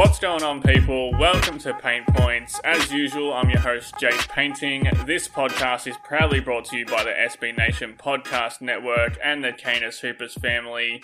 What's 0.00 0.18
going 0.18 0.42
on, 0.42 0.62
people? 0.62 1.12
Welcome 1.18 1.58
to 1.58 1.74
Paint 1.74 2.06
Points. 2.06 2.58
As 2.64 2.90
usual, 2.90 3.34
I'm 3.34 3.50
your 3.50 3.60
host, 3.60 3.92
Jake 4.00 4.28
Painting. 4.28 4.88
This 5.04 5.28
podcast 5.28 5.86
is 5.86 5.96
proudly 6.02 6.40
brought 6.40 6.64
to 6.70 6.78
you 6.78 6.86
by 6.86 7.04
the 7.04 7.10
SB 7.10 7.54
Nation 7.58 7.96
Podcast 8.02 8.62
Network 8.62 9.18
and 9.22 9.44
the 9.44 9.52
Canis 9.52 10.00
Hoopus 10.00 10.36
family. 10.36 11.02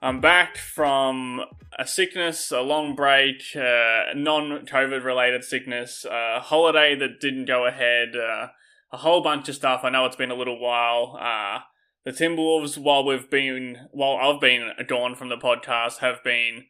I'm 0.00 0.22
back 0.22 0.56
from 0.56 1.42
a 1.78 1.86
sickness, 1.86 2.50
a 2.50 2.62
long 2.62 2.94
break, 2.94 3.42
uh, 3.54 4.14
non 4.16 4.64
COVID 4.64 5.04
related 5.04 5.44
sickness, 5.44 6.06
a 6.10 6.40
holiday 6.40 6.94
that 6.94 7.20
didn't 7.20 7.44
go 7.44 7.66
ahead, 7.66 8.16
uh, 8.16 8.46
a 8.90 8.96
whole 8.96 9.22
bunch 9.22 9.50
of 9.50 9.56
stuff. 9.56 9.82
I 9.84 9.90
know 9.90 10.06
it's 10.06 10.16
been 10.16 10.30
a 10.30 10.34
little 10.34 10.58
while. 10.58 11.18
Uh, 11.20 11.58
the 12.06 12.12
Timberwolves, 12.12 12.78
while 12.78 13.04
we've 13.04 13.28
been, 13.28 13.88
while 13.90 14.16
I've 14.16 14.40
been 14.40 14.70
gone 14.88 15.16
from 15.16 15.28
the 15.28 15.36
podcast, 15.36 15.98
have 15.98 16.24
been 16.24 16.64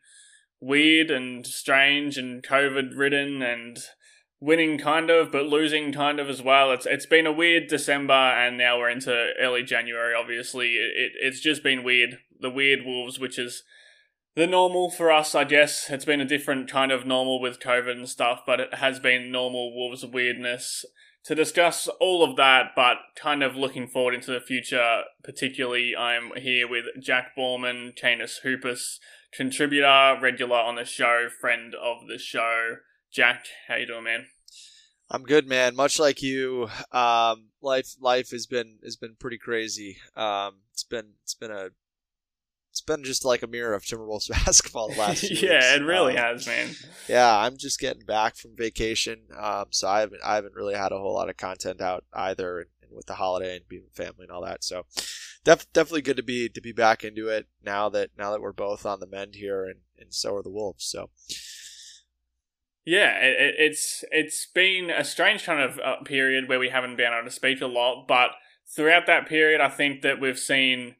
weird 0.63 1.11
and 1.11 1.47
strange 1.47 2.17
and 2.17 2.43
COVID 2.43 2.97
ridden 2.97 3.43
and 3.43 3.79
winning 4.41 4.79
kind 4.79 5.11
of, 5.11 5.31
but 5.31 5.47
losing 5.47 5.93
kind 5.93 6.19
of 6.19 6.31
as 6.31 6.41
well. 6.41 6.73
It's 6.73 6.87
it's 6.87 7.07
been 7.07 7.27
a 7.27 7.33
weird 7.33 7.69
December, 7.69 8.13
and 8.13 8.57
now 8.57 8.79
we're 8.79 8.91
into 8.91 9.33
early 9.41 9.65
January. 9.65 10.15
Obviously, 10.15 10.75
it, 10.75 10.93
it 10.97 11.13
it's 11.21 11.41
just 11.41 11.63
been 11.63 11.83
weird. 11.83 12.19
The 12.41 12.51
weird 12.51 12.85
Wolves, 12.85 13.19
which 13.19 13.39
is 13.39 13.63
the 14.35 14.47
normal 14.47 14.91
for 14.91 15.13
us, 15.13 15.35
I 15.35 15.45
guess. 15.45 15.91
It's 15.91 16.05
been 16.05 16.21
a 16.21 16.25
different 16.25 16.71
kind 16.71 16.91
of 16.91 17.07
normal 17.07 17.41
with 17.41 17.61
COVID 17.61 17.93
and 17.93 18.09
stuff, 18.09 18.43
but 18.47 18.61
it 18.61 18.75
has 18.75 18.99
been 18.99 19.31
normal 19.31 19.75
Wolves 19.75 20.05
weirdness. 20.05 20.85
To 21.27 21.37
discuss 21.37 21.87
all 22.01 22.25
of 22.25 22.37
that, 22.37 22.73
but 22.75 22.97
kind 23.15 23.45
of 23.45 23.55
looking 23.55 23.87
forward 23.87 24.15
into 24.15 24.33
the 24.33 24.41
future, 24.41 25.03
particularly, 25.23 25.95
I'm 25.97 26.33
here 26.37 26.67
with 26.67 26.87
Jack 27.01 27.37
Borman, 27.39 27.95
Canis 27.95 28.39
Hoopus, 28.39 28.99
contributor, 29.33 30.19
regular 30.21 30.57
on 30.59 30.77
the 30.77 30.85
show, 30.85 31.29
friend 31.41 31.75
of 31.75 32.07
the 32.09 32.19
show. 32.19 32.77
Jack, 33.13 33.47
how 33.69 33.77
you 33.77 33.87
doing, 33.87 34.05
man? 34.05 34.27
I'm 35.11 35.25
good, 35.25 35.47
man. 35.47 35.75
Much 35.77 35.99
like 35.99 36.23
you, 36.23 36.69
um, 36.91 37.49
life 37.61 37.95
life 38.01 38.31
has 38.31 38.47
been 38.47 38.79
has 38.83 38.97
been 38.97 39.17
pretty 39.19 39.37
crazy. 39.39 39.99
Um, 40.17 40.61
it's 40.73 40.85
been 40.85 41.15
it's 41.23 41.35
been 41.35 41.51
a 41.51 41.69
it's 42.71 42.81
been 42.81 43.05
just 43.05 43.23
like 43.23 43.43
a 43.43 43.47
mirror 43.47 43.75
of 43.75 43.85
Timberwolves 43.85 44.29
basketball 44.47 44.89
the 44.89 44.99
last. 44.99 45.21
few 45.27 45.37
yeah, 45.49 45.57
weeks. 45.57 45.67
it 45.75 45.83
really 45.83 46.17
Um, 46.17 46.25
has, 46.25 46.47
man. 46.47 46.71
Yeah, 47.09 47.37
I'm 47.37 47.59
just 47.59 47.79
getting 47.79 48.07
back 48.07 48.37
from 48.37 48.57
vacation, 48.57 49.25
um, 49.39 49.67
so 49.71 49.87
I 49.89 50.01
haven't 50.01 50.23
I 50.25 50.37
haven't 50.37 50.55
really 50.55 50.75
had 50.75 50.93
a 50.93 50.99
whole 50.99 51.13
lot 51.13 51.29
of 51.29 51.37
content 51.37 51.83
out 51.83 52.05
either, 52.15 52.69
with 52.95 53.07
the 53.07 53.15
holiday 53.15 53.57
and 53.57 53.69
being 53.69 53.87
family 53.93 54.25
and 54.25 54.31
all 54.31 54.43
that. 54.43 54.65
So, 54.65 54.87
def- 55.45 55.73
definitely 55.73 56.03
good 56.03 56.17
to 56.17 56.23
be 56.23 56.49
to 56.49 56.61
be 56.61 56.73
back 56.73 57.05
into 57.05 57.29
it 57.29 57.47
now 57.65 57.89
that 57.91 58.11
now 58.17 58.31
that 58.33 58.41
we're 58.41 58.53
both 58.53 58.87
on 58.87 59.01
the 59.01 59.07
mend 59.07 59.35
here, 59.37 59.65
and, 59.65 59.81
and 59.99 60.13
so 60.15 60.37
are 60.37 60.43
the 60.43 60.51
Wolves. 60.51 60.85
So, 60.85 61.11
Yeah, 62.85 63.19
it, 63.19 63.55
it's 63.59 64.05
it's 64.11 64.47
been 64.47 64.91
a 64.91 65.05
strange 65.05 65.45
kind 65.45 65.61
of 65.61 65.79
uh, 65.79 66.03
period 66.05 66.49
where 66.49 66.59
we 66.59 66.71
haven't 66.71 66.97
been 66.97 67.13
able 67.13 67.29
to 67.29 67.31
speak 67.31 67.61
a 67.61 67.67
lot, 67.67 68.07
but 68.09 68.31
throughout 68.75 69.07
that 69.07 69.29
period, 69.29 69.61
I 69.61 69.69
think 69.69 70.03
that 70.03 70.21
we've 70.21 70.39
seen 70.39 70.97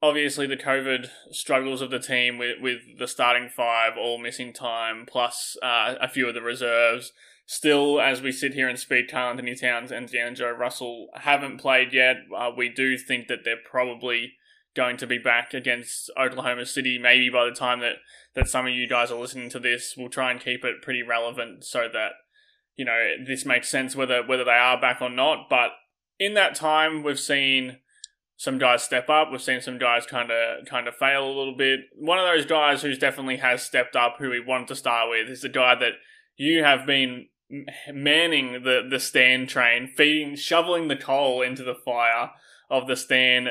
obviously 0.00 0.46
the 0.46 0.56
COVID 0.56 1.08
struggles 1.30 1.82
of 1.82 1.90
the 1.90 1.98
team 1.98 2.38
with 2.38 2.60
with 2.60 2.78
the 2.98 3.08
starting 3.08 3.48
five 3.48 3.92
all 3.98 4.18
missing 4.18 4.52
time, 4.52 5.04
plus 5.06 5.56
uh, 5.62 5.96
a 6.00 6.08
few 6.08 6.28
of 6.28 6.34
the 6.34 6.42
reserves. 6.42 7.12
Still, 7.50 7.98
as 7.98 8.20
we 8.20 8.30
sit 8.30 8.52
here 8.52 8.68
and 8.68 8.78
speak, 8.78 9.10
Karl-Anthony 9.10 9.54
Towns 9.54 9.90
and 9.90 10.06
D'Angelo 10.06 10.50
Russell 10.50 11.08
haven't 11.14 11.56
played 11.56 11.94
yet. 11.94 12.16
Uh, 12.36 12.50
we 12.54 12.68
do 12.68 12.98
think 12.98 13.26
that 13.28 13.38
they're 13.42 13.56
probably 13.64 14.34
going 14.76 14.98
to 14.98 15.06
be 15.06 15.16
back 15.16 15.54
against 15.54 16.10
Oklahoma 16.20 16.66
City, 16.66 16.98
maybe 16.98 17.30
by 17.30 17.46
the 17.46 17.54
time 17.54 17.80
that 17.80 17.96
that 18.34 18.48
some 18.48 18.66
of 18.66 18.74
you 18.74 18.86
guys 18.86 19.10
are 19.10 19.18
listening 19.18 19.48
to 19.48 19.58
this, 19.58 19.94
we'll 19.96 20.10
try 20.10 20.30
and 20.30 20.42
keep 20.42 20.62
it 20.62 20.82
pretty 20.82 21.02
relevant 21.02 21.64
so 21.64 21.88
that 21.90 22.10
you 22.76 22.84
know 22.84 23.14
this 23.26 23.46
makes 23.46 23.70
sense 23.70 23.96
whether 23.96 24.22
whether 24.22 24.44
they 24.44 24.50
are 24.50 24.78
back 24.78 25.00
or 25.00 25.08
not. 25.08 25.48
But 25.48 25.70
in 26.18 26.34
that 26.34 26.54
time, 26.54 27.02
we've 27.02 27.18
seen 27.18 27.78
some 28.36 28.58
guys 28.58 28.82
step 28.82 29.08
up. 29.08 29.32
We've 29.32 29.40
seen 29.40 29.62
some 29.62 29.78
guys 29.78 30.04
kind 30.04 30.30
of 30.30 30.66
kind 30.66 30.86
of 30.86 30.96
fail 30.96 31.24
a 31.24 31.32
little 31.32 31.56
bit. 31.56 31.80
One 31.96 32.18
of 32.18 32.26
those 32.26 32.44
guys 32.44 32.82
who's 32.82 32.98
definitely 32.98 33.38
has 33.38 33.62
stepped 33.62 33.96
up, 33.96 34.16
who 34.18 34.28
we 34.28 34.38
wanted 34.38 34.68
to 34.68 34.76
start 34.76 35.08
with, 35.08 35.30
is 35.30 35.40
the 35.40 35.48
guy 35.48 35.74
that 35.76 35.94
you 36.36 36.62
have 36.62 36.84
been 36.86 37.28
manning 37.92 38.64
the 38.64 38.86
the 38.88 39.00
stand 39.00 39.48
train, 39.48 39.92
feeding, 39.96 40.36
shoveling 40.36 40.88
the 40.88 40.96
coal 40.96 41.42
into 41.42 41.62
the 41.62 41.74
fire 41.74 42.30
of 42.70 42.86
the 42.86 42.96
stand 42.96 43.48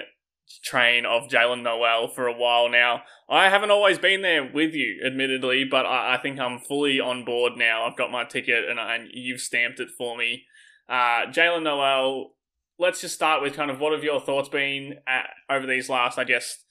train 0.64 1.06
of 1.06 1.30
Jaylen 1.30 1.64
Nowell 1.64 2.08
for 2.08 2.28
a 2.28 2.38
while 2.38 2.70
now. 2.70 3.04
I 3.30 3.50
haven't 3.50 3.72
always 3.72 3.98
been 3.98 4.22
there 4.22 4.50
with 4.50 4.74
you, 4.74 5.02
admittedly, 5.06 5.66
but 5.66 5.86
I, 5.86 6.16
I 6.16 6.18
think 6.18 6.40
I'm 6.40 6.60
fully 6.60 7.00
on 7.00 7.26
board 7.26 7.54
now. 7.58 7.86
I've 7.86 7.98
got 7.98 8.12
my 8.12 8.24
ticket 8.24 8.70
and, 8.70 8.80
I, 8.80 8.96
and 8.96 9.10
you've 9.12 9.42
stamped 9.42 9.80
it 9.80 9.90
for 9.98 10.18
me. 10.18 10.46
Uh, 10.88 11.28
Jaylen 11.28 11.64
Nowell, 11.64 12.36
let's 12.80 13.02
just 13.02 13.16
start 13.16 13.42
with 13.42 13.56
kind 13.56 13.70
of 13.70 13.80
what 13.80 13.94
have 13.94 14.04
your 14.04 14.22
thoughts 14.22 14.50
been 14.50 15.00
at, 15.06 15.30
over 15.50 15.68
these 15.68 15.90
last, 15.90 16.18
I 16.18 16.24
guess, 16.24 16.64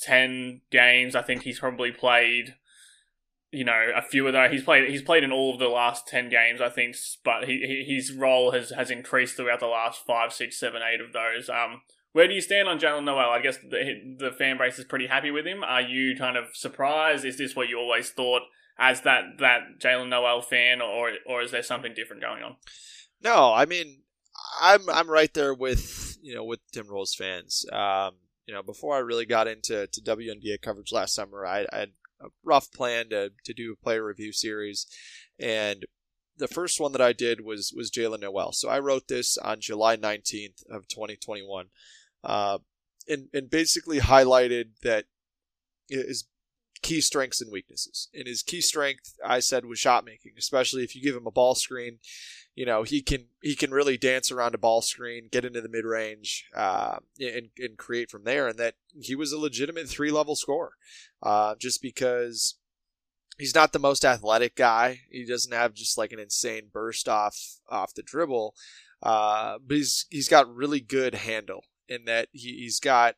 10 0.00 0.62
games? 0.70 1.14
I 1.14 1.22
think 1.22 1.42
he's 1.42 1.60
probably 1.60 1.92
played. 1.92 2.54
You 3.52 3.64
know, 3.64 3.90
a 3.96 4.02
few 4.02 4.26
of 4.26 4.32
those. 4.32 4.52
He's 4.52 4.62
played. 4.62 4.88
He's 4.88 5.02
played 5.02 5.24
in 5.24 5.32
all 5.32 5.52
of 5.52 5.58
the 5.58 5.68
last 5.68 6.06
ten 6.06 6.28
games, 6.28 6.60
I 6.60 6.68
think. 6.68 6.96
But 7.24 7.48
he, 7.48 7.84
his 7.86 8.12
role 8.12 8.52
has 8.52 8.70
has 8.70 8.90
increased 8.90 9.36
throughout 9.36 9.60
the 9.60 9.66
last 9.66 10.06
five, 10.06 10.32
six, 10.32 10.58
seven, 10.58 10.82
eight 10.82 11.00
of 11.00 11.12
those. 11.12 11.48
Um, 11.48 11.82
where 12.12 12.26
do 12.26 12.34
you 12.34 12.40
stand 12.40 12.68
on 12.68 12.78
Jaylen 12.78 13.04
Nowell? 13.04 13.30
I 13.30 13.40
guess 13.40 13.58
the, 13.58 14.16
the 14.18 14.32
fan 14.32 14.58
base 14.58 14.78
is 14.78 14.84
pretty 14.84 15.06
happy 15.06 15.30
with 15.30 15.46
him. 15.46 15.62
Are 15.62 15.80
you 15.80 16.16
kind 16.16 16.36
of 16.36 16.46
surprised? 16.54 17.24
Is 17.24 17.38
this 17.38 17.54
what 17.54 17.68
you 17.68 17.78
always 17.78 18.10
thought 18.10 18.42
as 18.78 19.02
that 19.02 19.38
that 19.38 19.78
Jaylen 19.78 20.08
Nowell 20.08 20.42
fan, 20.42 20.80
or 20.80 21.12
or 21.26 21.42
is 21.42 21.50
there 21.50 21.62
something 21.62 21.94
different 21.94 22.22
going 22.22 22.42
on? 22.42 22.56
No, 23.22 23.52
I 23.52 23.66
mean, 23.66 24.02
I'm 24.60 24.88
I'm 24.88 25.10
right 25.10 25.32
there 25.34 25.54
with 25.54 26.18
you 26.22 26.34
know 26.34 26.44
with 26.44 26.60
Timberwolves 26.72 27.14
fans. 27.16 27.64
Um, 27.72 28.14
you 28.46 28.54
know, 28.54 28.62
before 28.62 28.96
I 28.96 29.00
really 29.00 29.26
got 29.26 29.46
into 29.46 29.86
to 29.86 30.00
WNBA 30.00 30.60
coverage 30.62 30.90
last 30.90 31.14
summer, 31.14 31.46
I, 31.46 31.66
I 31.72 31.86
a 32.20 32.28
rough 32.44 32.70
plan 32.72 33.10
to 33.10 33.32
to 33.44 33.54
do 33.54 33.72
a 33.72 33.82
player 33.82 34.04
review 34.04 34.32
series, 34.32 34.86
and 35.38 35.86
the 36.36 36.48
first 36.48 36.80
one 36.80 36.92
that 36.92 37.00
I 37.00 37.12
did 37.12 37.42
was 37.42 37.72
was 37.74 37.90
Jaylen 37.90 38.20
Nowell. 38.20 38.52
So 38.52 38.68
I 38.68 38.78
wrote 38.78 39.08
this 39.08 39.36
on 39.38 39.60
July 39.60 39.96
19th 39.96 40.64
of 40.70 40.88
2021, 40.88 41.66
uh, 42.24 42.58
and 43.08 43.28
and 43.32 43.50
basically 43.50 44.00
highlighted 44.00 44.70
that 44.82 45.04
his 45.88 46.24
key 46.82 47.00
strengths 47.00 47.40
and 47.40 47.52
weaknesses. 47.52 48.08
And 48.14 48.26
his 48.26 48.42
key 48.42 48.60
strength, 48.60 49.14
I 49.24 49.40
said, 49.40 49.64
was 49.64 49.78
shot 49.78 50.04
making, 50.04 50.32
especially 50.38 50.82
if 50.82 50.94
you 50.94 51.02
give 51.02 51.16
him 51.16 51.26
a 51.26 51.32
ball 51.32 51.54
screen. 51.54 51.98
You 52.60 52.66
know, 52.66 52.82
he 52.82 53.00
can 53.00 53.28
he 53.40 53.56
can 53.56 53.70
really 53.70 53.96
dance 53.96 54.30
around 54.30 54.54
a 54.54 54.58
ball 54.58 54.82
screen, 54.82 55.30
get 55.32 55.46
into 55.46 55.62
the 55.62 55.68
mid 55.70 55.86
range, 55.86 56.44
uh, 56.54 56.98
and 57.18 57.48
and 57.58 57.78
create 57.78 58.10
from 58.10 58.24
there. 58.24 58.48
And 58.48 58.58
that 58.58 58.74
he 59.00 59.14
was 59.14 59.32
a 59.32 59.38
legitimate 59.38 59.88
three 59.88 60.10
level 60.10 60.36
scorer, 60.36 60.72
uh, 61.22 61.54
just 61.58 61.80
because 61.80 62.58
he's 63.38 63.54
not 63.54 63.72
the 63.72 63.78
most 63.78 64.04
athletic 64.04 64.56
guy. 64.56 65.00
He 65.10 65.24
doesn't 65.24 65.54
have 65.54 65.72
just 65.72 65.96
like 65.96 66.12
an 66.12 66.18
insane 66.18 66.64
burst 66.70 67.08
off 67.08 67.34
off 67.66 67.94
the 67.94 68.02
dribble, 68.02 68.54
uh, 69.02 69.56
but 69.66 69.78
he's 69.78 70.04
he's 70.10 70.28
got 70.28 70.54
really 70.54 70.80
good 70.80 71.14
handle 71.14 71.64
in 71.88 72.04
that 72.04 72.28
he, 72.30 72.58
he's 72.58 72.78
got 72.78 73.14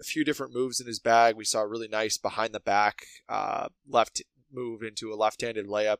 a 0.00 0.02
few 0.02 0.24
different 0.24 0.52
moves 0.52 0.80
in 0.80 0.88
his 0.88 0.98
bag. 0.98 1.36
We 1.36 1.44
saw 1.44 1.60
a 1.60 1.68
really 1.68 1.86
nice 1.86 2.18
behind 2.18 2.52
the 2.52 2.58
back 2.58 3.06
uh, 3.28 3.68
left 3.88 4.22
move 4.52 4.82
into 4.82 5.12
a 5.12 5.14
left-handed 5.14 5.68
layup 5.68 5.98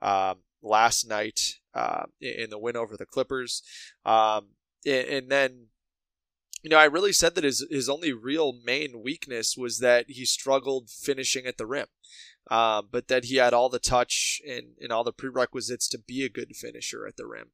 um, 0.00 0.42
last 0.62 1.08
night 1.08 1.56
uh, 1.74 2.04
in 2.20 2.50
the 2.50 2.58
win 2.58 2.76
over 2.76 2.96
the 2.96 3.06
Clippers, 3.06 3.62
um, 4.04 4.48
and, 4.86 5.30
then. 5.30 5.66
You 6.62 6.70
know, 6.70 6.78
I 6.78 6.86
really 6.86 7.12
said 7.12 7.34
that 7.34 7.44
his 7.44 7.66
his 7.70 7.90
only 7.90 8.14
real 8.14 8.54
main 8.64 9.02
weakness 9.02 9.54
was 9.54 9.80
that 9.80 10.06
he 10.08 10.24
struggled 10.24 10.88
finishing 10.88 11.44
at 11.44 11.58
the 11.58 11.66
rim. 11.66 11.88
um, 12.50 12.88
but 12.90 13.08
that 13.08 13.24
he 13.26 13.36
had 13.36 13.54
all 13.54 13.68
the 13.68 13.78
touch 13.78 14.40
and, 14.46 14.74
and 14.80 14.92
all 14.92 15.04
the 15.04 15.12
prerequisites 15.12 15.88
to 15.88 15.98
be 15.98 16.24
a 16.24 16.28
good 16.28 16.54
finisher 16.56 17.06
at 17.06 17.16
the 17.16 17.26
rim. 17.26 17.50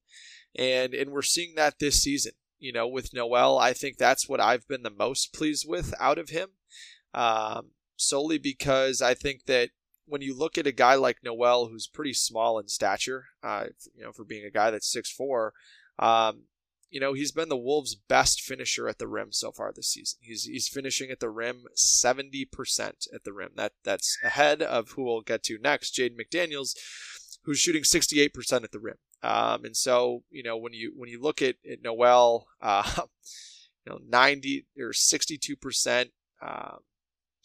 And 0.57 0.95
and 0.95 1.11
we're 1.11 1.23
seeing 1.23 1.55
that 1.57 1.79
this 1.79 2.03
season. 2.03 2.33
You 2.59 2.73
know, 2.73 2.87
with 2.87 3.15
Nowell, 3.15 3.59
I 3.59 3.73
think 3.73 3.97
that's 3.97 4.29
what 4.29 4.41
I've 4.41 4.69
been 4.69 4.83
the 4.83 4.91
most 4.91 5.33
pleased 5.33 5.65
with 5.67 5.95
out 5.99 6.19
of 6.19 6.29
him. 6.29 6.51
Um, 7.15 7.71
solely 7.97 8.39
because 8.39 9.01
I 9.01 9.15
think 9.15 9.47
that 9.47 9.71
when 10.11 10.21
you 10.21 10.37
look 10.37 10.59
at 10.59 10.67
a 10.67 10.73
guy 10.73 10.95
like 10.95 11.19
Nowell, 11.23 11.69
who's 11.69 11.87
pretty 11.87 12.13
small 12.13 12.59
in 12.59 12.69
stature, 12.69 13.27
uh, 13.43 13.67
you 13.95 14.03
know, 14.03 14.13
for 14.13 14.25
being 14.25 14.45
a 14.45 14.51
guy 14.51 14.71
that's 14.71 14.91
six 14.91 15.11
four, 15.11 15.55
um, 15.99 16.43
you 16.91 16.99
know, 16.99 17.13
he's 17.13 17.31
been 17.31 17.49
the 17.49 17.57
Wolves' 17.57 17.95
best 17.95 18.41
finisher 18.41 18.89
at 18.89 18.99
the 18.99 19.07
rim 19.07 19.29
so 19.31 19.53
far 19.53 19.73
this 19.73 19.93
season. 19.93 20.19
He's 20.23 20.45
he's 20.45 20.69
finishing 20.69 21.11
at 21.11 21.21
the 21.21 21.31
rim 21.31 21.65
70% 21.77 23.15
at 23.15 23.25
the 23.25 23.33
rim. 23.33 23.53
That 23.55 23.73
that's 23.85 24.19
ahead 24.25 24.61
of 24.61 24.91
who 24.91 25.05
we'll 25.05 25.21
get 25.21 25.45
to 25.45 25.59
next, 25.59 25.95
Jaden 25.95 26.17
McDaniels, 26.21 26.75
who's 27.45 27.61
shooting 27.61 27.85
68% 27.85 28.65
at 28.65 28.73
the 28.73 28.81
rim. 28.81 28.97
Um, 29.23 29.65
and 29.65 29.77
so, 29.77 30.25
you 30.31 30.43
know, 30.43 30.57
when 30.57 30.73
you 30.73 30.93
when 30.97 31.09
you 31.09 31.21
look 31.23 31.41
at, 31.41 31.57
at 31.71 31.83
Nowell, 31.83 32.49
uh, 32.61 33.03
you 33.87 33.93
know, 33.93 34.01
90 34.09 34.67
or 34.79 34.91
62% 34.91 36.11
um, 36.43 36.79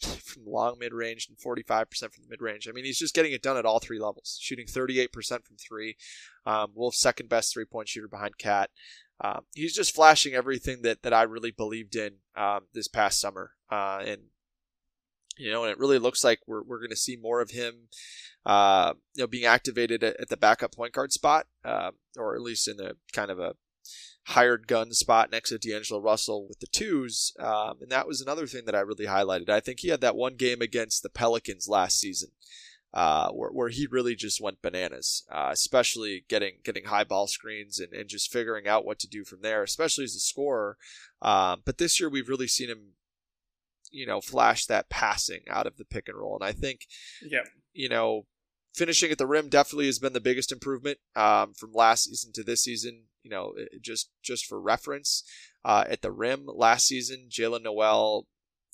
from 0.00 0.44
long 0.46 0.76
mid 0.78 0.92
range 0.92 1.28
and 1.28 1.38
45% 1.38 1.88
from 1.98 2.22
the 2.22 2.28
mid 2.28 2.42
range. 2.42 2.68
I 2.68 2.72
mean, 2.72 2.84
he's 2.84 2.98
just 2.98 3.14
getting 3.14 3.32
it 3.32 3.42
done 3.42 3.56
at 3.56 3.64
all 3.64 3.78
three 3.78 3.98
levels, 3.98 4.38
shooting 4.40 4.66
38% 4.66 5.10
from 5.44 5.56
three. 5.56 5.96
Um, 6.44 6.72
Wolf's 6.74 7.00
second 7.00 7.28
best 7.28 7.52
three 7.52 7.64
point 7.64 7.88
shooter 7.88 8.08
behind 8.08 8.38
KAT. 8.38 8.70
Um, 9.20 9.42
he's 9.54 9.74
just 9.74 9.94
flashing 9.94 10.34
everything 10.34 10.82
that, 10.82 11.02
that 11.02 11.14
I 11.14 11.22
really 11.22 11.50
believed 11.50 11.96
in 11.96 12.16
um, 12.36 12.66
this 12.74 12.88
past 12.88 13.18
summer. 13.18 13.52
Uh, 13.70 14.02
and, 14.04 14.22
you 15.38 15.50
know, 15.50 15.64
and 15.64 15.72
it 15.72 15.78
really 15.78 15.98
looks 15.98 16.22
like 16.22 16.40
we're, 16.46 16.62
we're 16.62 16.78
going 16.78 16.90
to 16.90 16.96
see 16.96 17.16
more 17.16 17.40
of 17.40 17.50
him, 17.50 17.88
uh, 18.44 18.92
you 19.14 19.22
know, 19.22 19.26
being 19.26 19.46
activated 19.46 20.04
at, 20.04 20.20
at 20.20 20.28
the 20.28 20.36
backup 20.36 20.74
point 20.74 20.92
guard 20.92 21.12
spot, 21.12 21.46
uh, 21.64 21.92
or 22.18 22.34
at 22.34 22.42
least 22.42 22.68
in 22.68 22.78
a 22.78 22.92
kind 23.12 23.30
of 23.30 23.38
a 23.38 23.54
hired 24.28 24.66
gun 24.66 24.92
spot 24.92 25.30
next 25.30 25.50
to 25.50 25.58
D'Angelo 25.58 26.00
Russell 26.00 26.48
with 26.48 26.58
the 26.58 26.66
twos. 26.66 27.32
Um, 27.38 27.78
and 27.80 27.90
that 27.90 28.08
was 28.08 28.20
another 28.20 28.46
thing 28.46 28.64
that 28.66 28.74
I 28.74 28.80
really 28.80 29.06
highlighted. 29.06 29.48
I 29.48 29.60
think 29.60 29.80
he 29.80 29.88
had 29.88 30.00
that 30.00 30.16
one 30.16 30.34
game 30.34 30.60
against 30.60 31.02
the 31.02 31.08
Pelicans 31.08 31.68
last 31.68 32.00
season. 32.00 32.30
Uh, 32.94 33.28
where, 33.30 33.50
where 33.50 33.68
he 33.68 33.86
really 33.90 34.14
just 34.14 34.40
went 34.40 34.62
bananas, 34.62 35.24
uh, 35.30 35.50
especially 35.52 36.24
getting 36.30 36.54
getting 36.64 36.86
high 36.86 37.04
ball 37.04 37.26
screens 37.26 37.78
and, 37.78 37.92
and 37.92 38.08
just 38.08 38.32
figuring 38.32 38.66
out 38.66 38.86
what 38.86 38.98
to 38.98 39.06
do 39.06 39.22
from 39.22 39.42
there, 39.42 39.62
especially 39.62 40.04
as 40.04 40.14
a 40.14 40.20
scorer. 40.20 40.78
Um, 41.20 41.60
but 41.66 41.76
this 41.76 42.00
year 42.00 42.08
we've 42.08 42.28
really 42.28 42.46
seen 42.46 42.70
him, 42.70 42.92
you 43.90 44.06
know, 44.06 44.22
flash 44.22 44.64
that 44.66 44.88
passing 44.88 45.40
out 45.50 45.66
of 45.66 45.76
the 45.76 45.84
pick 45.84 46.08
and 46.08 46.16
roll, 46.16 46.38
and 46.40 46.44
I 46.48 46.52
think, 46.52 46.86
yeah, 47.20 47.42
you 47.74 47.90
know, 47.90 48.24
finishing 48.74 49.10
at 49.10 49.18
the 49.18 49.26
rim 49.26 49.50
definitely 49.50 49.86
has 49.86 49.98
been 49.98 50.14
the 50.14 50.20
biggest 50.20 50.50
improvement 50.50 50.98
um, 51.14 51.52
from 51.52 51.72
last 51.74 52.04
season 52.04 52.32
to 52.34 52.42
this 52.42 52.62
season. 52.62 53.08
You 53.26 53.30
know, 53.30 53.54
just 53.80 54.10
just 54.22 54.46
for 54.46 54.60
reference, 54.60 55.24
uh, 55.64 55.82
at 55.88 56.00
the 56.00 56.12
rim 56.12 56.46
last 56.46 56.86
season, 56.86 57.26
Jaylen 57.28 57.64
Nowell, 57.64 58.28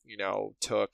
you 0.04 0.18
know, 0.18 0.56
took 0.60 0.90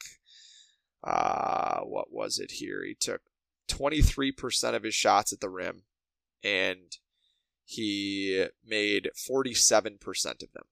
uh, 1.02 1.80
what 1.80 2.12
was 2.12 2.38
it 2.38 2.52
here? 2.52 2.84
He 2.84 2.94
took 2.94 3.22
23% 3.68 4.74
of 4.74 4.84
his 4.84 4.94
shots 4.94 5.32
at 5.32 5.40
the 5.40 5.50
rim, 5.50 5.82
and 6.44 6.96
he 7.64 8.46
made 8.64 9.10
47% 9.28 10.42
of 10.42 10.52
them. 10.52 10.66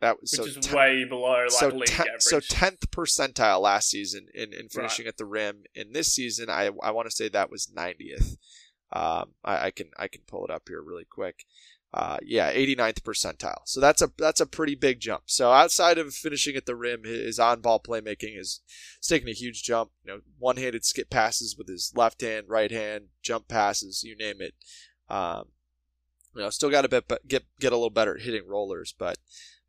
That 0.00 0.20
was 0.20 0.30
Which 0.30 0.52
so 0.52 0.58
is 0.60 0.66
ten, 0.66 0.76
way 0.76 1.04
below 1.04 1.40
like 1.40 1.50
so 1.50 1.68
league 1.70 1.88
ten, 1.88 2.06
average. 2.06 2.22
So 2.22 2.38
tenth 2.38 2.88
percentile 2.92 3.60
last 3.60 3.90
season 3.90 4.28
in, 4.32 4.52
in 4.52 4.68
finishing 4.68 5.06
right. 5.06 5.08
at 5.08 5.16
the 5.16 5.26
rim. 5.26 5.64
In 5.74 5.92
this 5.92 6.14
season, 6.14 6.48
I 6.48 6.70
I 6.84 6.92
want 6.92 7.10
to 7.10 7.16
say 7.16 7.28
that 7.28 7.50
was 7.50 7.68
ninetieth. 7.74 8.36
Um, 8.92 9.32
I, 9.44 9.66
I, 9.66 9.70
can 9.70 9.90
I 9.98 10.08
can 10.08 10.22
pull 10.26 10.44
it 10.44 10.50
up 10.50 10.62
here 10.68 10.80
really 10.80 11.04
quick. 11.04 11.44
Uh, 11.94 12.18
yeah, 12.22 12.52
89th 12.52 13.00
percentile. 13.00 13.62
So 13.64 13.80
that's 13.80 14.02
a 14.02 14.12
that's 14.18 14.40
a 14.40 14.46
pretty 14.46 14.74
big 14.74 15.00
jump. 15.00 15.22
So 15.26 15.52
outside 15.52 15.96
of 15.96 16.12
finishing 16.12 16.54
at 16.54 16.66
the 16.66 16.76
rim, 16.76 17.04
his 17.04 17.38
on-ball 17.38 17.80
playmaking 17.80 18.38
is, 18.38 18.60
taking 19.00 19.28
a 19.28 19.32
huge 19.32 19.62
jump. 19.62 19.90
You 20.04 20.12
know, 20.12 20.20
one-handed 20.38 20.84
skip 20.84 21.08
passes 21.08 21.56
with 21.56 21.66
his 21.66 21.92
left 21.96 22.20
hand, 22.20 22.46
right 22.48 22.70
hand, 22.70 23.06
jump 23.22 23.48
passes, 23.48 24.02
you 24.02 24.16
name 24.16 24.40
it. 24.40 24.54
Um, 25.08 25.46
you 26.34 26.42
know, 26.42 26.50
still 26.50 26.70
got 26.70 26.82
to 26.82 26.88
bit, 26.88 27.10
get 27.26 27.44
get 27.58 27.72
a 27.72 27.76
little 27.76 27.88
better 27.88 28.16
at 28.16 28.22
hitting 28.22 28.46
rollers, 28.46 28.94
but 28.96 29.16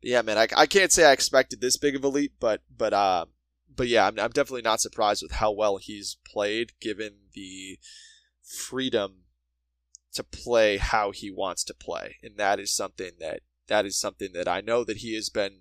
yeah, 0.02 0.22
man, 0.22 0.38
I, 0.38 0.48
I 0.56 0.66
can't 0.66 0.92
say 0.92 1.06
I 1.06 1.12
expected 1.12 1.60
this 1.60 1.76
big 1.76 1.96
of 1.96 2.04
a 2.04 2.08
leap, 2.08 2.34
but 2.38 2.60
but 2.76 2.92
uh, 2.92 3.26
but 3.74 3.88
yeah, 3.88 4.06
I'm, 4.06 4.18
I'm 4.18 4.30
definitely 4.30 4.62
not 4.62 4.80
surprised 4.80 5.22
with 5.22 5.32
how 5.32 5.52
well 5.52 5.78
he's 5.78 6.18
played, 6.24 6.72
given 6.80 7.14
the 7.34 7.78
freedom 8.42 9.22
to 10.14 10.24
play 10.24 10.76
how 10.76 11.10
he 11.10 11.30
wants 11.30 11.64
to 11.64 11.74
play, 11.74 12.16
and 12.22 12.36
that 12.36 12.58
is 12.58 12.74
something 12.74 13.12
that 13.20 13.40
that 13.68 13.86
is 13.86 13.98
something 13.98 14.32
that 14.34 14.48
I 14.48 14.60
know 14.60 14.84
that 14.84 14.98
he 14.98 15.14
has 15.14 15.28
been 15.28 15.60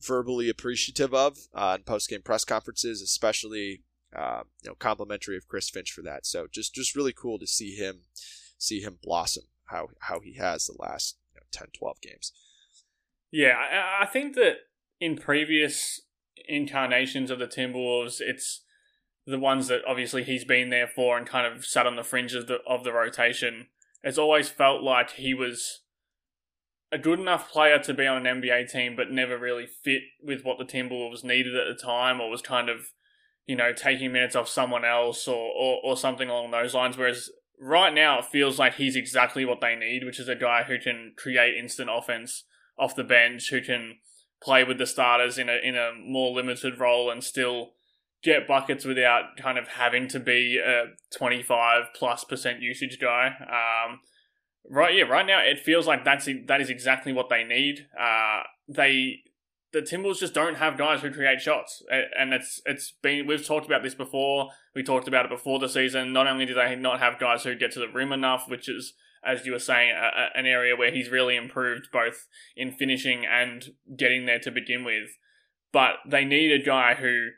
verbally 0.00 0.48
appreciative 0.48 1.14
of 1.14 1.38
uh, 1.54 1.76
in 1.78 1.84
post 1.84 2.08
game 2.08 2.22
press 2.22 2.44
conferences, 2.44 3.00
especially 3.00 3.82
uh, 4.14 4.42
you 4.62 4.70
know 4.70 4.76
complimentary 4.76 5.36
of 5.36 5.48
Chris 5.48 5.70
Finch 5.70 5.90
for 5.90 6.02
that. 6.02 6.26
So 6.26 6.46
just 6.52 6.74
just 6.74 6.94
really 6.94 7.14
cool 7.14 7.38
to 7.38 7.46
see 7.46 7.74
him 7.74 8.02
see 8.58 8.80
him 8.80 8.98
blossom 9.02 9.44
how 9.66 9.88
how 10.00 10.20
he 10.20 10.34
has 10.34 10.66
the 10.66 10.76
last 10.78 11.16
you 11.34 11.40
know, 11.40 11.46
10, 11.52 11.68
12 11.78 12.00
games. 12.00 12.32
Yeah, 13.30 13.54
I, 13.56 14.04
I 14.04 14.06
think 14.06 14.34
that 14.34 14.56
in 15.00 15.16
previous 15.16 16.00
incarnations 16.48 17.30
of 17.30 17.38
the 17.38 17.46
Timberwolves, 17.46 18.20
it's 18.20 18.62
the 19.26 19.38
ones 19.38 19.68
that 19.68 19.82
obviously 19.86 20.22
he's 20.22 20.44
been 20.44 20.70
there 20.70 20.86
for 20.86 21.18
and 21.18 21.26
kind 21.26 21.46
of 21.46 21.66
sat 21.66 21.86
on 21.86 21.96
the 21.96 22.04
fringe 22.04 22.34
of 22.34 22.46
the 22.46 22.58
of 22.66 22.84
the 22.84 22.92
rotation. 22.92 23.66
It's 24.06 24.18
always 24.18 24.48
felt 24.48 24.84
like 24.84 25.10
he 25.10 25.34
was 25.34 25.80
a 26.92 26.98
good 26.98 27.18
enough 27.18 27.50
player 27.50 27.80
to 27.80 27.92
be 27.92 28.06
on 28.06 28.24
an 28.24 28.40
NBA 28.40 28.70
team, 28.70 28.94
but 28.94 29.10
never 29.10 29.36
really 29.36 29.66
fit 29.66 30.02
with 30.22 30.44
what 30.44 30.58
the 30.58 30.64
Timberwolves 30.64 31.24
needed 31.24 31.56
at 31.56 31.66
the 31.66 31.74
time, 31.74 32.20
or 32.20 32.30
was 32.30 32.40
kind 32.40 32.68
of, 32.68 32.92
you 33.46 33.56
know, 33.56 33.72
taking 33.72 34.12
minutes 34.12 34.36
off 34.36 34.48
someone 34.48 34.84
else, 34.84 35.26
or, 35.26 35.34
or, 35.34 35.80
or 35.82 35.96
something 35.96 36.28
along 36.28 36.52
those 36.52 36.72
lines. 36.72 36.96
Whereas 36.96 37.30
right 37.60 37.92
now, 37.92 38.20
it 38.20 38.26
feels 38.26 38.60
like 38.60 38.76
he's 38.76 38.94
exactly 38.94 39.44
what 39.44 39.60
they 39.60 39.74
need, 39.74 40.04
which 40.04 40.20
is 40.20 40.28
a 40.28 40.36
guy 40.36 40.62
who 40.62 40.78
can 40.78 41.14
create 41.16 41.56
instant 41.56 41.90
offense 41.92 42.44
off 42.78 42.94
the 42.94 43.02
bench 43.02 43.50
who 43.50 43.60
can 43.60 43.96
play 44.40 44.62
with 44.62 44.78
the 44.78 44.86
starters 44.86 45.36
in 45.36 45.48
a 45.48 45.56
in 45.64 45.74
a 45.74 45.90
more 45.98 46.32
limited 46.32 46.78
role 46.78 47.10
and 47.10 47.24
still 47.24 47.72
get 48.22 48.46
buckets 48.46 48.84
without 48.84 49.36
kind 49.36 49.58
of 49.58 49.68
having 49.68 50.08
to 50.08 50.20
be 50.20 50.58
a 50.58 50.86
25 51.16 51.84
plus 51.94 52.24
percent 52.24 52.60
usage 52.60 52.98
guy. 53.00 53.28
Um, 53.28 54.00
right, 54.68 54.94
yeah, 54.94 55.04
right 55.04 55.26
now 55.26 55.40
it 55.40 55.58
feels 55.58 55.86
like 55.86 56.04
that's 56.04 56.28
that 56.46 56.60
is 56.60 56.70
exactly 56.70 57.12
what 57.12 57.28
they 57.28 57.44
need. 57.44 57.86
Uh, 57.98 58.42
they 58.68 59.20
the 59.72 59.82
Timberwolves 59.82 60.20
just 60.20 60.32
don't 60.32 60.56
have 60.56 60.78
guys 60.78 61.02
who 61.02 61.10
create 61.10 61.40
shots, 61.40 61.82
and 61.90 62.32
it's 62.32 62.60
it's 62.64 62.94
been 63.02 63.26
we've 63.26 63.46
talked 63.46 63.66
about 63.66 63.82
this 63.82 63.94
before. 63.94 64.48
We 64.74 64.82
talked 64.82 65.08
about 65.08 65.24
it 65.26 65.30
before 65.30 65.58
the 65.58 65.68
season. 65.68 66.12
Not 66.12 66.26
only 66.26 66.46
do 66.46 66.54
they 66.54 66.74
not 66.76 67.00
have 67.00 67.18
guys 67.18 67.44
who 67.44 67.54
get 67.54 67.72
to 67.72 67.80
the 67.80 67.88
rim 67.88 68.12
enough, 68.12 68.48
which 68.48 68.68
is 68.68 68.94
as 69.26 69.44
you 69.44 69.52
were 69.52 69.58
saying, 69.58 69.90
a, 69.90 69.94
a, 69.94 70.38
an 70.38 70.46
area 70.46 70.76
where 70.76 70.92
he's 70.92 71.10
really 71.10 71.36
improved 71.36 71.88
both 71.92 72.26
in 72.56 72.70
finishing 72.70 73.24
and 73.26 73.70
getting 73.96 74.26
there 74.26 74.38
to 74.38 74.50
begin 74.50 74.84
with. 74.84 75.10
But 75.72 75.96
they 76.08 76.24
need 76.24 76.52
a 76.52 76.64
guy 76.64 76.94
who 76.94 77.28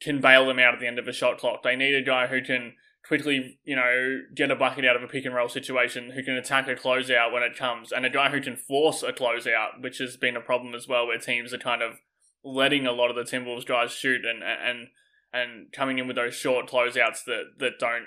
can 0.00 0.20
bail 0.20 0.46
them 0.46 0.58
out 0.58 0.74
at 0.74 0.80
the 0.80 0.86
end 0.86 0.98
of 0.98 1.08
a 1.08 1.12
shot 1.12 1.38
clock. 1.38 1.62
They 1.62 1.76
need 1.76 1.94
a 1.94 2.02
guy 2.02 2.26
who 2.26 2.42
can 2.42 2.74
quickly, 3.06 3.58
you 3.64 3.74
know, 3.74 4.20
get 4.34 4.50
a 4.50 4.56
bucket 4.56 4.84
out 4.84 4.96
of 4.96 5.02
a 5.02 5.08
pick 5.08 5.24
and 5.24 5.34
roll 5.34 5.48
situation, 5.48 6.10
who 6.10 6.22
can 6.22 6.34
attack 6.34 6.68
a 6.68 6.74
closeout 6.74 7.32
when 7.32 7.42
it 7.42 7.56
comes, 7.56 7.90
and 7.90 8.04
a 8.04 8.10
guy 8.10 8.28
who 8.28 8.40
can 8.40 8.56
force 8.56 9.02
a 9.02 9.12
closeout, 9.12 9.80
which 9.80 9.98
has 9.98 10.16
been 10.16 10.36
a 10.36 10.40
problem 10.40 10.74
as 10.74 10.86
well, 10.86 11.06
where 11.06 11.18
teams 11.18 11.54
are 11.54 11.58
kind 11.58 11.82
of 11.82 11.94
letting 12.44 12.86
a 12.86 12.92
lot 12.92 13.10
of 13.10 13.16
the 13.16 13.22
Timberwolves 13.22 13.66
guys 13.66 13.92
shoot 13.92 14.24
and 14.24 14.42
and 14.42 14.88
and 15.32 15.72
coming 15.72 15.98
in 15.98 16.06
with 16.06 16.16
those 16.16 16.34
short 16.34 16.68
closeouts 16.68 17.24
that 17.24 17.44
that 17.58 17.78
don't 17.78 18.06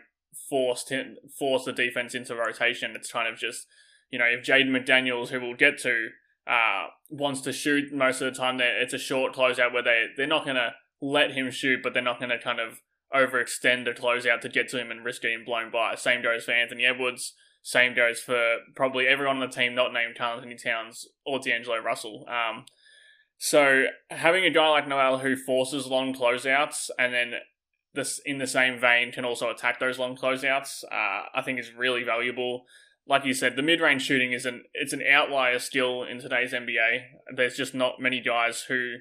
force 0.49 0.83
to, 0.85 1.15
force 1.37 1.65
the 1.65 1.73
defense 1.73 2.15
into 2.15 2.35
rotation. 2.35 2.93
It's 2.95 3.11
kind 3.11 3.27
of 3.27 3.37
just 3.37 3.67
you 4.11 4.19
know 4.19 4.25
if 4.25 4.45
Jaden 4.45 4.69
McDaniels, 4.69 5.29
who 5.29 5.41
we'll 5.41 5.55
get 5.55 5.79
to, 5.79 6.09
uh, 6.47 6.87
wants 7.09 7.41
to 7.41 7.53
shoot 7.53 7.91
most 7.91 8.21
of 8.21 8.31
the 8.31 8.39
time, 8.39 8.59
it's 8.61 8.93
a 8.93 8.99
short 8.99 9.33
closeout 9.33 9.73
where 9.73 9.83
they 9.83 10.07
they're 10.15 10.27
not 10.27 10.45
gonna 10.45 10.73
let 11.01 11.31
him 11.31 11.51
shoot, 11.51 11.81
but 11.83 11.93
they're 11.93 12.03
not 12.03 12.19
gonna 12.19 12.39
kind 12.39 12.59
of 12.59 12.81
overextend 13.13 13.89
a 13.89 13.93
closeout 13.93 14.41
to 14.41 14.49
get 14.49 14.69
to 14.69 14.79
him 14.79 14.91
and 14.91 15.03
risk 15.03 15.21
getting 15.21 15.43
blown 15.43 15.71
by. 15.71 15.95
Same 15.95 16.21
goes 16.21 16.45
for 16.45 16.51
Anthony 16.51 16.85
Edwards. 16.85 17.33
Same 17.63 17.93
goes 17.93 18.19
for 18.19 18.57
probably 18.75 19.07
everyone 19.07 19.37
on 19.37 19.49
the 19.49 19.55
team 19.55 19.75
not 19.75 19.93
named 19.93 20.15
Karl-Anthony 20.17 20.55
Towns 20.55 21.07
or 21.25 21.39
D'Angelo 21.39 21.77
Russell. 21.77 22.25
Um, 22.27 22.65
so 23.37 23.85
having 24.09 24.45
a 24.45 24.49
guy 24.49 24.69
like 24.69 24.87
Nowell 24.87 25.19
who 25.19 25.35
forces 25.35 25.87
long 25.87 26.13
closeouts 26.13 26.89
and 26.97 27.13
then 27.13 27.33
this 27.93 28.21
in 28.25 28.37
the 28.37 28.47
same 28.47 28.79
vein 28.79 29.11
can 29.11 29.25
also 29.25 29.49
attack 29.49 29.79
those 29.79 29.99
long 29.99 30.15
closeouts. 30.15 30.83
Uh, 30.85 31.25
I 31.33 31.41
think 31.43 31.59
is 31.59 31.73
really 31.73 32.03
valuable. 32.03 32.63
Like 33.07 33.25
you 33.25 33.33
said, 33.33 33.55
the 33.55 33.61
mid 33.61 33.81
range 33.81 34.03
shooting 34.03 34.31
is 34.31 34.45
an 34.45 34.63
it's 34.73 34.93
an 34.93 35.03
outlier 35.11 35.59
skill 35.59 36.03
in 36.03 36.19
today's 36.19 36.53
NBA. 36.53 37.03
There's 37.35 37.57
just 37.57 37.73
not 37.73 37.99
many 37.99 38.21
guys 38.21 38.63
who 38.67 38.95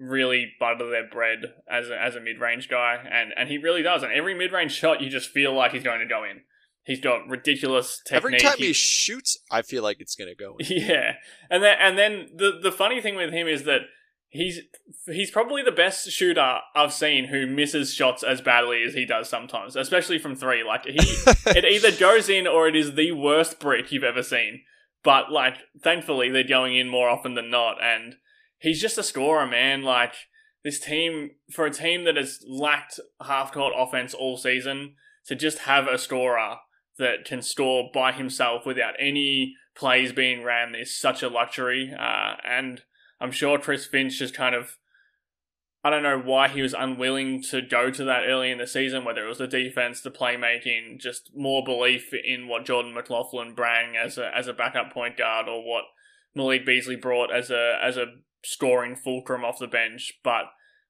really 0.00 0.52
butter 0.58 0.88
their 0.88 1.06
bread 1.06 1.54
as 1.70 1.90
a, 1.90 2.00
as 2.00 2.16
a 2.16 2.20
mid 2.20 2.40
range 2.40 2.68
guy, 2.68 2.96
and 3.10 3.32
and 3.36 3.48
he 3.48 3.58
really 3.58 3.82
does. 3.82 4.02
And 4.02 4.12
every 4.12 4.34
mid 4.34 4.52
range 4.52 4.72
shot, 4.72 5.00
you 5.00 5.10
just 5.10 5.30
feel 5.30 5.52
like 5.52 5.72
he's 5.72 5.82
going 5.82 6.00
to 6.00 6.06
go 6.06 6.24
in. 6.24 6.42
He's 6.82 7.00
got 7.00 7.28
ridiculous 7.28 8.00
technique. 8.04 8.16
Every 8.16 8.38
time 8.38 8.58
he, 8.58 8.68
he 8.68 8.72
shoots, 8.72 9.38
I 9.50 9.62
feel 9.62 9.82
like 9.82 10.00
it's 10.00 10.16
going 10.16 10.30
to 10.30 10.34
go. 10.34 10.56
In. 10.58 10.66
Yeah, 10.70 11.14
and 11.50 11.62
then 11.62 11.76
and 11.78 11.98
then 11.98 12.28
the 12.34 12.58
the 12.62 12.72
funny 12.72 13.00
thing 13.00 13.16
with 13.16 13.32
him 13.32 13.46
is 13.46 13.64
that 13.64 13.82
he's 14.30 14.60
he's 15.06 15.30
probably 15.30 15.62
the 15.62 15.72
best 15.72 16.10
shooter 16.10 16.58
I've 16.74 16.92
seen 16.92 17.26
who 17.26 17.46
misses 17.46 17.92
shots 17.92 18.22
as 18.22 18.40
badly 18.40 18.82
as 18.82 18.94
he 18.94 19.04
does 19.04 19.28
sometimes, 19.28 19.76
especially 19.76 20.18
from 20.18 20.34
three. 20.34 20.64
Like 20.64 20.86
he, 20.86 20.96
it 21.46 21.64
either 21.64 21.92
goes 21.92 22.28
in 22.28 22.46
or 22.46 22.66
it 22.66 22.76
is 22.76 22.94
the 22.94 23.12
worst 23.12 23.60
brick 23.60 23.92
you've 23.92 24.04
ever 24.04 24.22
seen. 24.22 24.62
But 25.02 25.30
like, 25.30 25.56
thankfully, 25.82 26.30
they're 26.30 26.44
going 26.44 26.76
in 26.76 26.88
more 26.88 27.08
often 27.08 27.34
than 27.34 27.50
not, 27.50 27.82
and 27.82 28.16
he's 28.60 28.80
just 28.80 28.98
a 28.98 29.02
scorer, 29.02 29.46
man. 29.46 29.82
Like 29.82 30.14
this 30.62 30.78
team, 30.78 31.30
for 31.50 31.66
a 31.66 31.72
team 31.72 32.04
that 32.04 32.16
has 32.16 32.44
lacked 32.46 33.00
half 33.24 33.52
court 33.52 33.74
offense 33.76 34.14
all 34.14 34.36
season, 34.36 34.94
to 35.26 35.34
just 35.34 35.60
have 35.60 35.86
a 35.86 35.98
scorer 35.98 36.56
that 36.98 37.24
can 37.24 37.42
score 37.42 37.90
by 37.92 38.12
himself 38.12 38.64
without 38.64 38.94
any 38.98 39.54
plays 39.74 40.12
being 40.12 40.44
ran 40.44 40.74
is 40.74 40.98
such 40.98 41.22
a 41.22 41.28
luxury. 41.28 41.92
Uh, 41.98 42.34
and 42.44 42.82
I'm 43.20 43.32
sure 43.32 43.58
Chris 43.58 43.86
Finch 43.86 44.18
just 44.18 44.34
kind 44.34 44.54
of 44.54 44.76
I 45.82 45.88
don't 45.88 46.02
know 46.02 46.18
why 46.18 46.48
he 46.48 46.60
was 46.60 46.74
unwilling 46.74 47.42
to 47.44 47.62
go 47.62 47.90
to 47.90 48.04
that 48.04 48.24
early 48.26 48.50
in 48.50 48.58
the 48.58 48.66
season, 48.66 49.02
whether 49.02 49.24
it 49.24 49.28
was 49.28 49.38
the 49.38 49.46
defense, 49.46 50.02
the 50.02 50.10
playmaking, 50.10 51.00
just 51.00 51.30
more 51.34 51.64
belief 51.64 52.12
in 52.12 52.48
what 52.48 52.66
Jordan 52.66 52.92
McLaughlin 52.92 53.54
brought 53.54 53.96
as 53.96 54.18
a 54.18 54.30
as 54.36 54.46
a 54.46 54.52
backup 54.52 54.92
point 54.92 55.16
guard, 55.16 55.48
or 55.48 55.66
what 55.66 55.84
Malik 56.34 56.66
Beasley 56.66 56.96
brought 56.96 57.32
as 57.34 57.50
a 57.50 57.78
as 57.82 57.96
a 57.96 58.06
scoring 58.44 58.96
fulcrum 58.96 59.44
off 59.44 59.58
the 59.58 59.66
bench. 59.66 60.12
But 60.22 60.44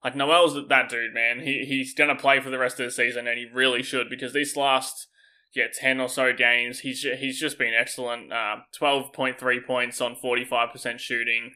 like 0.04 0.16
Nowell's 0.16 0.57
that 0.69 0.88
dude, 0.88 1.14
man. 1.14 1.40
He 1.40 1.64
he's 1.66 1.95
gonna 1.95 2.16
play 2.16 2.40
for 2.40 2.50
the 2.50 2.59
rest 2.59 2.80
of 2.80 2.87
the 2.87 2.90
season, 2.90 3.26
and 3.26 3.38
he 3.38 3.47
really 3.52 3.83
should 3.83 4.09
because 4.09 4.33
these 4.33 4.57
last 4.57 5.09
yeah 5.54 5.66
ten 5.73 6.00
or 6.00 6.09
so 6.09 6.33
games, 6.33 6.80
he's 6.80 7.02
he's 7.19 7.38
just 7.38 7.59
been 7.59 7.75
excellent. 7.78 8.33
Uh, 8.33 8.57
Twelve 8.76 9.12
point 9.12 9.38
three 9.38 9.61
points 9.61 10.00
on 10.00 10.16
forty 10.16 10.45
five 10.45 10.71
percent 10.73 11.00
shooting, 11.00 11.52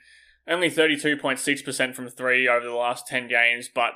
only 0.46 0.68
thirty 0.68 0.96
two 0.96 1.16
point 1.16 1.38
six 1.38 1.62
percent 1.62 1.96
from 1.96 2.08
three 2.08 2.46
over 2.48 2.66
the 2.66 2.72
last 2.74 3.06
ten 3.06 3.28
games, 3.28 3.68
but 3.74 3.94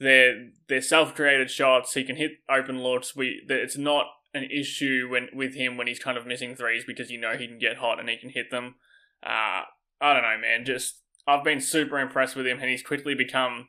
they're 0.00 0.48
they're 0.68 0.82
self 0.82 1.14
created 1.14 1.50
shots. 1.50 1.94
He 1.94 2.04
can 2.04 2.16
hit 2.16 2.32
open 2.50 2.82
looks. 2.82 3.14
We 3.14 3.42
it's 3.48 3.78
not 3.78 4.06
an 4.34 4.44
issue 4.50 5.08
when 5.08 5.28
with 5.32 5.54
him 5.54 5.76
when 5.76 5.86
he's 5.86 6.00
kind 6.00 6.18
of 6.18 6.26
missing 6.26 6.56
threes 6.56 6.84
because 6.84 7.10
you 7.10 7.20
know 7.20 7.36
he 7.36 7.46
can 7.46 7.58
get 7.58 7.76
hot 7.76 8.00
and 8.00 8.08
he 8.08 8.16
can 8.16 8.30
hit 8.30 8.50
them. 8.50 8.74
Uh, 9.22 9.62
I 10.00 10.12
don't 10.12 10.22
know, 10.22 10.38
man. 10.40 10.64
Just 10.64 11.00
I've 11.26 11.44
been 11.44 11.60
super 11.60 11.98
impressed 11.98 12.36
with 12.36 12.46
him, 12.46 12.58
and 12.60 12.70
he's 12.70 12.82
quickly 12.82 13.14
become 13.14 13.68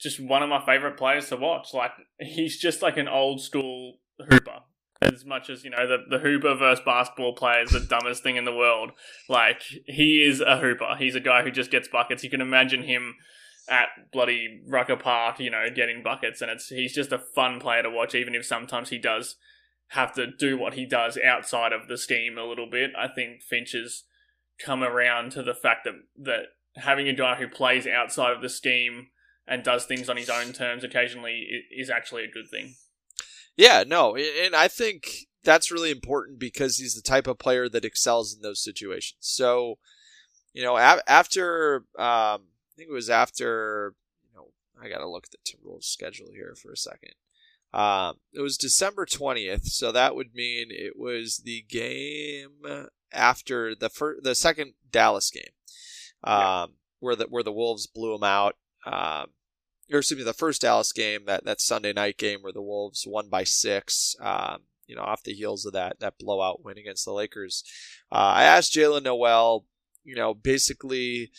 just 0.00 0.18
one 0.18 0.42
of 0.42 0.48
my 0.48 0.64
favorite 0.64 0.96
players 0.96 1.28
to 1.28 1.36
watch. 1.36 1.74
Like 1.74 1.92
he's 2.18 2.58
just 2.58 2.82
like 2.82 2.96
an 2.96 3.08
old 3.08 3.40
school 3.40 3.98
hooper. 4.18 4.60
As 5.02 5.24
much 5.24 5.48
as 5.48 5.64
you 5.64 5.70
know, 5.70 5.86
the 5.86 5.98
the 6.08 6.18
hooper 6.18 6.54
versus 6.54 6.84
basketball 6.84 7.34
player 7.34 7.62
is 7.62 7.70
the 7.70 7.80
dumbest 7.80 8.22
thing 8.22 8.36
in 8.36 8.44
the 8.44 8.54
world. 8.54 8.92
Like 9.28 9.62
he 9.86 10.22
is 10.22 10.40
a 10.40 10.58
hooper. 10.58 10.96
He's 10.98 11.14
a 11.14 11.20
guy 11.20 11.42
who 11.42 11.50
just 11.50 11.70
gets 11.70 11.88
buckets. 11.88 12.24
You 12.24 12.30
can 12.30 12.40
imagine 12.40 12.82
him 12.82 13.14
at 13.68 13.88
bloody 14.12 14.62
Rucker 14.66 14.96
Park, 14.96 15.38
you 15.38 15.50
know, 15.50 15.66
getting 15.74 16.02
buckets, 16.02 16.42
and 16.42 16.50
it's 16.50 16.68
he's 16.68 16.94
just 16.94 17.12
a 17.12 17.18
fun 17.18 17.60
player 17.60 17.82
to 17.82 17.90
watch. 17.90 18.14
Even 18.14 18.34
if 18.34 18.44
sometimes 18.44 18.90
he 18.90 18.98
does 18.98 19.36
have 19.90 20.12
to 20.14 20.26
do 20.26 20.56
what 20.56 20.74
he 20.74 20.86
does 20.86 21.18
outside 21.18 21.72
of 21.72 21.88
the 21.88 21.98
scheme 21.98 22.38
a 22.38 22.44
little 22.44 22.68
bit. 22.70 22.90
I 22.96 23.08
think 23.08 23.42
Finch 23.42 23.72
has 23.72 24.04
come 24.58 24.82
around 24.82 25.32
to 25.32 25.42
the 25.42 25.54
fact 25.54 25.84
that 25.84 25.94
that 26.16 26.42
having 26.76 27.08
a 27.08 27.12
guy 27.12 27.36
who 27.36 27.48
plays 27.48 27.86
outside 27.86 28.32
of 28.32 28.42
the 28.42 28.48
scheme 28.48 29.08
and 29.46 29.64
does 29.64 29.84
things 29.84 30.08
on 30.08 30.16
his 30.16 30.30
own 30.30 30.52
terms 30.52 30.84
occasionally 30.84 31.64
is 31.76 31.90
actually 31.90 32.24
a 32.24 32.30
good 32.30 32.48
thing. 32.48 32.74
Yeah, 33.56 33.84
no, 33.86 34.16
and 34.16 34.54
I 34.54 34.68
think 34.68 35.26
that's 35.42 35.72
really 35.72 35.90
important 35.90 36.38
because 36.38 36.76
he's 36.76 36.94
the 36.94 37.02
type 37.02 37.26
of 37.26 37.38
player 37.38 37.68
that 37.68 37.84
excels 37.84 38.34
in 38.34 38.42
those 38.42 38.62
situations. 38.62 39.18
So, 39.20 39.78
you 40.52 40.62
know, 40.62 40.76
after 40.76 41.84
um, 41.98 42.46
I 42.46 42.72
think 42.76 42.88
it 42.90 42.94
was 42.94 43.10
after 43.10 43.94
you 44.24 44.34
know 44.34 44.48
I 44.80 44.88
got 44.88 44.98
to 44.98 45.08
look 45.08 45.26
at 45.26 45.30
the 45.32 45.38
Timberwolves 45.38 45.84
schedule 45.84 46.28
here 46.32 46.54
for 46.54 46.72
a 46.72 46.76
second. 46.76 47.14
Um, 47.72 48.16
it 48.32 48.40
was 48.40 48.56
December 48.56 49.04
twentieth, 49.04 49.66
so 49.66 49.92
that 49.92 50.14
would 50.14 50.34
mean 50.34 50.68
it 50.70 50.94
was 50.96 51.42
the 51.44 51.64
game 51.68 52.88
after 53.12 53.74
the 53.74 53.88
first, 53.88 54.22
the 54.22 54.34
second 54.34 54.74
Dallas 54.90 55.30
game 55.30 55.52
um, 56.24 56.34
yeah. 56.34 56.66
where 57.00 57.16
the 57.16 57.24
where 57.24 57.42
the 57.42 57.52
Wolves 57.52 57.86
blew 57.86 58.12
them 58.12 58.24
out. 58.24 58.56
Um, 58.86 59.26
or 59.92 59.98
excuse 59.98 60.18
me, 60.18 60.24
the 60.24 60.32
first 60.32 60.62
Dallas 60.62 60.92
game, 60.92 61.24
that, 61.26 61.44
that 61.44 61.60
Sunday 61.60 61.92
night 61.92 62.16
game 62.16 62.42
where 62.42 62.52
the 62.52 62.62
Wolves 62.62 63.04
won 63.08 63.28
by 63.28 63.42
six, 63.42 64.14
um, 64.20 64.58
you 64.86 64.94
know, 64.94 65.02
off 65.02 65.24
the 65.24 65.34
heels 65.34 65.66
of 65.66 65.72
that 65.72 65.98
that 66.00 66.18
blowout 66.18 66.64
win 66.64 66.78
against 66.78 67.04
the 67.04 67.12
Lakers. 67.12 67.64
Uh, 68.12 68.32
I 68.36 68.44
asked 68.44 68.72
Jaylen 68.72 69.02
Nowell, 69.02 69.66
you 70.04 70.14
know, 70.14 70.32
basically 70.32 71.30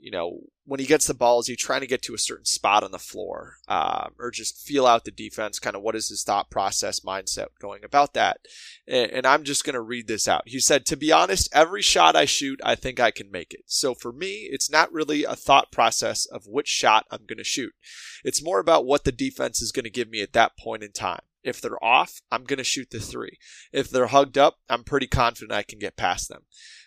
you 0.00 0.10
know, 0.10 0.40
when 0.68 0.80
he 0.80 0.86
gets 0.86 1.06
the 1.06 1.14
ball, 1.14 1.40
is 1.40 1.46
he 1.46 1.56
trying 1.56 1.80
to 1.80 1.86
get 1.86 2.02
to 2.02 2.14
a 2.14 2.18
certain 2.18 2.44
spot 2.44 2.84
on 2.84 2.90
the 2.90 2.98
floor 2.98 3.54
um, 3.68 4.12
or 4.18 4.30
just 4.30 4.60
feel 4.60 4.86
out 4.86 5.06
the 5.06 5.10
defense? 5.10 5.58
Kind 5.58 5.74
of 5.74 5.80
what 5.80 5.96
is 5.96 6.10
his 6.10 6.22
thought 6.22 6.50
process, 6.50 7.00
mindset 7.00 7.46
going 7.58 7.84
about 7.84 8.12
that? 8.12 8.40
And, 8.86 9.10
and 9.10 9.26
I'm 9.26 9.44
just 9.44 9.64
going 9.64 9.74
to 9.74 9.80
read 9.80 10.08
this 10.08 10.28
out. 10.28 10.42
He 10.44 10.60
said, 10.60 10.84
To 10.86 10.96
be 10.96 11.10
honest, 11.10 11.48
every 11.54 11.80
shot 11.80 12.14
I 12.14 12.26
shoot, 12.26 12.60
I 12.62 12.74
think 12.74 13.00
I 13.00 13.10
can 13.10 13.30
make 13.30 13.54
it. 13.54 13.62
So 13.64 13.94
for 13.94 14.12
me, 14.12 14.46
it's 14.50 14.70
not 14.70 14.92
really 14.92 15.24
a 15.24 15.34
thought 15.34 15.72
process 15.72 16.26
of 16.26 16.46
which 16.46 16.68
shot 16.68 17.06
I'm 17.10 17.24
going 17.26 17.38
to 17.38 17.44
shoot. 17.44 17.72
It's 18.22 18.44
more 18.44 18.60
about 18.60 18.84
what 18.84 19.04
the 19.04 19.12
defense 19.12 19.62
is 19.62 19.72
going 19.72 19.84
to 19.84 19.90
give 19.90 20.10
me 20.10 20.20
at 20.20 20.34
that 20.34 20.58
point 20.58 20.82
in 20.82 20.92
time. 20.92 21.22
If 21.42 21.60
they're 21.60 21.82
off, 21.82 22.20
I'm 22.30 22.44
going 22.44 22.58
to 22.58 22.64
shoot 22.64 22.90
the 22.90 23.00
three. 23.00 23.38
If 23.72 23.90
they're 23.90 24.08
hugged 24.08 24.36
up, 24.36 24.58
I'm 24.68 24.84
pretty 24.84 25.06
confident 25.06 25.52
I 25.52 25.62
can 25.62 25.78
get 25.78 25.96
past 25.96 26.28
them. 26.28 26.42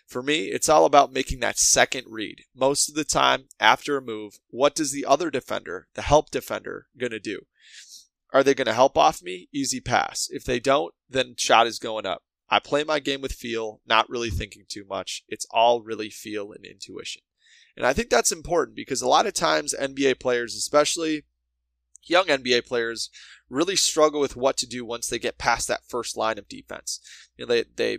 For 0.06 0.22
me, 0.22 0.46
it's 0.46 0.68
all 0.68 0.84
about 0.84 1.12
making 1.12 1.40
that 1.40 1.58
second 1.58 2.04
read. 2.08 2.44
Most 2.54 2.88
of 2.88 2.94
the 2.94 3.04
time, 3.04 3.44
after 3.58 3.96
a 3.96 4.02
move, 4.02 4.40
what 4.48 4.74
does 4.74 4.92
the 4.92 5.06
other 5.06 5.30
defender, 5.30 5.88
the 5.94 6.02
help 6.02 6.30
defender, 6.30 6.86
going 6.98 7.12
to 7.12 7.18
do? 7.18 7.46
Are 8.32 8.42
they 8.42 8.54
going 8.54 8.66
to 8.66 8.74
help 8.74 8.96
off 8.96 9.22
me? 9.22 9.48
Easy 9.52 9.80
pass. 9.80 10.28
If 10.30 10.44
they 10.44 10.60
don't, 10.60 10.94
then 11.08 11.34
shot 11.38 11.66
is 11.66 11.78
going 11.78 12.06
up. 12.06 12.22
I 12.48 12.58
play 12.58 12.84
my 12.84 12.98
game 12.98 13.22
with 13.22 13.32
feel, 13.32 13.80
not 13.86 14.08
really 14.10 14.28
thinking 14.28 14.64
too 14.68 14.84
much. 14.86 15.24
It's 15.28 15.46
all 15.50 15.80
really 15.80 16.10
feel 16.10 16.52
and 16.52 16.66
intuition. 16.66 17.22
And 17.76 17.86
I 17.86 17.94
think 17.94 18.10
that's 18.10 18.32
important 18.32 18.76
because 18.76 19.00
a 19.00 19.08
lot 19.08 19.26
of 19.26 19.32
times 19.32 19.74
NBA 19.78 20.20
players, 20.20 20.54
especially 20.54 21.24
young 22.04 22.26
NBA 22.26 22.66
players, 22.66 23.10
really 23.52 23.76
struggle 23.76 24.20
with 24.20 24.36
what 24.36 24.56
to 24.56 24.66
do 24.66 24.84
once 24.84 25.08
they 25.08 25.18
get 25.18 25.38
past 25.38 25.68
that 25.68 25.84
first 25.86 26.16
line 26.16 26.38
of 26.38 26.48
defense. 26.48 27.00
You 27.36 27.44
know, 27.44 27.54
they, 27.54 27.64
they 27.76 27.98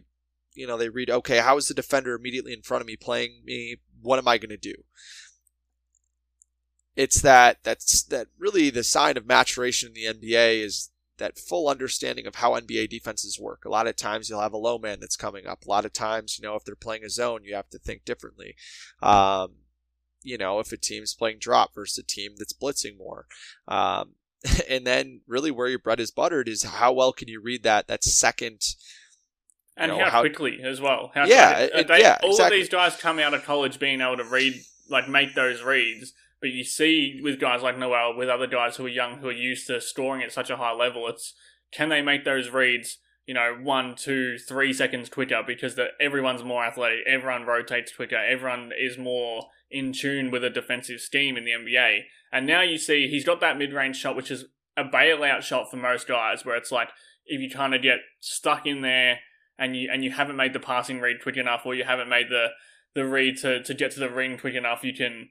you 0.56 0.68
know, 0.68 0.78
they 0.78 0.90
read, 0.90 1.10
okay, 1.10 1.38
how 1.38 1.58
is 1.58 1.68
the 1.68 1.74
defender 1.74 2.16
immediately 2.16 2.54
in 2.54 2.62
front 2.62 2.82
of 2.82 2.88
me 2.88 2.96
playing 2.96 3.42
me? 3.46 3.78
What 4.02 4.20
am 4.20 4.28
I 4.28 4.38
going 4.38 4.50
to 4.50 4.58
do? 4.58 4.76
It's 6.96 7.22
that 7.22 7.58
that's 7.64 8.04
that 8.04 8.28
really 8.38 8.70
the 8.70 8.84
sign 8.84 9.18
of 9.18 9.26
maturation 9.26 9.94
in 9.96 10.20
the 10.20 10.28
NBA 10.28 10.64
is 10.64 10.92
that 11.18 11.40
full 11.40 11.68
understanding 11.68 12.28
of 12.28 12.36
how 12.36 12.52
NBA 12.52 12.90
defenses 12.90 13.40
work. 13.40 13.66
A 13.66 13.70
lot 13.70 13.88
of 13.88 13.96
times 13.96 14.30
you'll 14.30 14.42
have 14.42 14.54
a 14.54 14.58
low 14.58 14.78
man 14.78 15.00
that's 15.00 15.16
coming 15.16 15.48
up. 15.48 15.66
A 15.66 15.70
lot 15.70 15.86
of 15.86 15.94
times, 15.94 16.38
you 16.38 16.48
know, 16.48 16.56
if 16.56 16.64
they're 16.64 16.76
playing 16.76 17.04
a 17.04 17.10
zone, 17.10 17.42
you 17.44 17.56
have 17.56 17.70
to 17.70 17.80
think 17.80 18.06
differently. 18.06 18.56
Um, 19.02 19.54
you 20.22 20.38
know, 20.38 20.60
if 20.60 20.72
a 20.72 20.78
team's 20.78 21.16
playing 21.16 21.40
drop 21.40 21.74
versus 21.74 21.98
a 21.98 22.04
team 22.04 22.34
that's 22.38 22.54
blitzing 22.54 22.98
more. 22.98 23.26
Um, 23.68 24.14
and 24.70 24.86
then 24.86 25.22
really 25.28 25.52
where 25.52 25.68
your 25.68 25.80
bread 25.80 26.00
is 26.00 26.12
buttered 26.12 26.48
is 26.48 26.64
how 26.64 26.92
well 26.92 27.14
can 27.14 27.28
you 27.28 27.42
read 27.42 27.64
that 27.64 27.88
that 27.88 28.04
second 28.04 28.62
and 29.76 29.92
know, 29.92 30.04
how, 30.04 30.10
how, 30.10 30.20
quickly 30.22 30.62
as 30.64 30.80
well. 30.80 31.12
How 31.14 31.26
yeah, 31.26 31.60
it, 31.60 31.74
uh, 31.74 31.84
they, 31.84 32.02
yeah, 32.02 32.20
all 32.22 32.32
exactly. 32.32 32.58
of 32.58 32.62
these 32.62 32.70
guys 32.70 32.96
come 32.96 33.20
out 33.20 33.34
of 33.34 33.44
college 33.44 33.80
being 33.80 34.02
able 34.02 34.18
to 34.18 34.24
read, 34.24 34.62
like 34.90 35.10
make 35.10 35.34
those 35.36 35.64
reads. 35.64 36.14
But 36.42 36.52
you 36.52 36.64
see 36.64 37.20
with 37.24 37.40
guys 37.40 37.62
like 37.62 37.78
Nowell 37.78 38.16
with 38.18 38.30
other 38.30 38.48
guys 38.48 38.76
who 38.76 38.86
are 38.86 38.90
young, 38.90 39.20
who 39.20 39.30
are 39.30 39.32
used 39.32 39.68
to 39.68 39.80
scoring 39.82 40.22
at 40.22 40.32
such 40.32 40.50
a 40.50 40.58
high 40.58 40.74
level, 40.74 41.08
it's 41.08 41.34
can 41.72 41.90
they 41.90 42.02
make 42.02 42.26
those 42.26 42.50
reads? 42.50 43.00
You 43.26 43.34
know, 43.34 43.58
one, 43.62 43.96
two, 43.96 44.38
three 44.38 44.74
seconds 44.74 45.10
quicker 45.10 45.42
because 45.46 45.76
the, 45.76 45.88
everyone's 46.00 46.44
more 46.44 46.66
athletic, 46.66 47.00
everyone 47.08 47.46
rotates 47.46 47.96
quicker, 47.96 48.18
everyone 48.18 48.72
is 48.78 48.98
more 48.98 49.46
in 49.72 49.94
tune 49.94 50.30
with 50.30 50.44
a 50.44 50.50
defensive 50.50 51.00
scheme 51.00 51.38
in 51.38 51.46
the 51.46 51.52
NBA. 51.52 52.02
And 52.34 52.48
now 52.48 52.62
you 52.62 52.80
see 52.80 53.08
he's 53.08 53.24
got 53.24 53.40
that 53.42 53.60
mid 53.60 53.72
range 53.72 53.96
shot, 53.96 54.16
which 54.16 54.32
is 54.32 54.46
a 54.76 54.84
bailout 54.84 55.44
shot 55.44 55.70
for 55.70 55.78
most 55.78 56.08
guys, 56.08 56.44
where 56.44 56.56
it's 56.56 56.72
like 56.72 56.90
if 57.28 57.40
you 57.40 57.50
kind 57.50 57.76
of 57.76 57.84
get 57.84 58.00
stuck 58.20 58.66
in 58.66 58.82
there 58.82 59.20
and 59.60 59.76
you 59.76 59.88
and 59.92 60.04
you 60.04 60.10
haven't 60.10 60.36
made 60.36 60.52
the 60.52 60.60
passing 60.60 61.00
read 61.00 61.22
quick 61.22 61.38
enough, 61.38 61.62
or 61.64 61.76
you 61.76 61.84
haven't 61.84 62.10
made 62.10 62.30
the 62.30 62.48
the 62.96 63.06
read 63.06 63.38
to, 63.38 63.62
to 63.64 63.74
get 63.76 63.92
to 63.92 64.00
the 64.00 64.10
ring 64.10 64.38
quick 64.38 64.56
enough, 64.56 64.84
you 64.84 64.94
can 64.94 65.30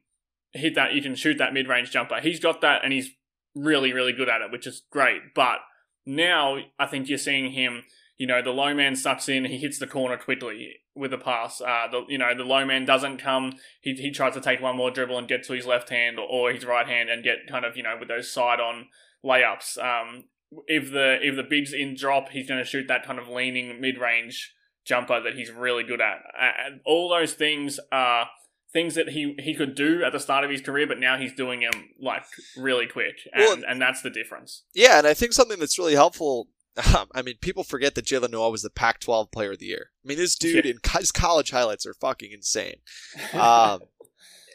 hit 0.52 0.76
that. 0.76 0.94
You 0.94 1.02
can 1.02 1.16
shoot 1.16 1.38
that 1.38 1.52
mid 1.52 1.68
range 1.68 1.90
jumper. 1.90 2.20
He's 2.20 2.40
got 2.40 2.60
that, 2.60 2.84
and 2.84 2.92
he's 2.92 3.10
really 3.56 3.92
really 3.92 4.12
good 4.12 4.28
at 4.28 4.40
it, 4.40 4.52
which 4.52 4.68
is 4.68 4.82
great. 4.90 5.34
But 5.34 5.58
now 6.06 6.58
I 6.78 6.86
think 6.86 7.08
you're 7.08 7.18
seeing 7.18 7.50
him. 7.50 7.82
You 8.22 8.28
know, 8.28 8.40
the 8.40 8.52
low 8.52 8.72
man 8.72 8.94
sucks 8.94 9.28
in, 9.28 9.46
he 9.46 9.58
hits 9.58 9.80
the 9.80 9.86
corner 9.88 10.16
quickly 10.16 10.76
with 10.94 11.12
a 11.12 11.18
pass. 11.18 11.60
Uh, 11.60 11.88
the 11.90 12.04
you 12.08 12.18
know 12.18 12.32
the 12.36 12.44
low 12.44 12.64
man 12.64 12.84
doesn't 12.84 13.18
come. 13.18 13.54
He 13.80 13.94
he 13.94 14.12
tries 14.12 14.34
to 14.34 14.40
take 14.40 14.62
one 14.62 14.76
more 14.76 14.92
dribble 14.92 15.18
and 15.18 15.26
get 15.26 15.42
to 15.48 15.54
his 15.54 15.66
left 15.66 15.88
hand 15.88 16.20
or, 16.20 16.28
or 16.28 16.52
his 16.52 16.64
right 16.64 16.86
hand 16.86 17.10
and 17.10 17.24
get 17.24 17.48
kind 17.48 17.64
of 17.64 17.76
you 17.76 17.82
know 17.82 17.96
with 17.98 18.06
those 18.06 18.30
side 18.30 18.60
on 18.60 18.86
layups. 19.24 19.76
Um, 19.76 20.26
if 20.68 20.92
the 20.92 21.18
if 21.20 21.34
the 21.34 21.42
big's 21.42 21.72
in 21.72 21.96
drop, 21.96 22.28
he's 22.28 22.46
going 22.46 22.62
to 22.62 22.64
shoot 22.64 22.86
that 22.86 23.04
kind 23.04 23.18
of 23.18 23.26
leaning 23.26 23.80
mid 23.80 23.98
range 23.98 24.54
jumper 24.84 25.20
that 25.20 25.34
he's 25.34 25.50
really 25.50 25.82
good 25.82 26.00
at. 26.00 26.18
And 26.64 26.80
all 26.86 27.08
those 27.08 27.34
things 27.34 27.80
are 27.90 28.28
things 28.72 28.94
that 28.94 29.08
he 29.08 29.34
he 29.40 29.52
could 29.52 29.74
do 29.74 30.04
at 30.04 30.12
the 30.12 30.20
start 30.20 30.44
of 30.44 30.50
his 30.52 30.60
career, 30.60 30.86
but 30.86 31.00
now 31.00 31.18
he's 31.18 31.34
doing 31.34 31.58
them 31.58 31.90
like 32.00 32.22
really 32.56 32.86
quick, 32.86 33.16
and 33.32 33.42
well, 33.42 33.58
and 33.66 33.82
that's 33.82 34.00
the 34.02 34.10
difference. 34.10 34.62
Yeah, 34.74 34.98
and 34.98 35.08
I 35.08 35.14
think 35.14 35.32
something 35.32 35.58
that's 35.58 35.76
really 35.76 35.94
helpful. 35.94 36.46
Um, 36.94 37.08
I 37.14 37.22
mean, 37.22 37.34
people 37.40 37.64
forget 37.64 37.94
that 37.94 38.06
Jaylen 38.06 38.30
Nowell 38.30 38.50
was 38.50 38.62
the 38.62 38.70
Pac-12 38.70 39.30
Player 39.30 39.52
of 39.52 39.58
the 39.58 39.66
Year. 39.66 39.90
I 40.04 40.08
mean, 40.08 40.16
this 40.16 40.36
dude 40.36 40.64
yeah. 40.64 40.72
in 40.72 40.78
his 40.98 41.12
college 41.12 41.50
highlights 41.50 41.84
are 41.84 41.94
fucking 41.94 42.32
insane, 42.32 42.76
um, 43.34 43.80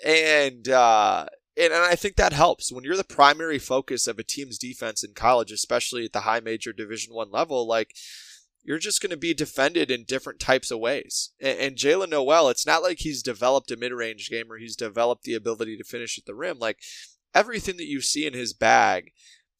and 0.03 0.67
uh, 0.67 1.27
and, 1.55 1.73
and 1.73 1.83
I 1.83 1.95
think 1.95 2.15
that 2.15 2.33
helps 2.33 2.71
when 2.71 2.83
you're 2.83 2.97
the 2.97 3.03
primary 3.03 3.59
focus 3.59 4.07
of 4.07 4.17
a 4.19 4.23
team's 4.23 4.57
defense 4.57 5.03
in 5.03 5.13
college, 5.13 5.51
especially 5.51 6.05
at 6.05 6.13
the 6.13 6.21
high 6.21 6.39
major 6.39 6.73
Division 6.73 7.13
One 7.13 7.31
level. 7.31 7.67
Like 7.67 7.93
you're 8.67 8.77
just 8.77 9.01
going 9.01 9.11
to 9.11 9.17
be 9.17 9.33
defended 9.33 9.89
in 9.89 10.03
different 10.03 10.41
types 10.41 10.71
of 10.71 10.79
ways. 10.79 11.31
And, 11.39 11.57
and 11.57 11.75
Jaylen 11.77 12.09
Nowell, 12.09 12.49
it's 12.49 12.67
not 12.67 12.83
like 12.83 12.99
he's 12.99 13.23
developed 13.23 13.71
a 13.71 13.77
mid-range 13.77 14.29
game 14.29 14.51
or 14.51 14.57
he's 14.57 14.75
developed 14.75 15.23
the 15.23 15.35
ability 15.35 15.77
to 15.77 15.85
finish 15.85 16.17
at 16.17 16.25
the 16.25 16.35
rim. 16.35 16.59
Like 16.59 16.79
everything 17.33 17.77
that 17.77 17.87
you 17.87 18.01
see 18.01 18.27
in 18.27 18.33
his 18.33 18.53
bag, 18.53 19.13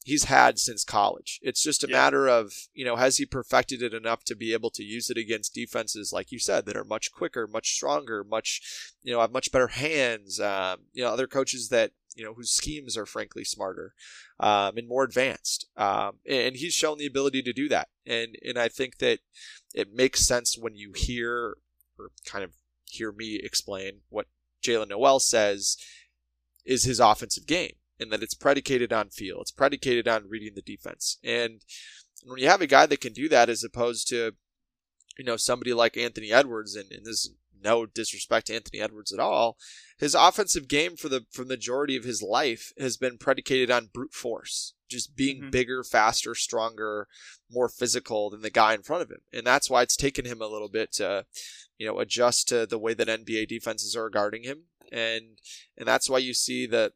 he's 0.08 0.24
had 0.24 0.58
since 0.58 0.86
college. 0.86 1.38
It's 1.42 1.62
just 1.62 1.84
a 1.84 1.88
yeah. 1.90 1.98
matter 1.98 2.28
of, 2.28 2.54
you 2.74 2.86
know, 2.86 2.96
has 2.96 3.18
he 3.18 3.26
perfected 3.26 3.84
it 3.84 3.94
enough 3.94 4.24
to 4.24 4.36
be 4.36 4.54
able 4.54 4.70
to 4.72 4.84
use 4.84 5.10
it 5.10 5.18
against 5.18 5.54
defenses, 5.54 6.14
like 6.14 6.32
you 6.32 6.40
said, 6.40 6.66
that 6.66 6.78
are 6.78 6.86
much 6.86 7.12
quicker, 7.12 7.46
much 7.46 7.74
stronger, 7.74 8.24
much, 8.24 8.94
you 9.04 9.12
know, 9.14 9.20
have 9.20 9.34
much 9.34 9.52
better 9.52 9.68
hands. 9.68 10.40
Um, 10.40 10.86
you 10.94 11.04
know, 11.04 11.10
other 11.10 11.28
coaches 11.28 11.68
that 11.70 11.92
you 12.16 12.24
know, 12.24 12.34
whose 12.34 12.50
schemes 12.50 12.98
are 12.98 13.06
frankly 13.06 13.44
smarter 13.44 13.94
um, 14.40 14.76
and 14.78 14.88
more 14.88 15.04
advanced. 15.04 15.68
Um, 15.78 16.14
and 16.28 16.56
he's 16.56 16.74
shown 16.74 16.98
the 16.98 17.06
ability 17.06 17.44
to 17.44 17.54
do 17.54 17.70
that. 17.70 17.90
And 18.08 18.38
and 18.44 18.58
I 18.58 18.70
think 18.70 18.98
that 19.00 19.20
it 19.76 19.94
makes 19.94 20.26
sense 20.26 20.58
when 20.58 20.76
you 20.76 20.94
hear 20.96 21.58
or 22.00 22.12
kind 22.26 22.44
of 22.44 22.54
hear 22.86 23.12
me 23.12 23.36
explain 23.36 24.00
what 24.10 24.28
Jaylen 24.64 24.90
Nowell 24.90 25.20
says 25.20 25.78
is 26.66 26.86
his 26.86 27.00
offensive 27.00 27.46
game, 27.46 27.74
and 28.00 28.12
that 28.12 28.24
it's 28.24 28.34
predicated 28.34 28.94
on 28.94 29.10
feel. 29.10 29.42
It's 29.42 29.52
predicated 29.52 30.08
on 30.08 30.30
reading 30.30 30.54
the 30.56 30.62
defense. 30.62 31.18
And 31.24 31.62
when 32.24 32.40
you 32.40 32.48
have 32.48 32.62
a 32.62 32.68
guy 32.68 32.86
that 32.86 33.02
can 33.02 33.14
do 33.14 33.30
that, 33.30 33.50
as 33.50 33.64
opposed 33.64 34.08
to 34.10 34.34
you 35.18 35.26
know 35.26 35.38
somebody 35.38 35.74
like 35.74 35.98
Anthony 35.98 36.32
Edwards, 36.32 36.76
and, 36.76 36.92
and 36.92 37.06
this 37.06 37.30
no 37.64 37.86
disrespect 37.86 38.48
to 38.48 38.56
Anthony 38.56 38.80
Edwards 38.80 39.12
at 39.12 39.20
all, 39.20 39.58
his 39.98 40.16
offensive 40.16 40.68
game 40.68 40.96
for 40.96 41.10
the 41.10 41.26
for 41.32 41.44
the 41.44 41.54
majority 41.54 41.96
of 41.96 42.04
his 42.04 42.22
life 42.22 42.72
has 42.80 42.98
been 42.98 43.18
predicated 43.18 43.72
on 43.72 43.90
brute 43.94 44.14
force, 44.14 44.74
just 44.90 45.16
being 45.16 45.42
mm-hmm. 45.42 45.50
bigger, 45.50 45.84
faster, 45.84 46.36
stronger, 46.36 47.08
more 47.50 47.70
physical 47.70 48.30
than 48.30 48.42
the 48.42 48.50
guy 48.50 48.74
in 48.74 48.84
front 48.84 49.04
of 49.04 49.10
him, 49.10 49.22
and 49.34 49.46
that's 49.46 49.70
why 49.70 49.82
it's 49.82 49.98
taken 49.98 50.26
him 50.26 50.42
a 50.42 50.48
little 50.48 50.70
bit 50.70 50.92
to, 50.94 51.26
you 51.78 51.88
know, 51.88 52.00
adjust 52.00 52.48
to 52.50 52.66
the 52.66 52.80
way 52.80 52.94
that 52.94 53.08
NBA 53.08 53.48
defenses 53.48 53.96
are 53.96 54.10
guarding 54.10 54.44
him, 54.44 54.64
and 54.92 55.40
and 55.78 55.88
that's 55.88 56.10
why 56.10 56.20
you 56.20 56.34
see 56.34 56.68
that 56.68 56.94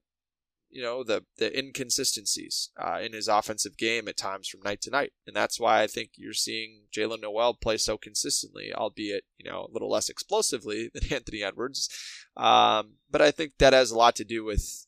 you 0.72 0.82
know 0.82 1.04
the 1.04 1.26
the 1.38 1.58
inconsistencies 1.58 2.70
uh, 2.82 3.00
in 3.02 3.14
his 3.14 3.28
offensive 3.28 3.78
game 3.78 4.08
at 4.08 4.18
times 4.18 4.48
from 4.48 4.62
night 4.62 4.82
to 4.82 4.90
night, 4.90 5.12
and 5.28 5.36
that's 5.36 5.60
why 5.60 5.82
I 5.82 5.88
think 5.88 6.12
you're 6.16 6.34
seeing 6.34 6.84
Jaylen 6.96 7.22
Nowell 7.22 7.54
play 7.54 7.78
so 7.78 7.98
consistently, 7.98 8.74
albeit 8.74 9.26
you 9.38 9.50
know 9.50 9.68
a 9.70 9.72
little 9.72 9.90
less 9.90 10.10
explosively 10.10 10.90
than 10.94 11.12
Anthony 11.12 11.44
Edwards. 11.44 11.90
Um, 12.38 12.94
but 13.10 13.22
I 13.22 13.32
think 13.32 13.54
that 13.60 13.74
has 13.74 13.92
a 13.92 13.98
lot 13.98 14.16
to 14.16 14.24
do 14.24 14.44
with 14.44 14.88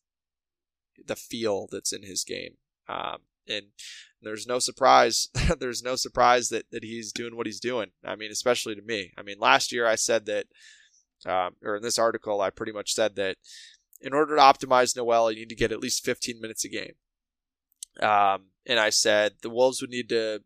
the 1.06 1.16
feel 1.16 1.68
that's 1.70 1.92
in 1.92 2.04
his 2.04 2.24
game, 2.24 2.56
um, 2.88 3.18
and 3.48 3.66
there's 4.22 4.48
no 4.48 4.60
surprise. 4.60 5.30
there's 5.60 5.84
no 5.84 5.96
surprise 5.96 6.50
that 6.50 6.66
that 6.72 6.84
he's 6.84 7.12
doing 7.12 7.36
what 7.36 7.46
he's 7.46 7.60
doing. 7.60 7.92
I 8.06 8.16
mean, 8.16 8.32
especially 8.32 8.76
to 8.76 8.82
me. 8.82 9.12
I 9.18 9.22
mean, 9.22 9.38
last 9.40 9.72
year 9.74 9.86
I 9.86 9.96
said 9.96 10.26
that, 10.28 10.46
um, 11.26 11.56
or 11.62 11.76
in 11.76 11.84
this 11.84 12.00
article 12.00 12.40
I 12.40 12.52
pretty 12.52 12.72
much 12.72 12.94
said 12.94 13.16
that 13.18 13.36
in 14.04 14.14
order 14.14 14.36
to 14.36 14.42
optimize 14.42 14.96
Nowell, 14.96 15.32
you 15.32 15.40
need 15.40 15.50
to 15.50 15.56
get 15.56 15.72
at 15.72 15.80
least 15.80 16.04
15 16.04 16.40
minutes 16.40 16.66
a 16.66 16.70
game. 16.70 16.94
Um, 18.02 18.48
and 18.66 18.80
I 18.80 18.90
said 18.90 19.34
the 19.42 19.50
Wolves 19.50 19.82
would 19.82 19.90
need 19.90 20.10
to 20.10 20.42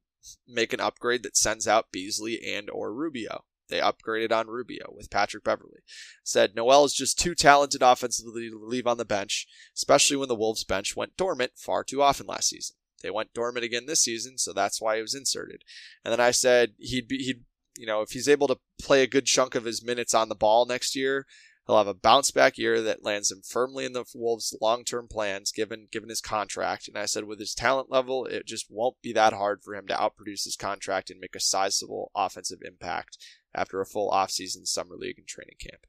make 0.48 0.74
an 0.74 0.80
upgrade 0.80 1.24
that 1.24 1.36
sends 1.36 1.68
out 1.68 1.92
Beasley 1.92 2.40
and 2.46 2.70
or 2.70 2.94
Rubio. 2.94 3.44
They 3.70 3.80
upgraded 3.80 4.32
on 4.32 4.48
Rubio 4.48 4.94
with 4.96 5.10
Patrick 5.10 5.44
Beverley. 5.44 5.82
Said 6.24 6.56
Nowell 6.56 6.86
is 6.86 6.94
just 6.94 7.20
too 7.20 7.36
talented 7.36 7.82
offensively 7.82 8.50
to 8.50 8.58
leave 8.58 8.88
on 8.88 8.98
the 8.98 9.06
bench, 9.06 9.46
especially 9.76 10.18
when 10.18 10.30
the 10.30 10.36
Wolves 10.36 10.64
bench 10.64 10.96
went 10.96 11.18
dormant 11.18 11.54
far 11.56 11.84
too 11.84 12.02
often 12.02 12.28
last 12.28 12.50
season. 12.50 12.76
They 13.02 13.10
went 13.10 13.34
dormant 13.34 13.66
again 13.66 13.86
this 13.86 14.02
season, 14.02 14.38
so 14.38 14.54
that's 14.54 14.82
why 14.82 14.96
he 14.96 15.02
was 15.02 15.14
inserted. 15.14 15.64
And 16.04 16.12
then 16.12 16.20
I 16.20 16.32
said 16.32 16.74
he'd 16.80 17.08
be 17.08 17.18
he'd 17.18 17.44
you 17.78 17.86
know 17.86 18.02
if 18.02 18.12
he's 18.12 18.30
able 18.30 18.48
to 18.48 18.58
play 18.82 19.04
a 19.04 19.08
good 19.08 19.26
chunk 19.26 19.54
of 19.54 19.66
his 19.66 19.84
minutes 19.84 20.14
on 20.14 20.30
the 20.30 20.36
ball 20.36 20.66
next 20.66 20.96
year, 20.96 21.26
He'll 21.68 21.78
have 21.78 21.88
a 21.88 21.94
bounce 21.94 22.32
back 22.32 22.58
year 22.58 22.82
that 22.82 23.04
lands 23.04 23.30
him 23.30 23.42
firmly 23.46 23.84
in 23.84 23.92
the 23.92 24.06
Wolves' 24.16 24.56
long 24.62 24.86
term 24.86 25.10
plans, 25.10 25.52
given 25.52 25.90
given 25.92 26.08
his 26.08 26.22
contract. 26.22 26.88
And 26.88 26.98
I 26.98 27.06
said, 27.06 27.26
with 27.26 27.40
his 27.40 27.54
talent 27.54 27.92
level, 27.92 28.26
it 28.26 28.48
just 28.48 28.68
won't 28.70 29.02
be 29.02 29.12
that 29.14 29.34
hard 29.34 29.62
for 29.64 29.76
him 29.76 29.86
to 29.88 29.94
outproduce 29.94 30.46
his 30.46 30.56
contract 30.58 31.10
and 31.10 31.20
make 31.20 31.36
a 31.36 31.42
sizable 31.42 32.10
offensive 32.16 32.60
impact 32.64 33.18
after 33.54 33.82
a 33.82 33.86
full 33.86 34.10
offseason, 34.10 34.66
summer 34.66 34.96
league, 34.96 35.18
and 35.18 35.28
training 35.28 35.58
camp. 35.60 35.86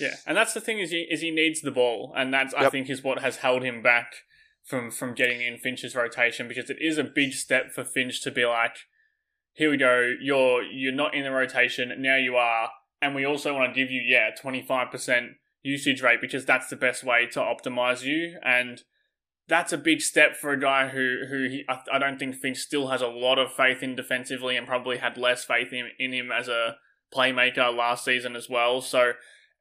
Yeah, 0.00 0.16
and 0.26 0.36
that's 0.36 0.54
the 0.54 0.60
thing 0.60 0.80
is 0.80 0.90
he 0.90 1.06
is 1.08 1.20
he 1.20 1.30
needs 1.30 1.60
the 1.60 1.70
ball, 1.70 2.12
and 2.16 2.34
that's 2.34 2.52
yep. 2.52 2.62
I 2.62 2.70
think 2.70 2.90
is 2.90 3.04
what 3.04 3.20
has 3.20 3.36
held 3.36 3.62
him 3.62 3.80
back 3.80 4.12
from 4.64 4.90
from 4.90 5.14
getting 5.14 5.40
in 5.40 5.56
Finch's 5.56 5.94
rotation 5.94 6.48
because 6.48 6.68
it 6.68 6.78
is 6.80 6.98
a 6.98 7.04
big 7.04 7.32
step 7.32 7.70
for 7.72 7.84
Finch 7.84 8.20
to 8.22 8.32
be 8.32 8.44
like, 8.44 8.74
here 9.52 9.70
we 9.70 9.76
go, 9.76 10.10
you're 10.20 10.64
you're 10.64 10.92
not 10.92 11.14
in 11.14 11.22
the 11.22 11.30
rotation 11.30 11.92
now, 11.98 12.16
you 12.16 12.34
are 12.34 12.70
and 13.02 13.14
we 13.14 13.26
also 13.26 13.52
want 13.52 13.74
to 13.74 13.80
give 13.80 13.90
you 13.90 14.00
yeah 14.00 14.30
25% 14.42 15.34
usage 15.62 16.00
rate 16.00 16.20
because 16.20 16.46
that's 16.46 16.68
the 16.68 16.76
best 16.76 17.04
way 17.04 17.26
to 17.26 17.40
optimize 17.40 18.02
you 18.02 18.38
and 18.42 18.82
that's 19.48 19.72
a 19.72 19.78
big 19.78 20.00
step 20.00 20.36
for 20.36 20.52
a 20.52 20.60
guy 20.60 20.88
who 20.88 21.24
who 21.28 21.48
he, 21.48 21.64
I, 21.68 21.98
don't 21.98 22.18
think 22.18 22.36
Finch 22.36 22.58
still 22.58 22.88
has 22.88 23.02
a 23.02 23.08
lot 23.08 23.38
of 23.38 23.52
faith 23.52 23.82
in 23.82 23.94
defensively 23.94 24.56
and 24.56 24.66
probably 24.66 24.98
had 24.98 25.18
less 25.18 25.44
faith 25.44 25.72
in, 25.72 25.88
in 25.98 26.12
him 26.12 26.30
as 26.32 26.48
a 26.48 26.76
playmaker 27.14 27.76
last 27.76 28.04
season 28.04 28.36
as 28.36 28.48
well. 28.48 28.80
So 28.80 29.12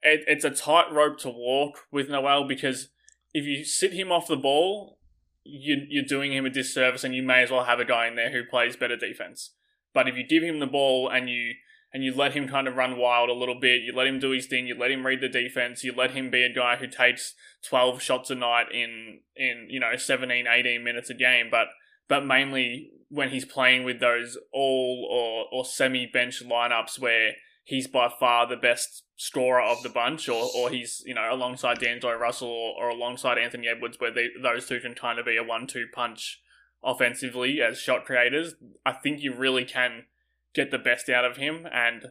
it, 0.01 0.21
it's 0.27 0.45
a 0.45 0.51
tight 0.51 0.91
rope 0.91 1.19
to 1.19 1.29
walk 1.29 1.79
with 1.91 2.09
Nowell 2.09 2.47
because 2.47 2.89
if 3.33 3.45
you 3.45 3.65
sit 3.65 3.93
him 3.93 4.11
off 4.11 4.27
the 4.27 4.37
ball, 4.37 4.99
you, 5.43 5.85
you're 5.89 6.05
doing 6.05 6.31
him 6.31 6.45
a 6.45 6.49
disservice 6.49 7.03
and 7.03 7.15
you 7.15 7.23
may 7.23 7.43
as 7.43 7.51
well 7.51 7.65
have 7.65 7.79
a 7.79 7.85
guy 7.85 8.07
in 8.07 8.15
there 8.15 8.31
who 8.31 8.45
plays 8.45 8.75
better 8.75 8.95
defense. 8.95 9.53
But 9.93 10.07
if 10.07 10.15
you 10.15 10.25
give 10.25 10.43
him 10.43 10.59
the 10.59 10.67
ball 10.67 11.09
and 11.09 11.29
you 11.29 11.55
and 11.93 12.03
you 12.03 12.15
let 12.15 12.33
him 12.33 12.47
kind 12.47 12.67
of 12.67 12.77
run 12.77 12.97
wild 12.97 13.29
a 13.29 13.33
little 13.33 13.59
bit. 13.59 13.81
You 13.81 13.93
let 13.93 14.07
him 14.07 14.19
do 14.19 14.31
his 14.31 14.47
thing. 14.47 14.65
You 14.65 14.77
let 14.77 14.91
him 14.91 15.05
read 15.05 15.21
the 15.21 15.27
defense. 15.27 15.83
You 15.83 15.93
let 15.93 16.11
him 16.11 16.29
be 16.29 16.43
a 16.43 16.53
guy 16.53 16.77
who 16.77 16.87
takes 16.87 17.33
12 17.67 18.01
shots 18.01 18.29
a 18.29 18.35
night 18.35 18.67
in, 18.71 19.19
in 19.35 19.67
you 19.69 19.79
know, 19.79 19.97
17, 19.97 20.45
18 20.47 20.83
minutes 20.83 21.09
a 21.09 21.13
game. 21.13 21.47
But, 21.51 21.67
but 22.07 22.25
mainly 22.25 22.91
when 23.09 23.29
he's 23.29 23.45
playing 23.45 23.83
with 23.83 23.99
those 23.99 24.37
all 24.53 25.07
or, 25.11 25.59
or 25.59 25.65
semi 25.65 26.05
bench 26.05 26.41
lineups 26.43 26.97
where 26.97 27.33
he's 27.63 27.87
by 27.87 28.09
far 28.19 28.47
the 28.47 28.55
best 28.55 29.03
scorer 29.17 29.61
of 29.61 29.83
the 29.83 29.89
bunch, 29.89 30.29
or, 30.29 30.49
or 30.55 30.69
he's, 30.69 31.03
you 31.05 31.13
know, 31.13 31.27
alongside 31.29 31.79
D'Angelo 31.79 32.15
Russell 32.15 32.47
or, 32.47 32.85
or 32.85 32.89
alongside 32.89 33.37
Anthony 33.37 33.67
Edwards, 33.67 33.99
where 33.99 34.13
they, 34.13 34.29
those 34.41 34.67
two 34.67 34.79
can 34.79 34.95
kind 34.95 35.19
of 35.19 35.25
be 35.25 35.37
a 35.37 35.43
one 35.43 35.67
two 35.67 35.85
punch 35.93 36.41
offensively 36.83 37.61
as 37.61 37.79
shot 37.79 38.05
creators. 38.05 38.55
I 38.85 38.93
think 38.93 39.21
you 39.21 39.35
really 39.35 39.65
can 39.65 40.05
get 40.53 40.71
the 40.71 40.77
best 40.77 41.09
out 41.09 41.25
of 41.25 41.37
him. 41.37 41.67
And 41.71 42.07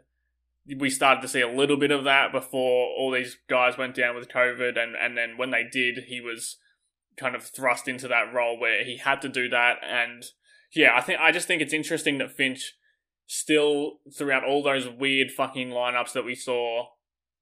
we 0.78 0.90
started 0.90 1.22
to 1.22 1.28
see 1.28 1.40
a 1.40 1.48
little 1.48 1.76
bit 1.76 1.90
of 1.90 2.04
that 2.04 2.32
before 2.32 2.86
all 2.96 3.10
these 3.10 3.36
guys 3.48 3.78
went 3.78 3.94
down 3.94 4.14
with 4.14 4.28
COVID. 4.28 4.78
And, 4.78 4.94
and 4.96 5.16
then 5.16 5.36
when 5.36 5.50
they 5.50 5.64
did, 5.70 6.04
he 6.08 6.20
was 6.20 6.56
kind 7.16 7.34
of 7.34 7.42
thrust 7.42 7.88
into 7.88 8.08
that 8.08 8.32
role 8.32 8.58
where 8.58 8.84
he 8.84 8.96
had 8.96 9.20
to 9.22 9.28
do 9.28 9.48
that. 9.48 9.78
And 9.82 10.24
yeah, 10.72 10.94
I 10.96 11.00
think 11.00 11.20
I 11.20 11.32
just 11.32 11.46
think 11.46 11.60
it's 11.60 11.72
interesting 11.72 12.18
that 12.18 12.32
Finch 12.32 12.74
still, 13.26 13.98
throughout 14.16 14.44
all 14.44 14.62
those 14.62 14.88
weird 14.88 15.30
fucking 15.30 15.70
lineups 15.70 16.12
that 16.12 16.24
we 16.24 16.34
saw, 16.34 16.86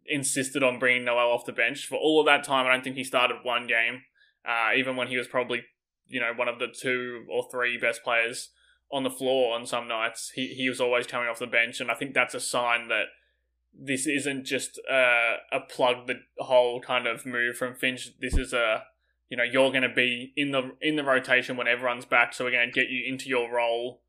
insisted 0.07 0.63
on 0.63 0.79
bringing 0.79 1.05
Nowell 1.05 1.33
off 1.33 1.47
the 1.47 1.53
bench. 1.53 1.87
For 1.87 1.97
all 1.97 2.21
of 2.21 2.27
that 2.27 2.45
time, 2.45 2.67
I 2.67 2.73
don't 2.73 2.83
think 2.83 2.97
he 2.97 3.05
started 3.05 3.39
one 3.43 3.67
game, 3.67 4.03
uh, 4.47 4.71
even 4.77 4.97
when 4.97 5.09
he 5.09 5.17
was 5.17 5.29
probably, 5.29 5.63
you 6.07 6.21
know, 6.21 6.33
one 6.35 6.49
of 6.49 6.59
the 6.59 6.69
two 6.69 7.25
or 7.31 7.47
three 7.51 7.79
best 7.79 8.03
players 8.03 8.51
on 8.91 9.03
the 9.03 9.11
floor 9.11 9.55
on 9.55 9.67
some 9.67 9.89
nights. 9.89 10.33
He 10.35 10.49
he 10.49 10.69
was 10.69 10.81
always 10.81 11.07
coming 11.07 11.29
off 11.29 11.39
the 11.39 11.47
bench, 11.47 11.81
and 11.81 11.91
I 11.91 11.95
think 11.95 12.15
that's 12.15 12.35
a 12.35 12.41
sign 12.41 12.89
that 12.89 13.07
this 13.79 14.07
isn't 14.07 14.45
just 14.45 14.79
a, 14.91 15.37
a 15.53 15.61
plug 15.61 16.07
the 16.07 16.21
hole 16.39 16.81
kind 16.81 17.07
of 17.07 17.27
move 17.27 17.57
from 17.57 17.75
Finch. 17.75 18.19
This 18.21 18.35
is 18.35 18.53
a 18.53 18.85
you 19.29 19.37
know 19.37 19.45
you're 19.45 19.71
going 19.71 19.83
to 19.83 19.95
be 19.95 20.33
in 20.37 20.53
the 20.53 20.73
in 20.81 20.97
the 20.97 21.05
rotation 21.05 21.57
when 21.57 21.69
everyone's 21.69 22.07
back, 22.07 22.33
so 22.33 22.45
we're 22.45 22.51
going 22.51 22.69
to 22.69 22.73
get 22.73 22.91
you 22.91 23.05
into 23.07 23.29
your 23.29 23.53
role 23.53 24.03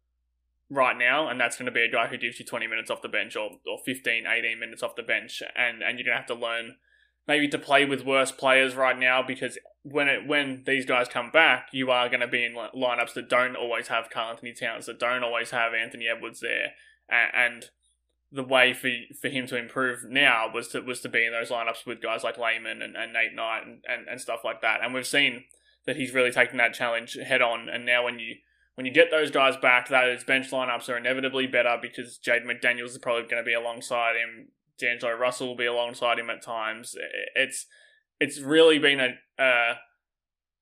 right 0.70 0.98
now, 0.98 1.28
and 1.28 1.39
that's 1.39 1.58
going 1.58 1.65
to 1.65 1.72
be 1.72 1.82
a 1.82 1.92
guy 1.92 2.08
who 2.08 2.18
gives 2.18 2.39
you 2.39 2.46
20 2.46 2.68
minutes 2.68 2.92
off 2.92 3.02
the 3.02 3.10
bench 3.10 3.36
or, 3.36 3.50
or 3.68 3.80
15, 3.86 4.26
18 4.28 4.60
minutes 4.60 4.84
off 4.84 4.96
the 4.96 5.04
bench, 5.04 5.42
and, 5.56 5.82
and 5.82 5.98
you're 5.98 6.06
going 6.06 6.15
to 6.15 6.20
have 6.20 6.28
to 6.28 6.36
learn 6.36 6.76
maybe 7.30 7.48
to 7.48 7.60
play 7.60 7.86
with 7.86 8.04
worse 8.04 8.32
players 8.32 8.76
right 8.76 8.98
now 8.98 9.22
because 9.22 9.58
when 9.84 10.10
it 10.10 10.28
when 10.28 10.63
these 10.65 10.86
guys 10.86 11.08
come 11.08 11.30
back, 11.30 11.68
you 11.72 11.89
are 11.92 12.10
going 12.10 12.20
to 12.20 12.28
be 12.28 12.44
in 12.44 12.54
lineups 12.54 13.13
that 13.13 13.30
don't 13.30 13.56
always 13.56 13.88
have 13.88 14.10
Karl-Anthony 14.10 14.54
Towns, 14.54 14.88
that 14.88 15.00
don't 15.00 15.24
always 15.24 15.52
have 15.52 15.74
Anthony 15.74 16.08
Edwards 16.08 16.42
there, 16.42 16.74
and, 17.10 17.70
the 18.32 18.44
way 18.44 18.74
for 18.74 18.92
for 19.20 19.28
him 19.28 19.48
to 19.48 19.58
improve 19.58 20.04
now 20.08 20.46
was 20.54 20.68
to 20.68 20.82
was 20.82 21.02
to 21.02 21.10
be 21.10 21.26
in 21.26 21.32
those 21.32 21.50
lineups 21.50 21.88
with 21.88 22.00
guys 22.00 22.24
like 22.24 22.38
Layman 22.38 22.80
and, 22.84 22.96
and 22.96 23.12
Nate 23.12 23.34
Knight 23.34 23.65
and, 23.65 23.84
and, 23.89 24.08
and 24.08 24.22
stuff 24.22 24.42
like 24.44 24.62
that. 24.62 24.82
And 24.84 24.94
we've 24.94 25.08
seen 25.08 25.46
that 25.88 25.96
he's 25.96 26.13
really 26.13 26.30
taken 26.30 26.58
that 26.58 26.76
challenge 26.76 27.15
head 27.15 27.42
on. 27.42 27.70
And 27.70 27.88
now 27.88 28.06
when 28.06 28.20
you 28.20 28.36
when 28.76 28.86
you 28.86 28.94
get 28.94 29.10
those 29.10 29.32
guys 29.32 29.58
back, 29.58 29.89
those 29.89 30.24
bench 30.24 30.52
lineups 30.52 30.88
are 30.89 30.98
inevitably 30.98 31.48
better 31.48 31.76
because 31.82 32.20
Jaden 32.24 32.46
McDaniels 32.46 32.92
is 32.92 33.00
probably 33.00 33.24
going 33.24 33.44
to 33.44 33.48
be 33.48 33.56
alongside 33.56 34.15
him. 34.15 34.50
D'Angelo 34.80 35.13
Russell 35.13 35.48
will 35.48 35.56
be 35.56 35.65
alongside 35.65 36.20
him 36.20 36.30
at 36.30 36.42
times. 36.42 36.96
It's 37.36 37.68
it's 38.20 38.39
really 38.39 38.80
been 38.80 39.00
a 39.00 39.78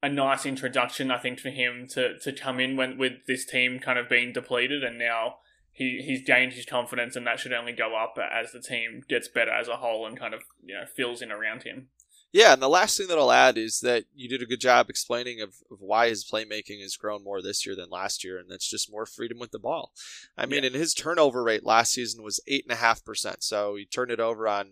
a, 0.03 0.09
nice 0.09 0.45
introduction, 0.45 1.11
I 1.11 1.17
think, 1.17 1.39
for 1.39 1.49
him 1.49 1.87
to, 1.91 2.17
to 2.19 2.31
come 2.31 2.59
in 2.59 2.77
when 2.77 2.97
with 2.97 3.25
this 3.27 3.45
team 3.45 3.79
kind 3.79 3.99
of 3.99 4.07
being 4.07 4.31
depleted, 4.31 4.83
and 4.83 4.97
now 4.97 5.37
he 5.71 6.01
he's 6.05 6.23
gained 6.23 6.53
his 6.53 6.65
confidence, 6.65 7.15
and 7.15 7.25
that 7.27 7.39
should 7.39 7.53
only 7.53 7.73
go 7.73 7.95
up 7.95 8.17
as 8.17 8.51
the 8.51 8.61
team 8.61 9.03
gets 9.07 9.27
better 9.27 9.51
as 9.51 9.67
a 9.67 9.77
whole 9.77 10.05
and 10.05 10.19
kind 10.19 10.33
of 10.33 10.43
you 10.63 10.75
know 10.75 10.85
fills 10.85 11.21
in 11.21 11.31
around 11.31 11.63
him. 11.63 11.89
Yeah, 12.33 12.53
and 12.53 12.61
the 12.61 12.67
last 12.67 12.97
thing 12.97 13.07
that 13.07 13.17
I'll 13.17 13.31
add 13.31 13.57
is 13.57 13.79
that 13.79 14.03
you 14.13 14.27
did 14.27 14.41
a 14.41 14.45
good 14.45 14.59
job 14.59 14.89
explaining 14.89 15.41
of, 15.41 15.55
of 15.71 15.79
why 15.79 16.09
his 16.09 16.29
playmaking 16.29 16.81
has 16.81 16.97
grown 16.97 17.23
more 17.23 17.41
this 17.41 17.65
year 17.65 17.75
than 17.75 17.89
last 17.89 18.23
year, 18.23 18.37
and 18.37 18.49
that's 18.49 18.69
just 18.69 18.91
more 18.91 19.05
freedom 19.05 19.39
with 19.39 19.51
the 19.51 19.59
ball. 19.59 19.91
I 20.37 20.45
mean, 20.45 20.63
yeah. 20.63 20.67
and 20.67 20.75
his 20.75 20.93
turnover 20.93 21.43
rate 21.43 21.65
last 21.65 21.93
season 21.93 22.23
was 22.23 22.41
eight 22.47 22.65
and 22.65 22.73
a 22.73 22.81
half 22.81 23.03
percent, 23.05 23.43
so 23.43 23.75
he 23.75 23.85
turned 23.85 24.11
it 24.11 24.19
over 24.19 24.47
on 24.47 24.71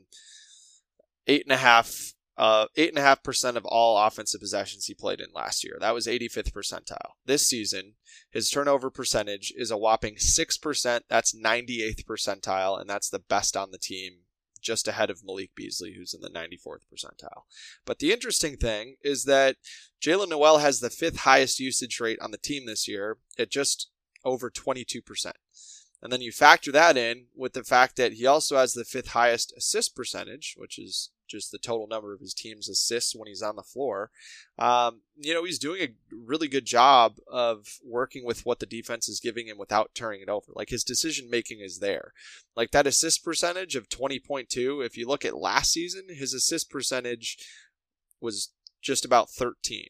eight 1.28 1.44
and 1.44 1.54
a 1.54 1.58
half 1.58 2.14
uh, 2.38 2.66
eight 2.76 2.90
and 2.90 2.98
a 2.98 3.02
half 3.02 3.24
percent 3.24 3.56
of 3.56 3.66
all 3.66 3.98
offensive 3.98 4.42
possessions 4.42 4.86
he 4.86 4.94
played 4.94 5.22
in 5.22 5.28
last 5.34 5.64
year. 5.64 5.78
That 5.80 5.94
was 5.94 6.06
85th 6.06 6.52
percentile. 6.52 7.12
This 7.26 7.48
season, 7.48 7.94
his 8.30 8.50
turnover 8.50 8.90
percentage 8.90 9.54
is 9.56 9.72
a 9.72 9.78
whopping 9.78 10.18
six 10.18 10.58
percent. 10.58 11.06
That's 11.10 11.34
98th 11.34 12.04
percentile, 12.04 12.80
and 12.80 12.90
that's 12.90 13.10
the 13.10 13.20
best 13.20 13.56
on 13.56 13.72
the 13.72 13.78
team, 13.78 14.18
just 14.66 14.88
ahead 14.88 15.10
of 15.10 15.24
Malik 15.24 15.52
Beasley, 15.56 15.94
who's 15.94 16.14
in 16.14 16.22
the 16.22 16.30
94th 16.30 16.82
percentile. 16.92 17.44
But 17.86 18.00
the 18.00 18.12
interesting 18.12 18.58
thing 18.58 18.96
is 19.02 19.24
that 19.26 19.58
Jaylen 20.02 20.30
Nowell 20.30 20.58
has 20.58 20.80
the 20.80 20.90
fifth 20.90 21.20
highest 21.20 21.60
usage 21.60 22.00
rate 22.00 22.20
on 22.20 22.32
the 22.32 22.38
team 22.38 22.66
this 22.66 22.88
year 22.88 23.18
at 23.38 23.52
just 23.52 23.90
over 24.24 24.50
22 24.50 25.02
percent. 25.02 25.38
And 26.02 26.12
then 26.12 26.22
you 26.22 26.32
factor 26.32 26.72
that 26.72 26.98
in 26.98 27.28
with 27.36 27.54
the 27.54 27.64
fact 27.64 27.96
that 27.96 28.14
he 28.14 28.26
also 28.26 28.58
has 28.58 28.74
the 28.74 28.84
fifth 28.84 29.10
highest 29.10 29.54
assist 29.58 29.96
percentage, 29.96 30.56
which 30.58 30.78
is 30.78 31.10
just 31.28 31.52
the 31.52 31.58
total 31.58 31.88
number 31.88 32.14
of 32.14 32.20
his 32.20 32.34
team's 32.34 32.70
assists 32.70 33.16
when 33.16 33.28
he's 33.28 33.42
on 33.42 33.56
the 33.56 33.64
floor. 33.64 34.12
Um, 34.58 35.02
you 35.18 35.34
know, 35.34 35.44
he's 35.44 35.60
doing 35.60 35.82
a 35.82 36.16
really 36.16 36.48
good 36.48 36.66
job 36.66 37.18
of 37.32 37.80
working 37.84 38.26
with 38.26 38.46
what 38.46 38.60
the 38.60 38.66
defense 38.66 39.08
is 39.08 39.20
giving 39.20 39.48
him 39.48 39.58
without 39.58 39.92
turning 39.96 40.22
it 40.22 40.30
over. 40.30 40.52
Like 40.54 40.70
his 40.70 40.84
decision 40.84 41.30
making 41.30 41.60
is 41.60 41.80
there. 41.80 42.14
Like 42.56 42.72
that 42.72 42.88
assist 42.88 43.24
percentage 43.24 43.76
of 43.76 43.90
20.2, 43.90 44.86
if 44.86 44.98
you 44.98 45.08
look 45.08 45.26
at 45.26 45.38
last 45.38 45.72
season, 45.72 46.04
his 46.10 46.34
assist 46.34 46.70
percentage 46.70 47.38
was 48.22 48.54
just 48.82 49.06
about 49.06 49.30
13. 49.30 49.88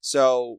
So 0.00 0.58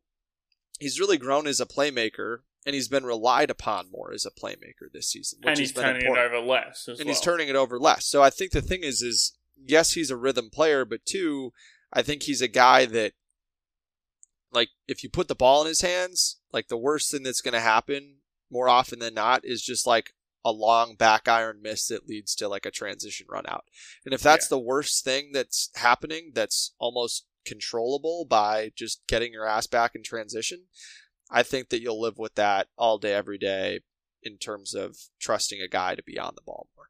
he's 0.80 1.00
really 1.00 1.18
grown 1.18 1.48
as 1.48 1.60
a 1.60 1.66
playmaker 1.66 2.40
and 2.66 2.74
he's 2.74 2.88
been 2.88 3.06
relied 3.06 3.50
upon 3.50 3.92
more 3.92 4.12
as 4.12 4.26
a 4.26 4.32
playmaker 4.32 4.92
this 4.92 5.08
season. 5.08 5.40
and 5.44 5.58
he's 5.58 5.72
turning 5.72 6.02
important. 6.02 6.34
it 6.34 6.36
over 6.36 6.46
less. 6.46 6.88
and 6.88 6.98
well. 6.98 7.08
he's 7.08 7.22
turning 7.22 7.48
it 7.48 7.56
over 7.56 7.80
less. 7.80 8.06
So 8.08 8.24
I 8.24 8.30
think 8.30 8.52
the 8.52 8.62
thing 8.62 8.84
is, 8.84 9.02
is 9.02 9.38
yes, 9.58 9.94
he's 9.94 10.12
a 10.12 10.18
rhythm 10.18 10.50
player, 10.50 10.86
but 10.86 11.06
two, 11.06 11.54
I 11.92 12.02
think 12.02 12.24
he's 12.24 12.42
a 12.42 12.48
guy 12.48 12.86
that, 12.86 13.14
like, 14.52 14.70
if 14.88 15.04
you 15.04 15.10
put 15.10 15.28
the 15.28 15.36
ball 15.36 15.62
in 15.62 15.68
his 15.68 15.82
hands, 15.82 16.40
like, 16.52 16.68
the 16.68 16.78
worst 16.78 17.12
thing 17.12 17.24
that's 17.24 17.42
going 17.42 17.54
to 17.54 17.60
happen 17.60 18.18
more 18.52 18.70
often 18.70 19.00
than 19.00 19.14
not 19.14 19.42
is 19.44 19.62
just 19.62 19.88
like 19.88 20.14
a 20.44 20.52
long 20.52 20.96
back 20.96 21.28
iron 21.28 21.60
miss 21.62 21.88
that 21.88 22.08
leads 22.08 22.36
to 22.36 22.48
like 22.48 22.66
a 22.66 22.72
transition 22.72 23.26
run 23.30 23.46
out. 23.48 23.66
And 24.06 24.14
if 24.14 24.22
that's 24.22 24.46
yeah. 24.46 24.58
the 24.58 24.60
worst 24.60 25.04
thing 25.04 25.32
that's 25.34 25.72
happening, 25.76 26.32
that's 26.36 26.74
almost 26.78 27.26
controllable 27.46 28.26
by 28.26 28.72
just 28.76 29.02
getting 29.08 29.34
your 29.34 29.48
ass 29.48 29.66
back 29.66 29.96
in 29.96 30.04
transition, 30.04 30.66
I 31.32 31.42
think 31.42 31.70
that 31.70 31.82
you'll 31.82 32.00
live 32.00 32.20
with 32.20 32.36
that 32.36 32.68
all 32.78 33.00
day, 33.00 33.14
every 33.14 33.40
day 33.40 33.82
in 34.22 34.38
terms 34.38 34.76
of 34.76 34.98
trusting 35.20 35.62
a 35.62 35.68
guy 35.68 35.96
to 35.96 36.04
be 36.04 36.20
on 36.20 36.34
the 36.36 36.44
ball 36.44 36.70
more. 36.76 36.90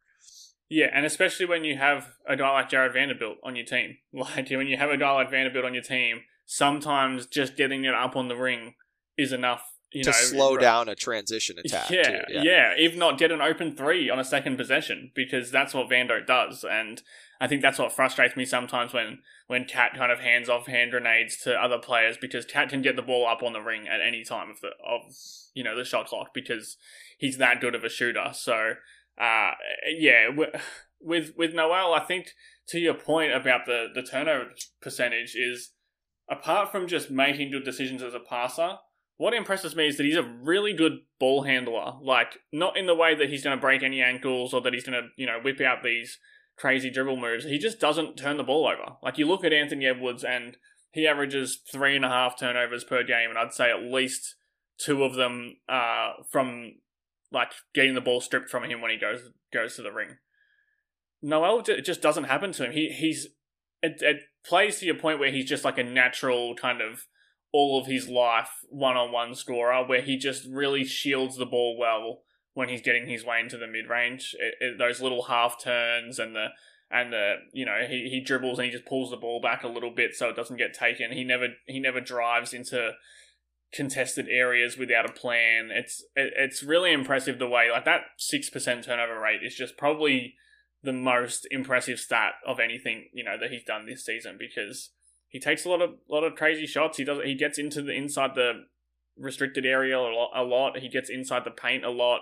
Yeah, 0.69 0.87
and 0.93 1.05
especially 1.05 1.45
when 1.45 1.63
you 1.63 1.77
have 1.77 2.15
a 2.27 2.35
guy 2.35 2.51
like 2.51 2.69
Jared 2.69 2.93
Vanderbilt 2.93 3.37
on 3.43 3.55
your 3.55 3.65
team. 3.65 3.97
Like 4.13 4.49
when 4.49 4.67
you 4.67 4.77
have 4.77 4.89
a 4.89 4.97
guy 4.97 5.11
like 5.11 5.29
Vanderbilt 5.29 5.65
on 5.65 5.73
your 5.73 5.83
team, 5.83 6.21
sometimes 6.45 7.25
just 7.27 7.57
getting 7.57 7.83
it 7.85 7.93
up 7.93 8.15
on 8.15 8.27
the 8.27 8.35
ring 8.35 8.75
is 9.17 9.31
enough. 9.31 9.63
You 9.91 10.03
to 10.03 10.09
know, 10.09 10.15
slow 10.15 10.57
down 10.57 10.89
a 10.89 10.95
transition 10.95 11.57
attack. 11.63 11.89
Yeah, 11.89 12.03
too, 12.03 12.33
yeah, 12.33 12.41
yeah. 12.43 12.73
If 12.77 12.97
not, 12.97 13.17
get 13.17 13.31
an 13.31 13.41
open 13.41 13.75
three 13.75 14.09
on 14.09 14.19
a 14.19 14.23
second 14.23 14.57
possession 14.57 15.11
because 15.15 15.51
that's 15.51 15.73
what 15.73 15.89
Vando 15.89 16.25
does, 16.25 16.65
and 16.69 17.01
I 17.39 17.47
think 17.47 17.61
that's 17.61 17.79
what 17.79 17.91
frustrates 17.91 18.35
me 18.35 18.45
sometimes 18.45 18.93
when 18.93 19.19
when 19.47 19.65
KAT 19.65 19.95
kind 19.95 20.11
of 20.11 20.19
hands 20.19 20.49
off 20.49 20.67
hand 20.67 20.91
grenades 20.91 21.37
to 21.43 21.53
other 21.53 21.77
players 21.77 22.17
because 22.19 22.45
KAT 22.45 22.69
can 22.69 22.81
get 22.81 22.95
the 22.95 23.01
ball 23.01 23.27
up 23.27 23.43
on 23.43 23.53
the 23.53 23.61
ring 23.61 23.87
at 23.87 24.01
any 24.01 24.23
time 24.23 24.49
of 24.49 24.61
the 24.61 24.69
of 24.85 25.01
you 25.53 25.63
know 25.63 25.77
the 25.77 25.85
shot 25.85 26.07
clock 26.07 26.33
because 26.33 26.77
he's 27.17 27.37
that 27.37 27.61
good 27.61 27.75
of 27.75 27.83
a 27.83 27.89
shooter. 27.89 28.31
So 28.33 28.75
uh, 29.19 29.51
yeah, 29.97 30.29
with 31.01 31.33
with 31.37 31.53
Nowell, 31.53 31.93
I 31.93 32.01
think 32.01 32.31
to 32.69 32.79
your 32.79 32.93
point 32.93 33.33
about 33.33 33.65
the 33.65 33.87
the 33.93 34.03
turnover 34.03 34.51
percentage 34.81 35.35
is 35.35 35.71
apart 36.29 36.71
from 36.71 36.87
just 36.87 37.11
making 37.11 37.51
good 37.51 37.63
decisions 37.63 38.01
as 38.01 38.13
a 38.13 38.19
passer, 38.19 38.77
what 39.17 39.33
impresses 39.33 39.75
me 39.75 39.87
is 39.87 39.97
that 39.97 40.05
he's 40.05 40.15
a 40.15 40.23
really 40.41 40.73
good 40.73 40.99
ball 41.19 41.43
handler. 41.43 41.93
Like 42.01 42.39
not 42.51 42.77
in 42.77 42.87
the 42.87 42.95
way 42.95 43.15
that 43.15 43.29
he's 43.29 43.43
going 43.43 43.57
to 43.57 43.61
break 43.61 43.83
any 43.83 44.01
ankles 44.01 44.53
or 44.53 44.61
that 44.61 44.73
he's 44.73 44.85
going 44.85 45.01
to 45.01 45.09
you 45.15 45.25
know 45.25 45.39
whip 45.43 45.61
out 45.61 45.83
these 45.83 46.19
crazy 46.57 46.89
dribble 46.89 47.17
moves. 47.17 47.45
He 47.45 47.57
just 47.57 47.79
doesn't 47.79 48.17
turn 48.17 48.37
the 48.37 48.43
ball 48.43 48.67
over. 48.67 48.97
Like 49.03 49.17
you 49.17 49.27
look 49.27 49.43
at 49.43 49.53
Anthony 49.53 49.85
Edwards 49.85 50.23
and 50.23 50.57
he 50.91 51.07
averages 51.07 51.59
three 51.71 51.95
and 51.95 52.05
a 52.05 52.09
half 52.09 52.39
turnovers 52.39 52.85
per 52.85 53.03
game, 53.03 53.29
and 53.29 53.37
I'd 53.37 53.53
say 53.53 53.69
at 53.69 53.83
least 53.83 54.35
two 54.77 55.03
of 55.03 55.15
them 55.15 55.57
uh, 55.67 56.13
from 56.31 56.75
like 57.35 57.51
getting 57.75 57.93
the 57.93 58.01
ball 58.01 58.21
stripped 58.21 58.49
from 58.49 58.63
him 58.63 58.81
when 58.81 58.89
he 58.89 58.97
goes 58.97 59.29
goes 59.53 59.75
to 59.75 59.83
the 59.83 59.91
ring. 59.91 60.17
Nowell 61.21 61.63
it 61.67 61.85
just 61.85 62.01
doesn't 62.01 62.23
happen 62.23 62.51
to 62.53 62.65
him. 62.65 62.71
He 62.71 62.89
he's 62.89 63.27
it, 63.81 64.01
it 64.01 64.17
plays 64.43 64.79
to 64.79 64.85
your 64.85 64.95
point 64.95 65.19
where 65.19 65.31
he's 65.31 65.47
just 65.47 65.65
like 65.65 65.77
a 65.77 65.83
natural 65.83 66.55
kind 66.55 66.81
of 66.81 67.05
all 67.53 67.79
of 67.79 67.87
his 67.87 68.07
life 68.09 68.49
one 68.69 68.97
on 68.97 69.11
one 69.11 69.35
scorer 69.35 69.85
where 69.85 70.01
he 70.01 70.17
just 70.17 70.45
really 70.49 70.83
shields 70.83 71.37
the 71.37 71.45
ball 71.45 71.77
well 71.77 72.21
when 72.53 72.69
he's 72.69 72.81
getting 72.81 73.07
his 73.07 73.25
way 73.25 73.39
into 73.39 73.57
the 73.57 73.67
mid 73.67 73.87
range. 73.87 74.35
Those 74.77 75.01
little 75.01 75.23
half 75.23 75.61
turns 75.61 76.17
and 76.17 76.35
the 76.35 76.47
and 76.91 77.11
the 77.11 77.35
you 77.53 77.65
know 77.65 77.85
he, 77.87 78.09
he 78.09 78.21
dribbles 78.21 78.59
and 78.59 78.65
he 78.65 78.71
just 78.71 78.85
pulls 78.85 79.11
the 79.11 79.17
ball 79.17 79.41
back 79.41 79.63
a 79.63 79.67
little 79.67 79.91
bit 79.91 80.15
so 80.15 80.29
it 80.29 80.35
doesn't 80.35 80.57
get 80.57 80.73
taken. 80.73 81.11
He 81.11 81.23
never 81.23 81.47
he 81.67 81.79
never 81.79 82.01
drives 82.01 82.53
into 82.53 82.91
contested 83.75 84.27
areas 84.29 84.77
without 84.77 85.09
a 85.09 85.13
plan. 85.13 85.69
It's 85.71 86.01
it, 86.15 86.33
it's 86.37 86.63
really 86.63 86.91
impressive 86.91 87.39
the 87.39 87.47
way 87.47 87.69
like 87.71 87.85
that 87.85 88.01
six 88.17 88.49
percent 88.49 88.85
turnover 88.85 89.19
rate 89.19 89.41
is 89.43 89.55
just 89.55 89.77
probably 89.77 90.35
the 90.83 90.93
most 90.93 91.47
impressive 91.51 91.99
stat 91.99 92.33
of 92.47 92.59
anything 92.59 93.09
you 93.11 93.23
know 93.23 93.37
that 93.39 93.51
he's 93.51 93.63
done 93.63 93.85
this 93.85 94.05
season 94.05 94.37
because 94.39 94.91
he 95.27 95.39
takes 95.39 95.65
a 95.65 95.69
lot 95.69 95.81
of 95.81 95.95
lot 96.09 96.23
of 96.23 96.35
crazy 96.35 96.65
shots. 96.65 96.97
He 96.97 97.03
does 97.03 97.19
he 97.23 97.35
gets 97.35 97.57
into 97.59 97.81
the 97.81 97.91
inside 97.91 98.35
the 98.35 98.65
restricted 99.17 99.65
area 99.65 99.97
a 99.97 99.99
lot. 99.99 100.31
A 100.33 100.43
lot. 100.43 100.77
He 100.77 100.89
gets 100.89 101.09
inside 101.09 101.43
the 101.43 101.51
paint 101.51 101.83
a 101.83 101.89
lot, 101.89 102.21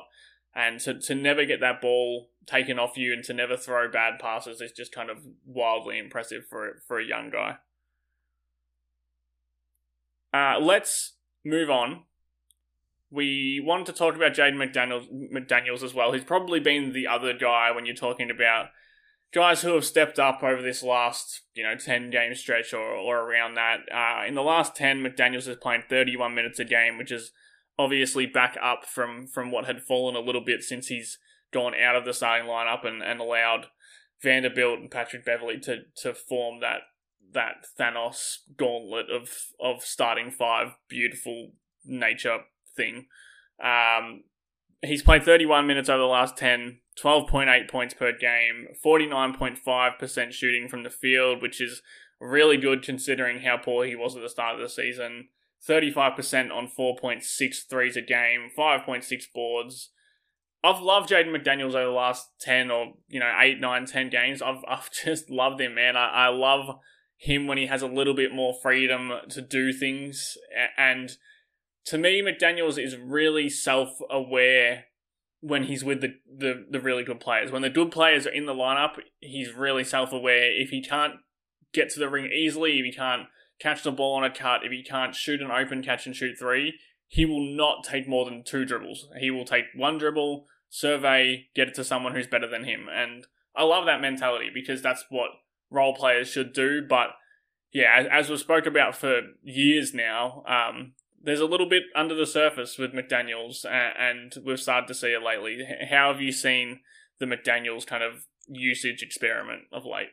and 0.56 0.80
to 0.82 1.00
to 1.00 1.13
never 1.13 1.46
get 1.46 1.60
that 1.60 1.82
ball 1.82 2.30
taken 2.46 2.80
off 2.80 2.98
you 2.98 3.13
and 3.13 3.24
to 3.26 3.34
never 3.34 3.56
throw 3.56 3.89
bad 3.89 4.20
passes 4.20 4.60
is 4.60 4.72
just 4.72 4.94
kind 4.94 5.10
of 5.10 5.20
wildly 5.46 6.00
impressive 6.00 6.46
for 6.50 6.82
for 6.88 7.00
a 7.00 7.06
young 7.06 7.30
guy. 7.30 7.58
Uh, 10.34 10.60
let's 10.60 11.13
move 11.43 11.69
on. 11.69 12.03
We 13.12 13.62
wanted 13.63 13.86
to 13.88 13.93
talk 13.93 14.15
about 14.15 14.34
Jaden 14.34 14.56
McDaniels, 14.56 15.08
McDaniels 15.32 15.84
as 15.84 15.93
well. 15.93 16.13
He's 16.13 16.23
probably 16.23 16.60
been 16.60 16.93
the 16.93 17.08
other 17.08 17.34
guy 17.34 17.71
when 17.71 17.86
you're 17.86 17.95
talking 17.95 18.32
about 18.32 18.67
guys 19.34 19.62
who 19.62 19.73
have 19.73 19.86
stepped 19.86 20.19
up 20.19 20.41
over 20.43 20.62
this 20.62 20.82
last, 20.82 21.41
you 21.53 21.63
know, 21.63 21.75
10 21.75 22.10
game 22.10 22.34
stretch 22.36 22.73
or, 22.73 22.82
or 22.82 23.19
around 23.19 23.56
that. 23.56 23.82
Uh, 23.91 24.25
in 24.27 24.36
the 24.36 24.41
last 24.41 24.75
10, 24.75 25.03
McDaniels 25.03 25.47
is 25.47 25.58
playing 25.58 25.84
31 25.89 26.34
minutes 26.34 26.60
a 26.60 26.65
game, 26.65 26.97
which 26.97 27.12
is 27.12 27.32
obviously 27.77 28.25
back 28.25 28.58
up 28.62 28.86
from, 28.86 29.27
from 29.27 29.51
what 29.51 29.65
had 29.65 29.82
fallen 29.82 30.15
a 30.15 30.19
little 30.19 30.43
bit 30.43 30.63
since 30.63 30.88
he's 30.88 31.17
gone 31.51 31.73
out 31.75 31.95
of 31.95 32.06
the 32.06 32.13
starting 32.13 32.47
lineup 32.47 32.86
and, 32.86 33.03
and 33.03 33.19
allowed 33.19 33.67
Vanderbilt 34.21 34.79
and 34.79 34.91
Patrick 34.91 35.25
Beverley 35.25 35.60
to, 35.60 35.82
to 35.97 36.13
form 36.13 36.60
that 36.62 36.82
that 37.34 37.65
Thanos 37.80 38.38
gauntlet 38.58 39.10
of 39.10 39.30
of 39.60 39.84
starting 39.84 40.32
five 40.32 40.76
beautiful 40.88 41.52
nature 41.86 42.39
thing. 42.76 43.08
Um, 43.63 44.24
he's 44.82 45.04
played 45.04 45.24
31 45.24 45.67
minutes 45.67 45.89
over 45.89 46.00
the 46.00 46.06
last 46.06 46.38
10, 46.38 46.80
12.8 47.02 47.69
points 47.69 47.93
per 47.93 48.12
game, 48.12 48.67
49.5% 48.84 50.32
shooting 50.32 50.67
from 50.67 50.84
the 50.84 50.89
field, 50.89 51.41
which 51.41 51.62
is 51.62 51.82
really 52.19 52.58
good 52.58 52.84
considering 52.84 53.41
how 53.41 53.58
poor 53.58 53.86
he 53.86 53.96
was 53.96 54.15
at 54.15 54.22
the 54.22 54.30
start 54.30 54.56
of 54.56 54.62
the 54.62 54.69
season. 54.69 55.30
35% 55.67 56.52
on 56.52 56.67
4.6 56.67 57.69
threes 57.69 57.96
a 57.96 58.02
game, 58.02 58.50
5.6 58.58 59.24
boards. 59.34 59.91
I've 60.62 60.82
loved 60.82 61.10
Jaden 61.10 61.36
McDaniels 61.36 61.74
over 61.74 61.86
the 61.86 61.91
last 61.91 62.30
10 62.41 62.72
or, 62.72 62.93
you 63.08 63.19
know, 63.19 63.32
8, 63.38 63.60
9, 63.60 63.86
10 63.86 64.10
games. 64.10 64.41
I've, 64.41 64.63
I've 64.67 64.91
just 64.91 65.30
loved 65.30 65.62
him, 65.62 65.76
man. 65.76 65.96
I, 65.96 66.10
I 66.10 66.28
love 66.28 66.80
him 67.24 67.48
when 67.48 67.58
he 67.58 67.68
has 67.68 67.82
a 67.82 67.88
little 67.88 68.14
bit 68.14 68.34
more 68.34 68.54
freedom 68.62 69.10
to 69.30 69.42
do 69.42 69.72
things. 69.72 70.38
And 70.78 71.10
to 71.86 71.98
me, 71.98 72.22
McDaniels 72.22 72.78
is 72.78 72.98
really 72.98 73.50
self 73.50 73.98
aware 74.10 74.86
when 75.40 75.64
he's 75.64 75.86
with 75.86 76.02
the, 76.02 76.16
the, 76.30 76.66
the 76.70 76.82
really 76.82 77.04
good 77.06 77.22
players. 77.22 77.50
When 77.50 77.62
the 77.62 77.70
good 77.70 77.92
players 77.92 78.28
are 78.28 78.32
in 78.32 78.46
the 78.46 78.54
lineup, 78.54 79.00
he's 79.22 79.54
really 79.54 79.86
self 79.86 80.12
aware. 80.12 80.52
If 80.52 80.70
he 80.70 80.84
can't 80.84 81.16
get 81.74 81.90
to 81.92 82.00
the 82.00 82.10
ring 82.10 82.30
easily, 82.30 82.80
if 82.80 82.86
he 82.86 82.92
can't 82.92 83.28
catch 83.58 83.84
the 83.84 83.92
ball 83.92 84.16
on 84.16 84.26
a 84.26 84.34
cut, 84.34 84.66
if 84.66 84.72
he 84.74 84.84
can't 84.84 85.16
shoot 85.16 85.42
an 85.42 85.50
open 85.50 85.82
catch 85.82 86.06
and 86.06 86.14
shoot 86.14 86.36
three, 86.38 86.74
he 87.08 87.26
will 87.26 87.56
not 87.56 87.86
take 87.86 88.06
more 88.06 88.26
than 88.26 88.44
two 88.44 88.66
dribbles. 88.66 89.08
He 89.18 89.32
will 89.32 89.46
take 89.46 89.66
one 89.74 89.98
dribble, 89.98 90.46
survey, 90.70 91.46
get 91.56 91.70
it 91.70 91.76
to 91.76 91.86
someone 91.86 92.16
who's 92.16 92.28
better 92.28 92.50
than 92.50 92.66
him. 92.66 92.88
And 92.94 93.26
I 93.56 93.64
love 93.64 93.86
that 93.86 94.02
mentality 94.02 94.50
because 94.54 94.82
that's 94.82 95.06
what 95.10 95.30
role 95.74 95.96
players 95.96 96.30
should 96.30 96.54
do. 96.54 96.82
But 96.88 97.08
yeah, 97.74 98.08
as, 98.12 98.30
we've 98.30 98.40
spoke 98.40 98.66
about 98.66 98.96
for 98.96 99.22
years 99.42 99.94
now, 99.94 100.44
um, 100.48 100.94
there's 101.22 101.40
a 101.40 101.46
little 101.46 101.68
bit 101.68 101.84
under 101.96 102.16
the 102.16 102.26
surface 102.26 102.78
with 102.78 102.94
McDaniels, 102.94 103.66
and, 103.66 104.34
and 104.36 104.46
we've 104.46 104.60
started 104.60 104.88
to 104.88 104.94
see 104.94 105.08
it 105.08 105.24
lately. 105.24 105.66
How 105.90 106.12
have 106.12 106.22
you 106.22 106.32
seen 106.32 106.82
the 107.20 107.26
McDaniels 107.26 107.86
kind 107.88 108.04
of 108.04 108.26
usage 108.48 109.02
experiment 109.02 109.64
of 109.72 109.86
late? 109.86 110.10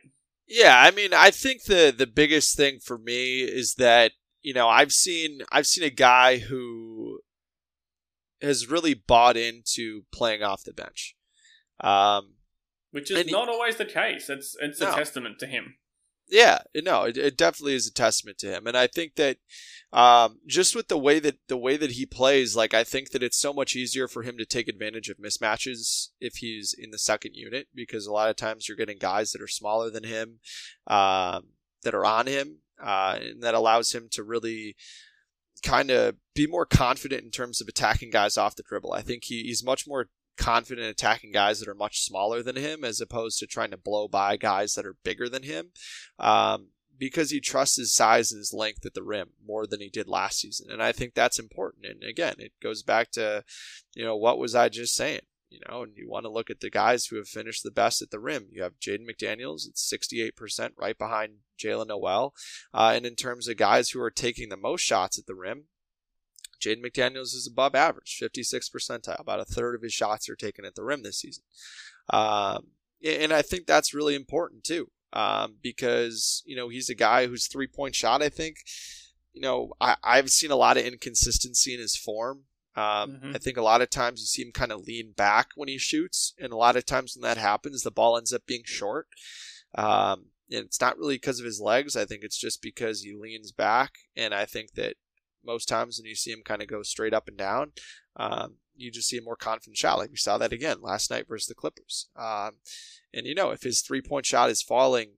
Yeah, 0.47 0.81
I 0.81 0.91
mean, 0.91 1.13
I 1.13 1.31
think 1.31 1.63
the 1.63 1.93
the 1.95 2.07
biggest 2.07 2.57
thing 2.57 2.79
for 2.83 2.97
me 2.97 3.41
is 3.41 3.75
that 3.75 4.13
you 4.41 4.53
know 4.53 4.67
I've 4.67 4.91
seen 4.91 5.41
I've 5.51 5.67
seen 5.67 5.83
a 5.83 5.89
guy 5.89 6.39
who 6.39 7.19
has 8.41 8.69
really 8.69 8.93
bought 8.93 9.37
into 9.37 10.01
playing 10.11 10.43
off 10.43 10.63
the 10.63 10.73
bench. 10.73 11.15
Um, 11.79 12.33
which 12.91 13.11
is 13.11 13.29
not 13.31 13.47
he, 13.47 13.53
always 13.53 13.77
the 13.77 13.85
case. 13.85 14.29
It's 14.29 14.55
it's 14.61 14.79
no. 14.79 14.91
a 14.91 14.95
testament 14.95 15.39
to 15.39 15.47
him. 15.47 15.75
Yeah, 16.29 16.59
no, 16.73 17.03
it, 17.03 17.17
it, 17.17 17.35
definitely 17.35 17.73
is 17.73 17.87
a 17.87 17.93
testament 17.93 18.37
to 18.37 18.47
him, 18.47 18.65
and 18.65 18.77
I 18.77 18.87
think 18.87 19.15
that 19.15 19.37
um, 19.91 20.39
just 20.47 20.77
with 20.77 20.87
the 20.87 20.97
way 20.97 21.19
that 21.19 21.35
the 21.49 21.57
way 21.57 21.75
that 21.75 21.91
he 21.91 22.05
plays, 22.05 22.55
like 22.55 22.73
I 22.73 22.85
think 22.85 23.11
that 23.11 23.21
it's 23.21 23.37
so 23.37 23.51
much 23.51 23.75
easier 23.75 24.07
for 24.07 24.23
him 24.23 24.37
to 24.37 24.45
take 24.45 24.69
advantage 24.69 25.09
of 25.09 25.17
mismatches 25.17 26.07
if 26.21 26.35
he's 26.35 26.73
in 26.77 26.91
the 26.91 26.97
second 26.97 27.35
unit 27.35 27.67
because 27.75 28.05
a 28.05 28.13
lot 28.13 28.29
of 28.29 28.37
times 28.37 28.69
you're 28.69 28.77
getting 28.77 28.97
guys 28.97 29.33
that 29.33 29.41
are 29.41 29.47
smaller 29.47 29.89
than 29.89 30.05
him, 30.05 30.39
um, 30.87 31.49
that 31.83 31.93
are 31.93 32.05
on 32.05 32.27
him, 32.27 32.59
uh, 32.81 33.17
and 33.19 33.43
that 33.43 33.53
allows 33.53 33.93
him 33.93 34.07
to 34.11 34.23
really 34.23 34.77
kind 35.63 35.91
of 35.91 36.15
be 36.33 36.47
more 36.47 36.65
confident 36.65 37.23
in 37.23 37.29
terms 37.29 37.59
of 37.59 37.67
attacking 37.67 38.09
guys 38.09 38.37
off 38.37 38.55
the 38.55 38.63
dribble. 38.63 38.93
I 38.93 39.01
think 39.01 39.25
he, 39.25 39.43
he's 39.43 39.65
much 39.65 39.85
more 39.85 40.07
confident 40.41 40.87
attacking 40.87 41.31
guys 41.31 41.59
that 41.59 41.69
are 41.69 41.75
much 41.75 42.01
smaller 42.01 42.41
than 42.41 42.55
him 42.55 42.83
as 42.83 42.99
opposed 42.99 43.37
to 43.39 43.47
trying 43.47 43.71
to 43.71 43.77
blow 43.77 44.07
by 44.07 44.37
guys 44.37 44.73
that 44.73 44.85
are 44.85 44.97
bigger 45.03 45.29
than 45.29 45.43
him. 45.43 45.67
Um, 46.17 46.69
because 46.97 47.31
he 47.31 47.39
trusts 47.39 47.77
his 47.77 47.93
size 47.93 48.31
and 48.31 48.39
his 48.39 48.53
length 48.53 48.85
at 48.85 48.93
the 48.93 49.01
rim 49.01 49.29
more 49.43 49.65
than 49.65 49.81
he 49.81 49.89
did 49.89 50.07
last 50.07 50.39
season. 50.39 50.69
And 50.69 50.83
I 50.83 50.91
think 50.91 51.13
that's 51.13 51.39
important. 51.39 51.85
And 51.85 52.03
again, 52.03 52.35
it 52.37 52.51
goes 52.61 52.83
back 52.83 53.09
to, 53.11 53.43
you 53.95 54.05
know, 54.05 54.15
what 54.15 54.37
was 54.37 54.53
I 54.53 54.69
just 54.69 54.93
saying? 54.93 55.21
You 55.49 55.59
know, 55.67 55.81
and 55.81 55.93
you 55.95 56.07
want 56.07 56.25
to 56.25 56.31
look 56.31 56.51
at 56.51 56.59
the 56.59 56.69
guys 56.69 57.05
who 57.05 57.15
have 57.15 57.27
finished 57.27 57.63
the 57.63 57.71
best 57.71 58.03
at 58.03 58.11
the 58.11 58.19
rim. 58.19 58.47
You 58.51 58.61
have 58.61 58.79
Jaden 58.79 59.07
McDaniels 59.09 59.67
at 59.67 59.75
68%, 59.75 60.73
right 60.77 60.97
behind 60.97 61.37
Jaylen 61.59 61.87
Nowell. 61.87 62.35
Uh, 62.71 62.93
and 62.95 63.05
in 63.05 63.15
terms 63.15 63.47
of 63.47 63.57
guys 63.57 63.89
who 63.89 64.01
are 64.01 64.11
taking 64.11 64.49
the 64.49 64.57
most 64.57 64.81
shots 64.81 65.17
at 65.17 65.25
the 65.25 65.35
rim, 65.35 65.65
Jaden 66.61 66.83
McDaniels 66.83 67.33
is 67.33 67.49
above 67.51 67.75
average, 67.75 68.17
56 68.19 68.69
percentile. 68.69 69.19
About 69.19 69.39
a 69.39 69.45
third 69.45 69.75
of 69.75 69.81
his 69.81 69.93
shots 69.93 70.29
are 70.29 70.35
taken 70.35 70.65
at 70.65 70.75
the 70.75 70.83
rim 70.83 71.03
this 71.03 71.19
season. 71.19 71.43
Um, 72.09 72.67
and 73.03 73.33
I 73.33 73.41
think 73.41 73.65
that's 73.65 73.93
really 73.93 74.15
important 74.15 74.63
too, 74.63 74.89
um, 75.13 75.55
because, 75.61 76.43
you 76.45 76.55
know, 76.55 76.69
he's 76.69 76.89
a 76.89 76.95
guy 76.95 77.27
whose 77.27 77.47
three 77.47 77.67
point 77.67 77.95
shot, 77.95 78.21
I 78.21 78.29
think, 78.29 78.57
you 79.33 79.41
know, 79.41 79.73
I, 79.81 79.95
I've 80.03 80.29
seen 80.29 80.51
a 80.51 80.55
lot 80.55 80.77
of 80.77 80.85
inconsistency 80.85 81.73
in 81.73 81.79
his 81.79 81.95
form. 81.95 82.43
Um, 82.75 82.83
mm-hmm. 82.83 83.31
I 83.35 83.37
think 83.37 83.57
a 83.57 83.63
lot 83.63 83.81
of 83.81 83.89
times 83.89 84.21
you 84.21 84.25
see 84.27 84.43
him 84.43 84.51
kind 84.53 84.71
of 84.71 84.81
lean 84.81 85.13
back 85.15 85.49
when 85.55 85.67
he 85.67 85.77
shoots, 85.77 86.33
and 86.39 86.53
a 86.53 86.57
lot 86.57 86.77
of 86.77 86.85
times 86.85 87.15
when 87.15 87.27
that 87.27 87.37
happens, 87.37 87.83
the 87.83 87.91
ball 87.91 88.17
ends 88.17 88.31
up 88.31 88.45
being 88.45 88.63
short. 88.65 89.07
Um, 89.75 90.27
and 90.49 90.65
it's 90.65 90.81
not 90.81 90.97
really 90.97 91.15
because 91.15 91.39
of 91.39 91.45
his 91.45 91.61
legs. 91.61 91.95
I 91.95 92.05
think 92.05 92.23
it's 92.23 92.37
just 92.37 92.61
because 92.61 93.01
he 93.01 93.13
leans 93.13 93.51
back, 93.51 93.91
and 94.15 94.33
I 94.33 94.45
think 94.45 94.73
that 94.75 94.95
most 95.45 95.67
times 95.67 95.97
when 95.97 96.07
you 96.07 96.15
see 96.15 96.31
him 96.31 96.41
kind 96.43 96.61
of 96.61 96.67
go 96.67 96.83
straight 96.83 97.13
up 97.13 97.27
and 97.27 97.37
down, 97.37 97.71
um, 98.17 98.55
you 98.75 98.91
just 98.91 99.07
see 99.07 99.17
a 99.17 99.21
more 99.21 99.35
confident 99.35 99.77
shot. 99.77 99.97
Like 99.97 100.11
we 100.11 100.17
saw 100.17 100.37
that 100.37 100.53
again 100.53 100.77
last 100.81 101.09
night 101.11 101.27
versus 101.27 101.47
the 101.47 101.55
Clippers. 101.55 102.09
Um, 102.15 102.57
and 103.13 103.25
you 103.25 103.35
know, 103.35 103.51
if 103.51 103.63
his 103.63 103.81
three 103.81 104.01
point 104.01 104.25
shot 104.25 104.49
is 104.49 104.61
falling, 104.61 105.13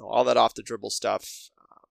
all 0.00 0.24
that 0.24 0.36
off 0.36 0.54
the 0.54 0.62
dribble 0.62 0.90
stuff, 0.90 1.50
uh, 1.60 1.86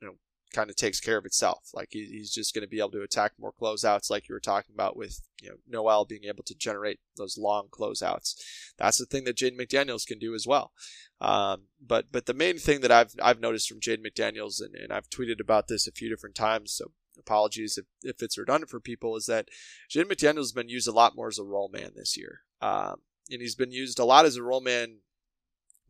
you 0.00 0.08
know, 0.08 0.14
kind 0.52 0.70
of 0.70 0.76
takes 0.76 1.00
care 1.00 1.16
of 1.16 1.24
itself. 1.24 1.68
Like 1.72 1.88
he, 1.92 2.04
he's 2.06 2.32
just 2.32 2.54
going 2.54 2.62
to 2.62 2.68
be 2.68 2.80
able 2.80 2.90
to 2.92 3.02
attack 3.02 3.32
more 3.38 3.52
closeouts, 3.52 4.10
like 4.10 4.28
you 4.28 4.34
were 4.34 4.40
talking 4.40 4.74
about 4.74 4.96
with 4.96 5.20
you 5.40 5.50
know 5.50 5.56
Nowell 5.68 6.04
being 6.04 6.24
able 6.24 6.44
to 6.44 6.54
generate 6.54 7.00
those 7.16 7.38
long 7.38 7.68
closeouts. 7.70 8.34
That's 8.78 8.98
the 8.98 9.06
thing 9.06 9.24
that 9.24 9.36
Jaden 9.36 9.58
McDaniels 9.58 10.06
can 10.06 10.18
do 10.18 10.34
as 10.34 10.46
well. 10.46 10.72
Um, 11.20 11.64
but 11.84 12.06
but 12.10 12.26
the 12.26 12.34
main 12.34 12.58
thing 12.58 12.80
that 12.80 12.92
I've 12.92 13.14
I've 13.22 13.40
noticed 13.40 13.68
from 13.68 13.80
Jaden 13.80 14.04
McDaniels, 14.04 14.60
and, 14.60 14.74
and 14.74 14.92
I've 14.92 15.10
tweeted 15.10 15.40
about 15.40 15.68
this 15.68 15.86
a 15.86 15.92
few 15.92 16.08
different 16.08 16.34
times, 16.34 16.72
so 16.72 16.92
apologies 17.18 17.78
if, 17.78 17.86
if 18.02 18.22
it's 18.22 18.38
redundant 18.38 18.70
for 18.70 18.80
people, 18.80 19.16
is 19.16 19.26
that 19.26 19.48
Jaden 19.90 20.10
McDaniels 20.10 20.36
has 20.38 20.52
been 20.52 20.68
used 20.68 20.88
a 20.88 20.92
lot 20.92 21.16
more 21.16 21.28
as 21.28 21.38
a 21.38 21.44
roll 21.44 21.68
man 21.72 21.92
this 21.94 22.16
year. 22.16 22.40
Um, 22.60 22.96
and 23.30 23.40
he's 23.40 23.54
been 23.54 23.72
used 23.72 23.98
a 23.98 24.04
lot 24.04 24.26
as 24.26 24.36
a 24.36 24.42
roll 24.42 24.60
man 24.60 24.98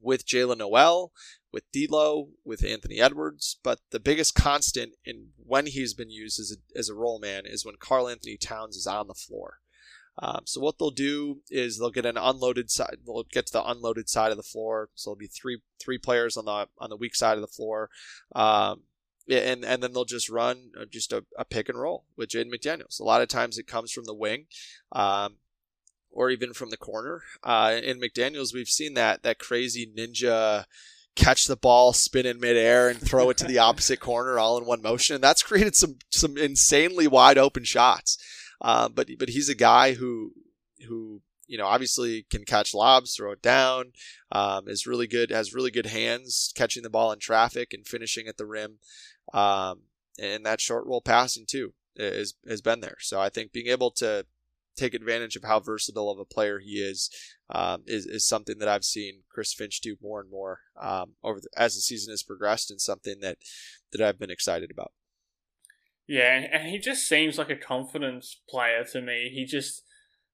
with 0.00 0.26
Jaylen 0.26 0.58
Nowell, 0.58 1.12
with 1.52 1.64
D'Lo, 1.72 2.30
with 2.44 2.64
Anthony 2.64 3.00
Edwards. 3.00 3.58
But 3.62 3.80
the 3.90 4.00
biggest 4.00 4.34
constant 4.34 4.94
in 5.04 5.28
when 5.36 5.66
he's 5.66 5.94
been 5.94 6.10
used 6.10 6.40
as 6.40 6.56
a, 6.56 6.78
as 6.78 6.88
a 6.88 6.94
roll 6.94 7.18
man 7.18 7.42
is 7.44 7.64
when 7.64 7.76
Karl-Anthony 7.78 8.36
Towns 8.36 8.76
is 8.76 8.86
on 8.86 9.08
the 9.08 9.14
floor. 9.14 9.58
Um, 10.18 10.40
so 10.44 10.60
what 10.60 10.78
they'll 10.78 10.90
do 10.90 11.40
is 11.50 11.78
they'll 11.78 11.90
get 11.90 12.04
an 12.04 12.18
unloaded 12.18 12.70
side. 12.70 12.98
They'll 13.06 13.24
get 13.30 13.46
to 13.46 13.52
the 13.52 13.64
unloaded 13.64 14.08
side 14.08 14.30
of 14.30 14.36
the 14.36 14.42
floor. 14.42 14.90
So 14.94 15.10
there'll 15.10 15.18
be 15.18 15.28
three 15.28 15.60
three 15.80 15.98
players 15.98 16.36
on 16.36 16.44
the 16.44 16.66
on 16.78 16.90
the 16.90 16.96
weak 16.96 17.14
side 17.14 17.36
of 17.36 17.40
the 17.40 17.46
floor. 17.46 17.88
Um, 18.34 18.82
and 19.28 19.64
and 19.64 19.82
then 19.82 19.92
they'll 19.92 20.04
just 20.04 20.30
run 20.30 20.70
uh, 20.80 20.84
just 20.90 21.12
a, 21.12 21.24
a 21.38 21.44
pick 21.44 21.68
and 21.68 21.78
roll 21.78 22.04
with 22.16 22.30
Jaden 22.30 22.52
McDaniels. 22.52 23.00
A 23.00 23.04
lot 23.04 23.22
of 23.22 23.28
times 23.28 23.58
it 23.58 23.66
comes 23.66 23.92
from 23.92 24.04
the 24.04 24.14
wing, 24.14 24.46
um, 24.92 25.36
or 26.10 26.30
even 26.30 26.52
from 26.52 26.70
the 26.70 26.76
corner. 26.76 27.22
Uh, 27.42 27.78
in 27.82 28.00
McDaniels, 28.00 28.54
we've 28.54 28.68
seen 28.68 28.94
that 28.94 29.22
that 29.22 29.38
crazy 29.38 29.86
ninja 29.86 30.64
catch 31.16 31.46
the 31.46 31.56
ball, 31.56 31.92
spin 31.92 32.26
in 32.26 32.40
midair, 32.40 32.88
and 32.88 33.00
throw 33.00 33.30
it 33.30 33.36
to 33.38 33.46
the 33.46 33.58
opposite 33.68 34.00
corner 34.00 34.38
all 34.38 34.58
in 34.58 34.66
one 34.66 34.82
motion. 34.82 35.14
And 35.14 35.24
that's 35.24 35.42
created 35.42 35.76
some 35.76 35.96
some 36.10 36.36
insanely 36.36 37.06
wide 37.06 37.38
open 37.38 37.64
shots. 37.64 38.18
Uh, 38.60 38.88
but 38.88 39.08
but 39.18 39.30
he's 39.30 39.48
a 39.48 39.54
guy 39.54 39.94
who 39.94 40.32
who 40.88 41.22
you 41.50 41.58
know 41.58 41.66
obviously 41.66 42.24
can 42.30 42.44
catch 42.44 42.72
lobs, 42.72 43.16
throw 43.16 43.32
it 43.32 43.42
down, 43.42 43.92
um, 44.30 44.68
is 44.68 44.86
really 44.86 45.08
good, 45.08 45.30
has 45.30 45.52
really 45.52 45.72
good 45.72 45.86
hands 45.86 46.52
catching 46.54 46.84
the 46.84 46.88
ball 46.88 47.10
in 47.10 47.18
traffic 47.18 47.72
and 47.72 47.86
finishing 47.86 48.28
at 48.28 48.36
the 48.36 48.46
rim. 48.46 48.78
Um, 49.34 49.82
and 50.16 50.46
that 50.46 50.60
short 50.60 50.86
roll 50.86 51.00
passing 51.00 51.46
too 51.48 51.74
is 51.96 52.34
has 52.48 52.60
been 52.60 52.80
there. 52.80 52.98
So 53.00 53.20
I 53.20 53.30
think 53.30 53.50
being 53.50 53.66
able 53.66 53.90
to 53.96 54.26
take 54.76 54.94
advantage 54.94 55.34
of 55.34 55.42
how 55.42 55.58
versatile 55.58 56.08
of 56.08 56.20
a 56.20 56.24
player 56.24 56.60
he 56.60 56.74
is 56.74 57.10
um, 57.50 57.82
is, 57.84 58.06
is 58.06 58.24
something 58.24 58.58
that 58.58 58.68
I've 58.68 58.84
seen 58.84 59.24
Chris 59.28 59.52
Finch 59.52 59.80
do 59.80 59.96
more 60.00 60.20
and 60.20 60.30
more 60.30 60.60
um, 60.80 61.14
over 61.24 61.40
the, 61.40 61.48
as 61.56 61.74
the 61.74 61.80
season 61.80 62.12
has 62.12 62.22
progressed, 62.22 62.70
and 62.70 62.80
something 62.80 63.18
that 63.22 63.38
that 63.90 64.00
I've 64.00 64.20
been 64.20 64.30
excited 64.30 64.70
about. 64.70 64.92
Yeah, 66.06 66.46
and 66.52 66.68
he 66.68 66.78
just 66.78 67.08
seems 67.08 67.38
like 67.38 67.50
a 67.50 67.56
confidence 67.56 68.40
player 68.48 68.84
to 68.92 69.00
me. 69.00 69.32
He 69.34 69.44
just 69.44 69.82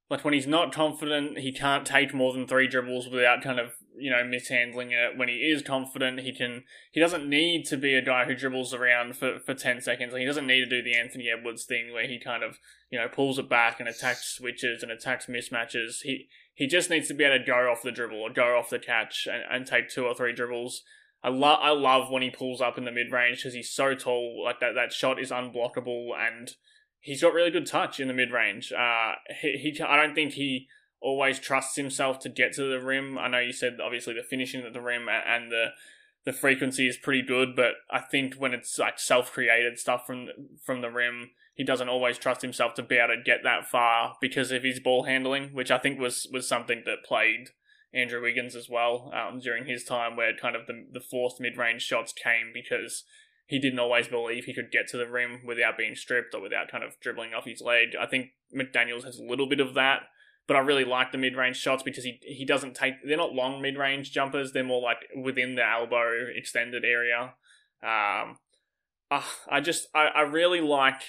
like 0.08 0.24
when 0.24 0.34
he's 0.34 0.46
not 0.46 0.72
confident, 0.72 1.38
he 1.38 1.52
can't 1.52 1.84
take 1.84 2.14
more 2.14 2.32
than 2.32 2.46
three 2.46 2.68
dribbles 2.68 3.08
without 3.08 3.42
kind 3.42 3.58
of 3.58 3.72
you 3.98 4.10
know 4.10 4.22
mishandling 4.24 4.92
it. 4.92 5.16
When 5.16 5.28
he 5.28 5.34
is 5.36 5.62
confident, 5.62 6.20
he 6.20 6.32
can. 6.32 6.64
He 6.92 7.00
doesn't 7.00 7.28
need 7.28 7.64
to 7.66 7.76
be 7.76 7.94
a 7.94 8.02
guy 8.02 8.24
who 8.24 8.34
dribbles 8.34 8.72
around 8.72 9.16
for, 9.16 9.40
for 9.40 9.54
ten 9.54 9.80
seconds. 9.80 10.12
Like, 10.12 10.20
he 10.20 10.26
doesn't 10.26 10.46
need 10.46 10.60
to 10.60 10.70
do 10.70 10.82
the 10.82 10.96
Anthony 10.96 11.28
Edwards 11.28 11.64
thing 11.64 11.92
where 11.92 12.06
he 12.06 12.20
kind 12.20 12.44
of 12.44 12.58
you 12.90 12.98
know 12.98 13.08
pulls 13.08 13.38
it 13.38 13.48
back 13.48 13.80
and 13.80 13.88
attacks 13.88 14.36
switches 14.36 14.82
and 14.82 14.92
attacks 14.92 15.26
mismatches. 15.26 16.02
He 16.02 16.28
he 16.54 16.68
just 16.68 16.88
needs 16.88 17.08
to 17.08 17.14
be 17.14 17.24
able 17.24 17.38
to 17.38 17.44
go 17.44 17.70
off 17.70 17.82
the 17.82 17.92
dribble 17.92 18.20
or 18.20 18.30
go 18.30 18.56
off 18.56 18.70
the 18.70 18.78
catch 18.78 19.26
and, 19.30 19.42
and 19.50 19.66
take 19.66 19.88
two 19.88 20.04
or 20.04 20.14
three 20.14 20.32
dribbles. 20.32 20.82
I 21.24 21.30
love 21.30 21.58
I 21.60 21.70
love 21.70 22.12
when 22.12 22.22
he 22.22 22.30
pulls 22.30 22.60
up 22.60 22.78
in 22.78 22.84
the 22.84 22.92
mid 22.92 23.10
range 23.10 23.38
because 23.38 23.54
he's 23.54 23.72
so 23.72 23.96
tall. 23.96 24.44
Like 24.44 24.60
that 24.60 24.76
that 24.76 24.92
shot 24.92 25.20
is 25.20 25.32
unblockable 25.32 26.10
and 26.16 26.52
he's 27.06 27.22
got 27.22 27.32
really 27.32 27.52
good 27.52 27.66
touch 27.66 28.00
in 28.00 28.08
the 28.08 28.14
mid 28.14 28.32
range. 28.32 28.72
Uh, 28.72 29.12
he, 29.40 29.52
he 29.52 29.82
I 29.82 29.96
don't 29.96 30.14
think 30.14 30.32
he 30.32 30.66
always 31.00 31.38
trusts 31.38 31.76
himself 31.76 32.18
to 32.18 32.28
get 32.28 32.52
to 32.54 32.68
the 32.68 32.80
rim. 32.80 33.16
I 33.16 33.28
know 33.28 33.38
you 33.38 33.52
said 33.52 33.78
obviously 33.82 34.14
the 34.14 34.22
finishing 34.22 34.62
at 34.62 34.72
the 34.72 34.80
rim 34.80 35.06
and 35.08 35.50
the 35.50 35.68
the 36.24 36.32
frequency 36.32 36.88
is 36.88 36.96
pretty 36.96 37.22
good, 37.22 37.54
but 37.54 37.74
I 37.88 38.00
think 38.00 38.34
when 38.34 38.52
it's 38.52 38.76
like 38.78 38.98
self 38.98 39.32
created 39.32 39.78
stuff 39.78 40.04
from 40.04 40.26
from 40.64 40.80
the 40.80 40.90
rim, 40.90 41.30
he 41.54 41.62
doesn't 41.62 41.88
always 41.88 42.18
trust 42.18 42.42
himself 42.42 42.74
to 42.74 42.82
be 42.82 42.96
able 42.96 43.14
to 43.14 43.22
get 43.22 43.44
that 43.44 43.66
far 43.66 44.16
because 44.20 44.50
of 44.50 44.64
his 44.64 44.80
ball 44.80 45.04
handling, 45.04 45.50
which 45.54 45.70
I 45.70 45.78
think 45.78 46.00
was 46.00 46.26
was 46.32 46.48
something 46.48 46.82
that 46.86 47.04
plagued 47.04 47.50
Andrew 47.94 48.20
Wiggins 48.20 48.56
as 48.56 48.68
well 48.68 49.12
um, 49.14 49.38
during 49.38 49.66
his 49.66 49.84
time, 49.84 50.16
where 50.16 50.36
kind 50.36 50.56
of 50.56 50.66
the 50.66 50.86
the 50.90 51.00
forced 51.00 51.40
mid 51.40 51.56
range 51.56 51.82
shots 51.82 52.12
came 52.12 52.50
because 52.52 53.04
he 53.46 53.58
didn't 53.58 53.78
always 53.78 54.08
believe 54.08 54.44
he 54.44 54.54
could 54.54 54.70
get 54.70 54.88
to 54.88 54.96
the 54.96 55.08
rim 55.08 55.40
without 55.46 55.78
being 55.78 55.94
stripped 55.94 56.34
or 56.34 56.40
without 56.40 56.70
kind 56.70 56.82
of 56.82 56.98
dribbling 57.00 57.32
off 57.32 57.44
his 57.44 57.60
leg. 57.60 57.90
I 57.98 58.06
think 58.06 58.30
McDaniels 58.54 59.04
has 59.04 59.18
a 59.18 59.24
little 59.24 59.48
bit 59.48 59.60
of 59.60 59.74
that, 59.74 60.02
but 60.46 60.56
I 60.56 60.60
really 60.60 60.84
like 60.84 61.12
the 61.12 61.18
mid 61.18 61.36
range 61.36 61.56
shots 61.56 61.82
because 61.82 62.04
he 62.04 62.18
he 62.22 62.44
doesn't 62.44 62.74
take 62.74 62.94
they're 63.04 63.16
not 63.16 63.32
long 63.32 63.62
mid 63.62 63.76
range 63.76 64.12
jumpers. 64.12 64.52
They're 64.52 64.64
more 64.64 64.82
like 64.82 64.98
within 65.16 65.54
the 65.54 65.66
elbow 65.66 66.26
extended 66.34 66.84
area. 66.84 67.34
Um, 67.82 68.38
uh, 69.10 69.22
I 69.48 69.60
just 69.60 69.88
I, 69.94 70.06
I 70.06 70.20
really 70.22 70.60
like 70.60 71.02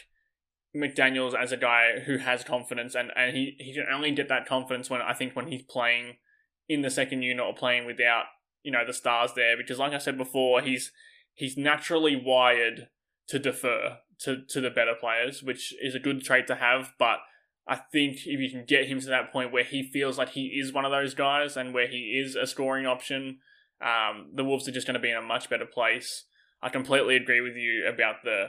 McDaniel's 0.76 1.34
as 1.34 1.52
a 1.52 1.58
guy 1.58 2.00
who 2.06 2.18
has 2.18 2.44
confidence 2.44 2.96
and, 2.96 3.12
and 3.16 3.36
he, 3.36 3.56
he 3.60 3.74
can 3.74 3.86
only 3.92 4.12
get 4.12 4.30
that 4.30 4.46
confidence 4.46 4.90
when 4.90 5.02
I 5.02 5.14
think 5.14 5.36
when 5.36 5.48
he's 5.48 5.64
playing 5.64 6.18
in 6.70 6.82
the 6.82 6.90
second 6.90 7.24
unit 7.24 7.44
or 7.44 7.54
playing 7.54 7.86
without, 7.86 8.26
you 8.64 8.72
know, 8.72 8.86
the 8.86 8.94
stars 8.94 9.32
there. 9.36 9.58
Because 9.58 9.80
like 9.80 9.94
I 9.94 9.98
said 9.98 10.18
before, 10.18 10.62
he's 10.62 10.92
he's 11.38 11.56
naturally 11.56 12.16
wired 12.16 12.90
to 13.28 13.40
defer 13.40 14.00
to, 14.22 14.42
to 14.50 14.60
the 14.60 14.72
better 14.72 14.96
players, 15.00 15.44
which 15.44 15.74
is 15.82 15.96
a 15.96 16.00
good 16.00 16.24
trait 16.24 16.48
to 16.48 16.56
have. 16.56 16.94
But 16.98 17.20
I 17.68 17.76
think 17.76 18.26
if 18.26 18.40
you 18.40 18.50
can 18.50 18.66
get 18.66 18.88
him 18.88 19.00
to 19.00 19.08
that 19.08 19.32
point 19.32 19.54
where 19.54 19.64
he 19.64 19.84
feels 19.84 20.18
like 20.18 20.30
he 20.30 20.48
is 20.60 20.74
one 20.74 20.84
of 20.84 20.92
those 20.92 21.14
guys 21.14 21.56
and 21.56 21.74
where 21.74 21.88
he 21.88 22.20
is 22.20 22.36
a 22.36 22.48
scoring 22.48 22.88
option, 22.88 23.38
um, 23.80 24.32
the 24.34 24.44
Wolves 24.44 24.68
are 24.68 24.72
just 24.72 24.88
going 24.88 24.96
to 24.96 25.00
be 25.00 25.12
in 25.12 25.18
a 25.18 25.22
much 25.22 25.50
better 25.50 25.66
place. 25.66 26.26
I 26.62 26.70
completely 26.70 27.16
agree 27.16 27.40
with 27.40 27.56
you 27.56 27.88
about 27.88 28.24
the 28.24 28.48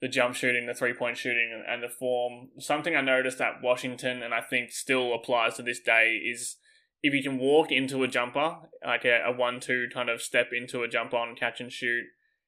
the 0.00 0.08
jump 0.08 0.36
shooting, 0.36 0.66
the 0.66 0.74
three 0.74 0.92
point 0.92 1.16
shooting, 1.16 1.64
and 1.66 1.82
the 1.82 1.88
form. 1.88 2.50
Something 2.58 2.94
I 2.94 3.00
noticed 3.00 3.40
at 3.40 3.62
Washington, 3.62 4.22
and 4.22 4.34
I 4.34 4.42
think 4.42 4.70
still 4.70 5.14
applies 5.14 5.56
to 5.56 5.62
this 5.62 5.80
day, 5.80 6.20
is 6.24 6.56
if 7.02 7.14
you 7.14 7.22
can 7.22 7.38
walk 7.38 7.70
into 7.70 8.02
a 8.02 8.08
jumper, 8.08 8.56
like 8.84 9.04
a, 9.04 9.22
a 9.26 9.32
one 9.32 9.60
two 9.60 9.86
kind 9.92 10.08
of 10.08 10.22
step 10.22 10.48
into 10.52 10.82
a 10.82 10.88
jump 10.88 11.14
on 11.14 11.36
catch 11.36 11.60
and 11.60 11.72
shoot, 11.72 12.04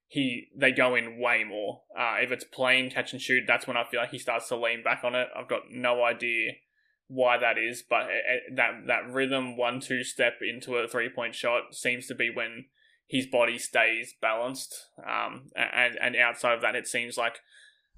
he 0.06 0.48
they 0.56 0.72
go 0.72 0.94
in 0.94 1.20
way 1.20 1.44
more. 1.44 1.82
Uh, 1.96 2.16
if 2.20 2.32
it's 2.32 2.44
plain 2.44 2.90
catch 2.90 3.12
and 3.12 3.22
shoot, 3.22 3.44
that's 3.46 3.66
when 3.66 3.76
I 3.76 3.84
feel 3.84 4.00
like 4.00 4.10
he 4.10 4.18
starts 4.18 4.48
to 4.48 4.56
lean 4.56 4.82
back 4.82 5.02
on 5.04 5.14
it. 5.14 5.28
I've 5.36 5.48
got 5.48 5.70
no 5.70 6.04
idea 6.04 6.52
why 7.06 7.38
that 7.38 7.58
is, 7.58 7.82
but 7.88 8.02
it, 8.02 8.24
it, 8.26 8.56
that 8.56 8.86
that 8.86 9.10
rhythm 9.10 9.56
one 9.56 9.80
two 9.80 10.02
step 10.02 10.34
into 10.42 10.76
a 10.76 10.88
three 10.88 11.08
point 11.08 11.34
shot 11.34 11.74
seems 11.74 12.06
to 12.08 12.14
be 12.14 12.30
when 12.30 12.66
his 13.06 13.26
body 13.26 13.58
stays 13.58 14.14
balanced. 14.20 14.86
Um, 14.98 15.50
and 15.54 15.96
and 16.00 16.16
outside 16.16 16.54
of 16.54 16.62
that, 16.62 16.74
it 16.74 16.88
seems 16.88 17.16
like 17.16 17.38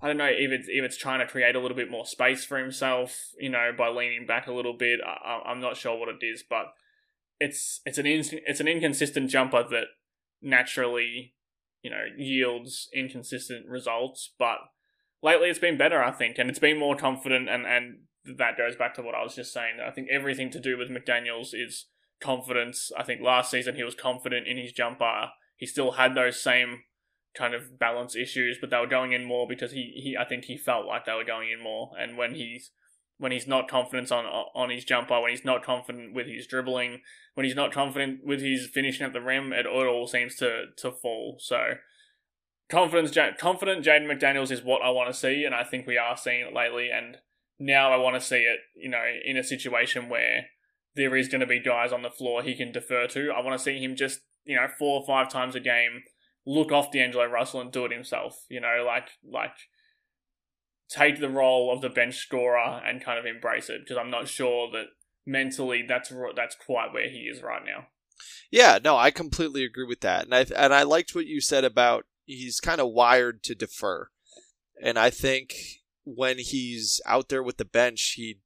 I 0.02 0.08
don't 0.08 0.18
know 0.18 0.26
if 0.26 0.50
it's 0.50 0.66
if 0.68 0.84
it's 0.84 0.98
trying 0.98 1.20
to 1.20 1.26
create 1.26 1.54
a 1.54 1.60
little 1.60 1.76
bit 1.76 1.90
more 1.90 2.04
space 2.04 2.44
for 2.44 2.58
himself, 2.58 3.30
you 3.38 3.48
know, 3.48 3.70
by 3.76 3.88
leaning 3.88 4.26
back 4.26 4.48
a 4.48 4.52
little 4.52 4.76
bit. 4.76 5.00
I, 5.06 5.42
I'm 5.46 5.60
not 5.60 5.76
sure 5.76 5.96
what 5.96 6.08
it 6.08 6.24
is, 6.26 6.42
but 6.48 6.72
it's 7.38 7.80
it's 7.86 7.98
an 7.98 8.06
it's 8.06 8.60
an 8.60 8.68
inconsistent 8.68 9.30
jumper 9.30 9.62
that 9.70 9.86
naturally 10.42 11.34
you 11.82 11.90
know, 11.90 12.04
yields 12.16 12.88
inconsistent 12.94 13.68
results. 13.68 14.32
But 14.38 14.58
lately 15.22 15.48
it's 15.48 15.58
been 15.58 15.76
better, 15.76 16.02
I 16.02 16.12
think, 16.12 16.38
and 16.38 16.48
it's 16.48 16.58
been 16.58 16.78
more 16.78 16.96
confident. 16.96 17.48
And, 17.48 17.66
and 17.66 17.98
that 18.38 18.56
goes 18.56 18.76
back 18.76 18.94
to 18.94 19.02
what 19.02 19.14
I 19.14 19.22
was 19.22 19.34
just 19.34 19.52
saying. 19.52 19.76
I 19.86 19.90
think 19.90 20.08
everything 20.10 20.50
to 20.50 20.60
do 20.60 20.78
with 20.78 20.90
McDaniels 20.90 21.48
is 21.52 21.86
confidence. 22.20 22.90
I 22.96 23.02
think 23.02 23.20
last 23.20 23.50
season 23.50 23.74
he 23.74 23.82
was 23.82 23.96
confident 23.96 24.46
in 24.46 24.56
his 24.56 24.72
jumper. 24.72 25.30
He 25.56 25.66
still 25.66 25.92
had 25.92 26.14
those 26.14 26.40
same 26.40 26.82
kind 27.34 27.54
of 27.54 27.78
balance 27.78 28.14
issues, 28.14 28.58
but 28.60 28.70
they 28.70 28.78
were 28.78 28.86
going 28.86 29.12
in 29.12 29.24
more 29.24 29.46
because 29.48 29.72
he, 29.72 29.92
he 29.96 30.16
I 30.18 30.24
think 30.24 30.44
he 30.44 30.56
felt 30.56 30.86
like 30.86 31.04
they 31.04 31.14
were 31.14 31.24
going 31.24 31.50
in 31.50 31.62
more. 31.62 31.90
And 31.98 32.16
when 32.16 32.34
he's 32.34 32.70
when 33.18 33.32
he's 33.32 33.46
not 33.46 33.68
confident 33.68 34.10
on 34.10 34.24
on 34.26 34.70
his 34.70 34.84
jumper, 34.84 35.20
when 35.20 35.30
he's 35.30 35.44
not 35.44 35.62
confident 35.62 36.14
with 36.14 36.26
his 36.26 36.46
dribbling, 36.46 37.00
when 37.34 37.44
he's 37.44 37.56
not 37.56 37.72
confident 37.72 38.20
with 38.24 38.40
his 38.40 38.66
finishing 38.66 39.06
at 39.06 39.12
the 39.12 39.20
rim, 39.20 39.52
it, 39.52 39.66
it 39.66 39.66
all 39.66 40.06
seems 40.06 40.36
to 40.36 40.66
to 40.76 40.90
fall. 40.90 41.36
So 41.40 41.74
confidence, 42.68 43.16
confident 43.38 43.84
Jaden 43.84 44.06
McDaniels 44.06 44.50
is 44.50 44.62
what 44.62 44.82
I 44.82 44.90
want 44.90 45.12
to 45.12 45.18
see, 45.18 45.44
and 45.44 45.54
I 45.54 45.62
think 45.62 45.86
we 45.86 45.98
are 45.98 46.16
seeing 46.16 46.46
it 46.46 46.54
lately. 46.54 46.90
And 46.90 47.18
now 47.58 47.92
I 47.92 47.96
want 47.96 48.16
to 48.16 48.20
see 48.20 48.40
it, 48.40 48.60
you 48.74 48.88
know, 48.88 49.04
in 49.24 49.36
a 49.36 49.44
situation 49.44 50.08
where 50.08 50.46
there 50.94 51.14
is 51.16 51.28
going 51.28 51.40
to 51.40 51.46
be 51.46 51.60
guys 51.60 51.92
on 51.92 52.02
the 52.02 52.10
floor 52.10 52.42
he 52.42 52.54
can 52.54 52.72
defer 52.72 53.06
to. 53.08 53.30
I 53.30 53.40
want 53.40 53.58
to 53.58 53.62
see 53.62 53.78
him 53.78 53.94
just, 53.94 54.20
you 54.44 54.56
know, 54.56 54.66
four 54.78 55.00
or 55.00 55.06
five 55.06 55.30
times 55.30 55.54
a 55.54 55.60
game 55.60 56.02
look 56.46 56.72
off 56.72 56.90
D'Angelo 56.90 57.26
Russell 57.26 57.60
and 57.60 57.72
do 57.72 57.84
it 57.84 57.92
himself. 57.92 58.44
You 58.48 58.60
know, 58.60 58.84
like 58.86 59.08
like 59.28 59.54
take 60.88 61.20
the 61.20 61.28
role 61.28 61.72
of 61.72 61.80
the 61.80 61.88
bench 61.88 62.16
scorer 62.16 62.82
and 62.84 63.02
kind 63.02 63.18
of 63.18 63.26
embrace 63.26 63.70
it 63.70 63.80
because 63.82 63.96
I'm 63.96 64.10
not 64.10 64.28
sure 64.28 64.70
that 64.72 64.86
mentally 65.26 65.84
that's 65.86 66.12
that's 66.36 66.56
quite 66.56 66.92
where 66.92 67.08
he 67.08 67.20
is 67.20 67.42
right 67.42 67.64
now. 67.64 67.86
Yeah, 68.50 68.78
no, 68.82 68.96
I 68.96 69.10
completely 69.10 69.64
agree 69.64 69.86
with 69.86 70.00
that, 70.00 70.24
and 70.24 70.34
I 70.34 70.46
and 70.56 70.74
I 70.74 70.82
liked 70.82 71.14
what 71.14 71.26
you 71.26 71.40
said 71.40 71.64
about 71.64 72.04
he's 72.24 72.60
kind 72.60 72.80
of 72.80 72.90
wired 72.90 73.42
to 73.44 73.54
defer, 73.54 74.08
and 74.80 74.98
I 74.98 75.10
think 75.10 75.54
when 76.04 76.38
he's 76.38 77.00
out 77.06 77.28
there 77.28 77.42
with 77.42 77.56
the 77.56 77.64
bench, 77.64 78.14
he 78.16 78.40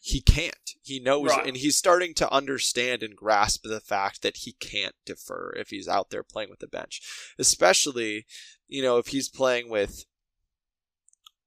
he 0.00 0.20
can't. 0.20 0.54
He 0.82 0.98
knows, 0.98 1.28
right. 1.28 1.46
and 1.46 1.56
he's 1.56 1.76
starting 1.76 2.14
to 2.14 2.32
understand 2.32 3.02
and 3.02 3.14
grasp 3.14 3.64
the 3.64 3.80
fact 3.80 4.22
that 4.22 4.38
he 4.38 4.52
can't 4.52 4.94
defer 5.04 5.52
if 5.56 5.68
he's 5.68 5.86
out 5.86 6.10
there 6.10 6.22
playing 6.22 6.50
with 6.50 6.60
the 6.60 6.66
bench, 6.66 7.00
especially 7.38 8.26
you 8.66 8.82
know 8.82 8.96
if 8.96 9.08
he's 9.08 9.28
playing 9.28 9.68
with 9.68 10.04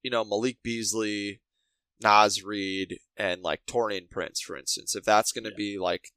you 0.04 0.12
know, 0.12 0.24
Malik 0.24 0.62
Beasley, 0.62 1.40
Naz 2.02 2.44
Reid, 2.44 3.00
and 3.18 3.42
like 3.42 3.66
Taurean 3.66 4.10
Prince, 4.10 4.42
for 4.42 4.56
instance, 4.56 4.96
if 4.96 5.06
that's 5.06 5.32
going 5.32 5.46
to 5.46 5.52
yeah. 5.52 5.58
be 5.58 5.80
like 5.80 6.10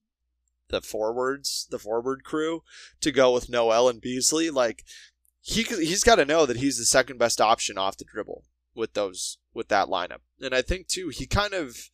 the 0.69 0.83
forwards, 0.83 1.67
the 1.71 1.79
forward 1.79 2.25
crew 2.25 2.63
to 3.01 3.13
go 3.13 3.33
with 3.33 3.49
Nowell 3.49 3.89
and 3.89 4.01
Beasley, 4.01 4.51
like 4.51 4.85
he 5.41 5.63
he's 5.63 6.03
got 6.03 6.17
to 6.17 6.25
know 6.25 6.45
that 6.45 6.57
he's 6.57 6.79
the 6.79 6.85
second 6.85 7.19
best 7.19 7.41
option 7.41 7.79
off 7.79 7.97
the 7.97 8.05
dribble 8.05 8.43
with 8.75 8.95
those 8.95 9.39
with 9.55 9.69
that 9.69 9.87
lineup. 9.87 10.21
And 10.43 10.55
I 10.55 10.61
think 10.61 10.89
too, 10.89 11.09
he 11.09 11.27
kind 11.27 11.55
of, 11.55 11.89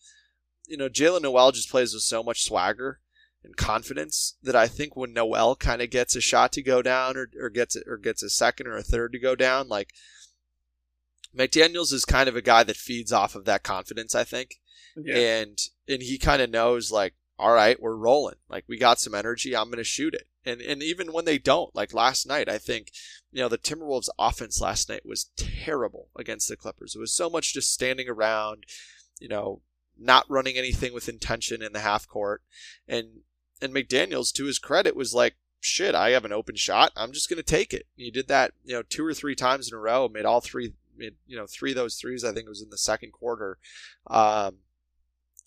you 0.66 0.77
know, 0.77 0.88
Jaylen 0.88 1.22
Nowell 1.22 1.53
just 1.53 1.70
plays 1.70 1.92
with 1.94 2.03
so 2.03 2.22
much 2.22 2.44
swagger 2.44 3.01
and 3.44 3.57
confidence 3.57 4.37
that 4.42 4.57
I 4.57 4.68
think 4.68 4.96
when 4.96 5.12
Nowell 5.12 5.57
kind 5.57 5.83
of 5.83 5.90
gets 5.90 6.14
a 6.14 6.20
shot 6.20 6.53
to 6.53 6.62
go 6.62 6.83
down 6.83 7.16
or, 7.16 7.29
or 7.40 7.51
gets 7.51 7.75
it 7.77 7.85
or 7.87 7.96
gets 7.96 8.22
a 8.22 8.31
second 8.31 8.66
or 8.66 8.77
a 8.77 8.83
third 8.83 9.12
to 9.12 9.18
go 9.18 9.35
down, 9.35 9.68
like 9.68 9.92
McDaniels 11.37 11.92
is 11.92 12.05
kind 12.05 12.29
of 12.29 12.37
a 12.37 12.42
guy 12.42 12.62
that 12.62 12.77
feeds 12.77 13.12
off 13.12 13.35
of 13.35 13.44
that 13.46 13.62
confidence, 13.62 14.14
I 14.14 14.25
think. 14.25 14.61
Yeah. 14.96 15.16
And 15.16 15.59
and 15.88 16.03
he 16.03 16.18
kind 16.18 16.42
of 16.42 16.51
knows 16.51 16.92
like, 16.92 17.14
all 17.38 17.53
right, 17.53 17.81
we're 17.81 17.96
rolling. 17.96 18.37
Like 18.48 18.64
we 18.68 18.79
got 18.79 19.01
some 19.01 19.14
energy, 19.14 19.57
I'm 19.57 19.66
going 19.66 19.79
to 19.79 19.85
shoot 19.85 20.14
it. 20.14 20.29
And 20.44 20.61
and 20.61 20.83
even 20.83 21.12
when 21.12 21.25
they 21.25 21.38
don't, 21.38 21.75
like 21.75 21.94
last 21.94 22.27
night, 22.27 22.48
I 22.48 22.59
think 22.59 22.92
you 23.33 23.40
know 23.40 23.48
the 23.48 23.59
Timberwolves 23.59 24.09
offense 24.18 24.61
last 24.61 24.88
night 24.88 25.07
was 25.07 25.31
terrible 25.37 26.09
against 26.16 26.48
the 26.48 26.57
Clippers. 26.57 26.94
It 26.94 27.01
was 27.01 27.12
so 27.12 27.31
much 27.31 27.55
just 27.55 27.72
standing 27.72 28.09
around, 28.09 28.64
you 29.18 29.29
know, 29.29 29.62
not 30.04 30.28
running 30.28 30.56
anything 30.56 30.92
with 30.92 31.08
intention 31.08 31.62
in 31.62 31.72
the 31.72 31.80
half 31.80 32.06
court. 32.08 32.42
And 32.86 33.20
and 33.60 33.72
McDaniels 33.72 34.32
to 34.32 34.44
his 34.44 34.58
credit 34.58 34.96
was 34.96 35.14
like, 35.14 35.36
shit, 35.60 35.94
I 35.94 36.10
have 36.10 36.24
an 36.24 36.32
open 36.32 36.56
shot. 36.56 36.92
I'm 36.96 37.12
just 37.12 37.28
going 37.28 37.36
to 37.36 37.42
take 37.42 37.72
it. 37.72 37.86
He 37.94 38.10
did 38.10 38.26
that, 38.28 38.52
you 38.64 38.74
know, 38.74 38.82
two 38.82 39.06
or 39.06 39.14
three 39.14 39.36
times 39.36 39.70
in 39.70 39.76
a 39.76 39.80
row, 39.80 40.08
made 40.08 40.24
all 40.24 40.40
three 40.40 40.72
made 40.96 41.14
you 41.26 41.36
know 41.36 41.46
three 41.46 41.70
of 41.70 41.76
those 41.76 41.96
threes. 41.96 42.24
I 42.24 42.32
think 42.32 42.46
it 42.46 42.50
was 42.50 42.62
in 42.62 42.70
the 42.70 42.78
second 42.78 43.12
quarter. 43.12 43.58
Um, 44.06 44.58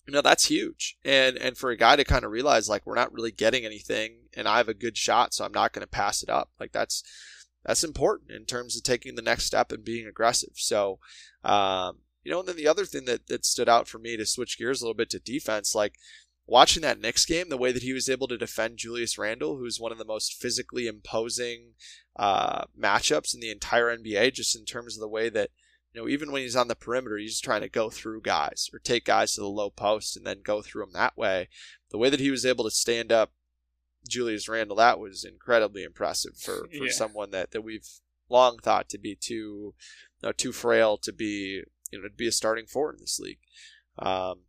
you 0.06 0.12
know 0.12 0.22
that's 0.22 0.46
huge, 0.46 0.96
and 1.04 1.36
and 1.36 1.56
for 1.56 1.70
a 1.70 1.76
guy 1.76 1.96
to 1.96 2.04
kind 2.04 2.24
of 2.24 2.30
realize 2.30 2.68
like 2.68 2.86
we're 2.86 2.94
not 2.94 3.12
really 3.12 3.32
getting 3.32 3.64
anything, 3.64 4.28
and 4.34 4.46
I 4.48 4.58
have 4.58 4.68
a 4.68 4.74
good 4.74 4.96
shot, 4.96 5.34
so 5.34 5.44
I'm 5.44 5.52
not 5.52 5.72
going 5.72 5.82
to 5.84 5.88
pass 5.88 6.22
it 6.22 6.30
up. 6.30 6.50
Like 6.60 6.72
that's 6.72 7.02
that's 7.64 7.84
important 7.84 8.30
in 8.30 8.44
terms 8.44 8.76
of 8.76 8.84
taking 8.84 9.16
the 9.16 9.22
next 9.22 9.44
step 9.44 9.72
and 9.72 9.84
being 9.84 10.06
aggressive. 10.06 10.52
So, 10.54 11.00
um, 11.42 11.98
you 12.26 12.32
know, 12.32 12.40
and 12.40 12.48
then 12.48 12.56
the 12.56 12.66
other 12.66 12.84
thing 12.84 13.04
that 13.04 13.28
that 13.28 13.46
stood 13.46 13.68
out 13.68 13.86
for 13.86 14.00
me 14.00 14.16
to 14.16 14.26
switch 14.26 14.58
gears 14.58 14.82
a 14.82 14.84
little 14.84 14.96
bit 14.96 15.10
to 15.10 15.20
defense, 15.20 15.76
like 15.76 15.94
watching 16.44 16.82
that 16.82 17.00
Knicks 17.00 17.24
game, 17.24 17.50
the 17.50 17.56
way 17.56 17.70
that 17.70 17.84
he 17.84 17.92
was 17.92 18.08
able 18.08 18.26
to 18.26 18.36
defend 18.36 18.78
Julius 18.78 19.16
Randle, 19.16 19.58
who's 19.58 19.78
one 19.78 19.92
of 19.92 19.98
the 19.98 20.04
most 20.04 20.34
physically 20.34 20.88
imposing 20.88 21.74
uh, 22.16 22.64
matchups 22.76 23.32
in 23.32 23.38
the 23.38 23.52
entire 23.52 23.96
NBA, 23.96 24.34
just 24.34 24.58
in 24.58 24.64
terms 24.64 24.96
of 24.96 25.00
the 25.00 25.08
way 25.08 25.28
that, 25.28 25.50
you 25.92 26.00
know, 26.00 26.08
even 26.08 26.32
when 26.32 26.42
he's 26.42 26.56
on 26.56 26.66
the 26.66 26.74
perimeter, 26.74 27.16
he's 27.16 27.40
trying 27.40 27.60
to 27.60 27.68
go 27.68 27.90
through 27.90 28.22
guys 28.22 28.68
or 28.72 28.80
take 28.80 29.04
guys 29.04 29.34
to 29.34 29.40
the 29.40 29.46
low 29.46 29.70
post 29.70 30.16
and 30.16 30.26
then 30.26 30.40
go 30.42 30.62
through 30.62 30.82
them 30.82 30.94
that 30.94 31.16
way. 31.16 31.48
The 31.92 31.98
way 31.98 32.10
that 32.10 32.18
he 32.18 32.32
was 32.32 32.44
able 32.44 32.64
to 32.64 32.72
stand 32.72 33.12
up 33.12 33.30
Julius 34.08 34.48
Randle, 34.48 34.78
that 34.78 34.98
was 34.98 35.22
incredibly 35.22 35.84
impressive 35.84 36.36
for, 36.36 36.66
for 36.76 36.86
yeah. 36.86 36.90
someone 36.90 37.30
that, 37.30 37.52
that 37.52 37.62
we've 37.62 37.88
long 38.28 38.58
thought 38.58 38.88
to 38.88 38.98
be 38.98 39.14
too, 39.14 39.74
you 40.20 40.24
know, 40.24 40.32
too 40.32 40.50
frail 40.50 40.96
to 40.98 41.12
be 41.12 41.62
you 41.90 41.98
know 41.98 42.08
to 42.08 42.14
be 42.14 42.26
a 42.26 42.32
starting 42.32 42.66
four 42.66 42.92
in 42.92 42.98
this 43.00 43.18
league. 43.18 43.38
Um, 43.98 44.40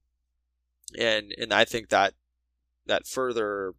and 0.98 1.34
and 1.38 1.54
I 1.54 1.66
think 1.66 1.90
that 1.90 2.14
that 2.86 3.08
further 3.08 3.74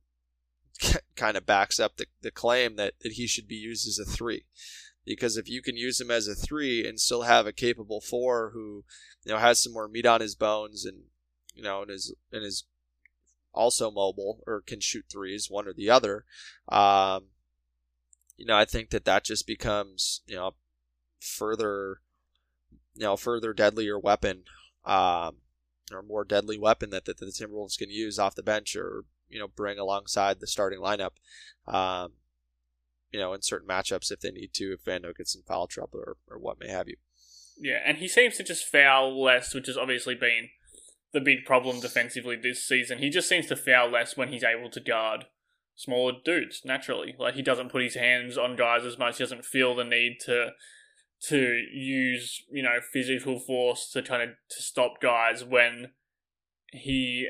kind 1.17 1.37
of 1.37 1.47
backs 1.47 1.81
up 1.81 1.97
the, 1.97 2.07
the 2.23 2.31
claim 2.31 2.77
that, 2.77 2.95
that 3.03 3.13
he 3.13 3.27
should 3.27 3.49
be 3.49 3.57
used 3.57 3.87
as 3.89 3.99
a 3.99 4.05
three. 4.05 4.45
Because 5.05 5.37
if 5.39 5.49
you 5.49 5.63
can 5.63 5.77
use 5.77 6.01
him 6.01 6.11
as 6.11 6.29
a 6.29 6.35
three 6.35 6.87
and 6.87 7.01
still 7.01 7.23
have 7.23 7.47
a 7.47 7.53
capable 7.53 8.01
four 8.01 8.51
who, 8.53 8.85
you 9.25 9.33
know, 9.33 9.39
has 9.39 9.63
some 9.63 9.73
more 9.73 9.89
meat 9.89 10.05
on 10.05 10.21
his 10.21 10.35
bones 10.35 10.85
and, 10.85 11.05
you 11.55 11.63
know, 11.63 11.83
and 11.83 11.91
is 11.91 12.15
and 12.31 12.45
is 12.45 12.65
also 13.55 13.91
mobile 13.91 14.43
or 14.47 14.61
can 14.61 14.81
shoot 14.81 15.07
threes, 15.11 15.49
one 15.49 15.67
or 15.67 15.73
the 15.73 15.89
other, 15.89 16.27
um, 16.69 17.29
you 18.37 18.47
know, 18.47 18.57
I 18.57 18.65
think 18.65 18.91
that 18.91 19.05
that 19.05 19.25
just 19.25 19.47
becomes, 19.47 20.23
you 20.27 20.37
know, 20.37 20.55
further, 21.21 22.01
you 22.99 23.05
know, 23.05 23.17
further 23.17 23.53
deadlier 23.53 23.99
weapon, 23.99 24.43
um, 24.85 25.37
or 25.93 26.03
more 26.03 26.25
deadly 26.25 26.59
weapon 26.59 26.91
that, 26.91 27.05
that 27.05 27.19
the 27.19 27.27
Timberwolves 27.27 27.79
can 27.79 27.91
use 27.91 28.19
off 28.19 28.35
the 28.35 28.43
bench 28.43 28.75
or 28.77 29.05
you 29.29 29.39
know 29.39 29.49
bring 29.49 29.79
alongside 29.79 30.41
the 30.41 30.47
starting 30.47 30.81
lineup. 30.81 31.13
Um, 31.67 32.13
you 33.13 33.21
know, 33.21 33.33
in 33.33 33.43
certain 33.43 33.69
matchups 33.69 34.11
if 34.11 34.21
they 34.21 34.31
need 34.31 34.53
to, 34.55 34.75
if 34.75 34.85
Vando 34.85 35.17
gets 35.17 35.35
in 35.35 35.43
foul 35.43 35.67
trouble 35.67 36.01
or, 36.01 36.17
or 36.29 36.39
what 36.39 36.61
may 36.61 36.69
have 36.69 36.89
you. 36.89 36.97
Yeah, 37.57 37.79
and 37.85 37.99
he 37.99 38.09
seems 38.09 38.37
to 38.37 38.43
just 38.43 38.67
foul 38.67 39.23
less, 39.23 39.55
which 39.55 39.67
has 39.67 39.79
obviously 39.79 40.15
been 40.15 40.51
the 41.13 41.21
big 41.21 41.45
problem 41.47 41.81
defensively 41.81 42.37
this 42.37 42.67
season. 42.67 42.99
He 42.99 43.11
just 43.11 43.29
seems 43.29 43.47
to 43.47 43.57
foul 43.57 43.91
less 43.91 44.17
when 44.17 44.29
he's 44.29 44.45
able 44.45 44.71
to 44.71 44.81
guard 44.81 45.25
smaller 45.75 46.13
dudes 46.25 46.63
naturally. 46.65 47.15
Like 47.19 47.35
he 47.35 47.43
doesn't 47.43 47.71
put 47.71 47.83
his 47.83 47.95
hands 47.95 48.37
on 48.37 48.57
guys 48.57 48.85
as 48.85 48.99
much. 48.99 49.19
He 49.19 49.25
doesn't 49.25 49.45
feel 49.45 49.75
the 49.75 49.85
need 49.85 50.19
to 50.27 50.51
to 51.21 51.65
use 51.73 52.43
you 52.51 52.63
know 52.63 52.79
physical 52.93 53.39
force 53.39 53.91
to 53.93 54.03
kind 54.03 54.23
of 54.23 54.29
to 54.51 54.63
stop 54.63 55.01
guys 55.01 55.45
when 55.45 55.91
he 56.73 57.29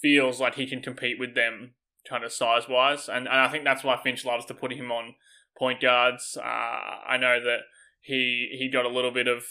feels 0.00 0.40
like 0.40 0.54
he 0.54 0.66
can 0.66 0.80
compete 0.80 1.18
with 1.18 1.34
them 1.34 1.74
kind 2.08 2.22
of 2.22 2.32
size 2.32 2.68
wise, 2.68 3.08
and, 3.08 3.26
and 3.26 3.40
I 3.40 3.48
think 3.48 3.64
that's 3.64 3.82
why 3.82 3.96
Finch 3.96 4.24
loves 4.24 4.46
to 4.46 4.54
put 4.54 4.72
him 4.72 4.92
on 4.92 5.14
point 5.58 5.80
guards. 5.80 6.36
Uh, 6.40 6.46
I 6.46 7.16
know 7.16 7.40
that 7.40 7.60
he 8.00 8.54
he 8.58 8.70
got 8.70 8.84
a 8.84 8.90
little 8.90 9.10
bit 9.10 9.26
of 9.26 9.44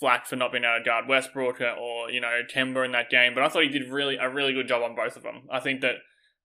flack 0.00 0.26
for 0.26 0.34
not 0.34 0.50
being 0.50 0.64
able 0.64 0.78
to 0.78 0.84
guard 0.84 1.06
Westbrook 1.08 1.60
or 1.60 2.10
you 2.10 2.20
know 2.20 2.40
Kemba 2.52 2.84
in 2.84 2.92
that 2.92 3.10
game, 3.10 3.34
but 3.34 3.44
I 3.44 3.48
thought 3.48 3.62
he 3.62 3.68
did 3.68 3.88
really 3.88 4.16
a 4.16 4.28
really 4.28 4.52
good 4.52 4.68
job 4.68 4.82
on 4.82 4.96
both 4.96 5.16
of 5.16 5.22
them. 5.22 5.42
I 5.50 5.60
think 5.60 5.80
that 5.82 5.96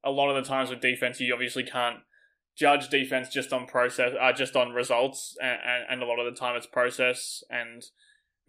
a 0.03 0.11
lot 0.11 0.29
of 0.29 0.35
the 0.35 0.47
times 0.47 0.69
with 0.69 0.79
defense, 0.79 1.19
you 1.19 1.33
obviously 1.33 1.63
can't 1.63 1.97
judge 2.57 2.89
defense 2.89 3.29
just 3.29 3.53
on 3.53 3.67
process, 3.67 4.13
uh, 4.19 4.33
just 4.33 4.55
on 4.55 4.71
results, 4.71 5.37
and, 5.41 5.85
and, 5.89 6.01
a 6.01 6.05
lot 6.05 6.19
of 6.19 6.25
the 6.25 6.37
time 6.37 6.55
it's 6.55 6.65
process 6.65 7.43
and 7.49 7.83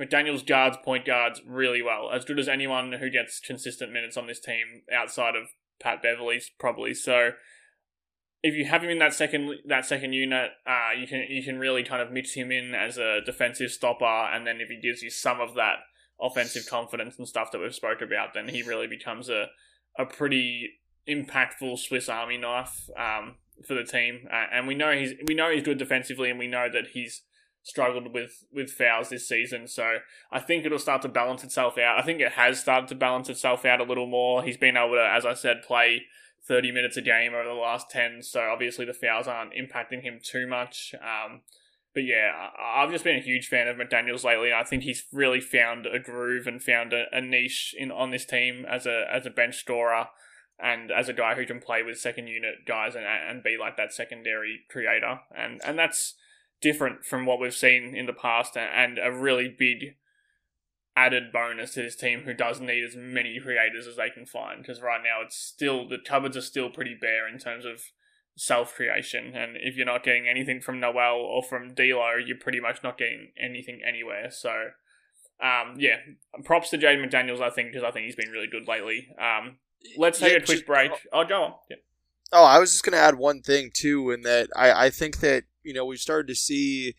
McDaniels 0.00 0.46
guards 0.46 0.78
point 0.82 1.04
guards 1.04 1.42
really 1.46 1.82
well, 1.82 2.10
as 2.10 2.24
good 2.24 2.38
as 2.38 2.48
anyone 2.48 2.92
who 2.92 3.10
gets 3.10 3.40
consistent 3.40 3.92
minutes 3.92 4.16
on 4.16 4.26
this 4.26 4.40
team 4.40 4.82
outside 4.92 5.36
of 5.36 5.48
Pat 5.80 6.02
Beverley's 6.02 6.50
probably. 6.58 6.94
So 6.94 7.32
if 8.42 8.54
you 8.54 8.64
have 8.64 8.82
him 8.82 8.90
in 8.90 8.98
that 9.00 9.12
second 9.12 9.56
that 9.66 9.84
second 9.84 10.12
unit, 10.12 10.50
uh, 10.66 10.90
you 10.98 11.06
can 11.06 11.26
you 11.28 11.42
can 11.42 11.58
really 11.58 11.82
kind 11.82 12.00
of 12.00 12.12
mix 12.12 12.34
him 12.34 12.52
in 12.52 12.74
as 12.74 12.96
a 12.96 13.20
defensive 13.20 13.70
stopper, 13.70 14.04
and 14.04 14.46
then 14.46 14.60
if 14.60 14.68
he 14.68 14.80
gives 14.80 15.02
you 15.02 15.10
some 15.10 15.40
of 15.40 15.54
that 15.54 15.78
offensive 16.20 16.66
confidence 16.68 17.18
and 17.18 17.28
stuff 17.28 17.50
that 17.50 17.60
we've 17.60 17.74
spoke 17.74 18.00
about, 18.00 18.34
then 18.34 18.48
he 18.48 18.62
really 18.62 18.86
becomes 18.86 19.28
a 19.28 19.46
a 19.98 20.06
pretty 20.06 20.70
impactful 21.08 21.78
Swiss 21.78 22.08
Army 22.08 22.36
knife 22.36 22.88
um, 22.96 23.34
for 23.66 23.74
the 23.74 23.84
team. 23.84 24.28
Uh, 24.30 24.46
and 24.52 24.66
we 24.66 24.74
know 24.74 24.92
he's 24.92 25.14
we 25.26 25.34
know 25.34 25.50
he's 25.50 25.62
good 25.62 25.78
defensively, 25.78 26.30
and 26.30 26.38
we 26.38 26.46
know 26.46 26.68
that 26.72 26.88
he's 26.92 27.22
struggled 27.62 28.12
with 28.14 28.44
with 28.52 28.70
fouls 28.70 29.10
this 29.10 29.28
season. 29.28 29.66
So 29.66 29.98
I 30.32 30.40
think 30.40 30.64
it'll 30.64 30.78
start 30.78 31.02
to 31.02 31.08
balance 31.08 31.44
itself 31.44 31.78
out. 31.78 31.98
I 31.98 32.02
think 32.02 32.20
it 32.20 32.32
has 32.32 32.60
started 32.60 32.88
to 32.88 32.94
balance 32.94 33.28
itself 33.28 33.64
out 33.64 33.80
a 33.80 33.84
little 33.84 34.06
more. 34.06 34.42
He's 34.42 34.56
been 34.56 34.76
able 34.76 34.94
to, 34.94 35.06
as 35.06 35.26
I 35.26 35.34
said, 35.34 35.62
play 35.62 36.02
30 36.46 36.72
minutes 36.72 36.96
a 36.96 37.02
game 37.02 37.34
over 37.34 37.48
the 37.48 37.54
last 37.54 37.90
10. 37.90 38.22
So 38.22 38.40
obviously 38.40 38.86
the 38.86 38.94
fouls 38.94 39.28
aren't 39.28 39.52
impacting 39.52 40.02
him 40.02 40.18
too 40.22 40.46
much. 40.46 40.94
Um, 40.94 41.42
but 41.94 42.04
yeah, 42.04 42.48
I've 42.58 42.90
just 42.90 43.04
been 43.04 43.16
a 43.16 43.20
huge 43.20 43.48
fan 43.48 43.68
of 43.68 43.76
McDaniel's 43.76 44.24
lately. 44.24 44.52
I 44.52 44.64
think 44.64 44.82
he's 44.82 45.04
really 45.12 45.40
found 45.40 45.86
a 45.86 45.98
groove 45.98 46.46
and 46.46 46.62
found 46.62 46.92
a, 46.92 47.04
a 47.12 47.20
niche 47.20 47.74
in 47.76 47.90
on 47.90 48.10
this 48.10 48.24
team 48.24 48.64
as 48.68 48.86
a 48.86 49.04
as 49.12 49.26
a 49.26 49.30
bench 49.30 49.56
scorer 49.56 50.06
and 50.60 50.90
as 50.90 51.08
a 51.08 51.12
guy 51.12 51.34
who 51.34 51.46
can 51.46 51.60
play 51.60 51.82
with 51.82 51.98
second 51.98 52.26
unit 52.26 52.66
guys 52.66 52.94
and 52.94 53.04
and 53.04 53.42
be 53.42 53.56
like 53.58 53.76
that 53.76 53.92
secondary 53.92 54.60
creator. 54.70 55.20
And 55.36 55.60
and 55.64 55.78
that's 55.78 56.14
different 56.60 57.04
from 57.04 57.26
what 57.26 57.40
we've 57.40 57.54
seen 57.54 57.94
in 57.94 58.06
the 58.06 58.12
past 58.12 58.56
and 58.56 58.98
a 58.98 59.12
really 59.12 59.48
big 59.48 59.94
added 60.96 61.30
bonus 61.32 61.74
to 61.74 61.82
this 61.82 61.94
team 61.94 62.22
who 62.22 62.34
does 62.34 62.60
need 62.60 62.82
as 62.82 62.96
many 62.96 63.38
creators 63.38 63.86
as 63.86 63.96
they 63.96 64.10
can 64.10 64.26
find 64.26 64.60
because 64.60 64.80
right 64.80 65.00
now 65.04 65.24
it's 65.24 65.36
still 65.36 65.88
the 65.88 65.98
cupboards 65.98 66.36
are 66.36 66.42
still 66.42 66.68
pretty 66.68 66.96
bare 67.00 67.28
in 67.28 67.38
terms 67.38 67.64
of 67.64 67.80
self 68.36 68.74
creation 68.74 69.32
and 69.36 69.56
if 69.56 69.76
you're 69.76 69.86
not 69.86 70.02
getting 70.02 70.26
anything 70.26 70.60
from 70.60 70.80
Nowell 70.80 71.20
or 71.20 71.42
from 71.42 71.72
D'Lo 71.74 72.16
you're 72.16 72.36
pretty 72.36 72.58
much 72.58 72.82
not 72.82 72.98
getting 72.98 73.28
anything 73.40 73.80
anywhere. 73.86 74.28
So 74.32 74.50
um, 75.40 75.76
yeah 75.76 75.98
props 76.44 76.70
to 76.70 76.78
Jaden 76.78 77.08
McDaniels 77.08 77.40
I 77.40 77.50
think 77.50 77.70
because 77.70 77.84
I 77.84 77.92
think 77.92 78.06
he's 78.06 78.16
been 78.16 78.32
really 78.32 78.48
good 78.48 78.66
lately. 78.66 79.08
Um, 79.20 79.58
let's 79.96 80.18
take 80.18 80.32
yeah, 80.32 80.38
a 80.38 80.44
quick 80.44 80.66
break. 80.66 80.92
I'll 81.12 81.22
oh, 81.22 81.24
go 81.24 81.42
on. 81.42 81.54
Yeah. 81.70 81.76
Oh, 82.32 82.44
I 82.44 82.58
was 82.58 82.72
just 82.72 82.84
going 82.84 82.92
to 82.92 82.98
add 82.98 83.16
one 83.16 83.40
thing 83.40 83.70
too, 83.72 84.10
in 84.10 84.22
that 84.22 84.48
I, 84.54 84.86
I 84.86 84.90
think 84.90 85.20
that 85.20 85.44
you 85.62 85.72
know 85.72 85.84
we've 85.84 85.98
started 85.98 86.28
to 86.28 86.34
see 86.34 86.94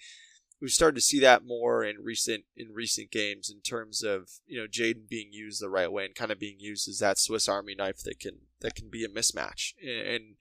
we've 0.61 0.71
started 0.71 0.95
to 0.95 1.01
see 1.01 1.19
that 1.19 1.45
more 1.45 1.83
in 1.83 1.97
recent 2.03 2.43
in 2.55 2.71
recent 2.73 3.11
games 3.11 3.49
in 3.49 3.61
terms 3.61 4.03
of 4.03 4.29
you 4.47 4.59
know 4.59 4.67
Jaden 4.67 5.07
being 5.07 5.29
used 5.31 5.61
the 5.61 5.69
right 5.69 5.91
way 5.91 6.05
and 6.05 6.15
kind 6.15 6.31
of 6.31 6.39
being 6.39 6.59
used 6.59 6.87
as 6.87 6.99
that 6.99 7.17
Swiss 7.17 7.47
Army 7.47 7.75
knife 7.75 8.03
that 8.03 8.19
can 8.19 8.39
that 8.61 8.75
can 8.75 8.89
be 8.89 9.03
a 9.03 9.09
mismatch. 9.09 9.73
And 9.81 10.35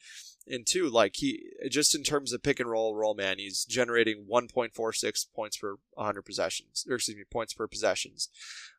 and 0.47 0.67
two 0.67 0.89
like 0.89 1.17
he 1.17 1.51
just 1.71 1.95
in 1.95 2.03
terms 2.03 2.33
of 2.33 2.43
pick 2.43 2.59
and 2.59 2.71
roll 2.71 2.95
roll 2.95 3.15
man 3.15 3.39
he's 3.39 3.67
generating 3.67 4.27
1.46 4.31 5.27
points 5.35 5.59
per 5.59 5.77
100 5.93 6.23
possessions 6.23 6.87
or 6.89 6.97
excuse 6.97 7.17
me 7.17 7.25
points 7.31 7.53
per 7.53 7.67
possessions. 7.67 8.29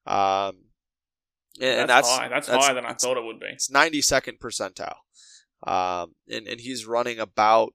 Um 0.05 0.65
and 1.59 1.89
that's, 1.89 2.07
that's 2.07 2.17
high. 2.17 2.27
That's, 2.29 2.47
that's 2.47 2.65
higher 2.65 2.75
than 2.75 2.85
I 2.85 2.93
thought 2.93 3.17
it 3.17 3.23
would 3.23 3.39
be. 3.39 3.47
It's 3.47 3.69
92nd 3.69 4.39
percentile. 4.39 4.97
Um, 5.63 6.15
and, 6.29 6.47
and 6.47 6.61
he's 6.61 6.85
running 6.85 7.19
about, 7.19 7.73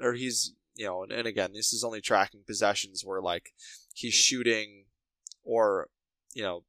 or 0.00 0.14
he's, 0.14 0.54
you 0.74 0.86
know, 0.86 1.02
and, 1.02 1.12
and 1.12 1.26
again, 1.26 1.52
this 1.52 1.72
is 1.72 1.84
only 1.84 2.00
tracking 2.00 2.42
possessions 2.46 3.02
where 3.04 3.20
like 3.20 3.52
he's 3.92 4.14
shooting 4.14 4.86
or, 5.44 5.88
you 6.34 6.42
know, 6.42 6.64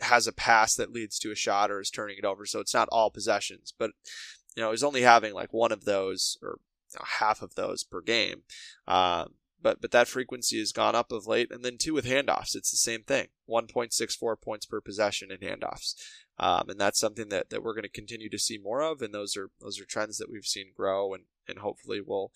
has 0.00 0.26
a 0.26 0.32
pass 0.32 0.74
that 0.76 0.92
leads 0.92 1.18
to 1.18 1.32
a 1.32 1.36
shot 1.36 1.70
or 1.70 1.80
is 1.80 1.90
turning 1.90 2.16
it 2.18 2.24
over. 2.24 2.46
So 2.46 2.60
it's 2.60 2.74
not 2.74 2.88
all 2.90 3.10
possessions, 3.10 3.74
but, 3.78 3.90
you 4.56 4.62
know, 4.62 4.70
he's 4.70 4.84
only 4.84 5.02
having 5.02 5.34
like 5.34 5.52
one 5.52 5.72
of 5.72 5.84
those 5.84 6.38
or 6.42 6.58
you 6.92 6.98
know, 6.98 7.04
half 7.18 7.42
of 7.42 7.54
those 7.54 7.84
per 7.84 8.00
game. 8.00 8.42
Um, 8.86 9.34
but 9.60 9.80
but 9.80 9.90
that 9.90 10.08
frequency 10.08 10.58
has 10.58 10.72
gone 10.72 10.94
up 10.94 11.12
of 11.12 11.26
late. 11.26 11.50
And 11.50 11.64
then 11.64 11.78
two 11.78 11.94
with 11.94 12.04
handoffs, 12.04 12.54
it's 12.54 12.70
the 12.70 12.76
same 12.76 13.02
thing: 13.02 13.28
1.64 13.48 14.40
points 14.40 14.66
per 14.66 14.80
possession 14.80 15.30
in 15.30 15.38
handoffs. 15.38 15.94
Um, 16.40 16.66
and 16.68 16.78
that's 16.80 17.00
something 17.00 17.30
that, 17.30 17.50
that 17.50 17.64
we're 17.64 17.74
going 17.74 17.82
to 17.82 17.88
continue 17.88 18.30
to 18.30 18.38
see 18.38 18.58
more 18.58 18.80
of, 18.80 19.02
and 19.02 19.12
those 19.12 19.36
are 19.36 19.50
those 19.60 19.80
are 19.80 19.84
trends 19.84 20.18
that 20.18 20.30
we've 20.30 20.44
seen 20.44 20.66
grow, 20.76 21.12
and, 21.12 21.24
and 21.48 21.58
hopefully 21.58 22.00
we'll 22.00 22.30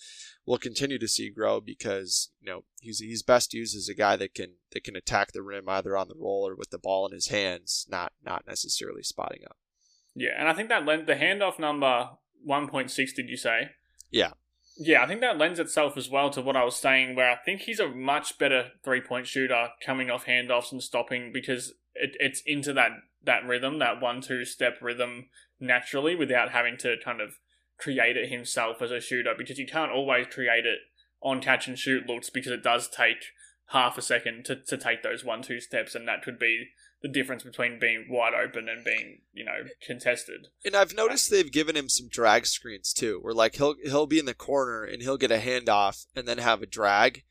we'll 0.45 0.59
continue 0.59 0.99
to 0.99 1.07
see 1.07 1.31
grow 1.31 1.61
because 1.61 2.31
you 2.41 2.51
know 2.51 2.65
he's 2.81 2.99
he's 2.99 3.23
best 3.23 3.55
used 3.55 3.77
as 3.77 3.89
a 3.89 3.95
guy 3.95 4.17
that 4.17 4.35
can 4.35 4.55
that 4.73 4.83
can 4.83 4.97
attack 4.97 5.31
the 5.31 5.43
rim 5.43 5.69
either 5.69 5.97
on 5.97 6.09
the 6.09 6.17
roll 6.19 6.49
or 6.49 6.57
with 6.57 6.71
the 6.71 6.79
ball 6.79 7.07
in 7.07 7.13
his 7.13 7.29
hands, 7.29 7.87
not 7.89 8.13
not 8.25 8.45
necessarily 8.45 9.05
spotting 9.05 9.43
up. 9.45 9.57
Yeah, 10.17 10.33
and 10.37 10.49
I 10.49 10.53
think 10.53 10.69
that 10.69 10.85
the 10.85 11.15
handoff 11.15 11.61
number 11.61 12.11
one 12.43 12.69
point 12.69 12.91
six. 12.91 13.13
Did 13.13 13.29
you 13.29 13.37
say? 13.37 13.71
Yeah. 14.11 14.33
Yeah, 14.77 15.03
I 15.03 15.07
think 15.07 15.21
that 15.21 15.39
lends 15.39 15.61
itself 15.61 15.97
as 15.97 16.09
well 16.09 16.31
to 16.31 16.41
what 16.41 16.57
I 16.57 16.65
was 16.65 16.77
saying, 16.77 17.15
where 17.15 17.31
I 17.31 17.37
think 17.37 17.63
he's 17.63 17.81
a 17.81 17.89
much 17.89 18.39
better 18.39 18.71
three 18.83 19.01
point 19.01 19.27
shooter 19.27 19.69
coming 19.85 20.11
off 20.11 20.27
handoffs 20.27 20.73
and 20.73 20.83
stopping 20.83 21.31
because 21.33 21.75
it, 21.95 22.17
it's 22.19 22.43
into 22.47 22.73
that 22.73 22.91
that 23.25 23.47
rhythm, 23.47 23.79
that 23.79 24.01
one 24.01 24.21
two 24.21 24.45
step 24.45 24.79
rhythm 24.81 25.27
naturally 25.61 26.17
without 26.17 26.51
having 26.51 26.77
to 26.79 26.97
kind 27.05 27.21
of 27.21 27.35
create 27.79 28.17
it 28.17 28.31
himself 28.31 28.81
as 28.81 28.91
a 28.91 29.01
shooter 29.01 29.35
because 29.37 29.59
you 29.59 29.67
can't 29.67 29.93
always 29.93 30.27
create 30.27 30.65
it 30.65 30.79
on 31.23 31.41
catch 31.41 31.69
and 31.69 31.79
shoot 31.79 32.07
looks 32.07 32.31
because 32.31 32.53
it 32.53 32.63
does 32.63 32.89
take 32.89 33.25
half 33.69 33.97
a 33.97 34.03
second 34.03 34.45
to, 34.45 34.57
to 34.57 34.77
take 34.77 35.03
those 35.03 35.25
one 35.25 35.43
two 35.43 35.61
steps 35.61 35.95
and 35.95 36.07
that 36.07 36.23
could 36.23 36.39
be 36.39 36.69
the 37.03 37.09
difference 37.09 37.43
between 37.43 37.79
being 37.81 38.07
wide 38.09 38.33
open 38.35 38.69
and 38.69 38.85
being 38.85 39.21
you 39.33 39.45
know 39.45 39.65
contested 39.85 40.49
and 40.65 40.77
i've 40.77 40.95
noticed 40.95 41.31
they've 41.31 41.53
given 41.53 41.77
him 41.77 41.89
some 41.89 42.09
drag 42.09 42.47
screens 42.47 42.93
too 42.93 43.19
where 43.23 43.35
like 43.35 43.57
he'll 43.57 43.75
he'll 43.83 44.07
be 44.07 44.19
in 44.19 44.27
the 44.27 44.35
corner 44.35 44.85
and 44.85 45.03
he'll 45.03 45.17
get 45.17 45.33
a 45.33 45.39
handoff 45.39 46.07
and 46.15 46.29
then 46.29 46.39
have 46.39 46.63
a 46.63 46.67
drag 46.67 47.25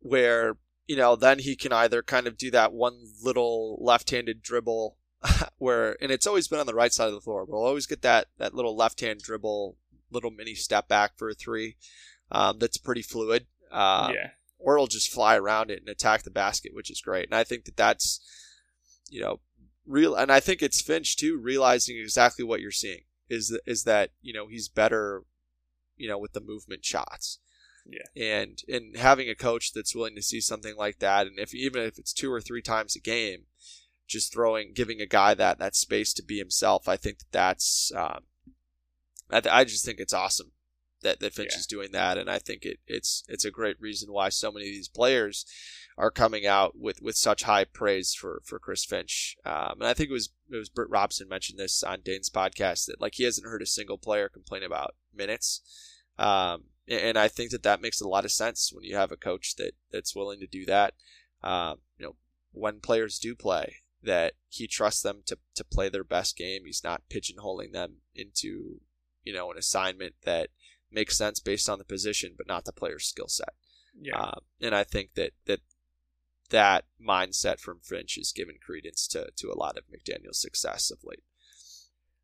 where 0.00 0.56
you 0.90 0.96
know, 0.96 1.14
then 1.14 1.38
he 1.38 1.54
can 1.54 1.72
either 1.72 2.02
kind 2.02 2.26
of 2.26 2.36
do 2.36 2.50
that 2.50 2.72
one 2.72 2.98
little 3.22 3.78
left-handed 3.80 4.42
dribble 4.42 4.96
where, 5.58 5.96
and 6.02 6.10
it's 6.10 6.26
always 6.26 6.48
been 6.48 6.58
on 6.58 6.66
the 6.66 6.74
right 6.74 6.92
side 6.92 7.06
of 7.06 7.14
the 7.14 7.20
floor. 7.20 7.46
But 7.46 7.52
we'll 7.52 7.64
always 7.64 7.86
get 7.86 8.02
that 8.02 8.26
that 8.38 8.54
little 8.54 8.76
left-hand 8.76 9.20
dribble, 9.20 9.76
little 10.10 10.32
mini 10.32 10.56
step 10.56 10.88
back 10.88 11.16
for 11.16 11.28
a 11.28 11.34
three. 11.34 11.76
Um, 12.32 12.58
that's 12.58 12.76
pretty 12.76 13.02
fluid. 13.02 13.46
Uh, 13.70 14.10
yeah. 14.12 14.30
or 14.58 14.78
he'll 14.78 14.88
just 14.88 15.12
fly 15.12 15.36
around 15.36 15.70
it 15.70 15.78
and 15.78 15.88
attack 15.88 16.24
the 16.24 16.30
basket, 16.30 16.74
which 16.74 16.90
is 16.90 17.00
great. 17.00 17.26
And 17.26 17.36
I 17.36 17.44
think 17.44 17.66
that 17.66 17.76
that's, 17.76 18.20
you 19.10 19.20
know, 19.20 19.40
real. 19.86 20.14
And 20.14 20.32
I 20.32 20.40
think 20.40 20.62
it's 20.62 20.80
Finch 20.80 21.16
too, 21.16 21.38
realizing 21.38 21.98
exactly 21.98 22.44
what 22.44 22.60
you're 22.60 22.70
seeing 22.70 23.02
is 23.28 23.56
is 23.66 23.84
that 23.84 24.10
you 24.22 24.32
know 24.32 24.46
he's 24.46 24.68
better, 24.68 25.24
you 25.96 26.08
know, 26.08 26.18
with 26.18 26.32
the 26.32 26.40
movement 26.40 26.84
shots. 26.84 27.38
Yeah. 27.86 28.22
And 28.22 28.58
and 28.68 28.96
having 28.96 29.28
a 29.28 29.34
coach 29.34 29.72
that's 29.72 29.94
willing 29.94 30.14
to 30.16 30.22
see 30.22 30.40
something 30.40 30.76
like 30.76 30.98
that, 31.00 31.26
and 31.26 31.38
if 31.38 31.54
even 31.54 31.82
if 31.82 31.98
it's 31.98 32.12
two 32.12 32.32
or 32.32 32.40
three 32.40 32.62
times 32.62 32.94
a 32.94 33.00
game, 33.00 33.44
just 34.06 34.32
throwing, 34.32 34.72
giving 34.74 35.00
a 35.00 35.06
guy 35.06 35.34
that 35.34 35.58
that 35.58 35.74
space 35.74 36.12
to 36.14 36.22
be 36.22 36.38
himself, 36.38 36.88
I 36.88 36.96
think 36.96 37.18
that 37.18 37.32
that's. 37.32 37.92
Um, 37.94 38.24
I, 39.30 39.42
I 39.50 39.64
just 39.64 39.84
think 39.84 40.00
it's 40.00 40.12
awesome 40.12 40.52
that, 41.02 41.20
that 41.20 41.32
Finch 41.32 41.52
yeah. 41.52 41.58
is 41.58 41.66
doing 41.66 41.92
that, 41.92 42.18
and 42.18 42.30
I 42.30 42.38
think 42.38 42.64
it, 42.64 42.78
it's 42.86 43.24
it's 43.28 43.44
a 43.44 43.50
great 43.50 43.80
reason 43.80 44.12
why 44.12 44.28
so 44.28 44.52
many 44.52 44.66
of 44.66 44.72
these 44.72 44.88
players 44.88 45.46
are 46.00 46.10
coming 46.10 46.46
out 46.46 46.78
with, 46.78 47.02
with 47.02 47.14
such 47.14 47.42
high 47.42 47.64
praise 47.64 48.14
for, 48.14 48.40
for 48.44 48.58
Chris 48.58 48.86
Finch. 48.86 49.36
Um, 49.44 49.76
and 49.80 49.86
I 49.86 49.92
think 49.92 50.08
it 50.08 50.14
was 50.14 50.30
it 50.50 50.56
was 50.56 50.70
Britt 50.70 50.88
Robson 50.88 51.28
mentioned 51.28 51.58
this 51.58 51.82
on 51.82 52.00
Dane's 52.02 52.30
podcast 52.30 52.86
that 52.86 53.00
like 53.00 53.16
he 53.16 53.24
hasn't 53.24 53.46
heard 53.46 53.60
a 53.60 53.66
single 53.66 53.98
player 53.98 54.28
complain 54.28 54.62
about 54.62 54.94
minutes. 55.14 55.60
Um, 56.18 56.64
and 56.88 57.18
I 57.18 57.28
think 57.28 57.50
that 57.50 57.62
that 57.64 57.82
makes 57.82 58.00
a 58.00 58.08
lot 58.08 58.24
of 58.24 58.32
sense 58.32 58.72
when 58.72 58.82
you 58.82 58.96
have 58.96 59.12
a 59.12 59.16
coach 59.16 59.56
that 59.56 59.72
that's 59.92 60.16
willing 60.16 60.40
to 60.40 60.46
do 60.46 60.64
that. 60.64 60.94
Um, 61.42 61.80
you 61.98 62.06
know, 62.06 62.16
when 62.52 62.80
players 62.80 63.18
do 63.18 63.34
play, 63.34 63.76
that 64.02 64.32
he 64.48 64.66
trusts 64.66 65.02
them 65.02 65.22
to, 65.26 65.38
to 65.54 65.64
play 65.64 65.88
their 65.88 66.04
best 66.04 66.36
game. 66.36 66.62
He's 66.64 66.82
not 66.82 67.02
pigeonholing 67.10 67.72
them 67.72 67.96
into, 68.14 68.80
you 69.22 69.32
know, 69.32 69.50
an 69.50 69.58
assignment 69.58 70.14
that 70.24 70.48
makes 70.90 71.16
sense 71.16 71.40
based 71.40 71.68
on 71.68 71.78
the 71.78 71.84
position, 71.84 72.32
but 72.36 72.48
not 72.48 72.64
the 72.64 72.72
player's 72.72 73.06
skill 73.06 73.28
set. 73.28 73.54
Yeah. 74.00 74.18
Um, 74.18 74.40
and 74.60 74.74
I 74.74 74.84
think 74.84 75.14
that, 75.14 75.32
that 75.46 75.60
that 76.50 76.84
mindset 77.04 77.58
from 77.60 77.80
Finch 77.80 78.16
has 78.16 78.32
given 78.32 78.56
credence 78.64 79.06
to, 79.08 79.28
to 79.36 79.50
a 79.50 79.58
lot 79.58 79.76
of 79.76 79.84
McDaniel's 79.84 80.40
success 80.40 80.90
of 80.90 80.98
late. 81.04 81.22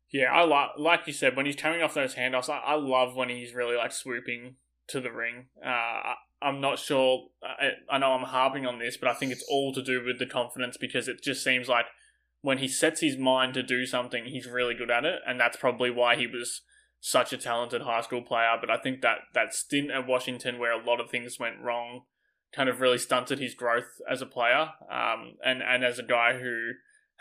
Yeah, 0.09 0.31
I 0.31 0.45
like 0.45 0.69
like 0.77 1.01
you 1.05 1.13
said 1.13 1.35
when 1.35 1.45
he's 1.45 1.57
coming 1.57 1.81
off 1.81 1.93
those 1.93 2.15
handoffs. 2.15 2.49
I, 2.49 2.59
I 2.59 2.75
love 2.75 3.15
when 3.15 3.29
he's 3.29 3.53
really 3.53 3.75
like 3.75 3.91
swooping 3.91 4.55
to 4.87 5.01
the 5.01 5.11
ring. 5.11 5.47
Uh, 5.61 5.67
I, 5.67 6.13
I'm 6.41 6.61
not 6.61 6.79
sure. 6.79 7.27
I, 7.43 7.71
I 7.89 7.97
know 7.97 8.13
I'm 8.13 8.23
harping 8.23 8.65
on 8.65 8.79
this, 8.79 8.95
but 8.95 9.09
I 9.09 9.13
think 9.13 9.31
it's 9.31 9.45
all 9.49 9.73
to 9.73 9.81
do 9.81 10.03
with 10.05 10.19
the 10.19 10.25
confidence 10.25 10.77
because 10.77 11.07
it 11.07 11.21
just 11.21 11.43
seems 11.43 11.67
like 11.67 11.87
when 12.41 12.59
he 12.59 12.67
sets 12.67 13.01
his 13.01 13.17
mind 13.17 13.53
to 13.55 13.63
do 13.63 13.85
something, 13.85 14.25
he's 14.25 14.47
really 14.47 14.75
good 14.75 14.91
at 14.91 15.03
it, 15.03 15.19
and 15.27 15.39
that's 15.39 15.57
probably 15.57 15.89
why 15.89 16.15
he 16.15 16.27
was 16.27 16.61
such 16.99 17.33
a 17.33 17.37
talented 17.37 17.81
high 17.81 18.01
school 18.01 18.21
player. 18.21 18.55
But 18.59 18.69
I 18.69 18.77
think 18.77 19.01
that 19.01 19.17
that 19.33 19.53
stint 19.53 19.91
at 19.91 20.07
Washington, 20.07 20.57
where 20.57 20.71
a 20.71 20.83
lot 20.83 21.01
of 21.01 21.09
things 21.09 21.39
went 21.39 21.59
wrong, 21.61 22.03
kind 22.57 22.69
of 22.69 22.81
really 22.81 22.97
stunted 22.97 23.37
his 23.37 23.53
growth 23.53 24.01
as 24.09 24.21
a 24.21 24.25
player, 24.25 24.69
um, 24.91 25.35
and 25.45 25.61
and 25.61 25.85
as 25.85 25.99
a 25.99 26.03
guy 26.03 26.39
who 26.39 26.71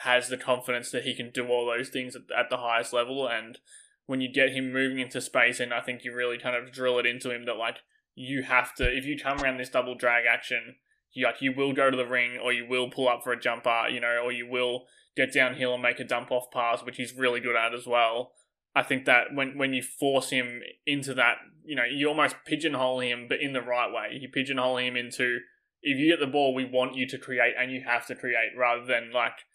has 0.01 0.29
the 0.29 0.39
confidence 0.39 0.91
that 0.91 1.05
he 1.05 1.15
can 1.15 1.31
do 1.31 1.47
all 1.49 1.67
those 1.67 1.91
things 1.91 2.17
at, 2.17 2.23
at 2.37 2.51
the 2.51 2.57
highest 2.57 2.93
level. 2.93 3.29
And 3.29 3.59
when 4.07 4.21
you 4.21 4.33
get 4.33 4.51
him 4.51 4.73
moving 4.73 4.99
into 4.99 5.21
space, 5.21 5.61
and 5.61 5.75
I 5.75 5.81
think 5.81 6.05
you 6.05 6.15
really 6.15 6.39
kind 6.39 6.57
of 6.57 6.73
drill 6.73 6.99
it 6.99 7.07
into 7.07 7.31
him 7.31 7.45
that 7.45 7.57
like 7.57 7.77
you 8.15 8.43
have 8.45 8.75
to 8.77 8.85
if 8.85 9.05
you 9.05 9.19
come 9.19 9.39
around 9.41 9.59
this 9.59 9.69
double 9.69 9.95
drag 9.95 10.25
action, 10.27 10.77
you 11.13 11.27
like 11.27 11.43
you 11.43 11.53
will 11.55 11.75
go 11.75 11.91
to 11.91 11.97
the 11.97 12.07
ring 12.07 12.39
or 12.43 12.53
you 12.53 12.67
will 12.67 12.91
pull 12.91 13.09
up 13.09 13.23
for 13.23 13.33
a 13.33 13.41
jumper, 13.41 13.89
you 13.91 14.01
know, 14.01 14.21
or 14.25 14.33
you 14.33 14.49
will 14.49 14.87
get 15.17 15.35
downhill 15.35 15.75
and 15.75 15.83
make 15.83 16.01
a 16.01 16.05
dump 16.05 16.31
off 16.33 16.51
pass, 16.51 16.83
which 16.83 16.97
he's 16.97 17.15
really 17.15 17.41
good 17.41 17.57
at 17.57 17.75
as 17.75 17.87
well. 17.87 18.33
I 18.77 18.83
think 18.83 19.07
that 19.07 19.29
when 19.33 19.57
when 19.57 19.73
you 19.73 19.83
force 19.83 20.29
him 20.29 20.61
into 20.87 21.15
that, 21.15 21.39
you 21.65 21.75
know, 21.75 21.85
you 21.91 22.09
almost 22.09 22.37
pigeonhole 22.45 23.01
him, 23.01 23.25
but 23.27 23.41
in 23.41 23.55
the 23.55 23.63
right 23.63 23.91
way. 23.91 24.19
You 24.21 24.29
pigeonhole 24.29 24.77
him 24.77 24.97
into 24.97 25.39
if 25.81 25.99
you 25.99 26.11
get 26.11 26.21
the 26.21 26.31
ball, 26.31 26.53
we 26.53 26.67
want 26.67 26.95
you 26.95 27.09
to 27.09 27.17
create, 27.17 27.55
and 27.59 27.73
you 27.73 27.83
have 27.87 28.07
to 28.09 28.15
create, 28.15 28.51
rather 28.55 28.85
than 28.85 29.13
like 29.13 29.47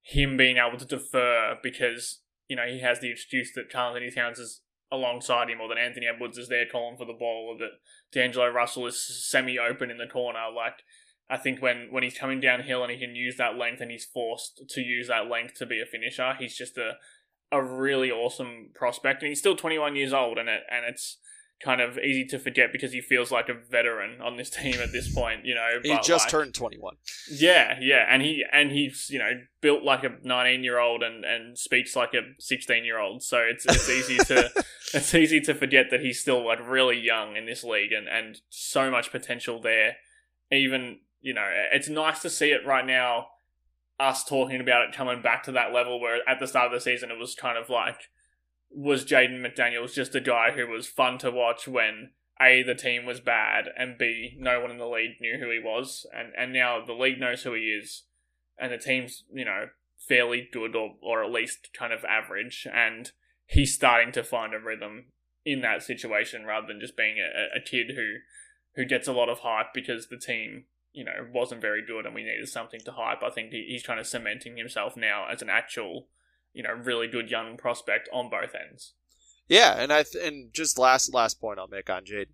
him 0.00 0.36
being 0.36 0.58
able 0.58 0.78
to 0.78 0.84
defer 0.84 1.56
because 1.60 2.20
you 2.48 2.54
know 2.54 2.66
he 2.66 2.80
has 2.80 3.00
the 3.00 3.10
excuse 3.10 3.52
that 3.54 3.70
Karl-Anthony 3.70 4.12
Towns 4.12 4.38
is 4.38 4.60
alongside 4.92 5.50
him, 5.50 5.60
or 5.60 5.68
that 5.68 5.78
Anthony 5.78 6.06
Edwards 6.06 6.38
is 6.38 6.48
there 6.48 6.66
calling 6.70 6.96
for 6.96 7.04
the 7.04 7.12
ball, 7.18 7.48
or 7.50 7.58
that 7.58 7.80
D'Angelo 8.12 8.48
Russell 8.48 8.86
is 8.86 9.28
semi 9.28 9.58
open 9.58 9.90
in 9.90 9.98
the 9.98 10.06
corner. 10.06 10.44
Like 10.54 10.84
I 11.28 11.36
think 11.36 11.60
when 11.60 11.88
when 11.90 12.04
he's 12.04 12.16
coming 12.16 12.38
downhill 12.38 12.84
and 12.84 12.92
he 12.92 12.98
can 12.98 13.16
use 13.16 13.36
that 13.38 13.56
length, 13.56 13.80
and 13.80 13.90
he's 13.90 14.04
forced 14.04 14.62
to 14.68 14.80
use 14.80 15.08
that 15.08 15.28
length 15.28 15.54
to 15.54 15.66
be 15.66 15.80
a 15.80 15.86
finisher, 15.86 16.34
he's 16.38 16.56
just 16.56 16.78
a 16.78 16.92
a 17.52 17.62
really 17.62 18.10
awesome 18.10 18.70
prospect, 18.74 19.22
and 19.22 19.28
he's 19.28 19.38
still 19.38 19.54
21 19.54 19.94
years 19.94 20.12
old, 20.12 20.38
and 20.38 20.48
it 20.48 20.62
and 20.70 20.84
it's 20.86 21.18
kind 21.62 21.80
of 21.80 21.96
easy 21.98 22.24
to 22.24 22.38
forget 22.38 22.72
because 22.72 22.92
he 22.92 23.00
feels 23.00 23.30
like 23.30 23.48
a 23.48 23.54
veteran 23.54 24.20
on 24.20 24.36
this 24.36 24.50
team 24.62 24.76
at 24.80 24.90
this 24.92 25.14
point. 25.14 25.44
You 25.44 25.54
know, 25.54 25.68
he 25.82 25.96
just 26.02 26.24
like, 26.24 26.28
turned 26.28 26.54
21. 26.54 26.96
Yeah, 27.30 27.78
yeah, 27.80 28.06
and 28.08 28.22
he 28.22 28.44
and 28.52 28.72
he's 28.72 29.08
you 29.10 29.18
know 29.18 29.30
built 29.60 29.84
like 29.84 30.02
a 30.02 30.16
19 30.22 30.64
year 30.64 30.78
old 30.78 31.02
and 31.02 31.24
and 31.24 31.56
speaks 31.56 31.94
like 31.94 32.14
a 32.14 32.22
16 32.38 32.84
year 32.84 32.98
old. 32.98 33.22
So 33.22 33.38
it's 33.38 33.64
it's 33.66 33.88
easy 33.88 34.16
to 34.16 34.50
it's 34.94 35.14
easy 35.14 35.40
to 35.42 35.54
forget 35.54 35.86
that 35.90 36.00
he's 36.00 36.20
still 36.20 36.44
like 36.44 36.58
really 36.66 36.98
young 36.98 37.36
in 37.36 37.46
this 37.46 37.62
league 37.62 37.92
and 37.92 38.08
and 38.08 38.40
so 38.48 38.90
much 38.90 39.12
potential 39.12 39.60
there. 39.60 39.96
Even 40.50 40.98
you 41.20 41.34
know, 41.34 41.48
it's 41.72 41.88
nice 41.88 42.20
to 42.22 42.30
see 42.30 42.50
it 42.50 42.66
right 42.66 42.84
now 42.84 43.26
us 44.02 44.24
talking 44.24 44.60
about 44.60 44.82
it 44.82 44.94
coming 44.94 45.22
back 45.22 45.44
to 45.44 45.52
that 45.52 45.72
level 45.72 46.00
where 46.00 46.18
at 46.28 46.40
the 46.40 46.46
start 46.46 46.66
of 46.66 46.72
the 46.72 46.80
season 46.80 47.10
it 47.10 47.18
was 47.18 47.34
kind 47.34 47.56
of 47.56 47.70
like 47.70 48.10
was 48.70 49.04
Jaden 49.04 49.40
McDaniels 49.40 49.94
just 49.94 50.14
a 50.14 50.20
guy 50.20 50.50
who 50.50 50.66
was 50.66 50.88
fun 50.88 51.18
to 51.18 51.30
watch 51.30 51.68
when 51.68 52.10
A 52.40 52.62
the 52.62 52.74
team 52.74 53.06
was 53.06 53.20
bad 53.20 53.66
and 53.78 53.96
B 53.96 54.36
no 54.38 54.60
one 54.60 54.70
in 54.70 54.78
the 54.78 54.88
league 54.88 55.20
knew 55.20 55.38
who 55.38 55.50
he 55.50 55.60
was 55.62 56.04
and 56.14 56.32
and 56.36 56.52
now 56.52 56.84
the 56.84 56.92
league 56.92 57.20
knows 57.20 57.42
who 57.42 57.54
he 57.54 57.78
is 57.80 58.02
and 58.58 58.72
the 58.72 58.78
team's 58.78 59.24
you 59.32 59.44
know 59.44 59.66
fairly 59.96 60.48
good 60.52 60.74
or 60.74 60.96
or 61.00 61.22
at 61.22 61.30
least 61.30 61.68
kind 61.72 61.92
of 61.92 62.04
average 62.04 62.66
and 62.72 63.12
he's 63.46 63.74
starting 63.74 64.10
to 64.12 64.24
find 64.24 64.52
a 64.52 64.58
rhythm 64.58 65.06
in 65.44 65.60
that 65.60 65.82
situation 65.82 66.44
rather 66.44 66.66
than 66.66 66.80
just 66.80 66.96
being 66.96 67.16
a, 67.18 67.56
a 67.56 67.60
kid 67.60 67.92
who 67.94 68.14
who 68.74 68.84
gets 68.84 69.06
a 69.06 69.12
lot 69.12 69.28
of 69.28 69.40
hype 69.40 69.72
because 69.74 70.08
the 70.08 70.18
team 70.18 70.64
you 70.92 71.04
know, 71.04 71.26
wasn't 71.32 71.60
very 71.60 71.84
good 71.84 72.06
and 72.06 72.14
we 72.14 72.22
needed 72.22 72.48
something 72.48 72.80
to 72.80 72.92
hype. 72.92 73.22
I 73.22 73.30
think 73.30 73.52
he's 73.52 73.82
kind 73.82 73.98
of 73.98 74.06
cementing 74.06 74.56
himself 74.56 74.96
now 74.96 75.26
as 75.30 75.42
an 75.42 75.48
actual, 75.50 76.08
you 76.52 76.62
know, 76.62 76.72
really 76.72 77.08
good 77.08 77.30
young 77.30 77.56
prospect 77.56 78.08
on 78.12 78.28
both 78.28 78.54
ends. 78.54 78.94
Yeah, 79.48 79.74
and 79.76 79.92
I 79.92 80.04
th- 80.04 80.24
and 80.24 80.52
just 80.52 80.78
last 80.78 81.12
last 81.12 81.40
point 81.40 81.58
I'll 81.58 81.68
make 81.68 81.90
on 81.90 82.04
Jade, 82.04 82.28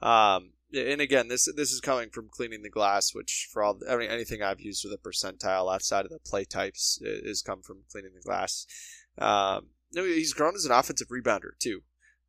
um, 0.00 0.52
and 0.72 1.00
again 1.00 1.28
this 1.28 1.48
this 1.56 1.72
is 1.72 1.80
coming 1.80 2.08
from 2.10 2.28
cleaning 2.30 2.62
the 2.62 2.70
glass, 2.70 3.14
which 3.14 3.48
for 3.52 3.62
all 3.62 3.78
I 3.90 3.96
mean, 3.96 4.10
anything 4.10 4.42
I've 4.42 4.60
used 4.60 4.84
with 4.84 4.94
a 4.94 4.96
percentile 4.96 5.72
outside 5.74 6.04
of 6.04 6.10
the 6.10 6.20
play 6.20 6.44
types 6.44 6.98
is 7.02 7.42
come 7.42 7.62
from 7.62 7.82
cleaning 7.90 8.12
the 8.14 8.22
glass. 8.22 8.66
Um, 9.18 9.70
no, 9.92 10.04
he's 10.04 10.32
grown 10.32 10.54
as 10.54 10.64
an 10.64 10.72
offensive 10.72 11.08
rebounder 11.08 11.58
too, 11.58 11.82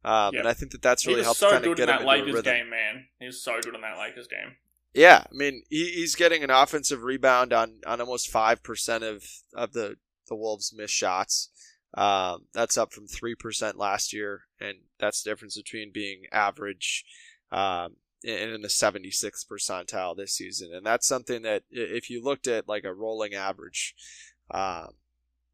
um, 0.03 0.33
yep. 0.33 0.41
and 0.41 0.49
I 0.49 0.53
think 0.53 0.71
that 0.71 0.81
that's 0.81 1.05
really 1.05 1.23
helped 1.23 1.39
so 1.39 1.51
kind 1.51 1.65
of 1.65 1.77
get 1.77 1.87
him 1.87 1.95
in 1.95 2.05
that 2.05 2.07
Lakers 2.07 2.41
game, 2.41 2.69
man. 2.69 3.05
He 3.19 3.27
was 3.27 3.41
so 3.41 3.61
good 3.61 3.75
in 3.75 3.81
that 3.81 3.97
Lakers 3.97 4.27
game. 4.27 4.57
Yeah, 4.93 5.23
I 5.29 5.33
mean 5.33 5.63
he, 5.69 5.85
he's 5.91 6.15
getting 6.15 6.43
an 6.43 6.49
offensive 6.51 7.03
rebound 7.03 7.51
on, 7.51 7.79
on 7.85 7.99
almost 7.99 8.29
five 8.29 8.61
percent 8.63 9.03
of 9.03 9.23
of 9.55 9.73
the 9.73 9.95
the 10.27 10.35
Wolves' 10.35 10.73
missed 10.75 10.93
shots. 10.93 11.49
Um, 11.95 12.45
that's 12.53 12.77
up 12.77 12.93
from 12.93 13.07
three 13.07 13.35
percent 13.35 13.77
last 13.77 14.13
year, 14.13 14.41
and 14.59 14.79
that's 14.99 15.23
the 15.23 15.31
difference 15.31 15.57
between 15.57 15.91
being 15.91 16.23
average 16.31 17.05
um, 17.51 17.95
and 18.23 18.51
in 18.51 18.61
the 18.61 18.67
76th 18.67 19.45
percentile 19.51 20.15
this 20.15 20.33
season. 20.33 20.71
And 20.73 20.85
that's 20.85 21.07
something 21.07 21.43
that 21.43 21.63
if 21.69 22.09
you 22.09 22.23
looked 22.23 22.47
at 22.47 22.67
like 22.67 22.83
a 22.83 22.93
rolling 22.93 23.33
average, 23.33 23.93
um, 24.51 24.89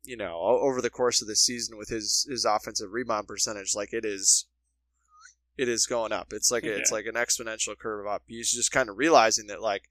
you 0.03 0.15
know, 0.15 0.37
over 0.37 0.81
the 0.81 0.89
course 0.89 1.21
of 1.21 1.27
the 1.27 1.35
season 1.35 1.77
with 1.77 1.89
his 1.89 2.25
his 2.29 2.45
offensive 2.45 2.91
rebound 2.91 3.27
percentage, 3.27 3.75
like 3.75 3.93
it 3.93 4.05
is 4.05 4.47
it 5.59 5.67
is 5.67 5.85
going 5.85 6.13
up. 6.13 6.31
It's 6.31 6.51
like 6.51 6.63
a, 6.63 6.67
yeah. 6.67 6.75
it's 6.75 6.91
like 6.91 7.05
an 7.05 7.15
exponential 7.15 7.77
curve 7.77 8.07
up. 8.07 8.23
He's 8.27 8.49
just 8.49 8.71
kind 8.71 8.87
of 8.87 8.97
realizing 8.97 9.47
that 9.47 9.61
like, 9.61 9.89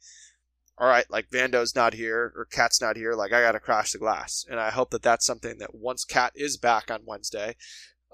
all 0.79 0.89
right, 0.89 1.05
like 1.11 1.29
Vando's 1.29 1.77
not 1.77 1.93
here 1.93 2.33
or 2.35 2.47
KAT's 2.51 2.81
not 2.81 2.97
here. 2.97 3.13
Like 3.13 3.35
I 3.35 3.43
got 3.43 3.53
to 3.53 3.61
crash 3.61 3.93
the 3.93 3.99
glass, 3.99 4.47
and 4.49 4.59
I 4.59 4.71
hope 4.71 4.91
that 4.91 5.03
that's 5.03 5.27
something 5.27 5.59
that 5.59 5.75
once 5.75 6.07
KAT 6.07 6.33
is 6.35 6.57
back 6.57 6.91
on 6.91 7.03
Wednesday, 7.05 7.55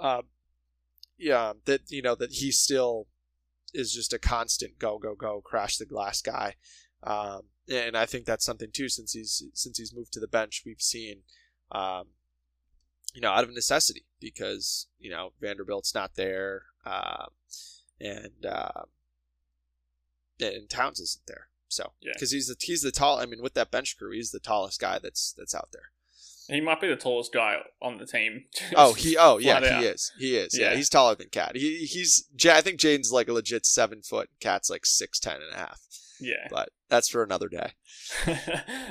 uh, 0.01 0.23
yeah, 1.17 1.53
that 1.67 1.83
you 1.91 2.03
know 2.03 2.17
that 2.17 2.33
he 2.33 2.51
still 2.51 3.07
is 3.73 3.95
just 3.95 4.13
a 4.13 4.19
constant 4.19 4.81
go 4.81 4.99
go 4.99 5.15
go 5.15 5.41
crash 5.41 5.77
the 5.77 5.87
glass 5.87 6.21
guy. 6.21 6.57
Um, 7.05 7.43
and 7.71 7.97
I 7.97 8.05
think 8.05 8.27
that's 8.27 8.45
something 8.45 8.71
too 8.73 8.89
since 8.89 9.13
he's 9.13 9.45
since 9.55 9.79
he's 9.79 9.95
moved 9.95 10.13
to 10.15 10.21
the 10.21 10.27
bench. 10.27 10.63
We've 10.67 10.81
seen, 10.81 11.19
um, 11.71 12.09
you 13.15 13.21
know, 13.21 13.31
out 13.31 13.45
of 13.45 13.55
necessity 13.55 14.07
because 14.21 14.89
you 14.99 15.11
know 15.11 15.35
Vanderbilt's 15.41 15.95
not 15.95 16.17
there. 16.17 16.63
Um, 16.87 17.29
and 18.01 18.47
uh, 18.47 18.83
and 20.41 20.69
Towns 20.69 21.01
isn't 21.01 21.27
there. 21.27 21.49
So 21.69 21.93
because 22.03 22.33
yeah. 22.33 22.37
he's 22.37 22.49
the 22.49 22.57
he's 22.61 22.83
the 22.83 22.93
tall. 22.93 23.19
I 23.19 23.27
mean, 23.27 23.43
with 23.43 23.55
that 23.55 23.71
bench 23.71 23.97
crew, 23.99 24.13
he's 24.13 24.31
the 24.31 24.41
tallest 24.41 24.81
guy 24.81 24.99
that's 25.03 25.35
that's 25.37 25.55
out 25.55 25.69
there. 25.73 25.91
He 26.49 26.61
might 26.61 26.81
be 26.81 26.89
the 26.89 26.97
tallest 26.97 27.33
guy 27.33 27.57
on 27.81 27.97
the 27.97 28.07
team. 28.07 28.45
oh, 28.77 28.93
he 28.93 29.17
oh 29.17 29.39
yeah, 29.39 29.57
out. 29.57 29.65
he 29.65 29.87
is. 29.87 30.13
He 30.19 30.37
is. 30.37 30.57
Yeah. 30.57 30.71
yeah. 30.71 30.77
he's 30.77 30.91
taller 30.91 31.15
than 31.15 31.29
KAT. 31.31 31.57
He 31.57 31.87
he's 31.87 32.29
I 32.45 32.61
think 32.61 32.79
Jaden's 32.79 33.13
like 33.13 33.29
a 33.29 33.33
legit 33.33 33.67
seven 33.67 34.03
foot. 34.03 34.29
KAT's 34.41 34.71
like 34.71 34.87
six 34.87 35.19
ten 35.19 35.37
and 35.37 35.55
a 35.55 35.57
half. 35.57 35.81
Yeah. 36.21 36.47
But 36.51 36.71
that's 36.89 37.09
for 37.09 37.23
another 37.23 37.49
day. 37.49 37.73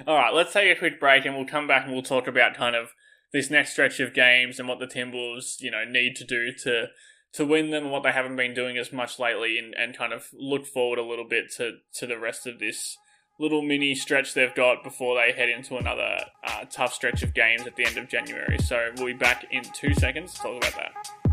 All 0.07 0.17
right, 0.17 0.33
let's 0.33 0.53
take 0.53 0.75
a 0.75 0.79
quick 0.79 0.99
break 0.99 1.25
and 1.25 1.35
we'll 1.35 1.45
come 1.45 1.67
back 1.67 1.85
and 1.85 1.93
we'll 1.93 2.03
talk 2.03 2.27
about 2.27 2.55
kind 2.55 2.75
of 2.75 2.89
this 3.31 3.49
next 3.49 3.71
stretch 3.71 3.99
of 3.99 4.13
games 4.13 4.59
and 4.59 4.67
what 4.67 4.79
the 4.79 4.87
Timberwolves, 4.87 5.61
you 5.61 5.71
know, 5.71 5.85
need 5.85 6.15
to 6.17 6.25
do 6.25 6.51
to 6.63 6.87
to 7.33 7.45
win 7.45 7.71
them 7.71 7.83
and 7.83 7.91
what 7.91 8.03
they 8.03 8.11
haven't 8.11 8.35
been 8.35 8.53
doing 8.53 8.77
as 8.77 8.93
much 8.93 9.19
lately 9.19 9.57
and, 9.57 9.73
and 9.75 9.97
kind 9.97 10.13
of 10.13 10.29
look 10.33 10.65
forward 10.65 10.99
a 10.99 11.03
little 11.03 11.27
bit 11.27 11.51
to, 11.57 11.77
to 11.93 12.05
the 12.05 12.17
rest 12.17 12.45
of 12.45 12.59
this 12.59 12.97
little 13.39 13.61
mini 13.61 13.95
stretch 13.95 14.33
they've 14.33 14.53
got 14.53 14.83
before 14.83 15.15
they 15.15 15.31
head 15.31 15.49
into 15.49 15.77
another 15.77 16.19
uh, 16.43 16.65
tough 16.69 16.93
stretch 16.93 17.23
of 17.23 17.33
games 17.33 17.65
at 17.65 17.75
the 17.75 17.85
end 17.85 17.97
of 17.97 18.07
January. 18.07 18.57
So 18.59 18.91
we'll 18.97 19.07
be 19.07 19.13
back 19.13 19.47
in 19.51 19.63
two 19.73 19.93
seconds 19.95 20.33
to 20.35 20.39
talk 20.41 20.57
about 20.57 20.75
that. 20.75 21.32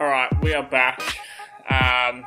All 0.00 0.06
right, 0.06 0.30
we 0.40 0.54
are 0.54 0.62
back. 0.62 1.00
Um, 1.68 2.24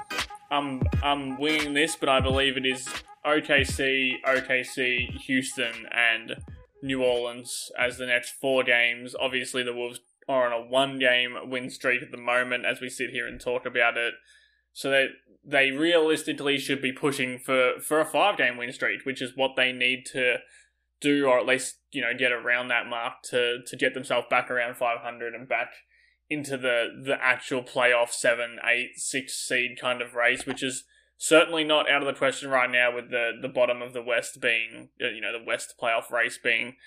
I'm 0.51 0.81
I'm 1.01 1.39
winging 1.39 1.73
this, 1.73 1.95
but 1.95 2.09
I 2.09 2.19
believe 2.19 2.57
it 2.57 2.65
is 2.65 2.85
OKC, 3.25 4.15
OKC, 4.27 5.09
Houston, 5.21 5.87
and 5.89 6.35
New 6.83 7.01
Orleans 7.01 7.71
as 7.79 7.97
the 7.97 8.05
next 8.05 8.31
four 8.31 8.65
games. 8.65 9.15
Obviously, 9.17 9.63
the 9.63 9.73
Wolves 9.73 10.01
are 10.27 10.51
on 10.51 10.51
a 10.51 10.67
one-game 10.67 11.49
win 11.49 11.69
streak 11.69 12.01
at 12.01 12.11
the 12.11 12.17
moment 12.17 12.65
as 12.65 12.81
we 12.81 12.89
sit 12.89 13.11
here 13.11 13.25
and 13.25 13.39
talk 13.39 13.65
about 13.65 13.95
it. 13.95 14.15
So 14.73 14.89
they 14.89 15.07
they 15.41 15.71
realistically 15.71 16.57
should 16.57 16.81
be 16.81 16.91
pushing 16.91 17.39
for 17.39 17.79
for 17.79 18.01
a 18.01 18.05
five-game 18.05 18.57
win 18.57 18.73
streak, 18.73 19.05
which 19.05 19.21
is 19.21 19.37
what 19.37 19.55
they 19.55 19.71
need 19.71 20.05
to 20.07 20.39
do, 20.99 21.25
or 21.25 21.39
at 21.39 21.45
least 21.45 21.77
you 21.93 22.01
know 22.01 22.13
get 22.13 22.33
around 22.33 22.67
that 22.67 22.87
mark 22.87 23.21
to 23.29 23.59
to 23.65 23.77
get 23.77 23.93
themselves 23.93 24.27
back 24.29 24.51
around 24.51 24.75
500 24.75 25.33
and 25.33 25.47
back 25.47 25.69
into 26.31 26.55
the 26.55 26.87
the 27.03 27.17
actual 27.21 27.61
playoff 27.61 28.11
seven, 28.11 28.57
eight, 28.63 28.91
six 28.95 29.33
seed 29.33 29.77
kind 29.79 30.01
of 30.01 30.15
race, 30.15 30.45
which 30.45 30.63
is 30.63 30.85
certainly 31.17 31.65
not 31.65 31.91
out 31.91 32.01
of 32.01 32.07
the 32.07 32.17
question 32.17 32.49
right 32.49 32.71
now. 32.71 32.95
With 32.95 33.11
the 33.11 33.33
the 33.39 33.49
bottom 33.49 33.81
of 33.81 33.91
the 33.91 34.01
West 34.01 34.39
being, 34.39 34.89
uh, 35.03 35.09
you 35.09 35.19
know, 35.19 35.37
the 35.37 35.43
West 35.43 35.75
playoff 35.79 36.09
race 36.09 36.39
being 36.41 36.77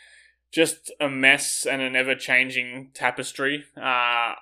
just 0.50 0.90
a 0.98 1.10
mess 1.10 1.66
and 1.70 1.82
an 1.82 1.94
ever 1.94 2.14
changing 2.14 2.90
tapestry. 2.94 3.64
Uh, 3.76 4.32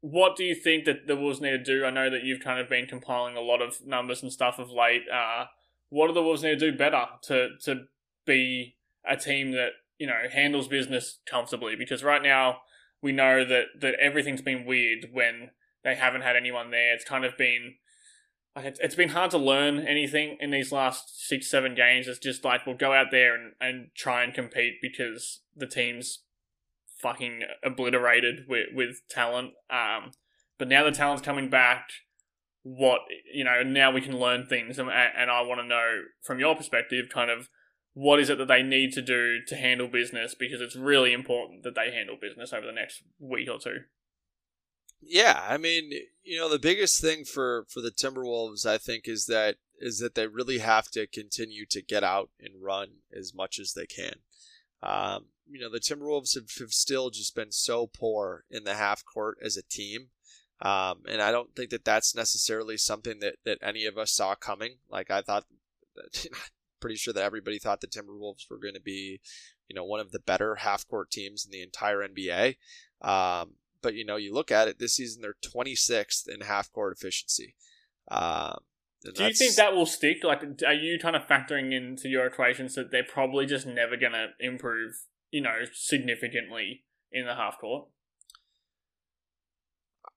what 0.00 0.36
do 0.36 0.44
you 0.44 0.54
think 0.54 0.84
that 0.84 1.06
the 1.06 1.16
Wolves 1.16 1.40
need 1.40 1.50
to 1.50 1.64
do? 1.64 1.86
I 1.86 1.90
know 1.90 2.10
that 2.10 2.22
you've 2.22 2.44
kind 2.44 2.60
of 2.60 2.68
been 2.68 2.86
compiling 2.86 3.36
a 3.36 3.40
lot 3.40 3.62
of 3.62 3.86
numbers 3.86 4.22
and 4.22 4.30
stuff 4.30 4.58
of 4.58 4.70
late. 4.70 5.04
Uh, 5.10 5.46
what 5.88 6.08
do 6.08 6.12
the 6.12 6.22
Wolves 6.22 6.42
need 6.42 6.58
to 6.58 6.70
do 6.70 6.76
better 6.76 7.06
to 7.22 7.56
to 7.64 7.84
be 8.26 8.76
a 9.08 9.16
team 9.16 9.52
that 9.52 9.70
you 9.96 10.06
know 10.06 10.28
handles 10.30 10.68
business 10.68 11.20
comfortably? 11.24 11.74
Because 11.74 12.04
right 12.04 12.22
now 12.22 12.58
we 13.02 13.12
know 13.12 13.44
that 13.44 13.66
that 13.80 13.94
everything's 14.00 14.42
been 14.42 14.64
weird 14.64 15.08
when 15.12 15.50
they 15.84 15.94
haven't 15.94 16.22
had 16.22 16.36
anyone 16.36 16.70
there. 16.70 16.94
It's 16.94 17.04
kind 17.04 17.24
of 17.24 17.36
been 17.36 17.74
like 18.54 18.64
it's, 18.64 18.80
it's 18.80 18.94
been 18.94 19.10
hard 19.10 19.30
to 19.32 19.38
learn 19.38 19.80
anything 19.80 20.38
in 20.40 20.50
these 20.50 20.72
last 20.72 21.26
six 21.28 21.48
seven 21.48 21.74
games. 21.74 22.08
It's 22.08 22.18
just 22.18 22.44
like 22.44 22.66
we'll 22.66 22.76
go 22.76 22.92
out 22.92 23.08
there 23.10 23.34
and, 23.34 23.52
and 23.60 23.88
try 23.94 24.24
and 24.24 24.32
compete 24.32 24.76
because 24.80 25.40
the 25.54 25.66
team's 25.66 26.24
fucking 27.00 27.42
obliterated 27.62 28.46
with 28.48 28.68
with 28.74 29.02
talent. 29.10 29.52
Um, 29.70 30.12
but 30.58 30.68
now 30.68 30.84
the 30.84 30.90
talent's 30.90 31.22
coming 31.22 31.50
back. 31.50 31.90
What 32.62 33.02
you 33.32 33.44
know 33.44 33.62
now 33.62 33.92
we 33.92 34.00
can 34.00 34.18
learn 34.18 34.46
things, 34.46 34.78
and, 34.78 34.90
and 34.90 35.30
I 35.30 35.42
want 35.42 35.60
to 35.60 35.66
know 35.66 36.02
from 36.22 36.40
your 36.40 36.56
perspective, 36.56 37.06
kind 37.12 37.30
of 37.30 37.48
what 37.96 38.20
is 38.20 38.28
it 38.28 38.36
that 38.36 38.46
they 38.46 38.62
need 38.62 38.92
to 38.92 39.00
do 39.00 39.38
to 39.46 39.56
handle 39.56 39.88
business 39.88 40.34
because 40.34 40.60
it's 40.60 40.76
really 40.76 41.14
important 41.14 41.62
that 41.62 41.74
they 41.74 41.90
handle 41.90 42.14
business 42.20 42.52
over 42.52 42.66
the 42.66 42.72
next 42.72 43.02
week 43.18 43.48
or 43.50 43.58
two. 43.58 43.78
Yeah, 45.00 45.42
I 45.48 45.56
mean, 45.56 45.90
you 46.22 46.38
know, 46.38 46.50
the 46.50 46.58
biggest 46.58 47.00
thing 47.00 47.24
for 47.24 47.64
for 47.70 47.80
the 47.80 47.90
Timberwolves, 47.90 48.66
I 48.66 48.76
think, 48.76 49.08
is 49.08 49.24
that 49.26 49.56
is 49.78 49.98
that 50.00 50.14
they 50.14 50.26
really 50.26 50.58
have 50.58 50.90
to 50.90 51.06
continue 51.06 51.64
to 51.70 51.80
get 51.80 52.04
out 52.04 52.28
and 52.38 52.62
run 52.62 52.88
as 53.18 53.32
much 53.34 53.58
as 53.58 53.72
they 53.72 53.86
can. 53.86 54.16
Um, 54.82 55.28
you 55.48 55.58
know, 55.58 55.70
the 55.72 55.80
Timberwolves 55.80 56.34
have, 56.34 56.50
have 56.58 56.72
still 56.72 57.08
just 57.08 57.34
been 57.34 57.50
so 57.50 57.86
poor 57.86 58.44
in 58.50 58.64
the 58.64 58.74
half 58.74 59.04
court 59.06 59.38
as 59.42 59.56
a 59.56 59.62
team. 59.62 60.08
Um, 60.60 61.04
and 61.08 61.22
I 61.22 61.32
don't 61.32 61.56
think 61.56 61.70
that 61.70 61.86
that's 61.86 62.14
necessarily 62.14 62.76
something 62.76 63.20
that, 63.20 63.36
that 63.46 63.58
any 63.62 63.86
of 63.86 63.96
us 63.96 64.12
saw 64.12 64.34
coming. 64.34 64.76
Like 64.90 65.10
I 65.10 65.22
thought, 65.22 65.44
pretty 66.80 66.96
sure 66.96 67.14
that 67.14 67.24
everybody 67.24 67.58
thought 67.58 67.80
the 67.80 67.86
Timberwolves 67.86 68.50
were 68.50 68.58
going 68.58 68.74
to 68.74 68.80
be, 68.80 69.20
you 69.68 69.74
know, 69.74 69.84
one 69.84 70.00
of 70.00 70.12
the 70.12 70.20
better 70.20 70.56
half 70.56 70.86
court 70.86 71.10
teams 71.10 71.44
in 71.44 71.50
the 71.50 71.62
entire 71.62 72.06
NBA. 72.06 72.56
Um, 73.02 73.54
but 73.82 73.94
you 73.94 74.04
know, 74.04 74.16
you 74.16 74.34
look 74.34 74.50
at 74.50 74.68
it 74.68 74.78
this 74.78 74.94
season, 74.94 75.22
they're 75.22 75.36
26th 75.44 76.28
in 76.28 76.40
half 76.40 76.72
court 76.72 76.96
efficiency. 76.96 77.54
Um, 78.08 78.58
Do 79.04 79.24
you 79.24 79.32
think 79.32 79.54
that 79.56 79.74
will 79.74 79.86
stick? 79.86 80.24
Like, 80.24 80.42
are 80.66 80.72
you 80.72 80.98
kind 80.98 81.16
of 81.16 81.22
factoring 81.26 81.72
into 81.72 82.08
your 82.08 82.26
equations 82.26 82.74
that 82.74 82.90
they're 82.90 83.04
probably 83.04 83.46
just 83.46 83.66
never 83.66 83.96
going 83.96 84.12
to 84.12 84.28
improve, 84.40 84.92
you 85.30 85.40
know, 85.40 85.64
significantly 85.72 86.84
in 87.12 87.26
the 87.26 87.34
half 87.34 87.58
court? 87.58 87.88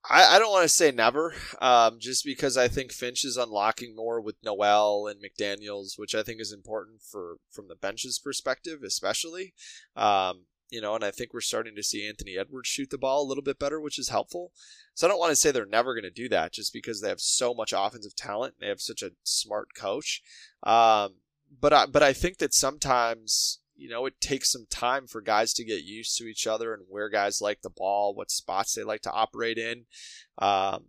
I, 0.09 0.35
I 0.35 0.39
don't 0.39 0.51
want 0.51 0.63
to 0.63 0.69
say 0.69 0.91
never, 0.91 1.35
um, 1.61 1.97
just 1.99 2.25
because 2.25 2.57
I 2.57 2.67
think 2.67 2.91
Finch 2.91 3.23
is 3.23 3.37
unlocking 3.37 3.95
more 3.95 4.19
with 4.19 4.35
Nowell 4.43 5.07
and 5.07 5.21
McDaniels, 5.21 5.97
which 5.97 6.15
I 6.15 6.23
think 6.23 6.41
is 6.41 6.51
important 6.51 7.01
for 7.01 7.37
from 7.51 7.67
the 7.67 7.75
bench's 7.75 8.17
perspective, 8.17 8.81
especially. 8.83 9.53
Um, 9.95 10.45
you 10.69 10.81
know, 10.81 10.95
and 10.95 11.03
I 11.03 11.11
think 11.11 11.33
we're 11.33 11.41
starting 11.41 11.75
to 11.75 11.83
see 11.83 12.07
Anthony 12.07 12.37
Edwards 12.37 12.69
shoot 12.69 12.89
the 12.89 12.97
ball 12.97 13.23
a 13.23 13.27
little 13.27 13.43
bit 13.43 13.59
better, 13.59 13.79
which 13.79 13.99
is 13.99 14.09
helpful. 14.09 14.51
So 14.93 15.07
I 15.07 15.09
don't 15.09 15.19
want 15.19 15.31
to 15.31 15.35
say 15.35 15.51
they're 15.51 15.65
never 15.65 15.93
going 15.93 16.03
to 16.03 16.11
do 16.11 16.29
that, 16.29 16.53
just 16.53 16.73
because 16.73 17.01
they 17.01 17.09
have 17.09 17.21
so 17.21 17.53
much 17.53 17.73
offensive 17.75 18.15
talent. 18.15 18.55
And 18.59 18.65
they 18.65 18.69
have 18.69 18.81
such 18.81 19.01
a 19.01 19.11
smart 19.23 19.69
coach. 19.75 20.21
Um, 20.63 21.15
but 21.59 21.73
I, 21.73 21.85
but 21.87 22.03
I 22.03 22.13
think 22.13 22.37
that 22.37 22.53
sometimes 22.53 23.59
you 23.79 23.89
know, 23.89 24.05
it 24.05 24.19
takes 24.19 24.51
some 24.51 24.65
time 24.69 25.07
for 25.07 25.21
guys 25.21 25.53
to 25.53 25.63
get 25.63 25.83
used 25.83 26.17
to 26.17 26.25
each 26.25 26.45
other 26.45 26.73
and 26.73 26.83
where 26.89 27.09
guys 27.09 27.39
like 27.41 27.61
the 27.61 27.69
ball, 27.69 28.13
what 28.13 28.29
spots 28.29 28.73
they 28.73 28.83
like 28.83 29.01
to 29.01 29.11
operate 29.11 29.57
in. 29.57 29.85
Um, 30.37 30.87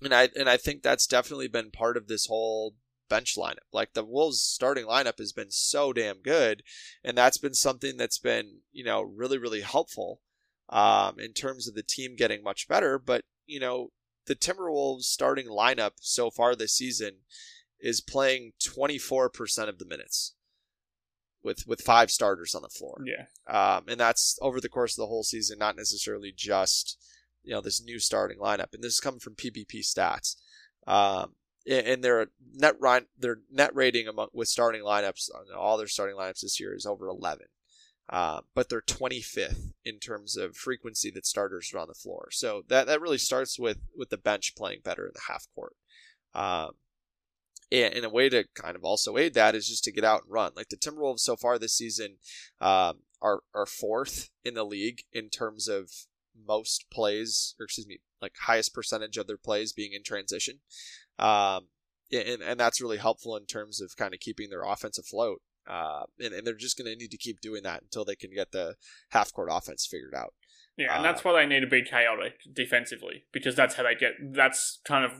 and 0.00 0.14
I 0.14 0.28
and 0.36 0.48
I 0.48 0.56
think 0.56 0.82
that's 0.82 1.08
definitely 1.08 1.48
been 1.48 1.72
part 1.72 1.96
of 1.96 2.06
this 2.06 2.26
whole 2.26 2.76
bench 3.08 3.34
lineup. 3.36 3.66
Like 3.72 3.94
the 3.94 4.04
Wolves 4.04 4.40
starting 4.40 4.86
lineup 4.86 5.18
has 5.18 5.32
been 5.32 5.50
so 5.50 5.92
damn 5.92 6.20
good, 6.20 6.62
and 7.02 7.18
that's 7.18 7.38
been 7.38 7.54
something 7.54 7.96
that's 7.96 8.18
been 8.18 8.60
you 8.70 8.84
know 8.84 9.02
really 9.02 9.38
really 9.38 9.62
helpful 9.62 10.20
um, 10.68 11.18
in 11.18 11.32
terms 11.32 11.66
of 11.66 11.74
the 11.74 11.82
team 11.82 12.14
getting 12.14 12.44
much 12.44 12.68
better. 12.68 12.96
But 12.96 13.22
you 13.44 13.58
know 13.58 13.88
the 14.26 14.36
Timberwolves 14.36 15.02
starting 15.02 15.48
lineup 15.48 15.92
so 16.00 16.30
far 16.30 16.54
this 16.54 16.74
season 16.74 17.22
is 17.80 18.00
playing 18.00 18.52
24% 18.60 19.68
of 19.68 19.78
the 19.78 19.86
minutes 19.86 20.34
with 21.42 21.66
with 21.66 21.80
five 21.80 22.10
starters 22.10 22.54
on 22.54 22.62
the 22.62 22.68
floor. 22.68 23.02
Yeah, 23.04 23.26
um, 23.52 23.84
and 23.88 23.98
that's 23.98 24.38
over 24.42 24.60
the 24.60 24.68
course 24.68 24.96
of 24.96 25.02
the 25.02 25.08
whole 25.08 25.22
season, 25.22 25.58
not 25.58 25.76
necessarily 25.76 26.32
just 26.34 26.98
you 27.42 27.52
know 27.52 27.60
this 27.60 27.82
new 27.82 27.98
starting 27.98 28.38
lineup. 28.38 28.74
And 28.74 28.82
this 28.82 28.94
is 28.94 29.00
coming 29.00 29.20
from 29.20 29.34
PBP 29.34 29.80
stats. 29.80 30.36
Um, 30.86 31.34
and 31.70 32.02
their 32.02 32.28
net 32.54 32.76
their 33.18 33.40
net 33.50 33.74
rating 33.74 34.08
among 34.08 34.28
with 34.32 34.48
starting 34.48 34.82
lineups, 34.82 35.28
on 35.34 35.44
all 35.56 35.76
their 35.76 35.86
starting 35.86 36.16
lineups 36.16 36.40
this 36.40 36.58
year 36.58 36.74
is 36.74 36.86
over 36.86 37.08
11. 37.08 37.46
Uh, 38.10 38.40
but 38.54 38.70
they're 38.70 38.80
25th 38.80 39.72
in 39.84 39.98
terms 39.98 40.34
of 40.34 40.56
frequency 40.56 41.10
that 41.10 41.26
starters 41.26 41.70
are 41.74 41.78
on 41.78 41.88
the 41.88 41.94
floor. 41.94 42.28
So 42.30 42.62
that, 42.68 42.86
that 42.86 43.02
really 43.02 43.18
starts 43.18 43.58
with 43.58 43.78
with 43.94 44.08
the 44.08 44.16
bench 44.16 44.54
playing 44.56 44.80
better 44.82 45.06
in 45.06 45.12
the 45.14 45.20
half 45.28 45.46
court. 45.54 45.74
Um, 46.34 46.72
and, 47.70 48.04
a 48.04 48.10
way 48.10 48.28
to 48.28 48.44
kind 48.54 48.76
of 48.76 48.84
also 48.84 49.16
aid 49.16 49.34
that 49.34 49.54
is 49.54 49.68
just 49.68 49.84
to 49.84 49.92
get 49.92 50.04
out 50.04 50.22
and 50.24 50.32
run. 50.32 50.52
Like 50.56 50.68
the 50.68 50.76
Timberwolves 50.76 51.20
so 51.20 51.36
far 51.36 51.58
this 51.58 51.76
season 51.76 52.16
um, 52.60 53.00
are 53.20 53.40
are 53.54 53.66
fourth 53.66 54.30
in 54.44 54.54
the 54.54 54.64
league 54.64 55.02
in 55.12 55.28
terms 55.28 55.68
of 55.68 55.90
most 56.46 56.86
plays, 56.90 57.54
or 57.58 57.64
excuse 57.64 57.86
me, 57.86 57.98
like 58.22 58.32
highest 58.42 58.74
percentage 58.74 59.16
of 59.16 59.26
their 59.26 59.38
plays 59.38 59.72
being 59.72 59.92
in 59.92 60.02
transition. 60.02 60.60
Um, 61.18 61.68
and, 62.10 62.40
and 62.40 62.58
that's 62.58 62.80
really 62.80 62.96
helpful 62.96 63.36
in 63.36 63.46
terms 63.46 63.80
of 63.80 63.96
kind 63.96 64.14
of 64.14 64.20
keeping 64.20 64.50
their 64.50 64.62
offense 64.62 64.98
afloat. 64.98 65.42
Uh, 65.68 66.04
and, 66.18 66.32
and 66.32 66.46
they're 66.46 66.54
just 66.54 66.78
going 66.78 66.90
to 66.90 66.96
need 66.96 67.10
to 67.10 67.18
keep 67.18 67.40
doing 67.40 67.62
that 67.62 67.82
until 67.82 68.04
they 68.04 68.16
can 68.16 68.30
get 68.34 68.52
the 68.52 68.76
half 69.10 69.32
court 69.32 69.50
offense 69.52 69.86
figured 69.86 70.14
out. 70.14 70.32
Yeah, 70.78 70.96
and 70.96 71.04
that's 71.04 71.20
uh, 71.20 71.30
why 71.30 71.40
they 71.40 71.46
need 71.46 71.60
to 71.60 71.66
be 71.66 71.82
chaotic 71.82 72.34
defensively 72.50 73.24
because 73.32 73.56
that's 73.56 73.74
how 73.74 73.82
they 73.82 73.96
get. 73.96 74.12
That's 74.32 74.80
kind 74.84 75.04
of 75.04 75.10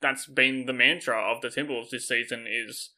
that's 0.00 0.26
been 0.26 0.66
the 0.66 0.72
mantra 0.72 1.20
of 1.20 1.40
the 1.40 1.48
Timberwolves 1.48 1.90
this 1.90 2.08
season 2.08 2.46
is, 2.48 2.90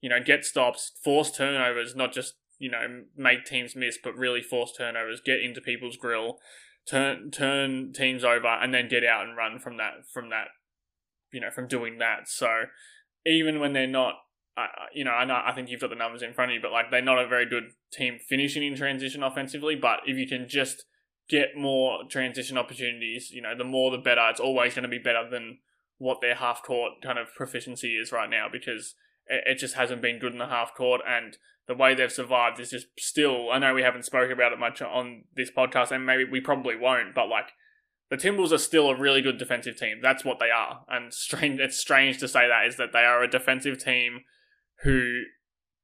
you 0.00 0.08
know, 0.08 0.20
get 0.24 0.44
stops, 0.44 0.92
force 1.02 1.30
turnovers, 1.30 1.94
not 1.94 2.12
just 2.12 2.34
you 2.58 2.70
know 2.70 3.04
make 3.16 3.44
teams 3.44 3.74
miss, 3.74 3.98
but 4.02 4.16
really 4.16 4.42
force 4.42 4.72
turnovers, 4.76 5.20
get 5.24 5.40
into 5.40 5.60
people's 5.60 5.96
grill, 5.96 6.38
turn 6.88 7.30
turn 7.30 7.92
teams 7.92 8.24
over, 8.24 8.48
and 8.48 8.72
then 8.72 8.88
get 8.88 9.04
out 9.04 9.26
and 9.26 9.36
run 9.36 9.58
from 9.58 9.76
that 9.78 10.06
from 10.12 10.30
that, 10.30 10.48
you 11.32 11.40
know, 11.40 11.50
from 11.50 11.66
doing 11.66 11.98
that. 11.98 12.28
So 12.28 12.64
even 13.26 13.60
when 13.60 13.72
they're 13.72 13.86
not 13.86 14.14
uh, 14.56 14.66
you 14.92 15.04
know, 15.04 15.10
I 15.10 15.24
know 15.24 15.40
I 15.44 15.52
think 15.52 15.68
you've 15.68 15.80
got 15.80 15.90
the 15.90 15.96
numbers 15.96 16.22
in 16.22 16.32
front 16.32 16.52
of 16.52 16.54
you, 16.54 16.62
but 16.62 16.70
like 16.70 16.90
they're 16.90 17.02
not 17.02 17.18
a 17.18 17.26
very 17.26 17.46
good 17.46 17.70
team 17.92 18.18
finishing 18.28 18.62
in 18.62 18.76
transition 18.76 19.22
offensively. 19.22 19.74
But 19.74 20.00
if 20.06 20.16
you 20.16 20.28
can 20.28 20.48
just 20.48 20.84
get 21.28 21.56
more 21.56 22.00
transition 22.08 22.56
opportunities, 22.56 23.30
you 23.30 23.42
know, 23.42 23.56
the 23.56 23.64
more 23.64 23.90
the 23.90 23.98
better. 23.98 24.28
It's 24.30 24.40
always 24.40 24.74
going 24.74 24.84
to 24.84 24.88
be 24.88 24.98
better 24.98 25.28
than 25.28 25.58
what 26.04 26.20
their 26.20 26.34
half 26.34 26.62
court 26.62 26.92
kind 27.02 27.18
of 27.18 27.34
proficiency 27.34 27.96
is 27.96 28.12
right 28.12 28.28
now 28.28 28.46
because 28.50 28.94
it, 29.26 29.56
just 29.56 29.74
hasn't 29.74 30.02
been 30.02 30.18
good 30.18 30.32
in 30.32 30.38
the 30.38 30.48
half 30.48 30.74
court 30.74 31.00
and 31.08 31.38
the 31.66 31.74
way 31.74 31.94
they've 31.94 32.12
survived 32.12 32.60
is 32.60 32.70
just 32.70 32.88
still. 32.98 33.50
I 33.50 33.58
know 33.58 33.72
we 33.72 33.82
haven't 33.82 34.04
spoken 34.04 34.32
about 34.32 34.52
it 34.52 34.58
much 34.58 34.82
on 34.82 35.24
this 35.34 35.50
podcast, 35.50 35.92
and 35.92 36.04
maybe 36.04 36.24
we 36.30 36.38
probably 36.38 36.76
won't, 36.76 37.14
but 37.14 37.28
like 37.28 37.52
the 38.10 38.16
Timberwolves 38.16 38.52
are 38.52 38.58
still 38.58 38.90
a 38.90 38.98
really 38.98 39.22
good 39.22 39.38
defensive 39.38 39.76
team. 39.76 40.00
That's 40.02 40.26
what 40.26 40.38
they 40.38 40.50
are, 40.50 40.84
and 40.90 41.14
strange. 41.14 41.60
It's 41.60 41.78
strange 41.78 42.18
to 42.18 42.28
say 42.28 42.46
that 42.46 42.66
is 42.66 42.76
that 42.76 42.92
they 42.92 43.04
are 43.04 43.22
a 43.22 43.30
defensive 43.30 43.82
team 43.82 44.24
who 44.82 45.22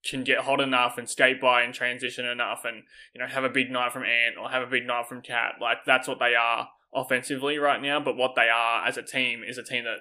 can 0.04 0.22
get 0.22 0.40
hot 0.40 0.60
enough 0.60 0.98
and 0.98 1.08
skate 1.08 1.40
by 1.40 1.62
and 1.62 1.72
transition 1.72 2.26
enough 2.26 2.62
and 2.64 2.82
you 3.14 3.20
know 3.20 3.26
have 3.26 3.44
a 3.44 3.50
big 3.50 3.70
night 3.70 3.92
from 3.92 4.02
Ant 4.02 4.36
or 4.38 4.50
have 4.50 4.62
a 4.62 4.70
big 4.70 4.86
night 4.86 5.06
from 5.08 5.22
KAT. 5.22 5.54
Like 5.62 5.78
that's 5.86 6.06
what 6.06 6.18
they 6.18 6.34
are 6.34 6.68
offensively 6.94 7.58
right 7.58 7.80
now. 7.80 8.00
But 8.00 8.16
what 8.16 8.34
they 8.34 8.48
are 8.48 8.86
as 8.86 8.96
a 8.96 9.02
team 9.02 9.42
is 9.46 9.58
a 9.58 9.62
team 9.62 9.84
that 9.84 9.98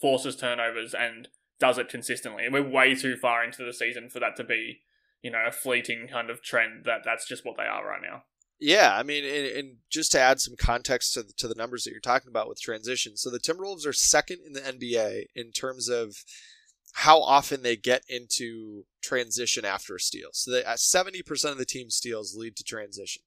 forces 0.00 0.36
turnovers 0.36 0.94
and 0.94 1.28
does 1.58 1.78
it 1.78 1.88
consistently. 1.88 2.44
And 2.44 2.52
we're 2.52 2.68
way 2.68 2.94
too 2.94 3.16
far 3.16 3.44
into 3.44 3.64
the 3.64 3.72
season 3.72 4.08
for 4.08 4.20
that 4.20 4.36
to 4.36 4.44
be 4.44 4.80
you 5.22 5.30
know 5.30 5.44
a 5.46 5.52
fleeting 5.52 6.08
kind 6.08 6.30
of 6.30 6.42
trend. 6.42 6.84
That 6.84 7.02
that's 7.04 7.26
just 7.26 7.44
what 7.44 7.56
they 7.56 7.64
are 7.64 7.86
right 7.86 8.02
now. 8.02 8.24
Yeah, 8.62 8.94
I 8.94 9.02
mean, 9.02 9.24
and, 9.24 9.46
and, 9.46 9.76
just 9.90 10.12
to 10.12 10.20
add 10.20 10.38
some 10.38 10.54
context 10.54 11.14
to 11.14 11.22
the, 11.22 11.32
to 11.38 11.48
the 11.48 11.54
numbers 11.54 11.84
that 11.84 11.92
you're 11.92 12.00
talking 12.00 12.28
about 12.28 12.46
with 12.46 12.60
transition, 12.60 13.16
so 13.16 13.30
the 13.30 13.38
Timberwolves 13.38 13.86
are 13.86 13.94
second 13.94 14.40
in 14.46 14.52
the 14.52 14.60
NBA 14.60 15.28
in 15.34 15.50
terms 15.50 15.88
of 15.88 16.16
how 16.92 17.22
often 17.22 17.62
they 17.62 17.76
get 17.76 18.02
into 18.06 18.84
transition 19.02 19.64
after 19.64 19.94
a 19.94 20.00
steal. 20.00 20.28
So 20.32 20.50
they, 20.50 20.62
70% 20.62 21.44
uh, 21.44 21.52
of 21.52 21.56
the 21.56 21.64
team 21.64 21.88
steals 21.88 22.36
lead 22.36 22.54
to 22.56 22.64
transition. 22.64 23.22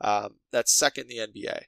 Um, 0.00 0.36
that's 0.50 0.74
second 0.74 1.08
in 1.08 1.30
the 1.32 1.40
NBA. 1.40 1.62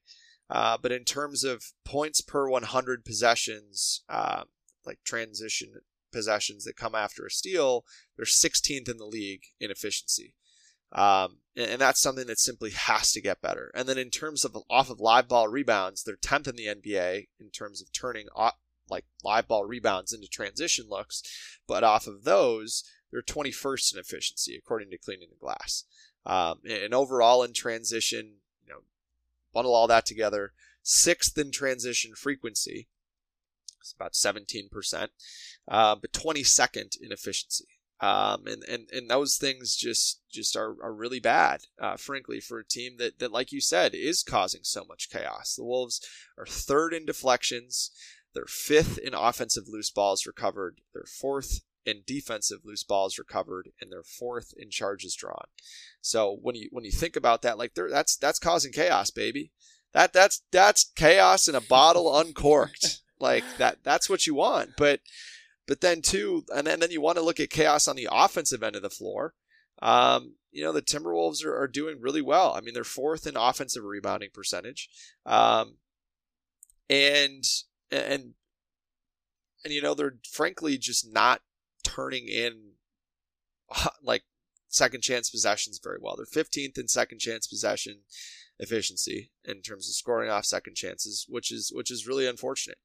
Uh, 0.48 0.78
but 0.80 0.92
in 0.92 1.04
terms 1.04 1.44
of 1.44 1.72
points 1.84 2.20
per 2.20 2.48
100 2.48 3.04
possessions, 3.04 4.02
uh, 4.08 4.44
like 4.84 4.98
transition 5.04 5.72
possessions 6.12 6.64
that 6.64 6.76
come 6.76 6.94
after 6.94 7.26
a 7.26 7.30
steal, 7.30 7.84
they're 8.16 8.24
16th 8.24 8.88
in 8.88 8.96
the 8.96 9.04
league 9.06 9.42
in 9.60 9.70
efficiency. 9.70 10.34
Um, 10.92 11.38
and, 11.56 11.72
and, 11.72 11.80
that's 11.80 12.00
something 12.00 12.28
that 12.28 12.38
simply 12.38 12.70
has 12.70 13.10
to 13.12 13.20
get 13.20 13.42
better. 13.42 13.72
And 13.74 13.88
then 13.88 13.98
in 13.98 14.08
terms 14.08 14.44
of 14.44 14.56
off 14.70 14.88
of 14.88 15.00
live 15.00 15.28
ball 15.28 15.48
rebounds, 15.48 16.04
they're 16.04 16.16
10th 16.16 16.48
in 16.48 16.54
the 16.54 16.66
NBA 16.66 17.26
in 17.40 17.50
terms 17.50 17.82
of 17.82 17.92
turning 17.92 18.28
like 18.88 19.04
live 19.24 19.48
ball 19.48 19.64
rebounds 19.64 20.12
into 20.12 20.28
transition 20.28 20.86
looks, 20.88 21.22
but 21.66 21.82
off 21.82 22.06
of 22.06 22.24
those, 22.24 22.84
they're 23.10 23.22
21st 23.22 23.94
in 23.94 24.00
efficiency 24.00 24.56
according 24.56 24.90
to 24.90 24.98
Cleaning 24.98 25.28
the 25.30 25.36
Glass. 25.36 25.84
Um, 26.24 26.60
and 26.68 26.94
overall 26.94 27.42
in 27.42 27.52
transition, 27.52 28.36
you 28.64 28.72
know, 28.72 28.80
bundle 29.56 29.74
all 29.74 29.86
that 29.86 30.04
together, 30.04 30.52
sixth 30.82 31.38
in 31.38 31.50
transition 31.50 32.14
frequency, 32.14 32.88
it's 33.80 33.94
about 33.94 34.12
17%, 34.12 35.08
uh, 35.68 35.94
but 35.94 36.12
22nd 36.12 37.00
in 37.00 37.10
efficiency. 37.10 37.64
Um, 37.98 38.46
and, 38.46 38.62
and, 38.64 38.90
and 38.92 39.08
those 39.08 39.38
things 39.38 39.74
just, 39.74 40.20
just 40.30 40.54
are, 40.56 40.76
are 40.82 40.92
really 40.92 41.20
bad, 41.20 41.62
uh, 41.80 41.96
frankly, 41.96 42.38
for 42.38 42.58
a 42.58 42.66
team 42.66 42.98
that, 42.98 43.18
that, 43.20 43.32
like 43.32 43.50
you 43.50 43.62
said, 43.62 43.94
is 43.94 44.22
causing 44.22 44.60
so 44.62 44.84
much 44.84 45.08
chaos. 45.08 45.54
The 45.54 45.64
Wolves 45.64 46.06
are 46.36 46.44
third 46.44 46.92
in 46.92 47.06
deflections. 47.06 47.90
They're 48.34 48.44
fifth 48.46 48.98
in 48.98 49.14
offensive 49.14 49.64
loose 49.66 49.90
balls 49.90 50.26
recovered. 50.26 50.82
They're 50.92 51.06
fourth 51.06 51.60
in 51.86 52.02
defensive 52.04 52.58
loose 52.64 52.82
balls 52.82 53.18
recovered, 53.18 53.70
and 53.80 53.90
they're 53.90 54.02
fourth 54.02 54.52
in 54.56 54.70
charges 54.70 55.14
drawn. 55.14 55.46
So 56.00 56.36
when 56.42 56.56
you 56.56 56.68
when 56.72 56.84
you 56.84 56.90
think 56.90 57.16
about 57.16 57.42
that, 57.42 57.56
like 57.56 57.74
that's 57.74 58.16
that's 58.16 58.40
causing 58.40 58.72
chaos, 58.72 59.10
baby. 59.10 59.52
That 59.92 60.12
that's 60.12 60.42
that's 60.50 60.92
chaos 60.96 61.48
in 61.48 61.54
a 61.54 61.60
bottle 61.60 62.14
uncorked. 62.18 63.00
Like 63.20 63.44
that 63.58 63.78
that's 63.84 64.10
what 64.10 64.26
you 64.26 64.34
want. 64.34 64.70
But 64.76 65.00
but 65.66 65.80
then 65.80 66.02
too, 66.02 66.44
and 66.54 66.66
then, 66.66 66.74
and 66.74 66.82
then 66.82 66.90
you 66.90 67.00
want 67.00 67.16
to 67.16 67.24
look 67.24 67.40
at 67.40 67.50
chaos 67.50 67.88
on 67.88 67.96
the 67.96 68.08
offensive 68.10 68.62
end 68.62 68.76
of 68.76 68.82
the 68.82 68.90
floor. 68.90 69.34
Um, 69.80 70.34
you 70.50 70.62
know 70.64 70.72
the 70.72 70.82
Timberwolves 70.82 71.44
are, 71.44 71.56
are 71.56 71.68
doing 71.68 72.00
really 72.00 72.22
well. 72.22 72.54
I 72.54 72.60
mean, 72.60 72.74
they're 72.74 72.84
fourth 72.84 73.26
in 73.26 73.36
offensive 73.36 73.84
rebounding 73.84 74.30
percentage, 74.32 74.88
um, 75.24 75.76
and 76.88 77.44
and 77.90 78.34
and 79.64 79.74
you 79.74 79.82
know 79.82 79.94
they're 79.94 80.16
frankly 80.30 80.78
just 80.78 81.12
not 81.12 81.42
turning 81.96 82.28
in 82.28 82.72
like 84.02 84.22
second 84.68 85.02
chance 85.02 85.30
possessions 85.30 85.80
very 85.82 85.98
well. 86.00 86.16
They're 86.16 86.44
15th 86.44 86.78
in 86.78 86.88
second 86.88 87.20
chance 87.20 87.46
possession 87.46 88.00
efficiency 88.58 89.30
in 89.44 89.60
terms 89.60 89.88
of 89.88 89.94
scoring 89.94 90.30
off 90.30 90.44
second 90.44 90.76
chances, 90.76 91.26
which 91.28 91.50
is 91.50 91.72
which 91.74 91.90
is 91.90 92.06
really 92.06 92.26
unfortunate. 92.26 92.78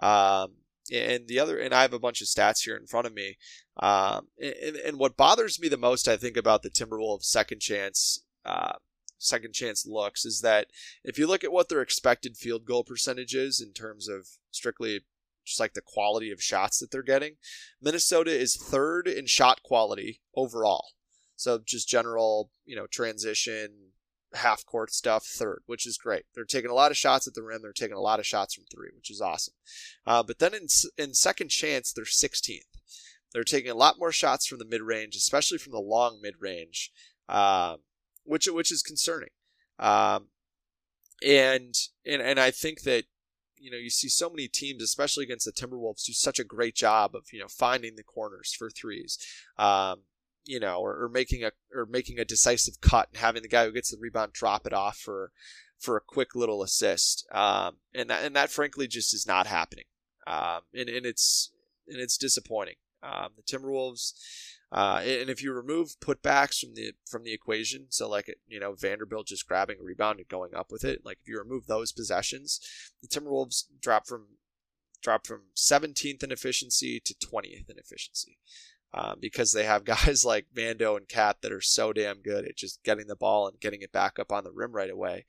Um, 0.00 0.56
and 0.92 1.28
the 1.28 1.38
other, 1.38 1.58
and 1.58 1.72
I 1.72 1.82
have 1.82 1.94
a 1.94 1.98
bunch 1.98 2.20
of 2.20 2.26
stats 2.26 2.64
here 2.64 2.76
in 2.76 2.86
front 2.86 3.06
of 3.06 3.14
me. 3.14 3.38
Um, 3.78 4.28
and, 4.38 4.76
and 4.76 4.98
what 4.98 5.16
bothers 5.16 5.58
me 5.58 5.68
the 5.68 5.78
most, 5.78 6.08
I 6.08 6.18
think, 6.18 6.36
about 6.36 6.62
the 6.62 6.68
Timberwolves' 6.68 7.24
second 7.24 7.60
chance 7.60 8.22
uh, 8.44 8.74
second 9.18 9.54
chance 9.54 9.86
looks 9.86 10.24
is 10.24 10.40
that 10.42 10.66
if 11.02 11.18
you 11.18 11.26
look 11.26 11.42
at 11.42 11.52
what 11.52 11.68
their 11.68 11.80
expected 11.80 12.36
field 12.36 12.66
goal 12.66 12.84
percentage 12.84 13.34
is 13.34 13.60
in 13.60 13.72
terms 13.72 14.08
of 14.08 14.28
strictly 14.50 15.00
just 15.44 15.60
like 15.60 15.74
the 15.74 15.80
quality 15.80 16.30
of 16.30 16.42
shots 16.42 16.78
that 16.78 16.90
they're 16.90 17.02
getting, 17.02 17.36
Minnesota 17.80 18.30
is 18.30 18.56
third 18.56 19.06
in 19.06 19.26
shot 19.26 19.62
quality 19.62 20.20
overall. 20.34 20.88
So 21.36 21.58
just 21.64 21.88
general, 21.88 22.50
you 22.64 22.76
know, 22.76 22.86
transition, 22.86 23.90
half 24.34 24.64
court 24.64 24.92
stuff, 24.92 25.24
third, 25.24 25.62
which 25.66 25.86
is 25.86 25.98
great. 25.98 26.24
They're 26.34 26.44
taking 26.44 26.70
a 26.70 26.74
lot 26.74 26.90
of 26.90 26.96
shots 26.96 27.26
at 27.26 27.34
the 27.34 27.42
rim. 27.42 27.62
They're 27.62 27.72
taking 27.72 27.96
a 27.96 28.00
lot 28.00 28.20
of 28.20 28.26
shots 28.26 28.54
from 28.54 28.64
three, 28.72 28.88
which 28.94 29.10
is 29.10 29.20
awesome. 29.20 29.54
Uh, 30.06 30.22
but 30.22 30.38
then 30.38 30.54
in, 30.54 30.66
in 30.96 31.14
second 31.14 31.48
chance, 31.48 31.92
they're 31.92 32.04
16th. 32.04 32.60
They're 33.32 33.44
taking 33.44 33.70
a 33.70 33.76
lot 33.76 33.98
more 33.98 34.12
shots 34.12 34.46
from 34.46 34.58
the 34.58 34.64
mid 34.64 34.80
range, 34.80 35.16
especially 35.16 35.58
from 35.58 35.72
the 35.72 35.80
long 35.80 36.20
mid 36.22 36.34
range. 36.40 36.92
Um, 37.28 37.78
which 38.24 38.46
which 38.46 38.72
is 38.72 38.82
concerning. 38.82 39.30
Um, 39.78 40.28
and 41.24 41.74
and 42.04 42.20
and 42.22 42.40
I 42.40 42.50
think 42.50 42.82
that 42.82 43.04
you 43.58 43.70
know 43.70 43.76
you 43.76 43.90
see 43.90 44.08
so 44.08 44.30
many 44.30 44.48
teams, 44.48 44.82
especially 44.82 45.24
against 45.24 45.46
the 45.46 45.52
Timberwolves, 45.52 46.04
do 46.04 46.12
such 46.12 46.38
a 46.38 46.44
great 46.44 46.74
job 46.74 47.14
of 47.14 47.24
you 47.32 47.40
know 47.40 47.48
finding 47.48 47.96
the 47.96 48.02
corners 48.02 48.54
for 48.56 48.70
threes. 48.70 49.18
Um, 49.58 50.02
you 50.46 50.60
know, 50.60 50.76
or, 50.76 51.04
or 51.04 51.08
making 51.08 51.42
a 51.42 51.52
or 51.74 51.86
making 51.86 52.18
a 52.18 52.24
decisive 52.24 52.80
cut 52.80 53.08
and 53.10 53.18
having 53.18 53.42
the 53.42 53.48
guy 53.48 53.64
who 53.64 53.72
gets 53.72 53.90
the 53.90 53.98
rebound 53.98 54.32
drop 54.32 54.66
it 54.66 54.72
off 54.72 54.98
for 54.98 55.32
for 55.78 55.96
a 55.96 56.02
quick 56.02 56.34
little 56.34 56.62
assist. 56.62 57.26
Um, 57.32 57.76
and 57.94 58.10
that 58.10 58.24
and 58.24 58.36
that 58.36 58.50
frankly 58.50 58.86
just 58.86 59.14
is 59.14 59.26
not 59.26 59.46
happening. 59.46 59.86
Um, 60.26 60.60
and, 60.74 60.88
and 60.88 61.06
it's 61.06 61.50
and 61.88 62.00
it's 62.00 62.18
disappointing. 62.18 62.76
Um, 63.02 63.30
the 63.36 63.42
Timberwolves, 63.42 64.14
uh, 64.74 65.00
and 65.06 65.30
if 65.30 65.40
you 65.40 65.52
remove 65.52 66.00
putbacks 66.00 66.58
from 66.58 66.74
the 66.74 66.92
from 67.08 67.22
the 67.22 67.32
equation, 67.32 67.86
so 67.90 68.08
like 68.08 68.34
you 68.48 68.58
know 68.58 68.74
Vanderbilt 68.74 69.28
just 69.28 69.46
grabbing 69.46 69.78
a 69.80 69.84
rebound 69.84 70.18
and 70.18 70.28
going 70.28 70.52
up 70.52 70.72
with 70.72 70.82
it, 70.82 71.02
like 71.04 71.18
if 71.22 71.28
you 71.28 71.38
remove 71.38 71.66
those 71.66 71.92
possessions, 71.92 72.58
the 73.00 73.06
Timberwolves 73.06 73.66
drop 73.80 74.08
from 74.08 74.26
drop 75.00 75.26
from 75.26 75.42
17th 75.54 76.24
in 76.24 76.32
efficiency 76.32 76.98
to 77.04 77.14
20th 77.14 77.70
in 77.70 77.78
efficiency. 77.78 78.38
Uh, 78.92 79.14
because 79.20 79.52
they 79.52 79.64
have 79.64 79.84
guys 79.84 80.24
like 80.24 80.46
Vando 80.54 80.96
and 80.96 81.08
KAT 81.08 81.42
that 81.42 81.52
are 81.52 81.60
so 81.60 81.92
damn 81.92 82.22
good 82.22 82.44
at 82.44 82.56
just 82.56 82.82
getting 82.82 83.06
the 83.06 83.16
ball 83.16 83.46
and 83.46 83.60
getting 83.60 83.82
it 83.82 83.92
back 83.92 84.18
up 84.18 84.32
on 84.32 84.42
the 84.44 84.52
rim 84.52 84.72
right 84.72 84.90
away. 84.90 85.24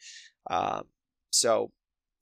Um, 0.49 0.85
so, 1.29 1.71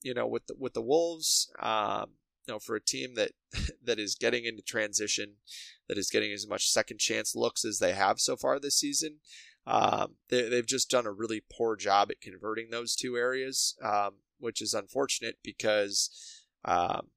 you 0.02 0.14
know, 0.14 0.26
with 0.26 0.48
the, 0.48 0.56
with 0.58 0.74
the 0.74 0.82
Wolves, 0.82 1.52
um, 1.62 2.12
you 2.48 2.54
know, 2.54 2.60
for 2.60 2.76
a 2.76 2.82
team 2.82 3.16
that 3.16 3.32
that 3.84 4.00
is 4.00 4.16
getting 4.16 4.46
into 4.46 4.62
transition, 4.62 5.36
that 5.88 5.98
is 5.98 6.10
getting 6.10 6.32
as 6.32 6.48
much 6.48 6.70
second 6.70 7.00
chance 7.00 7.36
looks 7.36 7.66
as 7.66 7.80
they 7.80 7.94
have 7.94 8.20
so 8.20 8.36
far 8.36 8.60
this 8.60 8.78
season, 8.78 9.20
um, 9.66 10.16
they, 10.30 10.56
have 10.56 10.66
just 10.66 10.90
done 10.90 11.06
a 11.06 11.12
really 11.12 11.42
poor 11.52 11.76
job 11.76 12.12
at 12.12 12.22
converting 12.22 12.70
those 12.70 12.96
two 12.96 13.16
areas, 13.16 13.76
um, 13.82 14.16
which 14.40 14.62
is 14.62 14.74
unfortunate 14.74 15.38
because 15.44 16.44
um, 16.66 17.08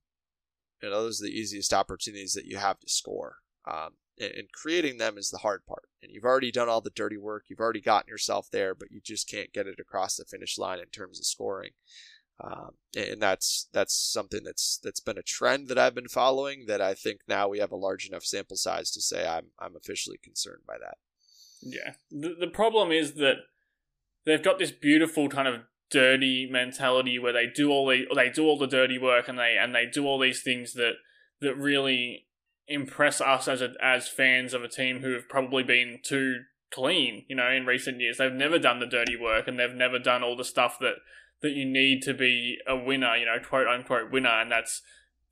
you 0.82 0.90
know 0.90 1.02
those 1.02 1.20
are 1.20 1.26
the 1.26 1.38
easiest 1.38 1.72
opportunities 1.72 2.34
that 2.34 2.46
you 2.46 2.56
have 2.56 2.78
to 2.80 2.88
score. 2.88 3.36
Um, 3.68 3.94
and, 4.18 4.32
and, 4.32 4.52
creating 4.52 4.98
them 4.98 5.18
is 5.18 5.30
the 5.30 5.38
hard 5.38 5.66
part, 5.66 5.88
and 6.00 6.12
You've 6.12 6.24
already 6.24 6.52
done 6.52 6.68
all 6.68 6.80
the 6.80 6.90
dirty 6.90 7.18
work. 7.18 7.46
You've 7.48 7.60
already 7.60 7.80
gotten 7.80 8.08
yourself 8.08 8.48
there, 8.50 8.74
but 8.74 8.92
you 8.92 9.00
just 9.02 9.28
can't 9.28 9.52
get 9.52 9.66
it 9.66 9.80
across 9.80 10.16
the 10.16 10.24
finish 10.24 10.56
line 10.56 10.78
in 10.78 10.86
terms 10.86 11.18
of 11.18 11.26
scoring. 11.26 11.72
Um, 12.42 12.72
and 12.94 13.20
that's 13.20 13.68
that's 13.72 13.94
something 13.94 14.42
that's 14.44 14.78
that's 14.82 15.00
been 15.00 15.16
a 15.16 15.22
trend 15.22 15.68
that 15.68 15.78
I've 15.78 15.94
been 15.94 16.08
following. 16.08 16.66
That 16.66 16.82
I 16.82 16.94
think 16.94 17.20
now 17.26 17.48
we 17.48 17.58
have 17.60 17.72
a 17.72 17.76
large 17.76 18.06
enough 18.06 18.24
sample 18.24 18.56
size 18.56 18.90
to 18.92 19.00
say 19.00 19.26
I'm 19.26 19.46
I'm 19.58 19.74
officially 19.74 20.18
concerned 20.22 20.62
by 20.66 20.76
that. 20.78 20.98
Yeah, 21.62 21.94
the 22.10 22.34
the 22.38 22.46
problem 22.46 22.92
is 22.92 23.14
that 23.14 23.36
they've 24.26 24.42
got 24.42 24.58
this 24.58 24.70
beautiful 24.70 25.28
kind 25.28 25.48
of 25.48 25.62
dirty 25.90 26.48
mentality 26.50 27.18
where 27.18 27.32
they 27.32 27.46
do 27.46 27.70
all 27.70 27.86
the 27.86 28.06
they 28.14 28.28
do 28.28 28.44
all 28.44 28.58
the 28.58 28.66
dirty 28.66 28.98
work 28.98 29.28
and 29.28 29.38
they 29.38 29.56
and 29.58 29.74
they 29.74 29.86
do 29.86 30.04
all 30.04 30.18
these 30.18 30.42
things 30.42 30.74
that 30.74 30.94
that 31.40 31.56
really 31.56 32.26
impress 32.68 33.20
us 33.20 33.46
as 33.48 33.62
a, 33.62 33.72
as 33.80 34.08
fans 34.08 34.52
of 34.52 34.62
a 34.62 34.68
team 34.68 35.00
who 35.00 35.12
have 35.12 35.28
probably 35.28 35.62
been 35.62 36.00
too 36.02 36.40
clean, 36.72 37.24
you 37.28 37.36
know, 37.36 37.48
in 37.48 37.64
recent 37.64 38.00
years. 38.00 38.18
They've 38.18 38.32
never 38.32 38.58
done 38.58 38.80
the 38.80 38.86
dirty 38.86 39.16
work 39.16 39.46
and 39.46 39.58
they've 39.58 39.70
never 39.72 39.98
done 39.98 40.22
all 40.22 40.36
the 40.36 40.44
stuff 40.44 40.78
that 40.80 40.96
that 41.42 41.52
you 41.52 41.64
need 41.64 42.02
to 42.02 42.14
be 42.14 42.58
a 42.66 42.76
winner, 42.76 43.16
you 43.16 43.26
know, 43.26 43.38
quote 43.38 43.66
unquote 43.66 44.10
winner, 44.10 44.40
and 44.40 44.50
that's 44.50 44.82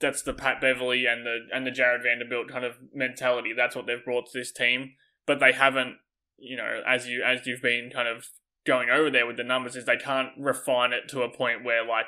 that's 0.01 0.23
the 0.23 0.35
Pat 0.35 0.61
Beverley 0.61 1.07
and 1.07 1.25
the 1.25 1.47
and 1.53 1.67
the 1.67 1.71
Jarred 1.71 2.03
Vanderbilt 2.03 2.49
kind 2.49 2.65
of 2.65 2.77
mentality. 2.93 3.53
That's 3.57 3.77
what 3.77 3.87
they've 3.87 4.05
brought 4.05 4.27
to 4.27 4.39
this 4.39 4.53
team, 4.53 4.93
but 5.27 5.41
they 5.41 5.53
haven't, 5.53 5.97
you 6.37 6.57
know, 6.57 6.83
as 6.87 7.07
you 7.07 7.23
as 7.23 7.47
you've 7.47 7.63
been 7.63 7.91
kind 7.91 8.09
of 8.09 8.29
going 8.67 8.91
over 8.91 9.11
there 9.11 9.27
with 9.27 9.37
the 9.37 9.45
numbers, 9.45 9.77
is 9.77 9.85
they 9.85 9.97
can't 9.97 10.31
refine 10.39 10.93
it 10.93 11.09
to 11.09 11.23
a 11.23 11.35
point 11.35 11.65
where 11.65 11.85
like 11.87 12.07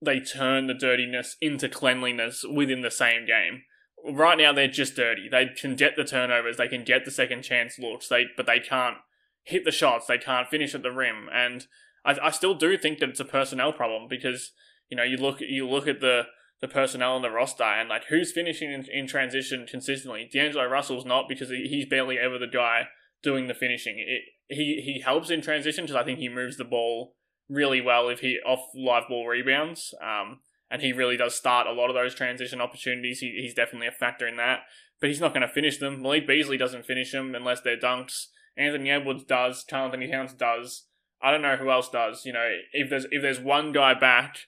they 0.00 0.20
turn 0.20 0.66
the 0.66 0.74
dirtiness 0.74 1.36
into 1.40 1.68
cleanliness 1.68 2.44
within 2.50 2.82
the 2.82 2.90
same 2.90 3.26
game. 3.26 3.62
Right 4.06 4.36
now, 4.36 4.52
they're 4.52 4.68
just 4.68 4.96
dirty. 4.96 5.28
They 5.30 5.46
can 5.46 5.76
get 5.76 5.96
the 5.96 6.04
turnovers, 6.04 6.56
they 6.56 6.68
can 6.68 6.84
get 6.84 7.04
the 7.04 7.10
second 7.10 7.42
chance 7.42 7.78
looks, 7.78 8.08
they 8.08 8.26
but 8.36 8.46
they 8.46 8.60
can't 8.60 8.98
hit 9.42 9.64
the 9.64 9.72
shots. 9.72 10.06
They 10.06 10.18
can't 10.18 10.48
finish 10.48 10.74
at 10.74 10.82
the 10.82 10.92
rim, 10.92 11.28
and 11.32 11.66
I, 12.04 12.16
I 12.22 12.30
still 12.30 12.54
do 12.54 12.76
think 12.76 12.98
that 12.98 13.08
it's 13.08 13.20
a 13.20 13.24
personnel 13.24 13.72
problem 13.72 14.06
because 14.08 14.52
you 14.88 14.96
know 14.96 15.02
you 15.02 15.16
look 15.16 15.40
you 15.40 15.68
look 15.68 15.88
at 15.88 16.00
the 16.00 16.22
the 16.60 16.68
personnel 16.68 17.14
on 17.14 17.22
the 17.22 17.30
roster 17.30 17.64
and 17.64 17.88
like 17.88 18.04
who's 18.08 18.32
finishing 18.32 18.72
in, 18.72 18.86
in 18.92 19.06
transition 19.06 19.66
consistently. 19.68 20.28
D'Angelo 20.32 20.66
Russell's 20.66 21.04
not 21.04 21.28
because 21.28 21.50
he, 21.50 21.66
he's 21.68 21.86
barely 21.86 22.18
ever 22.18 22.38
the 22.38 22.46
guy 22.46 22.88
doing 23.22 23.48
the 23.48 23.54
finishing. 23.54 23.98
It, 23.98 24.22
he 24.48 24.80
he 24.84 25.00
helps 25.00 25.30
in 25.30 25.42
transition 25.42 25.84
because 25.84 25.96
I 25.96 26.04
think 26.04 26.18
he 26.18 26.28
moves 26.28 26.56
the 26.56 26.64
ball 26.64 27.16
really 27.48 27.80
well 27.80 28.08
if 28.08 28.20
he 28.20 28.38
off 28.46 28.60
live 28.74 29.08
ball 29.08 29.26
rebounds. 29.26 29.94
Um, 30.02 30.40
and 30.70 30.82
he 30.82 30.92
really 30.92 31.16
does 31.16 31.34
start 31.34 31.66
a 31.66 31.72
lot 31.72 31.88
of 31.88 31.94
those 31.94 32.14
transition 32.14 32.60
opportunities. 32.60 33.20
He, 33.20 33.38
he's 33.42 33.54
definitely 33.54 33.86
a 33.86 33.92
factor 33.92 34.26
in 34.26 34.36
that, 34.36 34.60
but 35.00 35.08
he's 35.08 35.20
not 35.20 35.32
going 35.32 35.46
to 35.46 35.52
finish 35.52 35.78
them. 35.78 36.02
Malik 36.02 36.26
Beasley 36.26 36.56
doesn't 36.56 36.86
finish 36.86 37.12
them 37.12 37.34
unless 37.34 37.60
they're 37.60 37.76
dunks. 37.76 38.26
Anthony 38.56 38.90
Edwards 38.90 39.24
does. 39.24 39.64
Karl-Anthony 39.68 40.10
Towns 40.10 40.32
does. 40.32 40.86
I 41.24 41.30
don't 41.30 41.42
know 41.42 41.56
who 41.56 41.70
else 41.70 41.88
does. 41.88 42.26
You 42.26 42.34
know, 42.34 42.46
if 42.72 42.90
there's 42.90 43.06
if 43.10 43.22
there's 43.22 43.40
one 43.40 43.72
guy 43.72 43.94
back, 43.94 44.40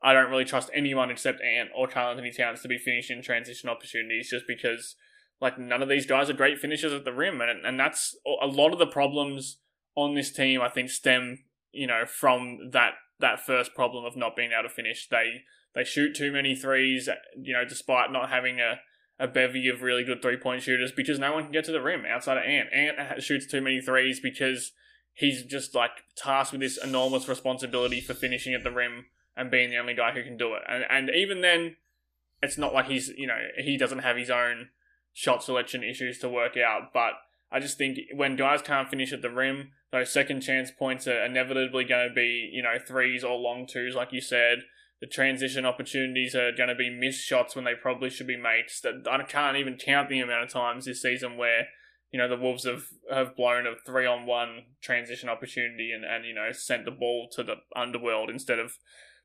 I 0.00 0.12
don't 0.12 0.30
really 0.30 0.44
trust 0.44 0.70
anyone 0.72 1.10
except 1.10 1.42
Ant 1.42 1.70
or 1.76 1.88
Karl-Anthony 1.88 2.30
Towns 2.30 2.62
to 2.62 2.68
be 2.68 2.78
finishing 2.78 3.20
transition 3.20 3.68
opportunities, 3.68 4.30
just 4.30 4.44
because 4.46 4.94
like 5.40 5.58
none 5.58 5.82
of 5.82 5.88
these 5.88 6.06
guys 6.06 6.30
are 6.30 6.34
great 6.34 6.58
finishers 6.60 6.92
at 6.92 7.04
the 7.04 7.12
rim, 7.12 7.40
and 7.40 7.66
and 7.66 7.80
that's 7.80 8.16
a 8.42 8.46
lot 8.46 8.72
of 8.72 8.78
the 8.78 8.86
problems 8.86 9.58
on 9.96 10.14
this 10.14 10.32
team. 10.32 10.60
I 10.62 10.68
think 10.68 10.88
stem 10.88 11.44
you 11.72 11.88
know 11.88 12.04
from 12.06 12.70
that 12.70 12.92
that 13.18 13.40
first 13.40 13.74
problem 13.74 14.04
of 14.04 14.16
not 14.16 14.36
being 14.36 14.52
able 14.52 14.68
to 14.68 14.74
finish. 14.74 15.08
They 15.08 15.42
they 15.74 15.82
shoot 15.82 16.14
too 16.14 16.30
many 16.30 16.54
threes, 16.54 17.08
you 17.36 17.52
know, 17.52 17.64
despite 17.68 18.12
not 18.12 18.30
having 18.30 18.60
a 18.60 18.80
a 19.18 19.28
bevy 19.28 19.68
of 19.68 19.82
really 19.82 20.04
good 20.04 20.22
three 20.22 20.36
point 20.36 20.62
shooters 20.62 20.92
because 20.92 21.18
no 21.18 21.32
one 21.32 21.44
can 21.44 21.52
get 21.52 21.64
to 21.64 21.72
the 21.72 21.80
rim 21.80 22.04
outside 22.04 22.36
of 22.36 22.44
Ant. 22.44 22.72
Ant 22.72 23.22
shoots 23.22 23.46
too 23.46 23.60
many 23.60 23.80
threes 23.80 24.20
because 24.20 24.72
he's 25.14 25.44
just 25.44 25.74
like 25.74 26.04
tasked 26.16 26.52
with 26.52 26.60
this 26.60 26.76
enormous 26.76 27.28
responsibility 27.28 28.00
for 28.00 28.14
finishing 28.14 28.52
at 28.52 28.64
the 28.64 28.70
rim 28.70 29.06
and 29.36 29.50
being 29.50 29.70
the 29.70 29.78
only 29.78 29.94
guy 29.94 30.12
who 30.12 30.22
can 30.22 30.36
do 30.36 30.54
it. 30.54 30.62
And 30.68 30.84
and 30.90 31.10
even 31.10 31.40
then, 31.40 31.76
it's 32.42 32.58
not 32.58 32.74
like 32.74 32.86
he's 32.86 33.08
you 33.08 33.26
know 33.26 33.38
he 33.56 33.78
doesn't 33.78 34.00
have 34.00 34.16
his 34.16 34.30
own 34.30 34.68
shot 35.12 35.42
selection 35.42 35.82
issues 35.82 36.18
to 36.18 36.28
work 36.28 36.56
out. 36.56 36.92
But 36.92 37.12
I 37.50 37.60
just 37.60 37.78
think 37.78 37.98
when 38.14 38.36
guys 38.36 38.62
can't 38.62 38.88
finish 38.88 39.12
at 39.12 39.22
the 39.22 39.30
rim, 39.30 39.70
those 39.92 40.12
second 40.12 40.40
chance 40.40 40.70
points 40.70 41.06
are 41.06 41.24
inevitably 41.24 41.84
going 41.84 42.08
to 42.08 42.14
be 42.14 42.50
you 42.52 42.62
know 42.62 42.76
threes 42.84 43.24
or 43.24 43.38
long 43.38 43.66
twos, 43.66 43.94
like 43.94 44.12
you 44.12 44.20
said. 44.20 44.58
The 45.00 45.08
transition 45.08 45.66
opportunities 45.66 46.34
are 46.34 46.52
going 46.52 46.70
to 46.70 46.74
be 46.74 46.88
missed 46.88 47.20
shots 47.20 47.54
when 47.54 47.66
they 47.66 47.74
probably 47.74 48.08
should 48.08 48.28
be 48.28 48.38
made. 48.38 48.66
I 49.10 49.22
can't 49.24 49.56
even 49.56 49.76
count 49.76 50.08
the 50.08 50.20
amount 50.20 50.44
of 50.44 50.50
times 50.50 50.86
this 50.86 51.02
season 51.02 51.36
where 51.36 51.66
you 52.14 52.18
know 52.18 52.28
the 52.28 52.40
Wolves 52.40 52.62
have 52.64 52.84
have 53.10 53.34
blown 53.34 53.66
a 53.66 53.74
three 53.84 54.06
on 54.06 54.24
one 54.24 54.66
transition 54.80 55.28
opportunity 55.28 55.90
and 55.90 56.04
and 56.04 56.24
you 56.24 56.32
know 56.32 56.52
sent 56.52 56.84
the 56.84 56.92
ball 56.92 57.28
to 57.32 57.42
the 57.42 57.56
underworld 57.74 58.30
instead 58.30 58.60
of 58.60 58.78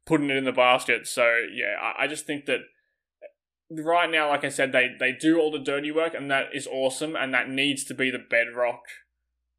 putting 0.07 0.31
it 0.31 0.37
in 0.37 0.45
the 0.45 0.51
basket. 0.51 1.05
So 1.05 1.45
yeah, 1.53 1.75
I, 1.79 2.05
I 2.05 2.07
just 2.07 2.25
think 2.25 2.47
that 2.47 2.61
right 3.69 4.09
now, 4.09 4.29
like 4.29 4.43
I 4.43 4.49
said, 4.49 4.71
they 4.71 4.89
they 4.99 5.11
do 5.11 5.37
all 5.37 5.51
the 5.51 5.59
dirty 5.59 5.91
work 5.91 6.15
and 6.15 6.31
that 6.31 6.47
is 6.51 6.65
awesome 6.65 7.15
and 7.15 7.31
that 7.31 7.47
needs 7.47 7.83
to 7.83 7.93
be 7.93 8.09
the 8.09 8.25
bedrock 8.27 8.81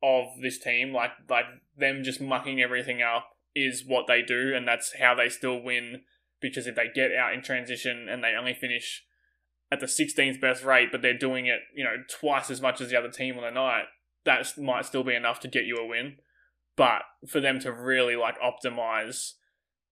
of 0.03 0.25
this 0.43 0.59
team. 0.59 0.93
Like 0.93 1.13
like 1.29 1.45
them 1.79 2.03
just 2.03 2.21
mucking 2.21 2.61
everything 2.61 3.01
up 3.01 3.29
is 3.55 3.85
what 3.87 4.09
they 4.09 4.23
do 4.23 4.57
and 4.57 4.67
that's 4.67 4.97
how 4.99 5.15
they 5.15 5.29
still 5.29 5.63
win 5.63 6.01
because 6.41 6.67
if 6.67 6.75
they 6.75 6.89
get 6.93 7.15
out 7.15 7.33
in 7.33 7.43
transition 7.43 8.09
and 8.11 8.25
they 8.25 8.35
only 8.37 8.55
finish 8.55 9.05
at 9.73 9.81
the 9.81 9.87
16th 9.87 10.41
best 10.41 10.65
rate, 10.65 10.89
but 10.91 11.03
they're 11.03 11.17
doing 11.17 11.47
it, 11.47 11.61
you 11.75 11.85
know, 11.85 11.97
twice 12.09 12.51
as 12.51 12.61
much 12.61 12.81
as 12.81 12.91
the 12.91 12.99
other 12.99 13.11
team 13.11 13.37
on 13.37 13.43
the 13.43 13.51
night, 13.51 13.85
that 14.25 14.47
might 14.59 14.85
still 14.85 15.05
be 15.05 15.15
enough 15.15 15.41
to 15.41 15.49
get 15.49 15.65
you 15.65 15.77
a 15.77 15.87
win. 15.87 16.17
But 16.77 17.03
for 17.29 17.41
them 17.41 17.61
to 17.61 17.73
really 17.73 18.17
like 18.17 18.37
optimize 18.41 19.33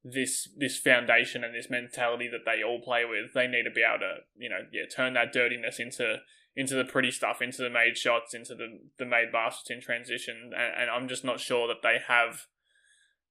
this 0.05 0.49
this 0.57 0.79
foundation 0.79 1.45
and 1.45 1.55
this 1.55 1.69
mentality 1.69 2.29
that 2.29 2.45
they 2.47 2.63
all 2.63 2.81
play 2.81 3.05
with, 3.05 3.35
they 3.35 3.47
need 3.47 3.65
to 3.65 3.71
be 3.71 3.83
able 3.83 4.01
to, 4.01 4.15
you 4.37 4.49
know, 4.49 4.61
yeah, 4.73 4.85
turn 4.95 5.15
that 5.15 5.33
dirtiness 5.33 5.79
into 5.79 6.19
into 6.57 6.75
the 6.75 6.85
pretty 6.85 7.11
stuff, 7.11 7.41
into 7.41 7.63
the 7.63 7.71
made 7.71 7.97
shots, 7.97 8.35
into 8.35 8.55
the 8.55 8.81
the 8.99 9.07
made 9.07 9.31
baskets 9.33 9.71
in 9.71 9.81
transition. 9.81 10.53
And, 10.57 10.83
and 10.83 10.91
I'm 10.91 11.09
just 11.09 11.25
not 11.25 11.41
sure 11.41 11.69
that 11.69 11.83
they 11.83 11.99
have 12.09 12.47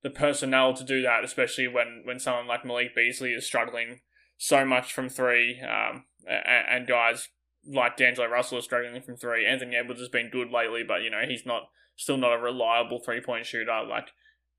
the 0.03 0.09
personnel 0.09 0.73
to 0.73 0.83
do 0.83 1.01
that, 1.01 1.23
especially 1.23 1.67
when 1.67 2.03
when 2.05 2.19
someone 2.19 2.47
like 2.47 2.65
Malik 2.65 2.95
Beasley 2.95 3.33
is 3.33 3.45
struggling 3.45 4.01
so 4.37 4.63
much 4.63 4.93
from 4.93 5.09
three. 5.09 5.61
Um, 5.61 6.05
and, 6.27 6.87
guys 6.87 7.29
like 7.65 7.97
D'Angelo 7.97 8.27
Russell 8.27 8.57
are 8.57 8.61
struggling 8.61 9.01
from 9.01 9.17
three. 9.17 9.45
Anthony 9.45 9.75
Edwards 9.75 9.99
has 9.99 10.09
been 10.09 10.29
good 10.29 10.51
lately, 10.51 10.83
but 10.87 11.01
you 11.01 11.09
know 11.09 11.21
he's 11.27 11.45
not 11.45 11.69
still 11.95 12.17
not 12.17 12.33
a 12.33 12.41
reliable 12.41 12.99
three 12.99 13.21
point 13.21 13.45
shooter. 13.45 13.83
Like 13.87 14.09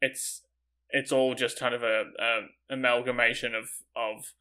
it's 0.00 0.42
it's 0.90 1.12
all 1.12 1.34
just 1.34 1.58
kind 1.58 1.74
of 1.74 1.82
a, 1.82 2.04
a 2.18 2.40
amalgamation 2.70 3.54
of 3.54 3.68
of 3.96 4.32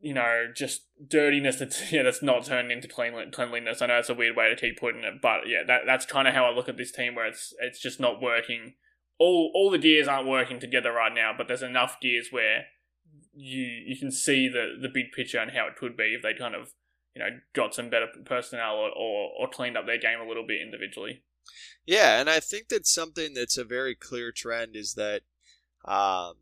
you 0.00 0.14
know 0.14 0.46
just 0.54 0.86
dirtiness 1.06 1.56
that's 1.56 1.92
yeah 1.92 2.02
that's 2.02 2.22
not 2.22 2.44
turned 2.44 2.72
into 2.72 2.88
clean, 2.88 3.30
cleanliness. 3.32 3.82
I 3.82 3.86
know 3.86 3.98
it's 3.98 4.08
a 4.08 4.14
weird 4.14 4.36
way 4.36 4.48
to 4.48 4.56
keep 4.56 4.78
putting 4.78 5.04
it, 5.04 5.20
but 5.20 5.46
yeah, 5.46 5.62
that 5.66 5.82
that's 5.86 6.06
kind 6.06 6.28
of 6.28 6.34
how 6.34 6.44
I 6.44 6.54
look 6.54 6.68
at 6.68 6.76
this 6.76 6.92
team 6.92 7.14
where 7.14 7.26
it's 7.26 7.52
it's 7.60 7.80
just 7.80 8.00
not 8.00 8.22
working. 8.22 8.74
All 9.18 9.50
all 9.54 9.70
the 9.70 9.78
gears 9.78 10.08
aren't 10.08 10.28
working 10.28 10.60
together 10.60 10.92
right 10.92 11.12
now, 11.12 11.32
but 11.36 11.48
there's 11.48 11.62
enough 11.62 11.98
gears 12.00 12.28
where 12.30 12.66
you 13.38 13.64
you 13.86 13.96
can 13.96 14.10
see 14.10 14.48
the 14.48 14.76
the 14.80 14.88
big 14.92 15.12
picture 15.12 15.38
and 15.38 15.52
how 15.52 15.68
it 15.68 15.76
could 15.76 15.96
be 15.96 16.14
if 16.14 16.22
they 16.22 16.34
kind 16.34 16.54
of 16.54 16.72
you 17.14 17.22
know 17.22 17.28
got 17.54 17.74
some 17.74 17.88
better 17.88 18.08
personnel 18.24 18.74
or, 18.74 18.90
or, 18.90 19.30
or 19.38 19.48
cleaned 19.48 19.76
up 19.76 19.86
their 19.86 19.98
game 19.98 20.20
a 20.20 20.26
little 20.26 20.46
bit 20.46 20.60
individually. 20.60 21.22
Yeah, 21.86 22.20
and 22.20 22.28
I 22.28 22.40
think 22.40 22.68
that 22.68 22.86
something 22.86 23.34
that's 23.34 23.56
a 23.56 23.64
very 23.64 23.94
clear 23.94 24.32
trend 24.32 24.76
is 24.76 24.94
that, 24.94 25.22
um, 25.84 26.34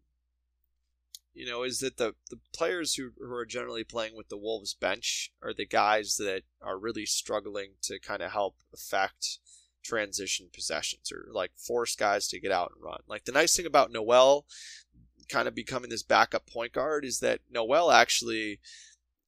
you 1.32 1.46
know, 1.46 1.62
is 1.62 1.78
that 1.80 1.98
the 1.98 2.14
the 2.30 2.38
players 2.54 2.94
who 2.94 3.10
who 3.18 3.32
are 3.32 3.46
generally 3.46 3.84
playing 3.84 4.16
with 4.16 4.28
the 4.28 4.38
Wolves 4.38 4.74
bench 4.74 5.30
are 5.42 5.54
the 5.54 5.66
guys 5.66 6.16
that 6.16 6.42
are 6.62 6.78
really 6.78 7.06
struggling 7.06 7.72
to 7.82 8.00
kind 8.00 8.22
of 8.22 8.32
help 8.32 8.56
affect 8.72 9.38
transition 9.84 10.48
possessions 10.52 11.12
or 11.12 11.26
like 11.30 11.52
force 11.56 11.94
guys 11.94 12.26
to 12.28 12.40
get 12.40 12.50
out 12.50 12.72
and 12.74 12.82
run. 12.82 13.00
Like 13.06 13.24
the 13.24 13.32
nice 13.32 13.54
thing 13.54 13.66
about 13.66 13.92
Nowell 13.92 14.46
kind 15.28 15.48
of 15.48 15.54
becoming 15.54 15.90
this 15.90 16.02
backup 16.02 16.46
point 16.46 16.72
guard 16.72 17.04
is 17.04 17.20
that 17.20 17.40
Nowell 17.50 17.90
actually 17.90 18.60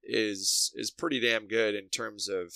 is 0.03 0.73
is 0.75 0.91
pretty 0.91 1.21
damn 1.21 1.47
good 1.47 1.75
in 1.75 1.89
terms 1.89 2.29
of 2.29 2.53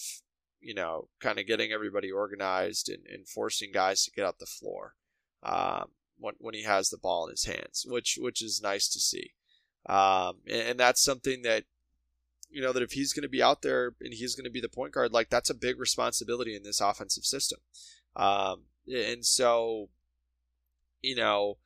you 0.61 0.75
know 0.75 1.09
kind 1.21 1.39
of 1.39 1.47
getting 1.47 1.73
everybody 1.73 2.11
organized 2.11 2.89
and, 2.89 3.05
and 3.07 3.29
forcing 3.29 3.71
guys 3.73 4.05
to 4.05 4.11
get 4.11 4.25
out 4.25 4.39
the 4.39 4.47
floor 4.47 4.95
um, 5.43 5.91
when 6.19 6.35
when 6.39 6.55
he 6.55 6.63
has 6.63 6.89
the 6.89 6.99
ball 6.99 7.27
in 7.27 7.33
his 7.33 7.45
hands, 7.45 7.85
which 7.87 8.19
which 8.21 8.43
is 8.43 8.63
nice 8.63 8.89
to 8.89 9.01
see, 9.01 9.33
um, 9.87 10.39
and, 10.47 10.69
and 10.69 10.81
that's 10.81 11.03
something 11.03 11.43
that 11.43 11.65
you 12.51 12.63
know 12.63 12.73
that 12.73 12.83
if 12.83 12.93
he's 12.93 13.13
going 13.13 13.23
to 13.23 13.29
be 13.29 13.43
out 13.43 13.63
there 13.63 13.95
and 14.01 14.15
he's 14.15 14.35
going 14.35 14.45
to 14.45 14.51
be 14.51 14.61
the 14.61 14.69
point 14.69 14.93
guard, 14.93 15.13
like 15.13 15.31
that's 15.31 15.51
a 15.51 15.55
big 15.55 15.79
responsibility 15.79 16.55
in 16.55 16.63
this 16.63 16.81
offensive 16.81 17.25
system, 17.25 17.59
um, 18.17 18.63
and 18.87 19.27
so 19.27 19.89
you 21.03 21.17
know 21.17 21.59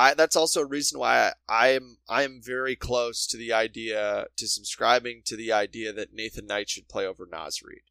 I 0.00 0.14
that's 0.14 0.36
also 0.36 0.62
a 0.62 0.66
reason 0.66 0.98
why 0.98 1.34
I, 1.46 1.68
am 1.68 1.98
I 2.08 2.22
am 2.22 2.40
very 2.42 2.74
close 2.74 3.26
to 3.26 3.36
the 3.36 3.52
idea 3.52 4.26
to 4.36 4.48
subscribing 4.48 5.20
to 5.26 5.36
the 5.36 5.52
idea 5.52 5.92
that 5.92 6.14
Nathan 6.14 6.46
Knight 6.46 6.70
should 6.70 6.88
play 6.88 7.06
over 7.06 7.28
Naz 7.30 7.60
Reid. 7.62 7.82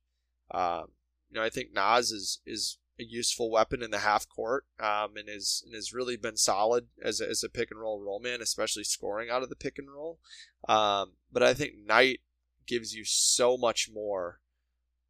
Um, 0.49 0.93
you 1.30 1.36
know, 1.39 1.43
I 1.43 1.49
think 1.49 1.72
Naz 1.72 2.10
is 2.10 2.41
is 2.47 2.80
a 2.99 3.03
useful 3.03 3.51
weapon 3.51 3.84
in 3.84 3.91
the 3.91 3.99
half 3.99 4.28
court, 4.28 4.66
um, 4.80 5.18
and 5.18 5.30
is 5.30 5.62
and 5.64 5.76
has 5.76 5.93
really 5.93 6.18
been 6.18 6.36
solid 6.36 6.88
as 7.03 7.22
a, 7.22 7.30
as 7.30 7.43
a 7.43 7.49
pick 7.49 7.70
and 7.70 7.80
roll 7.80 8.01
roll 8.01 8.20
man, 8.20 8.41
especially 8.41 8.84
scoring 8.84 9.30
out 9.30 9.43
of 9.43 9.49
the 9.49 9.55
pick 9.55 9.78
and 9.78 9.91
roll. 9.93 10.20
Um, 10.68 11.14
but 11.32 11.43
I 11.43 11.53
think 11.53 11.74
Knight 11.86 12.22
gives 12.66 12.95
you 12.95 13.03
so 13.05 13.55
much 13.55 13.88
more, 13.93 14.39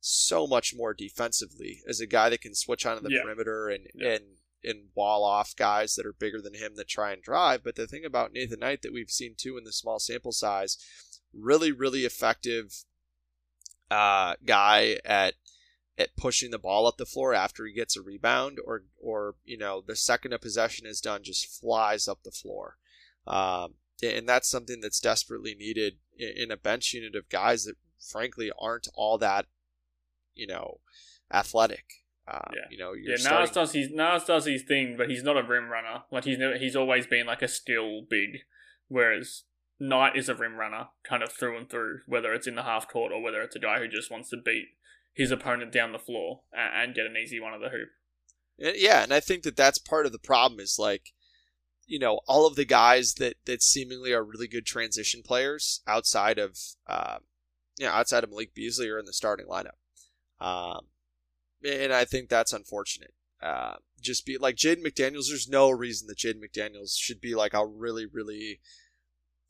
so 0.02 0.46
much 0.48 0.74
more 0.76 0.94
defensively 0.94 1.82
as 1.88 2.02
a 2.02 2.08
guy 2.08 2.30
that 2.30 2.42
can 2.42 2.56
switch 2.56 2.86
onto 2.86 3.04
the 3.04 3.14
Yeah. 3.14 3.22
perimeter 3.24 3.70
and 3.70 3.88
Yeah. 3.96 4.16
and 4.16 4.24
and 4.64 4.90
wall 4.96 5.24
off 5.24 5.56
guys 5.56 5.96
that 5.96 6.06
are 6.06 6.14
bigger 6.14 6.42
than 6.42 6.54
him 6.54 6.76
that 6.76 6.88
try 6.88 7.12
and 7.12 7.22
drive. 7.22 7.64
But 7.64 7.76
the 7.76 7.88
thing 7.88 8.06
about 8.06 8.34
Nathan 8.34 8.60
Knight 8.60 8.82
that 8.82 8.94
we've 8.94 9.10
seen 9.10 9.36
too 9.38 9.58
in 9.58 9.64
the 9.64 9.72
small 9.72 10.00
sample 10.00 10.32
size, 10.32 10.78
really 11.34 11.72
really 11.72 12.06
effective 12.06 12.84
uh, 13.90 14.36
guy 14.46 14.98
at 15.06 15.36
at 15.98 16.16
pushing 16.16 16.52
the 16.52 16.58
ball 16.58 16.88
up 16.88 16.98
the 16.98 17.06
floor 17.06 17.34
after 17.34 17.66
he 17.66 17.74
gets 17.74 17.98
a 17.98 18.02
rebound 18.02 18.58
or 18.66 18.84
or 18.98 19.36
you 19.44 19.58
know 19.58 19.84
the 19.86 19.96
second 19.96 20.34
a 20.34 20.40
possession 20.40 20.88
is 20.88 21.02
done 21.02 21.22
just 21.24 21.60
flies 21.60 22.08
up 22.08 22.20
the 22.24 22.32
floor 22.32 22.78
um, 23.28 23.74
and 24.02 24.28
that's 24.28 24.50
something 24.50 24.80
that's 24.80 25.02
desperately 25.02 25.54
needed 25.54 25.98
in, 26.18 26.44
in 26.44 26.52
a 26.52 26.58
bench 26.58 26.94
unit 26.94 27.16
of 27.16 27.28
guys 27.30 27.66
that 27.66 27.76
frankly 28.00 28.50
aren't 28.58 28.88
all 28.94 29.18
that 29.18 29.46
you 30.36 30.48
know 30.48 30.80
athletic 31.32 31.86
um, 32.32 32.52
Yeah. 32.56 32.68
you 32.70 32.78
know 32.78 32.94
Yeah, 32.94 33.14
Naz 33.14 33.22
starting, 33.24 33.54
does 33.54 33.74
his 33.74 33.92
Naz 33.92 34.26
does 34.26 34.46
his 34.46 34.64
thing, 34.64 34.96
but 34.98 35.10
he's 35.10 35.24
not 35.24 35.38
a 35.38 35.44
rim 35.44 35.70
runner. 35.70 36.04
Like 36.12 36.26
he's 36.26 36.38
never, 36.38 36.58
he's 36.58 36.76
always 36.76 37.08
been 37.08 37.26
like 37.26 37.42
a 37.42 37.48
still 37.48 38.02
big, 38.10 38.40
whereas 38.88 39.44
Knight 39.80 40.16
is 40.16 40.30
a 40.30 40.36
rim 40.36 40.56
runner, 40.56 40.88
kind 41.04 41.24
of 41.24 41.32
through 41.32 41.58
and 41.58 41.70
through. 41.70 42.02
Whether 42.06 42.34
it's 42.34 42.48
in 42.48 42.56
the 42.56 42.64
half 42.64 42.88
court 42.88 43.12
or 43.12 43.22
whether 43.22 43.42
it's 43.42 43.56
a 43.56 43.60
guy 43.60 43.80
who 43.80 43.88
just 43.88 44.12
wants 44.12 44.30
to 44.30 44.38
beat 44.38 44.68
his 45.14 45.32
opponent 45.32 45.72
down 45.72 45.92
the 45.92 46.00
floor 46.00 46.42
and, 46.54 46.84
and 46.90 46.96
get 46.96 47.06
an 47.06 47.18
easy 47.18 47.40
one 47.40 47.54
of 47.54 47.62
the 47.62 47.70
hoop. 47.70 47.90
Yeah, 48.58 49.04
and 49.04 49.14
I 49.14 49.22
think 49.22 49.44
that 49.44 49.56
that's 49.56 49.78
part 49.80 50.06
of 50.06 50.12
the 50.12 50.20
problem 50.20 50.60
is 50.60 50.78
like, 50.78 51.14
you 51.86 51.98
know, 51.98 52.20
all 52.28 52.46
of 52.46 52.56
the 52.56 52.66
guys 52.66 53.16
that 53.16 53.36
that 53.46 53.64
seemingly 53.64 54.14
are 54.14 54.24
really 54.24 54.48
good 54.48 54.66
transition 54.66 55.22
players 55.24 55.82
outside 55.88 56.38
of, 56.38 56.58
uh, 56.86 57.18
you 57.78 57.86
know, 57.86 57.92
outside 57.94 58.24
of 58.24 58.30
Malik 58.30 58.54
Beasley 58.54 58.90
are 58.90 59.00
in 59.00 59.06
the 59.06 59.14
starting 59.14 59.48
lineup, 59.48 59.78
um, 60.46 60.88
and 61.64 61.94
I 61.94 62.06
think 62.06 62.30
that's 62.30 62.54
unfortunate. 62.54 63.14
Uh, 63.42 63.76
just 64.02 64.26
be 64.26 64.38
like 64.38 64.56
Jaden 64.56 64.84
McDaniels. 64.84 65.28
There's 65.30 65.48
no 65.48 65.70
reason 65.70 66.08
that 66.08 66.18
Jaden 66.18 66.42
McDaniels 66.44 66.98
should 66.98 67.22
be 67.22 67.36
like 67.36 67.54
a 67.54 67.66
really, 67.66 68.06
really, 68.06 68.60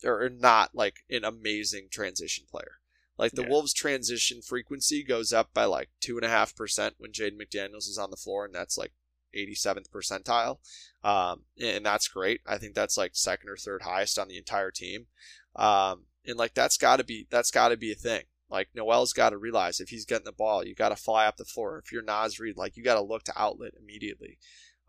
or 0.03 0.29
not 0.29 0.75
like 0.75 0.97
an 1.09 1.23
amazing 1.23 1.87
transition 1.91 2.45
player. 2.49 2.79
Like 3.17 3.33
the 3.33 3.41
Yeah. 3.43 3.49
Wolves' 3.49 3.73
transition 3.73 4.41
frequency 4.41 5.03
goes 5.03 5.33
up 5.33 5.53
by 5.53 5.65
like 5.65 5.89
two 5.99 6.17
and 6.17 6.25
a 6.25 6.29
half 6.29 6.55
percent 6.55 6.95
when 6.97 7.11
Jaden 7.11 7.37
McDaniels 7.39 7.89
is 7.89 7.97
on 7.97 8.11
the 8.11 8.17
floor, 8.17 8.45
and 8.45 8.55
that's 8.55 8.77
like 8.77 8.93
87th 9.35 9.89
percentile, 9.89 10.59
um, 11.03 11.43
and 11.59 11.85
that's 11.85 12.07
great. 12.07 12.41
I 12.47 12.57
think 12.57 12.75
that's 12.75 12.97
like 12.97 13.11
second 13.15 13.49
or 13.49 13.57
third 13.57 13.81
highest 13.83 14.17
on 14.17 14.27
the 14.27 14.37
entire 14.37 14.71
team, 14.71 15.07
um, 15.55 16.05
and 16.25 16.37
like 16.37 16.53
that's 16.53 16.77
got 16.77 16.97
to 16.97 17.03
be 17.03 17.27
that's 17.29 17.51
got 17.51 17.69
to 17.69 17.77
be 17.77 17.91
a 17.91 17.95
thing. 17.95 18.23
Like 18.49 18.69
Nowell's 18.73 19.13
got 19.13 19.29
to 19.29 19.37
realize 19.37 19.79
if 19.79 19.89
he's 19.89 20.05
getting 20.05 20.25
the 20.25 20.31
ball, 20.31 20.65
you 20.65 20.73
got 20.73 20.89
to 20.89 20.95
fly 20.95 21.25
up 21.27 21.37
the 21.37 21.45
floor. 21.45 21.81
If 21.83 21.91
you're 21.91 22.01
Naz 22.01 22.39
Reid, 22.39 22.57
like 22.57 22.75
you 22.75 22.83
got 22.83 22.95
to 22.95 23.01
look 23.01 23.23
to 23.25 23.33
outlet 23.39 23.73
immediately, 23.79 24.37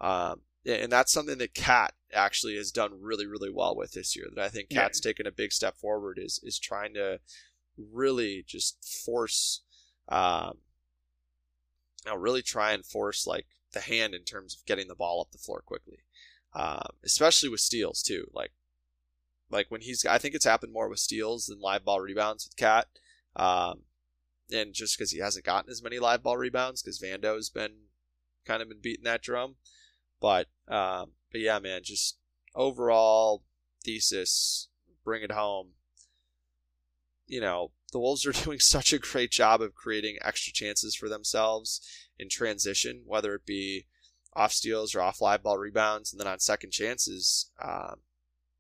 um, 0.01 0.41
and 0.67 0.91
that's 0.91 1.13
something 1.13 1.39
that 1.39 1.55
KAT 1.55 1.93
actually 2.13 2.57
has 2.57 2.71
done 2.73 3.01
really 3.01 3.27
really 3.27 3.51
well 3.51 3.77
with 3.77 3.93
this 3.93 4.17
year. 4.17 4.27
That 4.35 4.45
I 4.45 4.49
think 4.49 4.69
Yeah. 4.71 4.83
KAT's 4.83 5.01
taken 5.01 5.27
a 5.27 5.33
big 5.33 5.53
step 5.53 5.77
forward 5.77 6.19
is 6.21 6.41
is 6.43 6.59
trying 6.59 6.95
to 6.95 7.21
really 7.77 8.45
just 8.47 8.85
force 9.05 9.63
um 10.09 10.59
you 12.05 12.11
know, 12.11 12.17
really 12.17 12.43
try 12.43 12.73
and 12.73 12.85
force 12.85 13.27
like 13.27 13.47
the 13.73 13.81
hand 13.81 14.15
in 14.15 14.25
terms 14.25 14.55
of 14.55 14.67
getting 14.67 14.89
the 14.89 14.95
ball 14.95 15.21
up 15.21 15.31
the 15.31 15.39
floor 15.39 15.63
quickly 15.65 15.99
um, 16.55 16.89
especially 17.05 17.49
with 17.49 17.61
steals 17.61 18.03
too 18.03 18.27
like 18.35 18.53
like 19.51 19.71
when 19.71 19.81
he's 19.81 20.05
i 20.05 20.19
think 20.19 20.35
it's 20.35 20.45
happened 20.45 20.73
more 20.73 20.89
with 20.89 20.99
steals 20.99 21.47
than 21.47 21.61
live 21.61 21.85
ball 21.85 22.01
rebounds 22.01 22.47
with 22.47 22.57
KAT 22.57 22.89
um, 23.37 23.83
and 24.53 24.75
just 24.75 24.97
because 24.97 25.11
he 25.11 25.19
hasn't 25.19 25.45
gotten 25.45 25.71
as 25.71 25.83
many 25.83 25.99
live 25.99 26.23
ball 26.23 26.37
rebounds 26.37 26.83
because 26.83 27.01
vando's 27.01 27.49
been 27.49 27.73
kind 28.45 28.63
of 28.63 28.69
been 28.69 28.81
beating 28.81 29.05
that 29.05 29.23
drum 29.23 29.57
but 30.21 30.49
um, 30.69 31.13
but 31.31 31.41
yeah 31.41 31.59
man 31.59 31.81
just 31.85 32.19
overall 32.55 33.45
thesis 33.85 34.69
bring 35.05 35.23
it 35.23 35.33
home 35.33 35.73
you 37.31 37.41
know, 37.41 37.71
the 37.93 38.01
Wolves 38.01 38.27
are 38.27 38.33
doing 38.45 38.59
such 38.59 38.93
a 38.93 38.99
great 38.99 39.31
job 39.31 39.63
of 39.63 39.75
creating 39.75 40.19
extra 40.21 40.53
chances 40.53 40.95
for 40.95 41.09
themselves 41.09 41.81
in 42.19 42.29
transition, 42.29 43.03
whether 43.07 43.35
it 43.35 43.47
be 43.47 43.87
off 44.35 44.53
steals 44.53 44.95
or 44.95 45.01
off 45.01 45.21
live 45.21 45.43
ball 45.43 45.57
rebounds, 45.57 46.13
and 46.13 46.21
then 46.21 46.27
on 46.27 46.41
second 46.41 46.73
chances. 46.73 47.51
Um, 47.63 48.01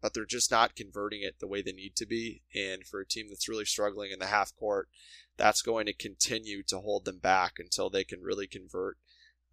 but 0.01 0.15
they're 0.15 0.25
just 0.25 0.51
not 0.51 0.77
converting 0.77 1.23
it 1.23 1.37
the 1.39 1.47
way 1.47 1.63
they 1.63 1.73
need 1.73 1.97
to 1.97 2.07
be. 2.07 2.43
And 2.55 2.85
for 2.85 3.01
a 3.01 3.07
team 3.07 3.27
that's 3.29 3.49
really 3.49 3.65
struggling 3.65 4.11
in 4.11 4.19
the 4.19 4.27
half 4.27 4.55
court, 4.57 4.89
that's 5.37 5.63
going 5.63 5.87
to 5.87 5.93
continue 5.93 6.63
to 6.65 6.79
hold 6.79 7.05
them 7.05 7.19
back 7.19 7.55
until 7.59 7.91
they 7.91 8.05
can 8.05 8.23
really 8.23 8.47
convert, 8.47 8.99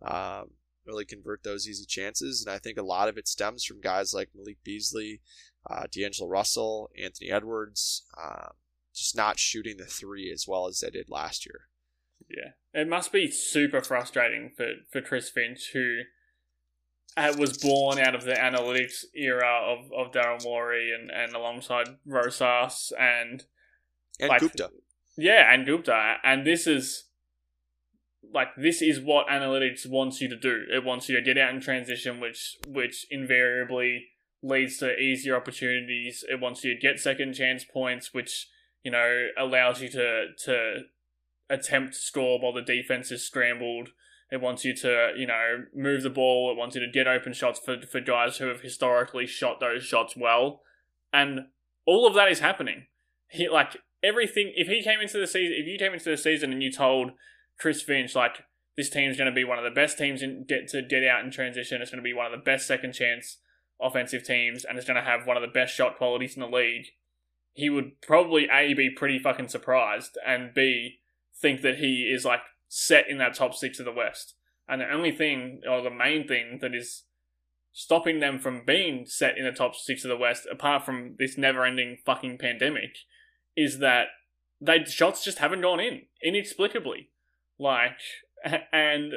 um, 0.01 0.51
really 0.85 1.05
convert 1.05 1.43
those 1.43 1.67
easy 1.67 1.85
chances. 1.85 2.43
And 2.45 2.53
I 2.53 2.59
think 2.59 2.77
a 2.77 2.83
lot 2.83 3.09
of 3.09 3.17
it 3.17 3.27
stems 3.27 3.63
from 3.63 3.81
guys 3.81 4.13
like 4.13 4.29
Malik 4.35 4.57
Beasley, 4.63 5.21
uh, 5.69 5.83
D'Angelo 5.91 6.29
Russell, 6.29 6.89
Anthony 7.01 7.31
Edwards. 7.31 8.05
Um, 8.21 8.51
just 8.97 9.15
not 9.15 9.37
shooting 9.37 9.77
the 9.77 9.85
three 9.85 10.31
as 10.31 10.45
well 10.47 10.67
as 10.67 10.79
they 10.79 10.89
did 10.89 11.09
last 11.09 11.45
year. 11.45 11.67
Yeah, 12.29 12.51
it 12.73 12.89
must 12.89 13.11
be 13.11 13.31
super 13.31 13.81
frustrating 13.81 14.51
for 14.57 14.67
for 14.91 15.01
Chris 15.01 15.29
Finch, 15.29 15.69
who 15.73 15.99
was 17.37 17.57
born 17.57 17.97
out 17.99 18.15
of 18.15 18.23
the 18.23 18.33
analytics 18.33 19.05
era 19.15 19.61
of 19.65 19.91
of 19.91 20.11
Daryl 20.11 20.43
Morey 20.43 20.91
and 20.93 21.09
and 21.11 21.33
alongside 21.33 21.87
Rosas 22.05 22.93
and 22.97 23.43
And 24.19 24.29
Like- 24.29 24.41
Gupta. 24.41 24.71
yeah, 25.17 25.53
and 25.53 25.65
Gupta, 25.65 26.17
and 26.23 26.45
this 26.45 26.65
is 26.67 27.05
like 28.33 28.49
this 28.57 28.81
is 28.81 28.99
what 28.99 29.27
analytics 29.27 29.85
wants 29.85 30.19
you 30.21 30.27
to 30.29 30.35
do. 30.35 30.65
It 30.73 30.83
wants 30.83 31.07
you 31.07 31.15
to 31.15 31.21
get 31.21 31.37
out 31.37 31.53
in 31.53 31.61
transition, 31.61 32.19
which 32.19 32.57
which 32.67 33.05
invariably 33.09 34.07
leads 34.41 34.77
to 34.77 34.97
easier 34.99 35.35
opportunities. 35.35 36.23
It 36.29 36.39
wants 36.39 36.63
you 36.63 36.73
to 36.73 36.79
get 36.79 36.99
second 36.99 37.33
chance 37.33 37.63
points, 37.63 38.13
which 38.13 38.47
you 38.83 38.91
know 38.91 39.29
allows 39.37 39.81
you 39.81 39.89
to 39.89 40.27
to 40.45 40.83
attempt 41.49 41.93
to 41.93 41.99
score 41.99 42.39
while 42.39 42.53
the 42.53 42.61
defense 42.61 43.11
is 43.11 43.25
scrambled. 43.25 43.89
It 44.31 44.41
wants 44.41 44.65
you 44.65 44.75
to 44.77 45.13
you 45.15 45.27
know 45.27 45.65
move 45.73 46.03
the 46.03 46.09
ball. 46.09 46.51
It 46.51 46.57
wants 46.57 46.75
you 46.75 46.81
to 46.81 46.91
get 46.91 47.07
open 47.07 47.33
shots 47.33 47.59
for 47.59 47.81
for 47.81 48.01
guys 48.01 48.37
who 48.37 48.47
have 48.47 48.61
historically 48.61 49.25
shot 49.25 49.59
those 49.59 49.83
shots 49.83 50.15
well, 50.17 50.61
and 51.13 51.47
all 51.85 52.05
of 52.05 52.13
that 52.15 52.29
is 52.29 52.39
happening. 52.39 52.87
He 53.29 53.47
like 53.47 53.77
everything. 54.03 54.53
If 54.55 54.67
he 54.67 54.83
came 54.83 54.99
into 54.99 55.19
the 55.19 55.27
season, 55.27 55.55
if 55.57 55.65
you 55.65 55.77
came 55.77 55.93
into 55.93 56.09
the 56.09 56.17
season 56.17 56.51
and 56.51 56.61
you 56.61 56.71
told 56.71 57.11
Chris 57.57 57.81
Finch 57.81 58.15
like 58.15 58.43
this 58.75 58.89
team's 58.89 59.17
going 59.17 59.29
to 59.29 59.35
be 59.35 59.43
one 59.43 59.57
of 59.57 59.63
the 59.63 59.71
best 59.71 59.97
teams 59.97 60.21
in 60.21 60.45
get 60.47 60.67
to 60.69 60.81
get 60.81 61.05
out 61.05 61.23
in 61.23 61.31
transition, 61.31 61.81
it's 61.81 61.91
going 61.91 62.03
to 62.03 62.07
be 62.07 62.13
one 62.13 62.25
of 62.25 62.31
the 62.31 62.43
best 62.43 62.67
second 62.67 62.93
chance 62.93 63.37
offensive 63.81 64.23
teams, 64.23 64.65
and 64.65 64.77
it's 64.77 64.87
going 64.87 65.01
to 65.01 65.09
have 65.09 65.25
one 65.25 65.37
of 65.37 65.41
the 65.41 65.47
best 65.47 65.73
shot 65.73 65.97
qualities 65.97 66.35
in 66.35 66.41
the 66.41 66.47
league. 66.47 66.87
He 67.53 67.69
would 67.69 68.01
probably 68.01 68.47
a 68.51 68.73
be 68.73 68.89
pretty 68.89 69.19
fucking 69.19 69.49
surprised, 69.49 70.17
and 70.25 70.53
b 70.53 70.99
think 71.39 71.61
that 71.61 71.77
he 71.77 72.11
is 72.13 72.25
like 72.25 72.41
set 72.67 73.09
in 73.09 73.17
that 73.17 73.35
top 73.35 73.53
six 73.53 73.79
of 73.79 73.85
the 73.85 73.91
West. 73.91 74.35
And 74.67 74.81
the 74.81 74.91
only 74.91 75.11
thing, 75.11 75.61
or 75.69 75.81
the 75.81 75.89
main 75.89 76.27
thing, 76.27 76.59
that 76.61 76.75
is 76.75 77.03
stopping 77.71 78.19
them 78.19 78.39
from 78.39 78.65
being 78.65 79.05
set 79.05 79.37
in 79.37 79.45
the 79.45 79.51
top 79.51 79.75
six 79.75 80.03
of 80.03 80.09
the 80.09 80.17
West, 80.17 80.47
apart 80.51 80.85
from 80.85 81.15
this 81.19 81.37
never-ending 81.37 81.99
fucking 82.05 82.37
pandemic, 82.37 82.97
is 83.55 83.79
that 83.79 84.07
they 84.59 84.83
shots 84.85 85.23
just 85.23 85.39
haven't 85.39 85.61
gone 85.61 85.79
in 85.79 86.01
inexplicably. 86.23 87.09
Like, 87.59 87.99
and 88.71 89.13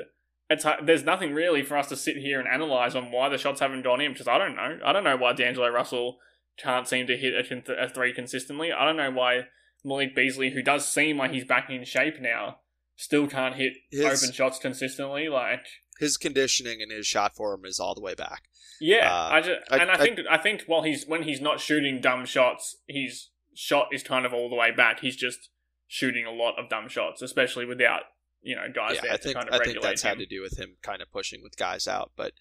it's 0.48 0.66
there's 0.82 1.04
nothing 1.04 1.32
really 1.32 1.62
for 1.62 1.76
us 1.76 1.88
to 1.88 1.96
sit 1.96 2.16
here 2.16 2.40
and 2.40 2.48
analyze 2.48 2.94
on 2.94 3.12
why 3.12 3.28
the 3.28 3.38
shots 3.38 3.60
haven't 3.60 3.82
gone 3.82 4.00
in 4.00 4.12
because 4.12 4.28
I 4.28 4.38
don't 4.38 4.56
know. 4.56 4.78
I 4.84 4.92
don't 4.92 5.04
know 5.04 5.16
why 5.16 5.32
D'Angelo 5.32 5.68
Russell 5.68 6.18
can't 6.58 6.88
seem 6.88 7.06
to 7.06 7.16
hit 7.16 7.32
a, 7.34 7.84
a 7.84 7.88
three 7.88 8.12
consistently. 8.12 8.72
I 8.72 8.84
don't 8.84 8.96
know 8.96 9.10
why 9.10 9.46
Malik 9.84 10.14
Beasley, 10.14 10.50
who 10.50 10.62
does 10.62 10.86
seem 10.86 11.18
like 11.18 11.30
he's 11.30 11.44
back 11.44 11.70
in 11.70 11.84
shape 11.84 12.20
now, 12.20 12.58
still 13.00 13.26
can't 13.26 13.54
hit 13.56 13.72
His- 13.90 14.04
open 14.22 14.32
shots 14.34 14.58
consistently. 14.58 15.28
Like, 15.28 15.66
His 15.98 16.16
conditioning 16.16 16.80
and 16.82 16.90
his 16.92 17.06
shot 17.06 17.34
form 17.36 17.64
is 17.64 17.78
all 17.80 17.94
the 17.94 18.00
way 18.00 18.14
back. 18.14 18.44
yeah, 18.80 19.12
Uh, 19.12 19.28
I 19.32 19.40
just 19.40 19.60
and 19.70 19.90
I, 19.90 19.94
I- 19.94 19.98
think 19.98 20.20
I 20.30 20.38
think 20.38 20.64
while 20.66 20.82
he's 20.82 21.06
when 21.06 21.22
he's 21.24 21.40
not 21.40 21.60
shooting 21.60 22.00
dumb 22.00 22.24
shots, 22.26 22.76
his 22.88 23.28
shot 23.54 23.88
is 23.92 24.02
kind 24.02 24.24
of 24.24 24.32
all 24.32 24.48
the 24.48 24.56
way 24.56 24.70
back. 24.70 25.00
He's 25.00 25.16
just 25.16 25.50
shooting 25.86 26.24
a 26.24 26.30
lot 26.30 26.58
of 26.58 26.68
dumb 26.70 26.88
shots, 26.88 27.20
especially 27.22 27.64
without 27.66 28.02
you 28.42 28.56
know 28.56 28.66
guys 28.74 28.94
yeah, 28.96 29.00
there 29.02 29.12
I 29.12 29.16
to 29.16 29.22
think 29.22 29.34
kind 29.36 29.48
of 29.48 29.54
I 29.54 29.58
regulate 29.58 29.72
think 29.74 29.82
that's 29.84 30.02
him. 30.02 30.08
had 30.10 30.18
to 30.18 30.26
do 30.26 30.40
with 30.40 30.58
him 30.58 30.76
kind 30.82 31.02
of 31.02 31.10
pushing 31.12 31.42
with 31.42 31.56
guys 31.56 31.86
out. 31.88 32.12
But 32.16 32.32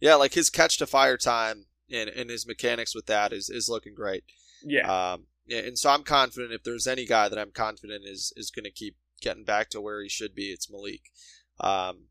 yeah, 0.00 0.14
like 0.16 0.34
his 0.34 0.50
catch 0.50 0.76
to 0.78 0.86
fire 0.86 1.16
time 1.16 1.66
and, 1.90 2.10
and 2.10 2.28
his 2.28 2.46
mechanics 2.46 2.94
with 2.94 3.06
that 3.06 3.32
is, 3.32 3.48
is 3.48 3.68
looking 3.68 3.94
great. 3.94 4.24
yeah, 4.62 5.12
Um, 5.12 5.26
yeah, 5.46 5.60
and 5.60 5.78
so 5.78 5.88
I'm 5.88 6.02
confident 6.02 6.52
if 6.52 6.62
there's 6.64 6.86
any 6.86 7.06
guy 7.06 7.28
that 7.30 7.38
I'm 7.38 7.52
confident 7.52 8.04
is 8.04 8.32
is 8.36 8.50
going 8.50 8.64
to 8.64 8.70
keep 8.70 8.96
getting 9.20 9.44
back 9.44 9.70
to 9.70 9.80
where 9.80 10.02
he 10.02 10.08
should 10.08 10.34
be, 10.34 10.50
it's 10.52 10.70
Malik. 10.70 11.02
Um, 11.60 12.08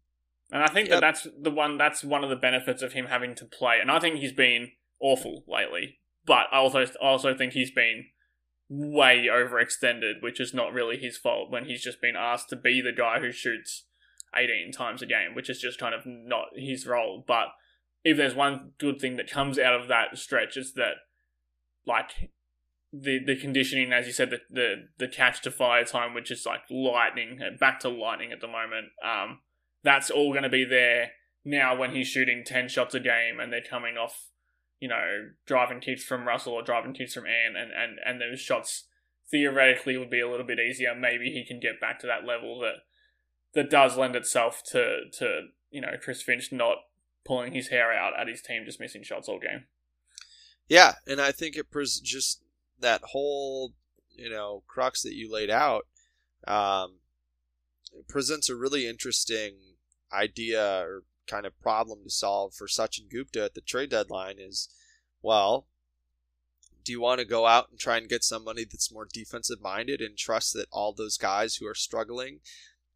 and 0.51 0.63
I 0.63 0.67
think 0.67 0.89
Yep. 0.89 0.95
that 0.95 1.01
that's 1.01 1.27
the 1.39 1.51
one. 1.51 1.77
That's 1.77 2.03
one 2.03 2.23
of 2.23 2.29
the 2.29 2.35
benefits 2.35 2.81
of 2.81 2.93
him 2.93 3.07
having 3.07 3.35
to 3.35 3.45
play. 3.45 3.79
And 3.79 3.91
I 3.91 3.99
think 3.99 4.17
he's 4.17 4.33
been 4.33 4.71
awful 4.99 5.43
lately. 5.47 5.99
But 6.25 6.47
I 6.51 6.57
also 6.57 6.79
I 6.85 6.87
also 7.01 7.35
think 7.35 7.53
he's 7.53 7.71
been 7.71 8.05
way 8.69 9.27
overextended, 9.29 10.21
which 10.21 10.39
is 10.39 10.53
not 10.53 10.73
really 10.73 10.97
his 10.97 11.17
fault 11.17 11.51
when 11.51 11.65
he's 11.65 11.83
just 11.83 12.01
been 12.01 12.15
asked 12.15 12.49
to 12.49 12.55
be 12.55 12.81
the 12.81 12.91
guy 12.91 13.19
who 13.19 13.31
shoots 13.31 13.85
18 14.35 14.71
times 14.71 15.01
a 15.01 15.05
game, 15.05 15.35
which 15.35 15.49
is 15.49 15.59
just 15.59 15.79
kind 15.79 15.93
of 15.93 16.03
not 16.05 16.47
his 16.55 16.85
role. 16.87 17.23
But 17.25 17.49
if 18.03 18.17
there's 18.17 18.35
one 18.35 18.71
good 18.77 18.99
thing 18.99 19.17
that 19.17 19.29
comes 19.29 19.57
out 19.59 19.79
of 19.79 19.87
that 19.87 20.17
stretch, 20.17 20.57
is 20.57 20.73
that 20.73 20.95
like 21.85 22.31
the 23.01 23.19
the 23.25 23.35
conditioning, 23.35 23.91
as 23.91 24.07
you 24.07 24.13
said, 24.13 24.29
the 24.29 24.39
the, 24.49 24.87
the 24.97 25.07
catch 25.07 25.41
to 25.43 25.51
fire 25.51 25.83
time, 25.83 26.13
which 26.13 26.31
is 26.31 26.45
like 26.45 26.61
lightning, 26.69 27.39
back 27.59 27.79
to 27.81 27.89
lightning 27.89 28.31
at 28.31 28.41
the 28.41 28.47
moment. 28.47 28.87
Um, 29.03 29.39
that's 29.83 30.09
all 30.09 30.31
going 30.31 30.43
to 30.43 30.49
be 30.49 30.65
there 30.65 31.11
now 31.45 31.77
when 31.77 31.91
he's 31.93 32.07
shooting 32.07 32.43
10 32.43 32.67
shots 32.69 32.95
a 32.95 32.99
game 32.99 33.39
and 33.39 33.53
they're 33.53 33.61
coming 33.61 33.97
off, 33.97 34.29
you 34.79 34.87
know, 34.87 35.29
driving 35.45 35.79
kicks 35.79 36.03
from 36.03 36.27
Russell 36.27 36.53
or 36.53 36.63
driving 36.63 36.93
kicks 36.93 37.13
from 37.13 37.25
Ann, 37.27 37.55
and, 37.55 37.71
and, 37.71 37.99
and 38.03 38.19
those 38.19 38.39
shots 38.39 38.87
theoretically 39.29 39.95
would 39.97 40.09
be 40.09 40.19
a 40.19 40.29
little 40.29 40.45
bit 40.45 40.59
easier. 40.59 40.95
Maybe 40.95 41.31
he 41.31 41.45
can 41.45 41.59
get 41.59 41.79
back 41.79 41.99
to 41.99 42.07
that 42.07 42.25
level 42.25 42.59
that 42.61 42.83
that 43.53 43.69
does 43.69 43.95
lend 43.95 44.15
itself 44.17 44.61
to, 44.71 45.03
to 45.19 45.47
you 45.69 45.79
know, 45.79 45.93
Chris 46.01 46.21
Finch 46.21 46.51
not 46.51 46.77
pulling 47.23 47.53
his 47.53 47.69
hair 47.69 47.93
out 47.93 48.19
at 48.19 48.27
his 48.27 48.41
team 48.41 48.63
just 48.65 48.81
missing 48.81 49.03
shots 49.03 49.29
all 49.29 49.39
game. 49.39 49.65
Yeah, 50.67 50.93
and 51.07 51.21
I 51.21 51.31
think 51.31 51.55
it 51.55 51.71
pres- 51.71 51.99
just 51.99 52.41
that 52.80 53.01
whole 53.11 53.73
you 54.15 54.30
know 54.30 54.63
crux 54.67 55.01
that 55.01 55.15
you 55.15 55.32
laid 55.32 55.49
out 55.49 55.86
um, 56.47 56.99
presents 58.07 58.49
a 58.49 58.55
really 58.55 58.88
interesting 58.88 59.55
idea 60.13 60.82
or 60.82 61.03
kind 61.28 61.45
of 61.45 61.59
problem 61.59 61.99
to 62.03 62.09
solve 62.09 62.53
for 62.53 62.67
Sachin 62.67 63.09
Gupta 63.09 63.43
at 63.45 63.53
the 63.53 63.61
trade 63.61 63.89
deadline. 63.89 64.36
Is 64.39 64.69
well, 65.21 65.67
do 66.84 66.91
you 66.91 67.01
want 67.01 67.19
to 67.19 67.26
go 67.26 67.47
out 67.47 67.69
and 67.71 67.80
try 67.80 67.97
and 67.97 68.07
get 68.07 68.23
somebody 68.23 68.63
that's 68.63 68.93
more 68.93 69.07
defensive 69.11 69.59
minded 69.61 70.01
and 70.01 70.17
trust 70.17 70.53
that 70.53 70.67
all 70.71 70.93
those 70.93 71.17
guys 71.17 71.55
who 71.55 71.67
are 71.67 71.76
struggling 71.76 72.39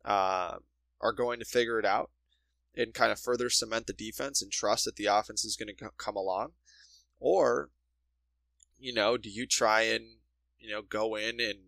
uh, 0.05 0.57
are 1.01 1.13
going 1.13 1.39
to 1.39 1.45
figure 1.45 1.79
it 1.79 1.85
out 1.85 2.11
and 2.75 2.93
kind 2.93 3.11
of 3.11 3.19
further 3.19 3.49
cement 3.49 3.87
the 3.87 3.93
defense 3.93 4.41
and 4.41 4.51
trust 4.51 4.85
that 4.85 4.95
the 4.95 5.07
offense 5.07 5.43
is 5.43 5.55
going 5.55 5.75
to 5.75 5.91
come 5.97 6.15
along? 6.15 6.51
Or, 7.19 7.71
you 8.79 8.93
know, 8.93 9.17
do 9.17 9.29
you 9.29 9.45
try 9.45 9.81
and, 9.81 10.05
you 10.57 10.69
know, 10.69 10.81
go 10.81 11.15
in 11.15 11.39
and, 11.39 11.59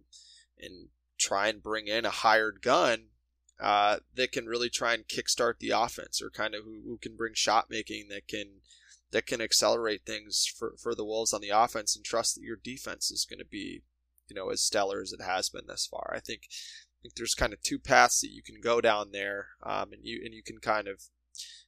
and 0.59 0.89
try 1.19 1.47
and 1.47 1.61
bring 1.61 1.87
in 1.87 2.05
a 2.05 2.09
hired 2.09 2.61
gun 2.61 3.05
uh, 3.59 3.97
that 4.15 4.31
can 4.31 4.47
really 4.47 4.69
try 4.69 4.93
and 4.93 5.07
kickstart 5.07 5.59
the 5.59 5.69
offense 5.69 6.21
or 6.21 6.29
kind 6.29 6.55
of 6.55 6.63
who, 6.63 6.81
who 6.85 6.97
can 6.97 7.15
bring 7.15 7.33
shot 7.35 7.67
making 7.69 8.07
that 8.09 8.27
can 8.27 8.61
that 9.11 9.27
can 9.27 9.41
accelerate 9.41 10.01
things 10.05 10.45
for, 10.45 10.73
for 10.81 10.95
the 10.95 11.03
Wolves 11.03 11.33
on 11.33 11.41
the 11.41 11.49
offense 11.49 11.95
and 11.95 12.05
trust 12.05 12.35
that 12.35 12.43
your 12.43 12.55
defense 12.55 13.11
is 13.11 13.27
going 13.29 13.39
to 13.39 13.45
be, 13.45 13.83
you 14.29 14.35
know, 14.35 14.49
as 14.49 14.61
stellar 14.61 15.01
as 15.01 15.11
it 15.11 15.21
has 15.21 15.49
been 15.49 15.67
thus 15.67 15.85
far. 15.85 16.13
I 16.15 16.19
think 16.19 16.43
I 16.49 16.97
think 17.03 17.15
there's 17.15 17.35
kind 17.35 17.53
of 17.53 17.61
two 17.61 17.77
paths 17.77 18.21
that 18.21 18.31
you 18.31 18.41
can 18.41 18.61
go 18.61 18.79
down 18.79 19.11
there, 19.11 19.49
um, 19.63 19.91
and 19.91 20.01
you 20.03 20.21
and 20.23 20.33
you 20.33 20.41
can 20.43 20.59
kind 20.59 20.87
of, 20.87 21.03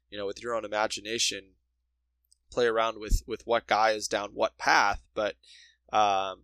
you 0.09 0.17
know, 0.17 0.25
with 0.25 0.41
your 0.41 0.55
own 0.55 0.65
imagination, 0.65 1.55
play 2.53 2.67
around 2.67 2.99
with 2.99 3.23
with 3.27 3.45
what 3.45 3.67
guy 3.67 3.91
is 3.91 4.07
down 4.07 4.31
what 4.33 4.57
path. 4.57 5.01
But, 5.13 5.35
um, 5.91 6.43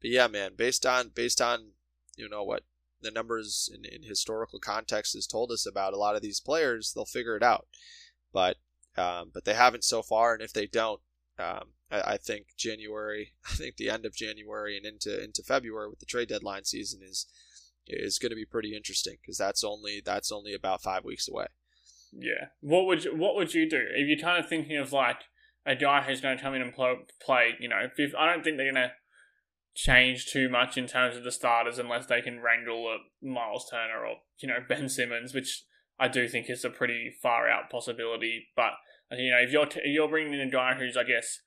but 0.00 0.10
yeah, 0.10 0.28
man, 0.28 0.52
based 0.56 0.86
on 0.86 1.10
based 1.14 1.40
on 1.40 1.72
you 2.16 2.28
know 2.28 2.44
what 2.44 2.62
the 3.00 3.10
numbers 3.10 3.70
in, 3.72 3.84
in 3.84 4.02
historical 4.02 4.58
context 4.58 5.14
has 5.14 5.26
told 5.26 5.52
us 5.52 5.66
about 5.66 5.92
a 5.92 5.98
lot 5.98 6.16
of 6.16 6.22
these 6.22 6.40
players, 6.40 6.92
they'll 6.92 7.04
figure 7.04 7.36
it 7.36 7.42
out. 7.42 7.66
But 8.32 8.56
um, 8.96 9.30
but 9.32 9.44
they 9.44 9.54
haven't 9.54 9.84
so 9.84 10.02
far, 10.02 10.34
and 10.34 10.42
if 10.42 10.52
they 10.52 10.66
don't, 10.66 11.00
um, 11.38 11.70
I, 11.90 12.00
I 12.00 12.16
think 12.16 12.46
January, 12.56 13.32
I 13.46 13.54
think 13.54 13.76
the 13.76 13.90
end 13.90 14.04
of 14.06 14.14
January 14.14 14.76
and 14.76 14.86
into 14.86 15.22
into 15.22 15.42
February 15.42 15.88
with 15.88 16.00
the 16.00 16.06
trade 16.06 16.28
deadline 16.28 16.64
season 16.64 17.00
is 17.02 17.26
is 17.86 18.18
going 18.18 18.30
to 18.30 18.36
be 18.36 18.44
pretty 18.44 18.76
interesting 18.76 19.16
because 19.20 19.38
that's 19.38 19.64
only 19.64 20.02
that's 20.04 20.30
only 20.30 20.54
about 20.54 20.82
five 20.82 21.04
weeks 21.04 21.28
away. 21.28 21.46
Yeah. 22.12 22.48
What 22.60 22.86
would 22.86 23.04
you, 23.04 23.16
what 23.16 23.34
would 23.36 23.54
you 23.54 23.68
do 23.68 23.82
if 23.94 24.08
you're 24.08 24.18
kind 24.18 24.42
of 24.42 24.48
thinking 24.48 24.76
of 24.76 24.92
like 24.92 25.22
a 25.68 25.76
guy 25.76 26.02
who's 26.02 26.20
going 26.20 26.36
to 26.36 26.42
come 26.42 26.54
in 26.54 26.62
and 26.62 26.72
play, 26.72 26.94
play 27.20 27.54
you 27.60 27.68
know, 27.68 27.76
I 27.76 28.26
don't 28.26 28.42
think 28.42 28.56
they're 28.56 28.72
going 28.72 28.88
to 28.88 28.92
change 29.74 30.26
too 30.26 30.48
much 30.48 30.76
in 30.76 30.88
terms 30.88 31.16
of 31.16 31.22
the 31.22 31.30
starters 31.30 31.78
unless 31.78 32.06
they 32.06 32.20
can 32.20 32.40
wrangle 32.40 32.88
a 32.88 33.24
Miles 33.24 33.68
Turner 33.70 34.04
or 34.04 34.16
you 34.40 34.48
know 34.48 34.56
Ben 34.68 34.88
Simmons, 34.88 35.34
which 35.34 35.64
I 36.00 36.08
do 36.08 36.26
think 36.26 36.48
is 36.48 36.64
a 36.64 36.70
pretty 36.70 37.12
far 37.22 37.48
out 37.48 37.70
possibility. 37.70 38.48
But 38.56 38.72
you 39.12 39.30
know, 39.30 39.38
if 39.38 39.52
you're 39.52 39.66
t- 39.66 39.82
you're 39.84 40.08
bringing 40.08 40.32
in 40.32 40.40
a 40.40 40.50
guy 40.50 40.74
who's 40.74 40.96
I 40.96 41.04
guess 41.04 41.40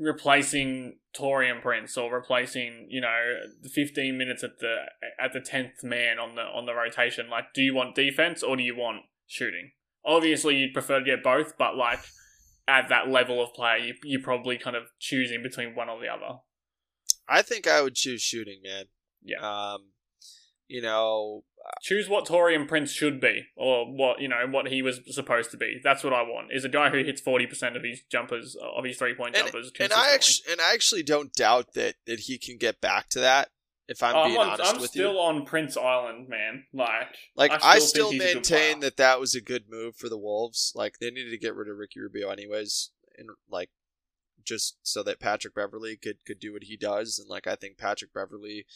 replacing 0.00 0.98
Taurean 1.16 1.62
Prince 1.62 1.96
or 1.96 2.12
replacing 2.12 2.88
you 2.90 3.00
know 3.00 3.38
the 3.62 3.70
15 3.70 4.18
minutes 4.18 4.44
at 4.44 4.58
the 4.58 4.76
at 5.18 5.32
the 5.32 5.40
10th 5.40 5.82
man 5.82 6.18
on 6.18 6.34
the 6.34 6.42
on 6.42 6.66
the 6.66 6.74
rotation, 6.74 7.30
like 7.30 7.54
do 7.54 7.62
you 7.62 7.74
want 7.74 7.94
defense 7.94 8.42
or 8.42 8.56
do 8.56 8.62
you 8.62 8.76
want 8.76 9.02
shooting? 9.26 9.70
Obviously, 10.04 10.56
you'd 10.56 10.74
prefer 10.74 10.98
to 10.98 11.04
get 11.04 11.22
both, 11.22 11.56
but 11.56 11.76
like 11.76 12.00
at 12.68 12.88
that 12.90 13.08
level 13.08 13.42
of 13.42 13.52
player, 13.54 13.78
you 13.78 13.94
you're 14.04 14.22
probably 14.22 14.58
kind 14.58 14.76
of 14.76 14.84
choosing 15.00 15.42
between 15.42 15.74
one 15.74 15.88
or 15.88 16.00
the 16.00 16.08
other. 16.08 16.40
I 17.28 17.42
think 17.42 17.66
I 17.66 17.82
would 17.82 17.94
choose 17.94 18.22
shooting, 18.22 18.60
man. 18.62 18.84
Yeah. 19.22 19.38
Um, 19.40 19.92
you 20.68 20.82
know, 20.82 21.44
choose 21.82 22.08
what 22.08 22.26
Taurean 22.26 22.68
Prince 22.68 22.92
should 22.92 23.20
be, 23.20 23.46
or 23.56 23.86
what 23.86 24.20
you 24.20 24.28
know 24.28 24.46
what 24.50 24.68
he 24.68 24.82
was 24.82 25.00
supposed 25.08 25.50
to 25.52 25.56
be. 25.56 25.80
That's 25.82 26.04
what 26.04 26.12
I 26.12 26.22
want. 26.22 26.48
Is 26.52 26.64
a 26.64 26.68
guy 26.68 26.90
who 26.90 26.98
hits 26.98 27.22
forty 27.22 27.46
percent 27.46 27.76
of 27.76 27.82
his 27.82 28.02
jumpers, 28.10 28.54
of 28.76 28.84
his 28.84 28.98
three 28.98 29.14
point 29.14 29.34
jumpers. 29.34 29.72
and 29.80 29.92
I 29.92 30.12
actually 30.12 30.52
and 30.52 30.60
I 30.60 30.74
actually 30.74 31.02
don't 31.02 31.32
doubt 31.32 31.72
that 31.74 31.94
that 32.06 32.20
he 32.20 32.38
can 32.38 32.58
get 32.58 32.80
back 32.80 33.08
to 33.10 33.20
that. 33.20 33.48
If 33.88 34.02
I'm 34.02 34.14
Oh, 34.14 34.24
being 34.26 34.38
on, 34.38 34.50
honest 34.50 34.74
I'm 34.74 34.80
with 34.82 34.90
still 34.90 35.18
on 35.18 35.46
Prince 35.46 35.76
Island, 35.76 36.28
man. 36.28 36.66
Like, 36.74 37.16
like 37.36 37.52
I 37.64 37.78
still, 37.78 38.10
a 38.10 38.12
good 38.12 38.18
maintain 38.18 38.80
that 38.80 38.98
that 38.98 39.18
was 39.18 39.34
a 39.34 39.40
good 39.40 39.64
move 39.70 39.96
for 39.96 40.10
the 40.10 40.18
Wolves. 40.18 40.72
Like 40.74 40.98
they 40.98 41.10
needed 41.10 41.30
to 41.30 41.38
get 41.38 41.54
rid 41.54 41.70
of 41.70 41.78
Ricky 41.78 42.00
Rubio 42.00 42.28
anyways, 42.28 42.90
and 43.16 43.30
like 43.50 43.70
just 44.44 44.76
so 44.82 45.02
that 45.02 45.20
Patrick 45.20 45.54
Beverley 45.54 45.96
could 45.96 46.24
could 46.26 46.38
do 46.38 46.52
what 46.52 46.64
he 46.64 46.76
does. 46.76 47.18
And 47.18 47.28
like 47.30 47.46
I 47.46 47.54
think 47.54 47.78
Patrick 47.78 48.12
Beverley, 48.12 48.66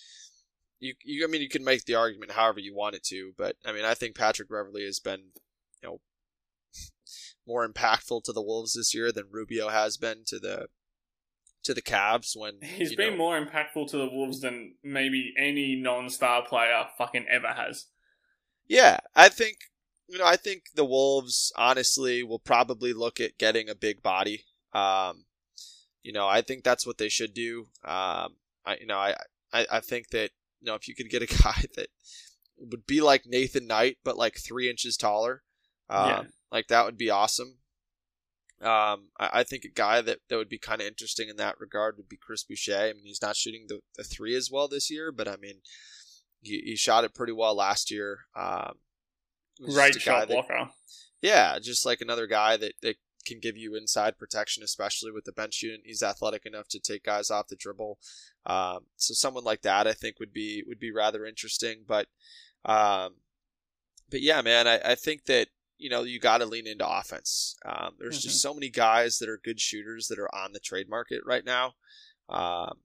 you 0.81 0.95
you 1.05 1.25
I 1.25 1.31
mean 1.31 1.43
you 1.43 1.49
can 1.49 1.65
make 1.65 1.85
the 1.85 1.95
argument 1.95 2.33
however 2.33 2.61
you 2.61 2.75
want 2.75 2.95
it 2.95 3.05
to, 3.05 3.33
but 3.37 3.57
I 3.67 3.73
mean 3.73 3.85
I 3.85 3.95
think 3.95 4.17
Patrick 4.17 4.49
Beverley 4.49 4.85
has 4.87 4.99
been 4.99 5.33
you 5.83 5.89
know 5.89 6.01
more 7.47 7.69
impactful 7.69 8.25
to 8.25 8.33
the 8.33 8.43
Wolves 8.43 8.73
this 8.75 8.95
year 8.95 9.13
than 9.13 9.25
Rubio 9.31 9.69
has 9.69 9.99
been 9.99 10.25
to 10.27 10.39
the 10.39 10.69
to 11.65 11.75
the 11.75 11.83
Cavs 11.83 12.37
when 12.37 12.55
He's 12.63 12.95
been 12.95 13.13
know, 13.13 13.19
more 13.19 13.41
impactful 13.45 13.91
to 13.91 13.97
the 13.97 14.09
Wolves 14.09 14.41
than 14.41 14.75
maybe 14.83 15.33
any 15.39 15.77
non-star 15.77 16.45
player 16.47 16.85
fucking 16.99 17.27
ever 17.29 17.49
has. 17.49 17.87
Yeah, 18.69 19.01
I 19.15 19.29
think 19.29 19.59
you 20.09 20.19
know 20.19 20.27
I 20.27 20.37
think 20.37 20.65
the 20.75 20.85
Wolves 20.85 21.53
honestly 21.57 22.23
will 22.23 22.39
probably 22.39 22.93
look 22.93 23.21
at 23.21 23.39
getting 23.39 23.69
a 23.69 23.75
big 23.75 24.03
body. 24.03 24.45
Um, 24.73 25.25
you 26.03 26.13
know, 26.13 26.27
I 26.27 26.41
think 26.43 26.65
that's 26.65 26.87
what 26.87 26.99
they 26.99 27.09
should 27.09 27.35
do. 27.35 27.67
Um, 27.85 28.37
I 28.65 28.77
you 28.81 28.87
know 28.87 28.99
I, 28.99 29.15
I 29.53 29.67
I 29.71 29.81
think 29.81 30.09
that 30.11 30.31
you 30.61 30.67
know 30.67 30.75
if 30.75 30.89
you 30.89 30.95
could 30.95 31.11
get 31.11 31.23
a 31.23 31.27
guy 31.43 31.65
that 31.77 31.89
would 32.59 32.87
be 32.87 33.01
like 33.01 33.25
Nathan 33.27 33.67
Knight 33.67 33.99
but 34.05 34.17
like 34.17 34.37
three 34.39 34.71
inches 34.71 34.97
taller, 34.97 35.43
um, 35.91 36.09
Yeah. 36.09 36.23
like 36.51 36.69
that 36.69 36.85
would 36.85 36.97
be 36.97 37.11
awesome. 37.11 37.59
Um, 38.63 39.09
I, 39.19 39.31
I 39.33 39.43
think 39.43 39.65
a 39.65 39.69
guy 39.69 40.01
that, 40.03 40.19
that 40.29 40.37
would 40.37 40.49
be 40.49 40.59
kind 40.59 40.81
of 40.81 40.87
interesting 40.87 41.29
in 41.29 41.37
that 41.37 41.59
regard 41.61 41.97
would 41.97 42.09
be 42.09 42.17
Chris 42.17 42.45
Boucher. 42.45 42.77
I 42.77 42.93
mean, 42.93 43.05
he's 43.05 43.23
not 43.23 43.37
shooting 43.37 43.67
the, 43.69 43.81
the 43.97 44.05
three 44.05 44.35
as 44.37 44.51
well 44.53 44.69
this 44.69 44.91
year, 44.91 45.11
but 45.11 45.27
I 45.29 45.37
mean, 45.37 45.61
he, 46.41 46.63
he 46.65 46.77
shot 46.77 47.05
it 47.05 47.15
pretty 47.15 47.33
well 47.33 47.55
last 47.55 47.91
year. 47.91 48.21
Um, 48.37 48.75
guy 49.75 49.91
shot 49.91 50.29
that- 50.29 50.35
blocker. 50.35 50.71
yeah, 51.21 51.59
just 51.61 51.85
like 51.85 52.01
another 52.01 52.27
guy 52.27 52.57
that, 52.57 52.75
that 52.83 52.97
can 53.25 53.39
give 53.41 53.57
you 53.57 53.77
inside 53.77 54.19
protection, 54.19 54.63
especially 54.63 55.13
with 55.13 55.25
the 55.25 55.33
bench 55.33 55.63
unit. 55.63 55.83
He's 55.85 56.03
athletic 56.03 56.45
enough 56.45 56.69
to 56.69 56.81
take 56.81 57.05
guys 57.05 57.31
off 57.31 57.49
the 57.49 57.57
dribble. 57.57 57.99
Um, 58.47 58.87
so 58.97 59.15
someone 59.15 59.45
like 59.45 59.63
that, 59.63 59.87
I 59.87 59.93
think, 59.93 60.19
would 60.19 60.33
be 60.33 60.65
would 60.67 60.81
be 60.81 60.91
rather 60.91 61.25
interesting. 61.25 61.85
But, 61.87 62.09
um, 62.65 63.17
but 64.11 64.23
yeah, 64.23 64.43
man, 64.43 64.67
I, 64.67 64.81
I 64.85 64.95
think 64.97 65.27
that 65.27 65.49
you 65.83 65.91
know 65.91 66.05
you 66.05 66.21
got 66.21 66.39
to 66.39 66.47
lean 66.47 66.67
into 66.67 66.89
offense. 66.89 67.57
Um, 67.65 67.95
there's 67.99 68.23
just 68.23 68.41
so 68.41 68.55
many 68.55 68.71
guys 68.71 69.19
that 69.19 69.29
are 69.29 69.41
good 69.43 69.61
shooters 69.61 70.07
that 70.09 70.19
are 70.19 70.33
on 70.35 70.53
the 70.53 70.61
trade 70.61 70.89
market 70.89 71.21
right 71.27 71.45
now. 71.45 71.75
Um, 72.29 72.79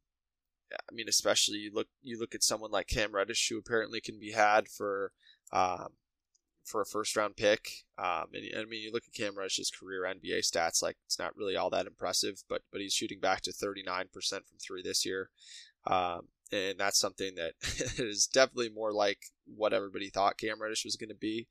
I 0.73 0.93
mean, 0.93 1.07
especially 1.07 1.59
you 1.59 1.71
look 1.73 1.87
you 2.01 2.19
look 2.19 2.33
at 2.33 2.43
someone 2.43 2.71
like 2.71 2.87
Cam 2.87 3.13
Reddish, 3.13 3.47
who 3.49 3.59
apparently 3.59 4.01
can 4.01 4.19
be 4.19 4.31
had 4.31 4.67
for 4.67 5.11
um, 5.53 5.89
for 6.65 6.81
a 6.81 6.85
first 6.85 7.15
round 7.15 7.37
pick. 7.37 7.69
Um, 7.99 8.25
and 8.33 8.43
I 8.57 8.65
mean, 8.65 8.81
you 8.81 8.91
look 8.91 9.03
at 9.07 9.13
Cam 9.13 9.37
Reddish's 9.37 9.71
career 9.71 10.03
NBA 10.03 10.39
stats, 10.39 10.81
like 10.81 10.97
it's 11.05 11.19
not 11.19 11.35
really 11.37 11.55
all 11.55 11.69
that 11.69 11.87
impressive, 11.87 12.43
but 12.49 12.63
but 12.71 12.81
he's 12.81 12.93
shooting 12.93 13.19
back 13.19 13.41
to 13.41 13.51
39% 13.51 14.09
from 14.11 14.41
three 14.59 14.81
this 14.81 15.05
year. 15.05 15.29
Um, 15.85 16.29
and 16.51 16.79
that's 16.79 16.99
something 16.99 17.35
that 17.35 17.53
is 17.99 18.27
definitely 18.27 18.69
more 18.69 18.91
like 18.91 19.19
what 19.45 19.73
everybody 19.73 20.09
thought 20.09 20.37
Cam 20.37 20.61
Reddish 20.61 20.83
was 20.83 20.95
going 20.95 21.09
to 21.09 21.15
be. 21.15 21.47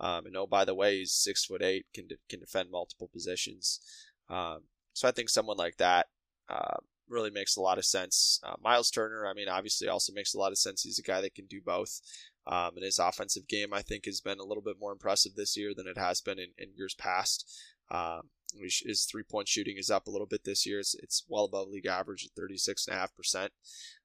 Um, 0.00 0.26
and 0.26 0.36
oh, 0.36 0.46
by 0.46 0.64
the 0.64 0.74
way, 0.74 0.98
he's 0.98 1.12
six 1.12 1.44
foot 1.44 1.62
eight, 1.62 1.86
can 1.94 2.08
de- 2.08 2.16
can 2.28 2.40
defend 2.40 2.70
multiple 2.70 3.08
positions. 3.12 3.80
Um, 4.28 4.62
so 4.92 5.06
I 5.06 5.12
think 5.12 5.28
someone 5.28 5.58
like 5.58 5.76
that 5.76 6.06
uh, 6.48 6.78
really 7.08 7.30
makes 7.30 7.56
a 7.56 7.60
lot 7.60 7.78
of 7.78 7.84
sense. 7.84 8.40
Uh, 8.42 8.54
Miles 8.62 8.90
Turner, 8.90 9.26
I 9.26 9.34
mean, 9.34 9.48
obviously 9.48 9.88
also 9.88 10.12
makes 10.12 10.34
a 10.34 10.38
lot 10.38 10.52
of 10.52 10.58
sense. 10.58 10.82
He's 10.82 10.98
a 10.98 11.02
guy 11.02 11.20
that 11.20 11.34
can 11.34 11.46
do 11.46 11.60
both. 11.64 12.00
Um, 12.46 12.70
and 12.76 12.84
his 12.84 12.98
offensive 12.98 13.46
game, 13.48 13.74
I 13.74 13.82
think, 13.82 14.06
has 14.06 14.20
been 14.20 14.38
a 14.38 14.44
little 14.44 14.62
bit 14.62 14.76
more 14.80 14.92
impressive 14.92 15.34
this 15.36 15.56
year 15.56 15.72
than 15.76 15.86
it 15.86 15.98
has 15.98 16.20
been 16.20 16.38
in, 16.38 16.48
in 16.56 16.68
years 16.74 16.94
past. 16.94 17.48
Um, 17.90 18.30
his 18.58 19.06
three 19.10 19.22
point 19.22 19.48
shooting 19.48 19.76
is 19.76 19.90
up 19.90 20.06
a 20.06 20.10
little 20.10 20.26
bit 20.26 20.44
this 20.44 20.66
year. 20.66 20.80
It's, 20.80 20.94
it's 20.94 21.24
well 21.28 21.44
above 21.44 21.68
league 21.68 21.86
average 21.86 22.26
at 22.26 22.40
36.5%. 22.40 23.48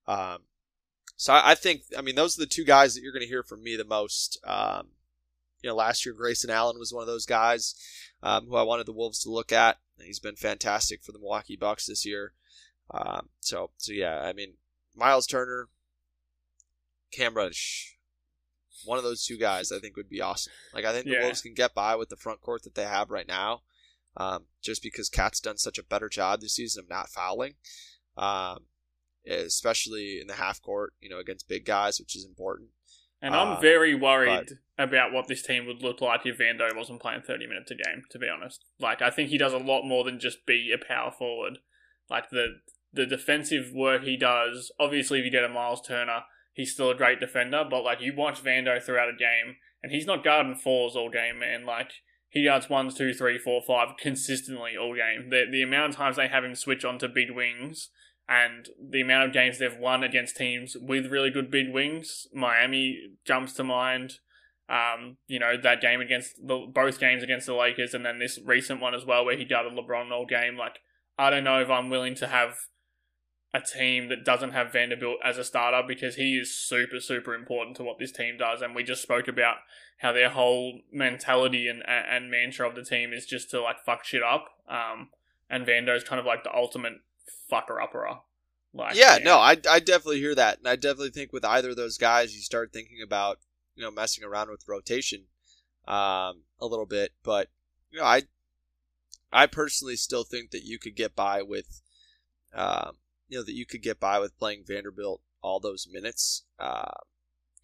Um, 0.07 0.39
so 1.15 1.33
I, 1.33 1.51
I, 1.51 1.55
think, 1.55 1.83
I 1.97 2.01
mean, 2.01 2.15
those 2.15 2.37
are 2.37 2.41
the 2.41 2.47
two 2.47 2.65
guys 2.65 2.93
that 2.93 3.01
you're 3.01 3.13
going 3.13 3.23
to 3.23 3.27
hear 3.27 3.43
from 3.43 3.63
me 3.63 3.75
the 3.75 3.85
most. 3.85 4.39
Um, 4.45 4.89
you 5.61 5.69
know, 5.69 5.75
last 5.75 6.05
year 6.05 6.13
Grayson 6.13 6.49
Allen 6.49 6.79
was 6.79 6.93
one 6.93 7.01
of 7.01 7.07
those 7.07 7.25
guys 7.25 7.75
um, 8.21 8.47
who 8.47 8.55
I 8.55 8.63
wanted 8.63 8.85
the 8.85 8.93
Wolves 8.93 9.19
to 9.23 9.31
look 9.31 9.51
at. 9.51 9.77
He's 10.03 10.19
been 10.19 10.35
fantastic 10.35 11.03
for 11.03 11.11
the 11.11 11.19
Milwaukee 11.19 11.55
Bucks 11.55 11.85
this 11.85 12.05
year. 12.05 12.33
Um, 12.91 13.29
so, 13.39 13.71
so 13.77 13.91
yeah, 13.91 14.21
I 14.21 14.33
mean, 14.33 14.55
Miles 14.95 15.25
Turner, 15.25 15.69
Cam 17.11 17.33
Reddish, 17.33 17.97
one 18.83 18.97
of 18.97 19.03
those 19.03 19.25
two 19.25 19.37
guys 19.37 19.71
I 19.71 19.79
think 19.79 19.95
would 19.95 20.09
be 20.09 20.21
awesome. 20.21 20.53
Like 20.73 20.85
I 20.85 20.93
think 20.93 21.05
the 21.05 21.13
yeah. 21.13 21.23
Wolves 21.23 21.41
can 21.41 21.53
get 21.53 21.73
by 21.73 21.95
with 21.95 22.09
the 22.09 22.15
front 22.15 22.41
court 22.41 22.63
that 22.63 22.75
they 22.75 22.83
have 22.83 23.09
right 23.09 23.27
now, 23.27 23.61
um, 24.17 24.45
just 24.61 24.83
because 24.83 25.09
KAT's 25.09 25.39
done 25.39 25.57
such 25.57 25.77
a 25.77 25.83
better 25.83 26.09
job 26.09 26.41
this 26.41 26.55
season 26.55 26.83
of 26.83 26.89
not 26.89 27.09
fouling, 27.09 27.55
um, 28.17 28.65
especially 29.27 30.19
in 30.21 30.27
the 30.27 30.35
half 30.35 30.61
court, 30.61 30.93
you 30.99 31.09
know, 31.09 31.19
against 31.19 31.47
big 31.47 31.65
guys, 31.65 31.99
which 31.99 32.15
is 32.15 32.25
important. 32.25 32.69
And 33.25 33.33
I'm 33.33 33.53
uh, 33.53 33.59
very 33.59 33.95
worried 33.95 34.51
but, 34.77 34.83
about 34.83 35.11
what 35.11 35.27
this 35.27 35.41
team 35.41 35.65
would 35.65 35.81
look 35.81 35.99
like 35.99 36.21
if 36.25 36.37
Vando 36.37 36.69
wasn't 36.75 37.01
playing 37.01 37.23
30 37.23 37.47
minutes 37.47 37.71
a 37.71 37.73
game. 37.73 38.03
To 38.11 38.19
be 38.19 38.27
honest, 38.29 38.63
like 38.79 39.01
I 39.01 39.09
think 39.09 39.29
he 39.29 39.39
does 39.39 39.51
a 39.51 39.57
lot 39.57 39.83
more 39.83 40.03
than 40.03 40.19
just 40.19 40.45
be 40.45 40.71
a 40.71 40.77
power 40.77 41.11
forward. 41.11 41.57
Like 42.07 42.29
the 42.29 42.59
the 42.93 43.07
defensive 43.07 43.71
work 43.73 44.03
he 44.03 44.15
does. 44.15 44.71
Obviously, 44.79 45.17
if 45.17 45.25
you 45.25 45.31
get 45.31 45.43
a 45.43 45.49
Miles 45.49 45.81
Turner, 45.81 46.21
he's 46.53 46.71
still 46.71 46.91
a 46.91 46.95
great 46.95 47.19
defender. 47.19 47.65
But 47.67 47.83
like 47.83 47.99
you 47.99 48.13
watch 48.15 48.43
Vando 48.43 48.79
throughout 48.79 49.09
a 49.09 49.17
game, 49.17 49.55
and 49.81 49.91
he's 49.91 50.05
not 50.05 50.23
guarding 50.23 50.55
fours 50.55 50.95
all 50.95 51.09
game, 51.09 51.39
man. 51.39 51.65
Like 51.65 51.93
he 52.29 52.45
guards 52.45 52.69
ones, 52.69 52.93
two, 52.93 53.11
three, 53.11 53.39
four, 53.39 53.59
five 53.65 53.97
consistently 53.99 54.77
all 54.79 54.93
game. 54.93 55.31
The 55.31 55.45
the 55.51 55.63
amount 55.63 55.93
of 55.93 55.95
times 55.95 56.17
they 56.17 56.27
have 56.27 56.43
him 56.43 56.53
switch 56.53 56.85
on 56.85 56.99
to 56.99 57.07
big 57.07 57.31
wings, 57.31 57.89
and 58.27 58.69
the 58.81 59.01
amount 59.01 59.27
of 59.27 59.33
games 59.33 59.59
they've 59.59 59.77
won 59.77 60.03
against 60.03 60.35
teams 60.35 60.75
with 60.79 61.11
really 61.11 61.29
good 61.29 61.51
big 61.51 61.71
wings, 61.71 62.27
Miami 62.33 63.11
jumps 63.25 63.53
to 63.53 63.63
mind. 63.63 64.19
Um, 64.67 65.17
you 65.27 65.37
know 65.37 65.55
that 65.61 65.79
game 65.79 66.01
against 66.01 66.47
the 66.47 66.65
both 66.67 66.99
games 66.99 67.21
against 67.21 67.45
the 67.45 67.53
Lakers, 67.53 67.93
and 67.93 68.05
then 68.05 68.17
this 68.17 68.39
recent 68.43 68.81
one 68.81 68.95
as 68.95 69.05
well, 69.05 69.23
where 69.23 69.37
he 69.37 69.45
guarded 69.45 69.73
LeBron 69.73 70.11
all 70.11 70.25
game. 70.25 70.57
Like 70.57 70.79
I 71.17 71.29
don't 71.29 71.43
know 71.43 71.61
if 71.61 71.69
I'm 71.69 71.89
willing 71.89 72.15
to 72.15 72.27
have 72.27 72.55
a 73.55 73.61
team 73.61 74.09
that 74.09 74.25
doesn't 74.25 74.51
have 74.51 74.73
Vanderbilt 74.73 75.17
as 75.23 75.37
a 75.37 75.43
starter 75.43 75.81
because 75.87 76.15
he 76.15 76.35
is 76.35 76.53
super, 76.53 76.99
super 76.99 77.33
important 77.33 77.77
to 77.77 77.83
what 77.83 77.99
this 77.99 78.11
team 78.11 78.37
does. 78.37 78.61
And 78.61 78.75
we 78.75 78.83
just 78.83 79.01
spoke 79.01 79.29
about 79.29 79.57
how 79.99 80.11
their 80.11 80.29
whole 80.29 80.81
mentality 80.91 81.69
and, 81.69 81.81
and 81.87 82.29
mantra 82.29 82.67
of 82.67 82.75
the 82.75 82.83
team 82.83 83.13
is 83.13 83.25
just 83.25 83.49
to 83.51 83.61
like 83.61 83.77
fuck 83.85 84.03
shit 84.03 84.21
up. 84.21 84.47
Um, 84.67 85.09
and 85.49 85.65
Vando's 85.65 86.03
kind 86.03 86.19
of 86.19 86.25
like 86.25 86.43
the 86.43 86.53
ultimate 86.53 86.95
fucker 87.51 87.81
upper. 87.81 88.07
Like, 88.73 88.95
yeah, 88.95 89.17
yeah, 89.17 89.23
no, 89.23 89.37
I, 89.37 89.57
I 89.69 89.79
definitely 89.79 90.19
hear 90.19 90.35
that. 90.35 90.57
And 90.57 90.67
I 90.67 90.75
definitely 90.75 91.11
think 91.11 91.31
with 91.31 91.45
either 91.45 91.69
of 91.69 91.77
those 91.77 91.97
guys, 91.97 92.35
you 92.35 92.41
start 92.41 92.73
thinking 92.73 93.01
about, 93.01 93.39
you 93.75 93.83
know, 93.83 93.91
messing 93.91 94.23
around 94.23 94.49
with 94.49 94.67
rotation 94.67 95.23
um, 95.87 96.43
a 96.59 96.65
little 96.65 96.85
bit. 96.85 97.13
But, 97.23 97.49
you 97.89 97.99
know, 97.99 98.05
I, 98.05 98.23
I 99.31 99.45
personally 99.45 99.95
still 99.95 100.23
think 100.23 100.51
that 100.51 100.63
you 100.63 100.77
could 100.77 100.95
get 100.95 101.15
by 101.15 101.41
with, 101.41 101.81
um, 102.53 102.97
you 103.27 103.37
know 103.37 103.43
that 103.43 103.55
you 103.55 103.65
could 103.65 103.81
get 103.81 103.99
by 103.99 104.19
with 104.19 104.37
playing 104.37 104.63
Vanderbilt 104.67 105.21
all 105.41 105.59
those 105.59 105.87
minutes, 105.91 106.43
uh, 106.59 106.91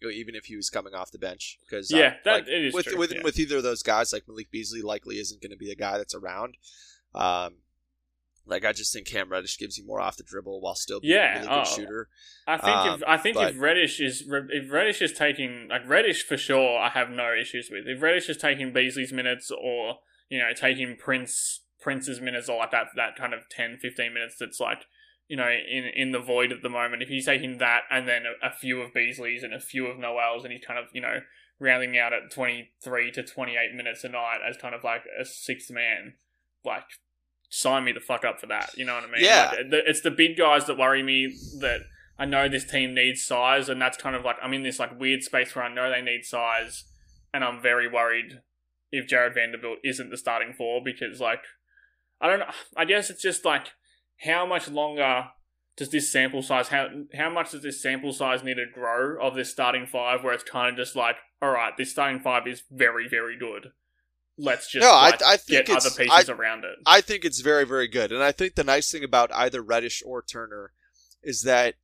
you 0.00 0.08
know, 0.08 0.12
even 0.12 0.34
if 0.34 0.46
he 0.46 0.56
was 0.56 0.70
coming 0.70 0.94
off 0.94 1.10
the 1.10 1.18
bench. 1.18 1.58
Because 1.60 1.92
uh, 1.92 1.96
yeah, 1.96 2.14
that 2.24 2.32
like, 2.32 2.48
it 2.48 2.64
is 2.66 2.74
with 2.74 2.86
true, 2.86 2.98
with, 2.98 3.12
yeah. 3.12 3.22
with 3.22 3.38
either 3.38 3.58
of 3.58 3.62
those 3.62 3.82
guys, 3.82 4.12
like 4.12 4.26
Malik 4.26 4.50
Beasley, 4.50 4.82
likely 4.82 5.18
isn't 5.18 5.40
going 5.40 5.50
to 5.52 5.56
be 5.56 5.70
a 5.70 5.76
guy 5.76 5.98
that's 5.98 6.14
around. 6.14 6.56
Um, 7.14 7.56
like 8.46 8.64
I 8.64 8.72
just 8.72 8.92
think 8.92 9.06
Cam 9.06 9.30
Reddish 9.30 9.58
gives 9.58 9.78
you 9.78 9.86
more 9.86 10.00
off 10.00 10.16
the 10.16 10.22
dribble 10.22 10.60
while 10.60 10.74
still 10.74 11.00
being 11.00 11.14
yeah, 11.14 11.30
a 11.30 11.34
really 11.34 11.48
good 11.48 11.58
oh, 11.58 11.76
shooter. 11.76 12.08
I 12.46 12.56
think 12.56 12.76
um, 12.76 12.94
if 12.94 13.02
I 13.06 13.16
think 13.16 13.36
but, 13.36 13.54
if 13.54 13.60
Reddish 13.60 14.00
is 14.00 14.24
if 14.28 14.72
Reddish 14.72 15.02
is 15.02 15.12
taking 15.12 15.68
like 15.70 15.88
Reddish 15.88 16.24
for 16.24 16.36
sure, 16.36 16.78
I 16.78 16.90
have 16.90 17.10
no 17.10 17.32
issues 17.34 17.68
with. 17.70 17.84
If 17.86 18.02
Reddish 18.02 18.28
is 18.28 18.36
taking 18.36 18.72
Beasley's 18.72 19.12
minutes 19.12 19.50
or 19.50 19.98
you 20.28 20.38
know 20.38 20.50
taking 20.56 20.96
Prince 20.96 21.62
Prince's 21.80 22.20
minutes 22.20 22.48
or 22.48 22.58
like 22.58 22.70
that 22.72 22.86
that 22.96 23.16
kind 23.16 23.34
of 23.34 23.40
10, 23.50 23.78
15 23.80 24.14
minutes 24.14 24.36
that's 24.38 24.60
like 24.60 24.84
you 25.28 25.36
know, 25.36 25.48
in 25.48 25.84
in 25.94 26.12
the 26.12 26.18
void 26.18 26.52
at 26.52 26.62
the 26.62 26.68
moment. 26.68 27.02
If 27.02 27.08
he's 27.08 27.24
taking 27.24 27.56
that 27.56 27.84
and 27.90 28.06
then 28.06 28.24
a, 28.26 28.48
a 28.48 28.52
few 28.52 28.82
of 28.82 28.92
Beasley's 28.92 29.42
and 29.42 29.54
a 29.54 29.60
few 29.60 29.86
of 29.86 29.98
Nowell's, 29.98 30.44
and 30.44 30.52
he's 30.52 30.62
kind 30.62 30.78
of 30.78 30.86
you 30.92 31.00
know 31.00 31.20
rounding 31.58 31.96
out 31.96 32.12
at 32.12 32.30
twenty 32.30 32.72
three 32.84 33.10
to 33.12 33.22
twenty 33.22 33.52
eight 33.52 33.74
minutes 33.74 34.04
a 34.04 34.10
night 34.10 34.40
as 34.46 34.58
kind 34.58 34.74
of 34.74 34.84
like 34.84 35.04
a 35.18 35.24
sixth 35.24 35.70
man, 35.70 36.14
like 36.66 36.84
sign 37.52 37.84
me 37.84 37.92
the 37.92 38.00
fuck 38.00 38.24
up 38.24 38.40
for 38.40 38.46
that. 38.46 38.70
You 38.76 38.86
know 38.86 38.94
what 38.94 39.04
I 39.04 39.12
mean? 39.12 39.24
Yeah. 39.24 39.52
Like, 39.52 39.84
it's 39.86 40.00
the 40.00 40.10
big 40.10 40.36
guys 40.36 40.66
that 40.66 40.78
worry 40.78 41.02
me. 41.02 41.36
That 41.60 41.82
I 42.18 42.24
know 42.24 42.48
this 42.48 42.64
team 42.64 42.94
needs 42.94 43.22
size, 43.24 43.68
and 43.68 43.80
that's 43.80 43.98
kind 43.98 44.16
of 44.16 44.24
like 44.24 44.36
I'm 44.42 44.54
in 44.54 44.62
this 44.62 44.78
like 44.78 44.98
weird 44.98 45.22
space 45.22 45.54
where 45.54 45.64
I 45.64 45.72
know 45.72 45.90
they 45.90 46.02
need 46.02 46.24
size, 46.24 46.84
and 47.32 47.44
I'm 47.44 47.60
very 47.60 47.88
worried 47.88 48.40
if 48.90 49.06
Jared 49.06 49.34
Vanderbilt 49.34 49.78
isn't 49.84 50.10
the 50.10 50.16
starting 50.16 50.54
four 50.54 50.80
because 50.82 51.20
like 51.20 51.42
I 52.20 52.28
don't 52.28 52.40
know. 52.40 52.50
I 52.76 52.86
guess 52.86 53.10
it's 53.10 53.22
just 53.22 53.44
like 53.44 53.68
how 54.24 54.46
much 54.46 54.68
longer 54.68 55.26
does 55.76 55.90
this 55.90 56.12
sample 56.12 56.42
size 56.42 56.68
how 56.68 56.88
how 57.14 57.30
much 57.30 57.50
does 57.50 57.62
this 57.62 57.82
sample 57.82 58.12
size 58.12 58.42
need 58.42 58.56
to 58.56 58.66
grow 58.72 59.20
of 59.20 59.34
this 59.34 59.50
starting 59.50 59.86
five 59.86 60.22
where 60.22 60.34
it's 60.34 60.44
kind 60.44 60.70
of 60.70 60.76
just 60.76 60.94
like 60.94 61.16
all 61.40 61.50
right 61.50 61.72
this 61.78 61.90
starting 61.90 62.20
five 62.20 62.46
is 62.46 62.62
very 62.70 63.08
very 63.08 63.38
good 63.38 63.68
let's 64.42 64.70
just 64.70 64.84
no, 64.84 64.92
like, 64.92 65.22
I, 65.22 65.34
I 65.34 65.36
think 65.36 65.66
get 65.66 65.76
other 65.76 65.90
pieces 65.90 66.28
I, 66.28 66.32
around 66.32 66.64
it 66.64 66.76
i 66.86 67.00
think 67.00 67.24
it's 67.24 67.40
very 67.40 67.64
very 67.64 67.88
good 67.88 68.12
and 68.12 68.22
i 68.22 68.32
think 68.32 68.54
the 68.54 68.64
nice 68.64 68.90
thing 68.90 69.04
about 69.04 69.32
either 69.34 69.62
reddish 69.62 70.02
or 70.04 70.22
turner 70.22 70.72
is 71.22 71.42
that 71.42 71.74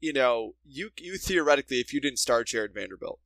you 0.00 0.12
know 0.12 0.54
you 0.64 0.90
you 0.98 1.16
theoretically 1.16 1.80
if 1.80 1.92
you 1.92 2.00
didn't 2.00 2.18
start 2.18 2.48
Jared 2.48 2.74
vanderbilt 2.74 3.20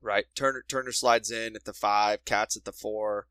right 0.00 0.26
turner 0.34 0.64
turner 0.66 0.92
slides 0.92 1.30
in 1.30 1.56
at 1.56 1.64
the 1.64 1.72
five 1.72 2.24
KAT's 2.24 2.56
at 2.56 2.64
the 2.64 2.72
four 2.72 3.26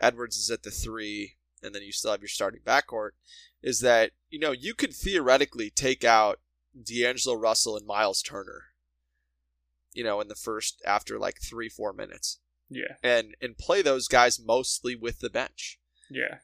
edwards 0.00 0.36
is 0.36 0.50
at 0.50 0.62
the 0.62 0.70
three 0.70 1.36
and 1.62 1.74
then 1.74 1.82
you 1.82 1.92
still 1.92 2.10
have 2.10 2.20
your 2.20 2.28
starting 2.28 2.60
backcourt, 2.60 3.10
is 3.62 3.80
that, 3.80 4.10
you 4.30 4.38
know, 4.38 4.52
you 4.52 4.74
could 4.74 4.92
theoretically 4.92 5.70
take 5.70 6.04
out 6.04 6.40
D'Angelo 6.80 7.36
Russell 7.36 7.76
and 7.76 7.86
Miles 7.86 8.22
Turner, 8.22 8.64
you 9.92 10.02
know, 10.02 10.20
in 10.20 10.28
the 10.28 10.34
first, 10.34 10.82
after 10.84 11.18
like 11.18 11.40
three, 11.40 11.68
four 11.68 11.92
minutes. 11.92 12.38
Yeah. 12.74 12.96
And, 13.02 13.34
and 13.40 13.58
play 13.58 13.82
those 13.82 14.08
guys 14.08 14.40
mostly 14.44 14.96
with 14.96 15.20
the 15.20 15.30
bench. 15.30 15.78
Yeah. 16.10 16.38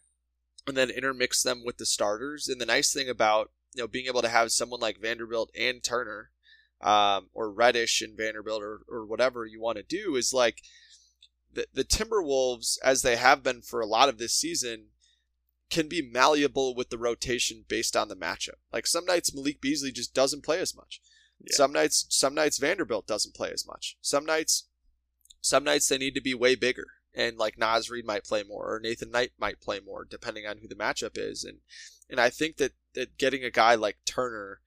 And 0.66 0.76
then 0.76 0.90
intermix 0.90 1.42
them 1.42 1.62
with 1.64 1.78
the 1.78 1.86
starters. 1.86 2.48
And 2.48 2.60
the 2.60 2.66
nice 2.66 2.92
thing 2.92 3.08
about, 3.08 3.50
you 3.74 3.82
know, 3.82 3.88
being 3.88 4.06
able 4.06 4.22
to 4.22 4.28
have 4.28 4.52
someone 4.52 4.80
like 4.80 5.00
Vanderbilt 5.00 5.50
and 5.58 5.82
Turner, 5.82 6.30
um, 6.80 7.28
or 7.32 7.50
Reddish 7.50 8.02
and 8.02 8.16
Vanderbilt 8.16 8.62
or, 8.62 8.80
or 8.88 9.04
whatever 9.04 9.46
you 9.46 9.60
want 9.60 9.78
to 9.78 9.82
do 9.82 10.16
is 10.16 10.32
like, 10.32 10.62
the, 11.52 11.66
the 11.72 11.84
Timberwolves, 11.84 12.76
as 12.84 13.02
they 13.02 13.16
have 13.16 13.42
been 13.42 13.62
for 13.62 13.80
a 13.80 13.86
lot 13.86 14.08
of 14.08 14.18
this 14.18 14.34
season, 14.34 14.88
can 15.70 15.88
be 15.88 16.02
malleable 16.02 16.74
with 16.74 16.90
the 16.90 16.98
rotation 16.98 17.64
based 17.68 17.96
on 17.96 18.08
the 18.08 18.16
matchup. 18.16 18.60
Like 18.72 18.86
some 18.86 19.04
nights 19.04 19.34
Malik 19.34 19.60
Beasley 19.60 19.90
just 19.90 20.14
doesn't 20.14 20.44
play 20.44 20.60
as 20.60 20.74
much. 20.76 21.00
Yeah. 21.40 21.56
Some 21.56 21.72
nights 21.72 22.06
some 22.10 22.34
nights 22.34 22.58
Vanderbilt 22.58 23.06
doesn't 23.06 23.34
play 23.34 23.50
as 23.52 23.66
much. 23.66 23.96
Some 24.00 24.24
nights 24.24 24.67
some 25.40 25.64
nights 25.64 25.88
they 25.88 25.98
need 25.98 26.14
to 26.14 26.20
be 26.20 26.34
way 26.34 26.54
bigger. 26.54 26.86
And 27.14 27.36
like 27.36 27.58
Naz 27.58 27.90
Reid 27.90 28.06
might 28.06 28.24
play 28.24 28.42
more 28.42 28.74
or 28.74 28.80
Nathan 28.80 29.10
Knight 29.10 29.32
might 29.38 29.60
play 29.60 29.80
more, 29.80 30.04
depending 30.04 30.46
on 30.46 30.58
who 30.58 30.68
the 30.68 30.74
matchup 30.74 31.16
is. 31.16 31.42
And 31.44 31.58
and 32.10 32.20
I 32.20 32.30
think 32.30 32.56
that, 32.56 32.72
that 32.94 33.18
getting 33.18 33.44
a 33.44 33.50
guy 33.50 33.74
like 33.74 33.98
Turner 34.06 34.60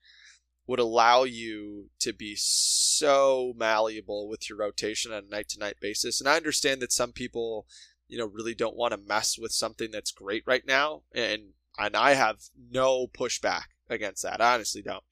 would 0.67 0.79
allow 0.79 1.23
you 1.23 1.89
to 1.99 2.13
be 2.13 2.35
so 2.37 3.53
malleable 3.57 4.29
with 4.29 4.47
your 4.47 4.59
rotation 4.59 5.11
on 5.11 5.23
a 5.25 5.29
night 5.29 5.49
to 5.49 5.59
night 5.59 5.77
basis. 5.81 6.19
And 6.19 6.29
I 6.29 6.37
understand 6.37 6.81
that 6.81 6.91
some 6.91 7.11
people 7.11 7.65
you 8.11 8.17
know, 8.17 8.27
really 8.27 8.53
don't 8.53 8.75
want 8.75 8.91
to 8.91 8.99
mess 8.99 9.37
with 9.39 9.53
something 9.53 9.89
that's 9.89 10.11
great 10.11 10.43
right 10.45 10.67
now. 10.67 11.01
And, 11.15 11.53
and 11.79 11.95
I 11.95 12.13
have 12.13 12.41
no 12.69 13.07
pushback 13.07 13.63
against 13.89 14.23
that. 14.23 14.41
I 14.41 14.53
honestly 14.53 14.81
don't. 14.81 15.03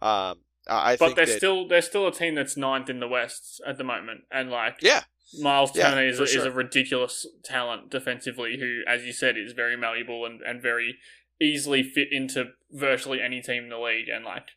Um, 0.00 0.42
I 0.66 0.96
but 0.96 1.14
they're 1.14 1.26
that, 1.26 1.36
still 1.36 1.68
they're 1.68 1.82
still 1.82 2.06
a 2.06 2.12
team 2.12 2.34
that's 2.34 2.56
ninth 2.56 2.88
in 2.88 3.00
the 3.00 3.08
West 3.08 3.60
at 3.66 3.76
the 3.78 3.84
moment, 3.84 4.22
and 4.30 4.50
like 4.50 4.76
yeah, 4.80 5.02
Miles 5.40 5.72
Turner 5.72 6.02
yeah, 6.02 6.10
is, 6.10 6.16
sure. 6.16 6.26
is 6.26 6.44
a 6.44 6.50
ridiculous 6.50 7.26
talent 7.44 7.90
defensively, 7.90 8.58
who, 8.58 8.82
as 8.86 9.04
you 9.04 9.12
said, 9.12 9.36
is 9.36 9.52
very 9.52 9.76
malleable 9.76 10.24
and, 10.24 10.40
and 10.42 10.62
very 10.62 10.96
easily 11.40 11.82
fit 11.82 12.08
into 12.12 12.46
virtually 12.70 13.20
any 13.20 13.40
team 13.40 13.64
in 13.64 13.70
the 13.70 13.78
league. 13.78 14.08
And 14.08 14.24
like, 14.24 14.48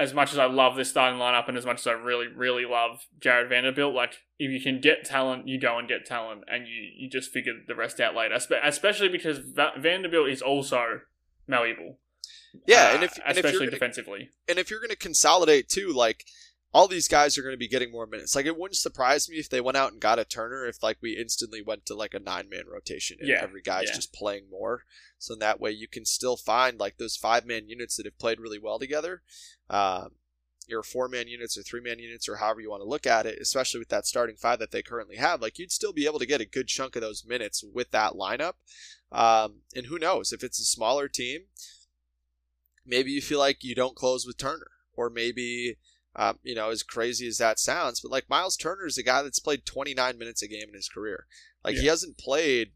as 0.00 0.14
much 0.14 0.32
as 0.32 0.38
I 0.38 0.46
love 0.46 0.76
this 0.76 0.90
starting 0.90 1.18
lineup 1.18 1.48
and 1.48 1.58
as 1.58 1.66
much 1.66 1.80
as 1.80 1.86
I 1.86 1.92
really, 1.92 2.26
really 2.26 2.64
love 2.64 3.06
Jared 3.20 3.48
Vanderbilt, 3.48 3.94
like 3.94 4.18
if 4.38 4.50
you 4.50 4.60
can 4.60 4.80
get 4.80 5.04
talent, 5.04 5.48
you 5.48 5.60
go 5.60 5.78
and 5.78 5.88
get 5.88 6.06
talent, 6.06 6.44
and 6.46 6.66
you, 6.66 6.88
you 6.96 7.10
just 7.10 7.32
figure 7.32 7.54
the 7.66 7.74
rest 7.74 8.00
out 8.00 8.14
later. 8.14 8.38
Especially 8.62 9.08
because 9.08 9.38
Va- 9.38 9.72
Vanderbilt 9.78 10.28
is 10.28 10.42
also 10.42 11.00
malleable. 11.46 11.98
Yeah, 12.66 12.88
uh, 12.90 12.94
and 12.94 13.04
if 13.04 13.18
and 13.24 13.36
especially 13.36 13.50
if 13.50 13.58
gonna, 13.58 13.70
defensively, 13.70 14.30
and 14.48 14.58
if 14.58 14.70
you're 14.70 14.80
going 14.80 14.90
to 14.90 14.96
consolidate 14.96 15.68
too, 15.68 15.92
like 15.92 16.24
all 16.72 16.86
these 16.86 17.08
guys 17.08 17.38
are 17.38 17.42
going 17.42 17.54
to 17.54 17.58
be 17.58 17.68
getting 17.68 17.90
more 17.90 18.06
minutes. 18.06 18.36
Like 18.36 18.46
it 18.46 18.58
wouldn't 18.58 18.76
surprise 18.76 19.28
me 19.28 19.36
if 19.36 19.48
they 19.48 19.60
went 19.60 19.76
out 19.76 19.92
and 19.92 20.00
got 20.00 20.18
a 20.18 20.24
Turner 20.24 20.66
if 20.66 20.82
like 20.82 20.98
we 21.00 21.16
instantly 21.16 21.62
went 21.62 21.86
to 21.86 21.94
like 21.94 22.14
a 22.14 22.18
nine 22.20 22.48
man 22.48 22.64
rotation 22.70 23.16
and 23.20 23.28
Yeah, 23.28 23.40
every 23.42 23.62
guy's 23.62 23.88
yeah. 23.88 23.94
just 23.94 24.12
playing 24.12 24.44
more. 24.50 24.82
So 25.18 25.34
in 25.34 25.40
that 25.40 25.60
way 25.60 25.70
you 25.70 25.88
can 25.88 26.04
still 26.04 26.36
find 26.36 26.78
like 26.78 26.98
those 26.98 27.16
five 27.16 27.46
man 27.46 27.68
units 27.68 27.96
that 27.96 28.06
have 28.06 28.18
played 28.18 28.38
really 28.38 28.58
well 28.58 28.78
together. 28.78 29.22
Um, 29.70 30.10
your 30.66 30.82
four 30.82 31.08
man 31.08 31.26
units 31.28 31.56
or 31.56 31.62
three 31.62 31.80
man 31.80 31.98
units 31.98 32.28
or 32.28 32.36
however 32.36 32.60
you 32.60 32.70
want 32.70 32.82
to 32.82 32.88
look 32.88 33.06
at 33.06 33.24
it, 33.24 33.38
especially 33.40 33.78
with 33.80 33.88
that 33.88 34.06
starting 34.06 34.36
five 34.36 34.58
that 34.58 34.70
they 34.70 34.82
currently 34.82 35.16
have, 35.16 35.40
like 35.40 35.58
you'd 35.58 35.72
still 35.72 35.94
be 35.94 36.04
able 36.04 36.18
to 36.18 36.26
get 36.26 36.42
a 36.42 36.46
good 36.46 36.68
chunk 36.68 36.94
of 36.94 37.00
those 37.00 37.24
minutes 37.24 37.64
with 37.64 37.90
that 37.92 38.12
lineup. 38.12 38.52
Um, 39.10 39.62
and 39.74 39.86
who 39.86 39.98
knows 39.98 40.32
if 40.32 40.44
it's 40.44 40.60
a 40.60 40.64
smaller 40.64 41.08
team, 41.08 41.44
maybe 42.88 43.10
you 43.10 43.20
feel 43.20 43.38
like 43.38 43.62
you 43.62 43.74
don't 43.74 43.94
close 43.94 44.26
with 44.26 44.38
Turner, 44.38 44.70
or 44.96 45.10
maybe 45.10 45.76
um, 46.18 46.38
you 46.42 46.54
know, 46.54 46.70
as 46.70 46.82
crazy 46.82 47.28
as 47.28 47.38
that 47.38 47.60
sounds, 47.60 48.00
but 48.00 48.10
like 48.10 48.28
Miles 48.28 48.56
Turner 48.56 48.86
is 48.86 48.98
a 48.98 49.04
guy 49.04 49.22
that's 49.22 49.38
played 49.38 49.64
29 49.64 50.18
minutes 50.18 50.42
a 50.42 50.48
game 50.48 50.68
in 50.68 50.74
his 50.74 50.88
career. 50.88 51.26
Like 51.64 51.76
he 51.76 51.86
hasn't 51.86 52.18
played, 52.18 52.72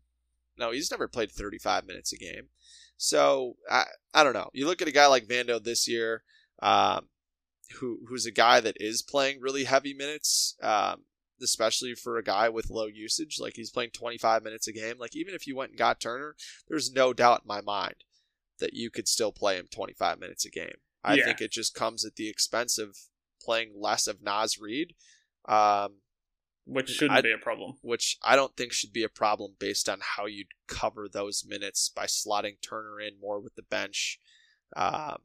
no, 0.57 0.71
he's 0.71 0.93
never 0.93 1.09
played 1.09 1.33
35 1.33 1.85
minutes 1.85 2.13
a 2.13 2.17
game. 2.17 2.49
So 2.97 3.57
I, 3.69 3.85
I 4.15 4.23
don't 4.23 4.35
know. 4.35 4.51
You 4.53 4.67
look 4.67 4.81
at 4.81 4.87
a 4.87 4.93
guy 4.93 5.07
like 5.07 5.27
Vando 5.27 5.63
this 5.63 5.89
year, 5.89 6.23
um, 6.63 7.09
who 7.81 8.01
who's 8.07 8.27
a 8.27 8.31
guy 8.31 8.61
that 8.61 8.77
is 8.79 9.03
playing 9.03 9.41
really 9.41 9.65
heavy 9.65 9.95
minutes, 9.95 10.57
um, 10.63 11.03
especially 11.43 11.95
for 11.95 12.19
a 12.19 12.23
guy 12.23 12.49
with 12.49 12.71
low 12.71 12.87
usage. 12.87 13.39
Like 13.41 13.55
he's 13.57 13.73
playing 13.73 13.91
25 13.91 14.45
minutes 14.45 14.69
a 14.69 14.73
game. 14.73 14.99
Like 15.01 15.17
even 15.17 15.35
if 15.35 15.49
you 15.49 15.57
went 15.57 15.71
and 15.71 15.79
got 15.79 16.01
Turner, 16.01 16.37
there's 16.69 16.93
no 16.93 17.13
doubt 17.13 17.43
in 17.43 17.49
my 17.49 17.61
mind 17.61 17.97
that 18.59 18.75
you 18.75 18.91
could 18.91 19.09
still 19.09 19.33
play 19.33 19.57
him 19.57 19.67
25 19.71 20.19
minutes 20.19 20.45
a 20.45 20.51
game. 20.51 20.77
I 21.05 21.15
Yeah. 21.15 21.25
think 21.25 21.41
it 21.41 21.51
just 21.51 21.75
comes 21.75 22.05
at 22.05 22.17
the 22.17 22.29
expense 22.29 22.79
of 22.79 22.97
playing 23.41 23.73
less 23.75 24.07
of 24.07 24.23
Naz 24.23 24.59
Reid, 24.59 24.95
um, 25.47 26.01
which 26.65 26.91
shouldn't 26.91 27.19
I- 27.19 27.23
be 27.23 27.33
a 27.33 27.39
problem. 27.39 27.79
which 27.83 28.19
I 28.23 28.37
don't 28.37 28.57
think 28.57 28.73
should 28.73 28.93
be 28.93 29.03
a 29.03 29.09
problem 29.09 29.57
based 29.59 29.89
on 29.89 29.99
how 30.01 30.27
you'd 30.27 30.53
cover 30.69 31.09
those 31.09 31.45
minutes 31.45 31.89
by 31.89 32.07
slotting 32.07 32.61
Turner 32.61 33.01
in 33.01 33.19
more 33.19 33.41
with 33.41 33.57
the 33.57 33.63
bench. 33.63 34.21
Um, 34.77 35.25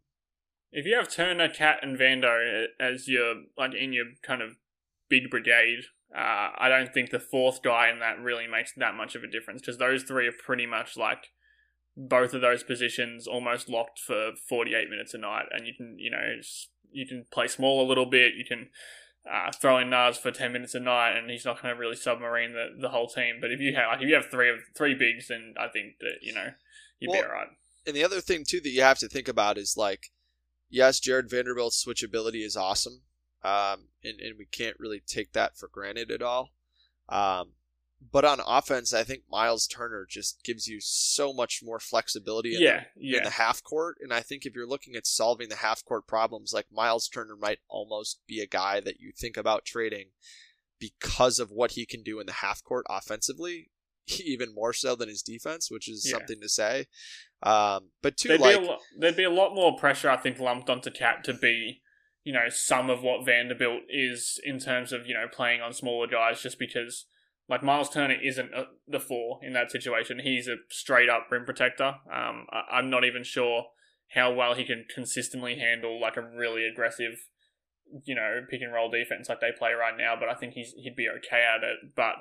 If 0.71 0.85
you 0.85 0.95
have 0.95 1.09
Turner, 1.09 1.47
KAT, 1.47 1.79
and 1.83 1.97
Vando 1.97 2.67
as 2.79 3.07
your 3.07 3.43
like 3.55 3.73
in 3.75 3.93
your 3.93 4.05
kind 4.23 4.41
of 4.41 4.57
big 5.09 5.29
brigade, 5.29 5.85
uh, 6.13 6.51
I 6.57 6.67
don't 6.69 6.93
think 6.93 7.11
the 7.11 7.19
fourth 7.19 7.61
guy 7.61 7.89
in 7.89 7.99
that 7.99 8.19
really 8.19 8.47
makes 8.47 8.73
that 8.73 8.95
much 8.95 9.15
of 9.15 9.23
a 9.23 9.27
difference 9.27 9.61
because 9.61 9.77
those 9.77 10.03
three 10.03 10.27
are 10.27 10.33
pretty 10.33 10.65
much 10.65 10.97
like 10.97 11.31
both 11.97 12.33
of 12.33 12.41
those 12.41 12.61
positions 12.63 13.25
almost 13.27 13.67
locked 13.67 13.97
for 13.97 14.33
48 14.47 14.89
minutes 14.89 15.15
a 15.15 15.17
night, 15.17 15.45
and 15.51 15.65
you 15.65 15.73
can 15.75 15.97
you 15.97 16.11
know 16.11 16.39
you 16.91 17.07
can 17.07 17.25
play 17.31 17.47
small 17.47 17.85
a 17.85 17.87
little 17.87 18.05
bit, 18.05 18.35
you 18.35 18.45
can. 18.45 18.69
Uh, 19.29 19.51
throw 19.51 19.77
in 19.77 19.89
Naz 19.89 20.17
for 20.17 20.31
ten 20.31 20.53
minutes 20.53 20.73
a 20.73 20.79
night, 20.79 21.17
and 21.17 21.29
he's 21.29 21.43
not 21.43 21.61
going 21.61 21.75
to 21.75 21.77
really 21.77 21.97
submarine 21.97 22.53
the, 22.53 22.69
the 22.79 22.87
whole 22.87 23.09
team. 23.09 23.39
But 23.41 23.51
if 23.51 23.59
you 23.59 23.75
have 23.75 23.89
like 23.89 24.01
if 24.01 24.07
you 24.07 24.15
have 24.15 24.27
three 24.31 24.49
of 24.49 24.59
three 24.73 24.95
bigs, 24.95 25.27
then 25.27 25.53
I 25.59 25.67
think 25.67 25.95
that 25.99 26.19
you 26.21 26.33
know 26.33 26.51
you'd 26.97 27.11
be 27.11 27.17
alright. 27.17 27.49
and 27.85 27.93
the 27.93 28.05
other 28.05 28.21
thing 28.21 28.45
too 28.47 28.61
that 28.61 28.69
you 28.69 28.81
have 28.83 28.99
to 28.99 29.09
think 29.09 29.27
about 29.27 29.57
is 29.57 29.75
like, 29.75 30.13
yes, 30.69 31.01
Jared 31.01 31.29
Vanderbilt's 31.29 31.83
switchability 31.83 32.41
is 32.41 32.55
awesome, 32.55 33.01
um, 33.43 33.89
and 34.01 34.21
and 34.21 34.37
we 34.39 34.45
can't 34.45 34.79
really 34.79 35.01
take 35.05 35.33
that 35.33 35.57
for 35.57 35.67
granted 35.67 36.09
at 36.09 36.21
all. 36.21 36.51
Um, 37.09 37.51
but 37.99 38.23
on 38.25 38.39
offense, 38.45 38.93
I 38.93 39.03
think 39.03 39.23
Miles 39.29 39.67
Turner 39.67 40.05
just 40.09 40.43
gives 40.43 40.67
you 40.67 40.79
so 40.79 41.33
much 41.33 41.61
more 41.63 41.79
flexibility. 41.79 42.55
In 42.55 42.61
Yeah, 42.61 42.83
the, 42.95 43.01
yeah. 43.07 43.17
in 43.17 43.23
the 43.23 43.29
half 43.31 43.63
court, 43.63 43.97
and 44.01 44.13
I 44.13 44.21
think 44.21 44.45
if 44.45 44.55
you're 44.55 44.67
looking 44.67 44.95
at 44.95 45.07
solving 45.07 45.49
the 45.49 45.55
half 45.57 45.83
court 45.83 46.07
problems, 46.07 46.53
like 46.53 46.67
Miles 46.71 47.07
Turner 47.07 47.35
might 47.35 47.59
almost 47.67 48.21
be 48.27 48.39
a 48.39 48.47
guy 48.47 48.79
that 48.81 48.99
you 48.99 49.11
think 49.15 49.35
about 49.35 49.65
trading 49.65 50.09
because 50.79 51.39
of 51.39 51.49
what 51.49 51.71
he 51.71 51.85
can 51.85 52.03
do 52.03 52.19
in 52.19 52.27
the 52.27 52.33
half 52.33 52.63
court 52.63 52.85
offensively, 52.89 53.71
even 54.23 54.53
more 54.53 54.73
so 54.73 54.95
than 54.95 55.09
his 55.09 55.23
defense, 55.23 55.71
which 55.71 55.89
is 55.89 56.05
Yeah. 56.07 56.17
something 56.17 56.39
to 56.41 56.49
say. 56.49 56.85
Um, 57.43 57.89
but 58.01 58.17
two, 58.17 58.29
There'd 58.29 58.41
like, 58.41 58.59
be 58.59 58.65
a 58.65 58.69
lot, 58.69 58.79
there'd 58.97 59.15
be 59.17 59.23
a 59.23 59.29
lot 59.29 59.53
more 59.55 59.75
pressure, 59.77 60.09
I 60.09 60.17
think, 60.17 60.39
lumped 60.39 60.69
onto 60.69 60.91
KAT 60.91 61.23
to 61.25 61.33
be, 61.33 61.81
you 62.23 62.33
know, 62.33 62.49
some 62.49 62.89
of 62.89 63.01
what 63.03 63.25
Vanderbilt 63.25 63.83
is 63.89 64.39
in 64.43 64.59
terms 64.59 64.91
of 64.93 65.07
you 65.07 65.13
know 65.13 65.27
playing 65.31 65.61
on 65.61 65.73
smaller 65.73 66.07
guys, 66.07 66.41
just 66.41 66.57
because 66.59 67.05
like 67.49 67.63
Miles 67.63 67.89
Turner 67.89 68.15
isn't 68.21 68.53
a, 68.53 68.65
the 68.87 68.99
four 68.99 69.39
in 69.41 69.53
that 69.53 69.71
situation. 69.71 70.19
He's 70.19 70.47
a 70.47 70.57
straight 70.69 71.09
up 71.09 71.27
rim 71.31 71.45
protector. 71.45 71.95
Um, 72.11 72.45
I, 72.51 72.63
I'm 72.73 72.89
not 72.89 73.05
even 73.05 73.23
sure 73.23 73.65
how 74.13 74.33
well 74.33 74.53
he 74.53 74.65
can 74.65 74.85
consistently 74.93 75.57
handle 75.57 75.99
like 75.99 76.17
a 76.17 76.21
really 76.21 76.67
aggressive, 76.67 77.19
you 78.05 78.15
know, 78.15 78.41
pick 78.49 78.61
and 78.61 78.73
roll 78.73 78.89
defense 78.89 79.29
like 79.29 79.41
they 79.41 79.51
play 79.57 79.73
right 79.73 79.97
now. 79.97 80.15
But 80.19 80.29
I 80.29 80.33
think 80.33 80.53
he's 80.53 80.73
he'd 80.73 80.95
be 80.95 81.09
okay 81.09 81.43
at 81.43 81.63
it. 81.63 81.95
But 81.95 82.15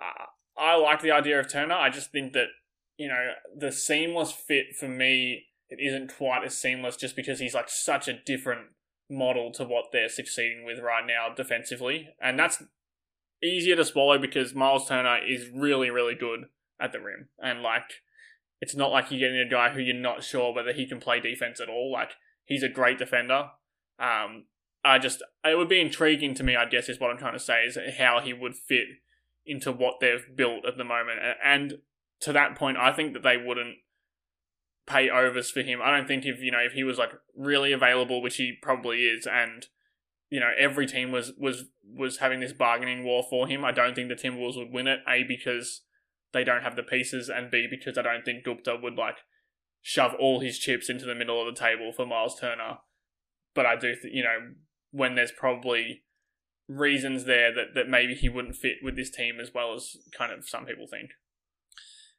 uh, 0.00 0.26
I 0.56 0.76
like 0.76 1.02
the 1.02 1.12
idea 1.12 1.40
of 1.40 1.50
Turner. 1.50 1.74
I 1.74 1.90
just 1.90 2.10
think 2.10 2.32
that 2.32 2.48
you 2.96 3.08
know, 3.08 3.32
the 3.56 3.72
seamless 3.72 4.32
fit 4.32 4.76
for 4.78 4.88
me, 4.88 5.46
it 5.68 5.78
isn't 5.80 6.16
quite 6.16 6.44
as 6.44 6.56
seamless 6.56 6.96
just 6.96 7.16
because 7.16 7.40
he's 7.40 7.54
like 7.54 7.68
such 7.68 8.08
a 8.08 8.18
different 8.24 8.68
model 9.10 9.52
to 9.52 9.64
what 9.64 9.86
they're 9.92 10.08
succeeding 10.08 10.64
with 10.64 10.78
right 10.78 11.04
now 11.06 11.34
defensively. 11.34 12.08
And 12.20 12.38
that's 12.38 12.62
easier 13.44 13.76
to 13.76 13.84
swallow 13.84 14.18
because 14.18 14.54
Miles 14.54 14.88
Turner 14.88 15.18
is 15.24 15.50
really, 15.54 15.90
really 15.90 16.14
good 16.14 16.46
at 16.80 16.92
the 16.92 17.00
rim. 17.00 17.28
And 17.42 17.62
like, 17.62 18.02
it's 18.60 18.74
not 18.74 18.90
like 18.90 19.10
you're 19.10 19.20
getting 19.20 19.38
a 19.38 19.48
guy 19.48 19.70
who 19.70 19.80
you're 19.80 19.94
not 19.94 20.24
sure 20.24 20.54
whether 20.54 20.72
he 20.72 20.86
can 20.86 21.00
play 21.00 21.20
defense 21.20 21.60
at 21.60 21.68
all. 21.68 21.92
Like, 21.92 22.12
he's 22.44 22.62
a 22.62 22.68
great 22.68 22.98
defender. 22.98 23.50
Um, 23.98 24.46
I 24.84 24.98
just, 24.98 25.22
it 25.44 25.56
would 25.56 25.68
be 25.68 25.80
intriguing 25.80 26.34
to 26.34 26.42
me, 26.42 26.56
I 26.56 26.66
guess, 26.66 26.88
is 26.88 27.00
what 27.00 27.10
I'm 27.10 27.18
trying 27.18 27.34
to 27.34 27.38
say, 27.38 27.62
is 27.64 27.78
how 27.98 28.20
he 28.20 28.32
would 28.32 28.54
fit 28.54 28.86
into 29.46 29.72
what 29.72 30.00
they've 30.00 30.24
built 30.34 30.66
at 30.66 30.76
the 30.76 30.84
moment. 30.84 31.20
And 31.44 31.78
to 32.20 32.32
that 32.32 32.56
point, 32.56 32.78
I 32.78 32.92
think 32.92 33.12
that 33.12 33.22
they 33.22 33.36
wouldn't 33.36 33.76
pay 34.86 35.08
overs 35.08 35.50
for 35.50 35.62
him. 35.62 35.80
I 35.82 35.90
don't 35.90 36.06
think 36.06 36.24
if 36.24 36.40
you 36.40 36.50
know 36.50 36.58
if 36.60 36.72
he 36.72 36.84
was 36.84 36.98
like 36.98 37.12
really 37.36 37.72
available, 37.72 38.20
which 38.20 38.36
he 38.36 38.56
probably 38.60 39.04
is, 39.04 39.26
and 39.26 39.66
you 40.34 40.40
know 40.40 40.50
every 40.58 40.84
team 40.84 41.12
was 41.12 41.32
was 41.38 41.66
was 41.84 42.18
having 42.18 42.40
this 42.40 42.52
bargaining 42.52 43.04
war 43.04 43.24
for 43.30 43.46
him. 43.46 43.64
I 43.64 43.70
don't 43.70 43.94
think 43.94 44.08
the 44.08 44.16
Timberwolves 44.16 44.56
would 44.56 44.72
win 44.72 44.88
it. 44.88 44.98
A 45.08 45.22
because 45.22 45.82
they 46.32 46.42
don't 46.42 46.64
have 46.64 46.74
the 46.74 46.82
pieces, 46.82 47.28
and 47.28 47.52
B 47.52 47.68
because 47.70 47.96
I 47.96 48.02
don't 48.02 48.24
think 48.24 48.42
Gupta 48.42 48.76
would 48.82 48.96
like 48.96 49.18
shove 49.80 50.10
all 50.18 50.40
his 50.40 50.58
chips 50.58 50.90
into 50.90 51.04
the 51.04 51.14
middle 51.14 51.40
of 51.40 51.54
the 51.54 51.60
table 51.60 51.92
for 51.94 52.04
Miles 52.04 52.40
Turner. 52.40 52.78
But 53.54 53.64
I 53.64 53.76
do, 53.76 53.94
th- 53.94 54.12
you 54.12 54.24
know, 54.24 54.54
when 54.90 55.14
there's 55.14 55.30
probably 55.30 56.02
reasons 56.66 57.26
there 57.26 57.54
that, 57.54 57.74
that 57.76 57.88
maybe 57.88 58.14
he 58.14 58.28
wouldn't 58.28 58.56
fit 58.56 58.78
with 58.82 58.96
this 58.96 59.10
team 59.10 59.38
as 59.40 59.52
well 59.54 59.72
as 59.72 59.96
kind 60.18 60.32
of 60.32 60.48
some 60.48 60.64
people 60.64 60.88
think. 60.90 61.10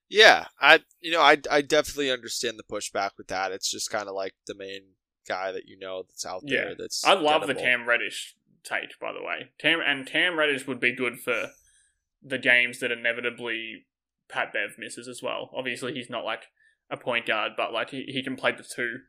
yeah, 0.07 0.45
I, 0.61 0.81
you 1.01 1.11
know, 1.11 1.21
I, 1.21 1.37
I 1.51 1.61
definitely 1.61 2.11
understand 2.11 2.57
the 2.57 2.63
pushback 2.63 3.11
with 3.17 3.27
that. 3.27 3.51
It's 3.51 3.69
just 3.69 3.89
kind 3.89 4.07
of 4.07 4.15
like 4.15 4.35
the 4.47 4.55
main 4.55 4.83
guy 5.27 5.51
that 5.51 5.65
you 5.67 5.77
know 5.77 6.03
that's 6.03 6.25
out 6.25 6.43
there. 6.45 6.69
Yeah. 6.69 6.75
That's 6.77 7.03
I 7.05 7.13
love 7.13 7.45
the 7.47 7.53
gettable. 7.53 7.59
Cam 7.59 7.87
Reddish 7.87 8.35
take, 8.63 8.99
by 8.99 9.11
the 9.13 9.21
way. 9.23 9.51
Cam 9.59 9.79
and 9.85 10.05
Cam 10.05 10.37
Reddish 10.37 10.65
would 10.67 10.79
be 10.79 10.91
good 10.95 11.19
for 11.19 11.51
the 12.23 12.37
games 12.39 12.79
that 12.79 12.91
inevitably 12.91 13.85
Pat 14.29 14.51
Bev 14.53 14.71
misses 14.77 15.07
as 15.07 15.21
well. 15.21 15.51
Obviously, 15.55 15.93
he's 15.93 16.09
not 16.09 16.25
like 16.25 16.43
a 16.89 16.97
point 16.97 17.25
guard, 17.27 17.51
but 17.57 17.71
like 17.73 17.89
he, 17.91 18.03
he 18.07 18.23
can 18.23 18.35
play 18.35 18.51
the 18.51 18.63
two, 18.63 18.99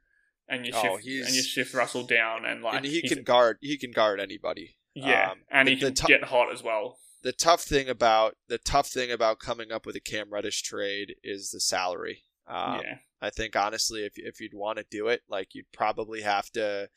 and 0.49 0.67
you 0.67 0.73
Oh, 0.75 0.83
shift 0.83 1.05
he's- 1.05 1.27
and 1.27 1.35
you 1.35 1.43
shift 1.43 1.73
Russell 1.75 2.05
down, 2.07 2.45
and 2.45 2.63
like 2.63 2.77
and 2.77 2.85
he 2.85 3.03
can 3.09 3.23
guard. 3.23 3.59
He 3.61 3.79
can 3.79 3.93
guard 3.93 4.21
anybody. 4.21 4.77
yeah, 4.95 5.31
um, 5.33 5.39
and 5.51 5.69
the- 5.69 5.75
he 5.75 5.81
can 5.81 5.95
to- 5.95 6.07
get 6.07 6.25
hot 6.25 6.53
as 6.53 6.63
well. 6.63 6.99
the 7.23 7.33
tough 7.33 7.63
thing 7.63 7.89
about 7.89 8.37
the 8.49 8.59
tough 8.59 8.89
thing 8.89 9.11
about 9.11 9.39
coming 9.41 9.73
up 9.73 9.85
with 9.87 9.97
a 9.97 10.01
Cam 10.01 10.31
Reddish 10.33 10.63
trade 10.63 11.17
is 11.25 11.51
the 11.51 11.61
salary. 11.61 12.25
Um, 12.49 12.81
yeah, 12.85 12.97
I 13.21 13.31
think 13.31 13.57
honestly, 13.57 14.05
if 14.05 14.13
if 14.17 14.41
you'd 14.41 14.55
want 14.55 14.79
to 14.79 14.87
do 14.91 15.09
it, 15.09 15.23
like 15.29 15.55
you'd 15.55 15.73
probably 15.73 16.23
have 16.23 16.51
to 16.53 16.89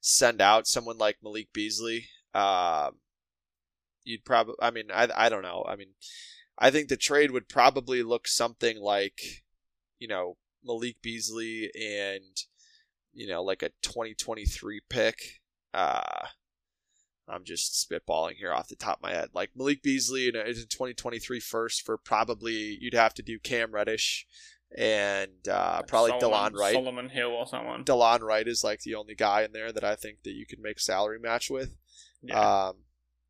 send 0.00 0.40
out 0.40 0.66
someone 0.66 0.98
like 0.98 1.18
Malik 1.22 1.52
Beasley. 1.52 2.08
Um, 2.34 2.98
you'd 4.04 4.24
probably, 4.24 4.56
I 4.60 4.70
mean, 4.70 4.90
I 4.92 5.08
I 5.14 5.28
don't 5.28 5.42
know. 5.42 5.64
I 5.68 5.76
mean, 5.76 5.90
I 6.58 6.70
think 6.70 6.88
the 6.88 6.96
trade 6.96 7.30
would 7.30 7.48
probably 7.48 8.02
look 8.02 8.26
something 8.26 8.80
like, 8.80 9.44
you 9.98 10.08
know, 10.08 10.36
Malik 10.64 10.96
Beasley 11.02 11.70
and 11.74 12.24
you 13.12 13.26
know, 13.26 13.42
like 13.42 13.62
a 13.62 13.70
2023 13.82 14.82
pick. 14.90 15.40
Uh, 15.72 16.26
I'm 17.28 17.44
just 17.44 17.88
spitballing 17.88 18.34
here 18.34 18.52
off 18.52 18.68
the 18.68 18.76
top 18.76 18.98
of 18.98 19.02
my 19.02 19.12
head. 19.12 19.30
Like 19.34 19.50
Malik 19.56 19.82
Beasley 19.82 20.28
in 20.28 20.36
a, 20.36 20.40
in 20.40 20.50
a 20.50 20.66
2023 20.66 21.40
first 21.40 21.84
for 21.84 21.96
probably 21.96 22.78
you'd 22.80 22.94
have 22.94 23.14
to 23.14 23.22
do 23.22 23.38
Cam 23.38 23.72
Reddish 23.72 24.26
and 24.76 25.48
uh, 25.50 25.82
probably 25.82 26.18
Solomon, 26.20 26.52
Delon 26.52 26.58
Wright. 26.58 26.74
Solomon 26.74 27.08
Hill 27.08 27.30
or 27.30 27.46
someone. 27.46 27.84
Delon 27.84 28.20
Wright 28.20 28.46
is 28.46 28.64
like 28.64 28.80
the 28.80 28.94
only 28.94 29.14
guy 29.14 29.42
in 29.42 29.52
there 29.52 29.72
that 29.72 29.84
I 29.84 29.94
think 29.94 30.22
that 30.24 30.32
you 30.32 30.46
could 30.46 30.60
make 30.60 30.80
salary 30.80 31.18
match 31.18 31.50
with. 31.50 31.76
yeah. 32.22 32.68
Um, 32.68 32.76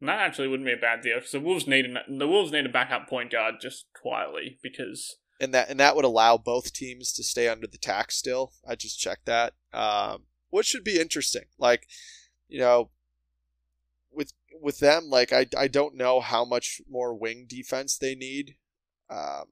that 0.02 0.18
actually 0.18 0.48
wouldn't 0.48 0.66
be 0.66 0.74
a 0.74 0.76
bad 0.76 1.00
deal 1.00 1.16
because 1.16 1.32
the 1.32 1.40
Wolves 1.40 1.66
need 1.66 1.86
an, 1.86 1.98
the 2.18 2.28
Wolves 2.28 2.52
need 2.52 2.66
a 2.66 2.70
backup 2.70 3.08
point 3.08 3.32
guard 3.32 3.56
just 3.60 3.86
quietly 3.94 4.58
because 4.62 5.16
and 5.40 5.52
that 5.54 5.68
and 5.68 5.80
that 5.80 5.96
would 5.96 6.04
allow 6.04 6.36
both 6.36 6.72
teams 6.72 7.12
to 7.14 7.22
stay 7.22 7.48
under 7.48 7.66
the 7.66 7.78
tax 7.78 8.16
still. 8.16 8.52
I 8.66 8.74
just 8.74 8.98
checked 8.98 9.26
that, 9.26 9.54
um, 9.72 10.24
which 10.50 10.66
should 10.66 10.84
be 10.84 11.00
interesting. 11.00 11.44
Like, 11.58 11.86
you 12.48 12.58
know, 12.58 12.90
with 14.12 14.32
with 14.60 14.78
them, 14.78 15.08
like 15.08 15.32
I 15.32 15.46
I 15.56 15.68
don't 15.68 15.94
know 15.94 16.20
how 16.20 16.44
much 16.44 16.80
more 16.88 17.14
wing 17.14 17.46
defense 17.48 17.96
they 17.96 18.14
need. 18.14 18.56
Um, 19.08 19.44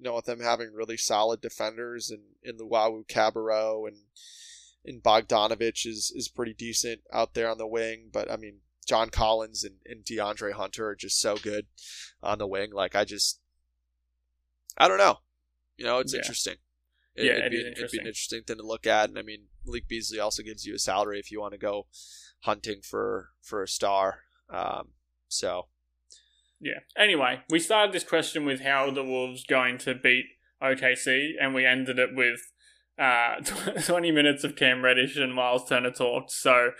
you 0.00 0.04
know, 0.04 0.14
with 0.14 0.24
them 0.24 0.40
having 0.40 0.72
really 0.72 0.96
solid 0.96 1.42
defenders 1.42 2.10
and 2.10 2.22
in 2.42 2.56
Luau 2.56 3.02
Cabarro 3.06 3.86
and 3.86 3.98
and 4.82 5.02
Bogdanovich 5.02 5.84
is 5.84 6.10
is 6.14 6.28
pretty 6.28 6.54
decent 6.54 7.02
out 7.12 7.34
there 7.34 7.50
on 7.50 7.58
the 7.58 7.66
wing, 7.66 8.08
but 8.10 8.30
I 8.30 8.36
mean 8.36 8.60
John 8.86 9.10
Collins 9.10 9.62
and, 9.62 9.76
and 9.84 10.02
DeAndre 10.04 10.52
Hunter 10.52 10.88
are 10.88 10.96
just 10.96 11.20
so 11.20 11.36
good 11.36 11.66
on 12.22 12.38
the 12.38 12.46
wing. 12.46 12.72
Like 12.72 12.96
I 12.96 13.04
just 13.04 13.40
I 14.78 14.88
don't 14.88 14.98
know. 14.98 15.18
You 15.76 15.84
know, 15.84 15.98
it's 15.98 16.14
Yeah. 16.14 16.20
interesting. 16.20 16.56
Yeah, 17.14 17.32
it'd 17.32 17.44
it 17.46 17.50
be, 17.50 17.56
is 17.58 17.78
It'd 17.78 17.90
be 17.90 17.98
an 17.98 18.06
interesting 18.06 18.42
thing 18.44 18.56
to 18.56 18.62
look 18.66 18.86
at. 18.86 19.10
And 19.10 19.18
I 19.18 19.22
mean, 19.22 19.48
Malik 19.66 19.86
Beasley 19.86 20.18
also 20.18 20.42
gives 20.42 20.64
you 20.64 20.74
a 20.74 20.78
salary 20.78 21.18
if 21.18 21.30
you 21.30 21.40
want 21.40 21.52
to 21.52 21.58
go 21.58 21.86
hunting 22.40 22.80
for 22.80 23.30
for 23.42 23.62
a 23.62 23.68
star. 23.68 24.22
Um, 24.48 24.92
so 25.28 25.68
Yeah. 26.60 26.80
Anyway, 26.96 27.40
we 27.48 27.58
started 27.58 27.94
this 27.94 28.04
question 28.04 28.44
with 28.44 28.60
how 28.60 28.86
are 28.86 28.92
the 28.92 29.04
Wolves 29.04 29.44
going 29.44 29.78
to 29.78 29.94
beat 29.94 30.26
OKC, 30.62 31.30
and 31.40 31.54
we 31.54 31.64
ended 31.64 31.98
it 31.98 32.10
with 32.14 32.40
uh, 32.98 33.36
20 33.82 34.12
minutes 34.12 34.44
of 34.44 34.56
Cam 34.56 34.84
Reddish 34.84 35.16
and 35.16 35.34
Miles 35.34 35.68
Turner 35.68 35.90
talk. 35.90 36.24
So 36.28 36.72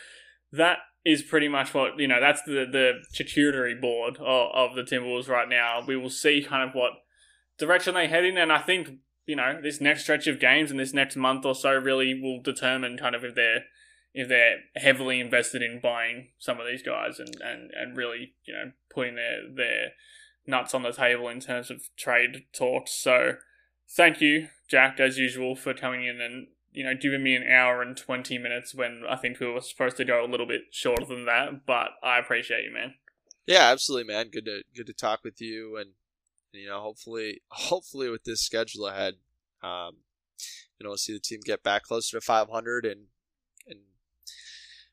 that 0.53 0.79
is 1.05 1.23
pretty 1.23 1.49
much 1.49 1.73
what, 1.73 1.99
you 1.99 2.07
know, 2.07 2.21
that's 2.21 2.43
the, 2.43 2.67
the 2.71 2.93
charcuterie 3.15 3.81
board 3.81 4.19
of, 4.19 4.51
of 4.55 4.75
the 4.77 4.83
Timberwolves 4.83 5.29
right 5.29 5.49
now. 5.49 5.83
We 5.87 5.97
will 5.97 6.11
see 6.11 6.45
kind 6.47 6.69
of 6.69 6.75
what 6.75 6.93
direction 7.59 7.95
they 7.95 8.07
head 8.07 8.25
in, 8.25 8.37
and 8.37 8.53
I 8.53 8.59
think, 8.59 8.91
you 9.25 9.37
know, 9.37 9.61
this 9.63 9.81
next 9.81 10.03
stretch 10.03 10.27
of 10.27 10.39
games 10.39 10.71
and 10.71 10.79
this 10.79 10.93
next 10.93 11.17
month 11.17 11.47
or 11.47 11.55
so 11.55 11.73
really 11.73 12.21
will 12.21 12.43
determine 12.43 12.99
kind 12.99 13.15
of 13.15 13.25
if 13.25 13.35
they're 13.35 13.65
if 14.13 14.29
they're 14.29 14.59
heavily 14.77 15.21
invested 15.21 15.63
in 15.63 15.81
buying 15.81 16.29
some 16.39 16.61
of 16.61 16.67
these 16.67 16.83
guys 16.83 17.19
and, 17.19 17.37
and, 17.43 17.71
and 17.71 17.97
really, 17.97 18.35
you 18.45 18.53
know, 18.53 18.73
putting 18.93 19.15
their 19.15 19.43
their 19.55 19.91
nuts 20.47 20.75
on 20.75 20.83
the 20.83 20.93
table 20.93 21.29
in 21.29 21.41
terms 21.41 21.71
of 21.71 21.89
trade 21.97 22.45
talks. 22.53 22.93
So 22.93 23.35
thank 23.89 24.21
you, 24.21 24.49
Jack, 24.69 24.99
as 24.99 25.19
usual, 25.19 25.55
for 25.55 25.75
coming 25.75 26.05
in 26.05 26.21
and, 26.21 26.49
you 26.73 26.85
know, 26.85 26.95
giving 27.01 27.23
me 27.23 27.37
an 27.37 27.47
hour 27.49 27.83
and 27.83 27.97
twenty 27.97 28.37
minutes 28.39 28.75
when 28.75 29.03
I 29.09 29.17
think 29.17 29.39
we 29.39 29.47
were 29.47 29.61
supposed 29.61 29.97
to 29.99 30.05
go 30.05 30.25
a 30.25 30.31
little 30.31 30.47
bit 30.47 30.63
shorter 30.71 31.05
than 31.05 31.27
that, 31.27 31.67
but 31.67 31.91
I 32.03 32.19
appreciate 32.19 32.65
you, 32.65 32.73
man. 32.73 32.95
yeah, 33.47 33.71
absolutely, 33.71 34.13
man. 34.13 34.29
Good 34.31 34.47
to 34.47 34.63
good 34.75 34.87
to 34.87 34.93
talk 34.93 35.21
with 35.23 35.41
you, 35.41 35.77
and 35.77 35.91
you 36.53 36.69
know, 36.69 36.81
hopefully, 36.81 37.43
hopefully 37.49 38.11
with 38.11 38.25
this 38.25 38.41
schedule 38.41 38.87
ahead, 38.87 39.15
um, 39.63 39.99
you 40.79 40.85
know, 40.85 40.91
we'll 40.91 40.97
see 40.97 41.13
the 41.13 41.21
team 41.21 41.41
get 41.45 41.63
back 41.63 41.85
closer 41.85 42.19
to 42.19 42.21
500 42.21 42.85
and 42.85 42.93
and 42.93 43.07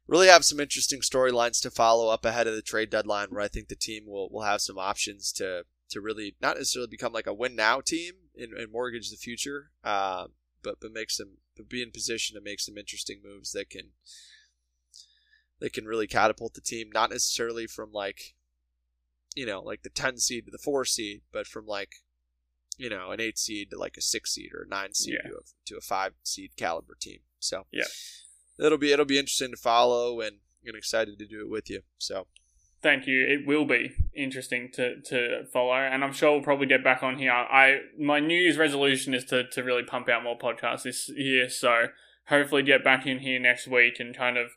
really 0.08 0.28
have 0.28 0.46
some 0.46 0.60
interesting 0.60 1.02
storylines 1.02 1.62
to 1.62 1.72
follow 1.72 2.10
up 2.10 2.26
ahead 2.26 2.48
of 2.48 2.56
the 2.56 2.62
trade 2.62 2.90
deadline, 2.90 3.28
where 3.30 3.42
I 3.42 3.48
think 3.48 3.68
the 3.68 3.76
team 3.76 4.04
will 4.08 4.30
will 4.30 4.44
have 4.44 4.62
some 4.62 4.78
options 4.78 5.32
to 5.34 5.66
to 5.90 6.02
really 6.02 6.36
not 6.42 6.58
necessarily 6.58 6.90
become 6.90 7.14
like 7.14 7.28
a 7.28 7.34
win 7.34 7.56
now 7.56 7.80
team 7.82 8.14
and, 8.38 8.54
and 8.54 8.72
mortgage 8.72 9.10
the 9.10 9.18
future, 9.18 9.72
uh, 9.84 10.28
but 10.64 10.80
but 10.82 10.92
make 10.92 11.10
some 11.12 11.38
but 11.56 11.70
be 11.70 11.82
in 11.82 11.92
position 11.92 12.36
to 12.36 12.42
make 12.42 12.60
some 12.60 12.78
interesting 12.78 13.22
moves 13.24 13.52
that 13.52 13.70
can 13.70 13.92
that 15.60 15.74
can 15.74 15.86
really 15.86 16.08
catapult 16.08 16.54
the 16.54 16.62
team, 16.62 16.90
not 16.94 17.10
necessarily 17.10 17.68
from 17.68 17.92
like 17.92 18.36
you 19.36 19.46
know 19.46 19.62
like 19.62 19.84
the 19.84 19.90
ten 19.90 20.18
seed 20.18 20.46
to 20.46 20.52
the 20.52 20.58
four 20.58 20.86
seed, 20.86 21.22
but 21.32 21.48
from 21.48 21.66
like 21.66 21.96
you 22.78 22.90
know 22.90 23.12
an 23.12 23.20
eight 23.20 23.38
seed 23.38 23.72
to 23.72 23.78
like 23.78 23.98
a 23.98 24.02
six 24.02 24.34
seed 24.34 24.52
or 24.54 24.64
a 24.64 24.68
nine 24.68 24.94
seed 24.94 25.16
Yeah. 25.24 25.30
to 25.32 25.36
a 25.38 25.42
to 25.68 25.78
a 25.78 25.82
five 25.82 26.14
seed 26.24 26.52
caliber 26.56 26.96
team. 27.00 27.20
So 27.40 27.66
Yeah. 27.72 27.86
It'll 28.60 28.78
be 28.78 28.92
it'll 28.92 29.06
be 29.06 29.20
interesting 29.20 29.52
to 29.52 29.58
follow 29.58 30.22
and 30.22 30.38
I'm 30.68 30.76
excited 30.76 31.18
to 31.20 31.26
do 31.26 31.42
it 31.42 31.50
with 31.50 31.70
you. 31.70 31.82
So 31.98 32.28
Thank 32.84 33.08
you. 33.08 33.26
It 33.26 33.48
will 33.48 33.66
be 33.66 33.92
interesting 34.16 34.70
to, 34.74 35.02
to 35.02 35.46
follow, 35.52 35.74
and 35.74 36.04
I'm 36.04 36.14
sure 36.14 36.34
we'll 36.34 36.44
probably 36.44 36.68
get 36.68 36.84
back 36.84 37.02
on 37.02 37.18
here. 37.18 37.32
I 37.32 37.80
my 38.00 38.20
New 38.20 38.40
Year's 38.40 38.58
resolution 38.58 39.16
is 39.16 39.26
to, 39.26 39.48
to 39.50 39.64
really 39.64 39.82
pump 39.82 40.08
out 40.10 40.24
more 40.24 40.38
podcasts 40.38 40.84
this 40.84 41.10
year, 41.10 41.50
so 41.50 41.88
hopefully 42.28 42.62
get 42.62 42.84
back 42.84 43.08
in 43.08 43.20
here 43.20 43.40
next 43.40 43.68
week 43.68 44.00
and 44.00 44.16
kind 44.16 44.38
of 44.38 44.52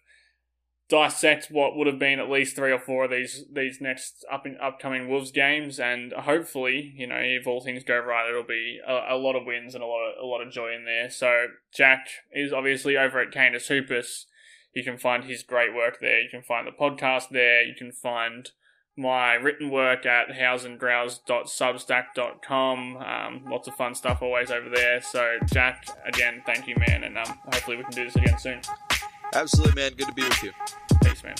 dissect 0.90 1.46
what 1.50 1.76
would 1.76 1.86
have 1.86 1.98
been 1.98 2.18
at 2.18 2.28
least 2.28 2.56
three 2.56 2.72
or 2.72 2.78
four 2.78 3.04
of 3.04 3.10
these 3.10 3.44
these 3.50 3.80
next 3.80 4.26
up 4.30 4.46
in, 4.46 4.58
upcoming 4.58 5.08
Wolves 5.08 5.30
games, 5.30 5.78
and 5.78 6.12
hopefully, 6.12 6.92
you 6.96 7.06
know, 7.06 7.18
if 7.18 7.46
all 7.46 7.62
things 7.62 7.84
go 7.84 7.98
right, 7.98 8.28
it'll 8.28 8.42
be 8.42 8.78
a, 8.86 9.14
a 9.14 9.16
lot 9.16 9.36
of 9.36 9.46
wins 9.46 9.74
and 9.74 9.82
a 9.82 9.86
lot 9.86 10.10
of 10.10 10.22
a 10.22 10.26
lot 10.26 10.42
of 10.42 10.52
joy 10.52 10.74
in 10.74 10.84
there. 10.84 11.08
So 11.08 11.46
Jack 11.72 12.08
is 12.32 12.52
obviously 12.52 12.98
over 12.98 13.18
at 13.20 13.32
Canis 13.32 13.68
Hoopus. 13.68 14.26
You 14.74 14.84
can 14.84 14.98
find 14.98 15.24
his 15.24 15.42
great 15.42 15.74
work 15.74 15.98
there. 16.00 16.20
You 16.20 16.28
can 16.28 16.42
find 16.42 16.66
the 16.66 16.72
podcast 16.72 17.30
there. 17.30 17.62
You 17.62 17.74
can 17.74 17.92
find 17.92 18.50
my 18.96 19.34
written 19.34 19.70
work 19.70 20.04
at 20.06 20.30
houseandgrouse.substack.com. 20.30 22.96
Um, 22.96 23.44
lots 23.48 23.68
of 23.68 23.74
fun 23.74 23.94
stuff 23.94 24.22
always 24.22 24.50
over 24.50 24.68
there. 24.68 25.00
So, 25.00 25.38
Jack, 25.46 25.86
again, 26.04 26.42
thank 26.44 26.66
you, 26.68 26.74
man, 26.76 27.04
and 27.04 27.16
um, 27.16 27.38
hopefully 27.44 27.78
we 27.78 27.84
can 27.84 27.92
do 27.92 28.04
this 28.04 28.16
again 28.16 28.38
soon. 28.38 28.60
Absolutely, 29.34 29.74
man. 29.82 29.92
Good 29.94 30.08
to 30.08 30.12
be 30.12 30.22
with 30.22 30.42
you. 30.42 30.52
Thanks, 31.02 31.22
man. 31.22 31.34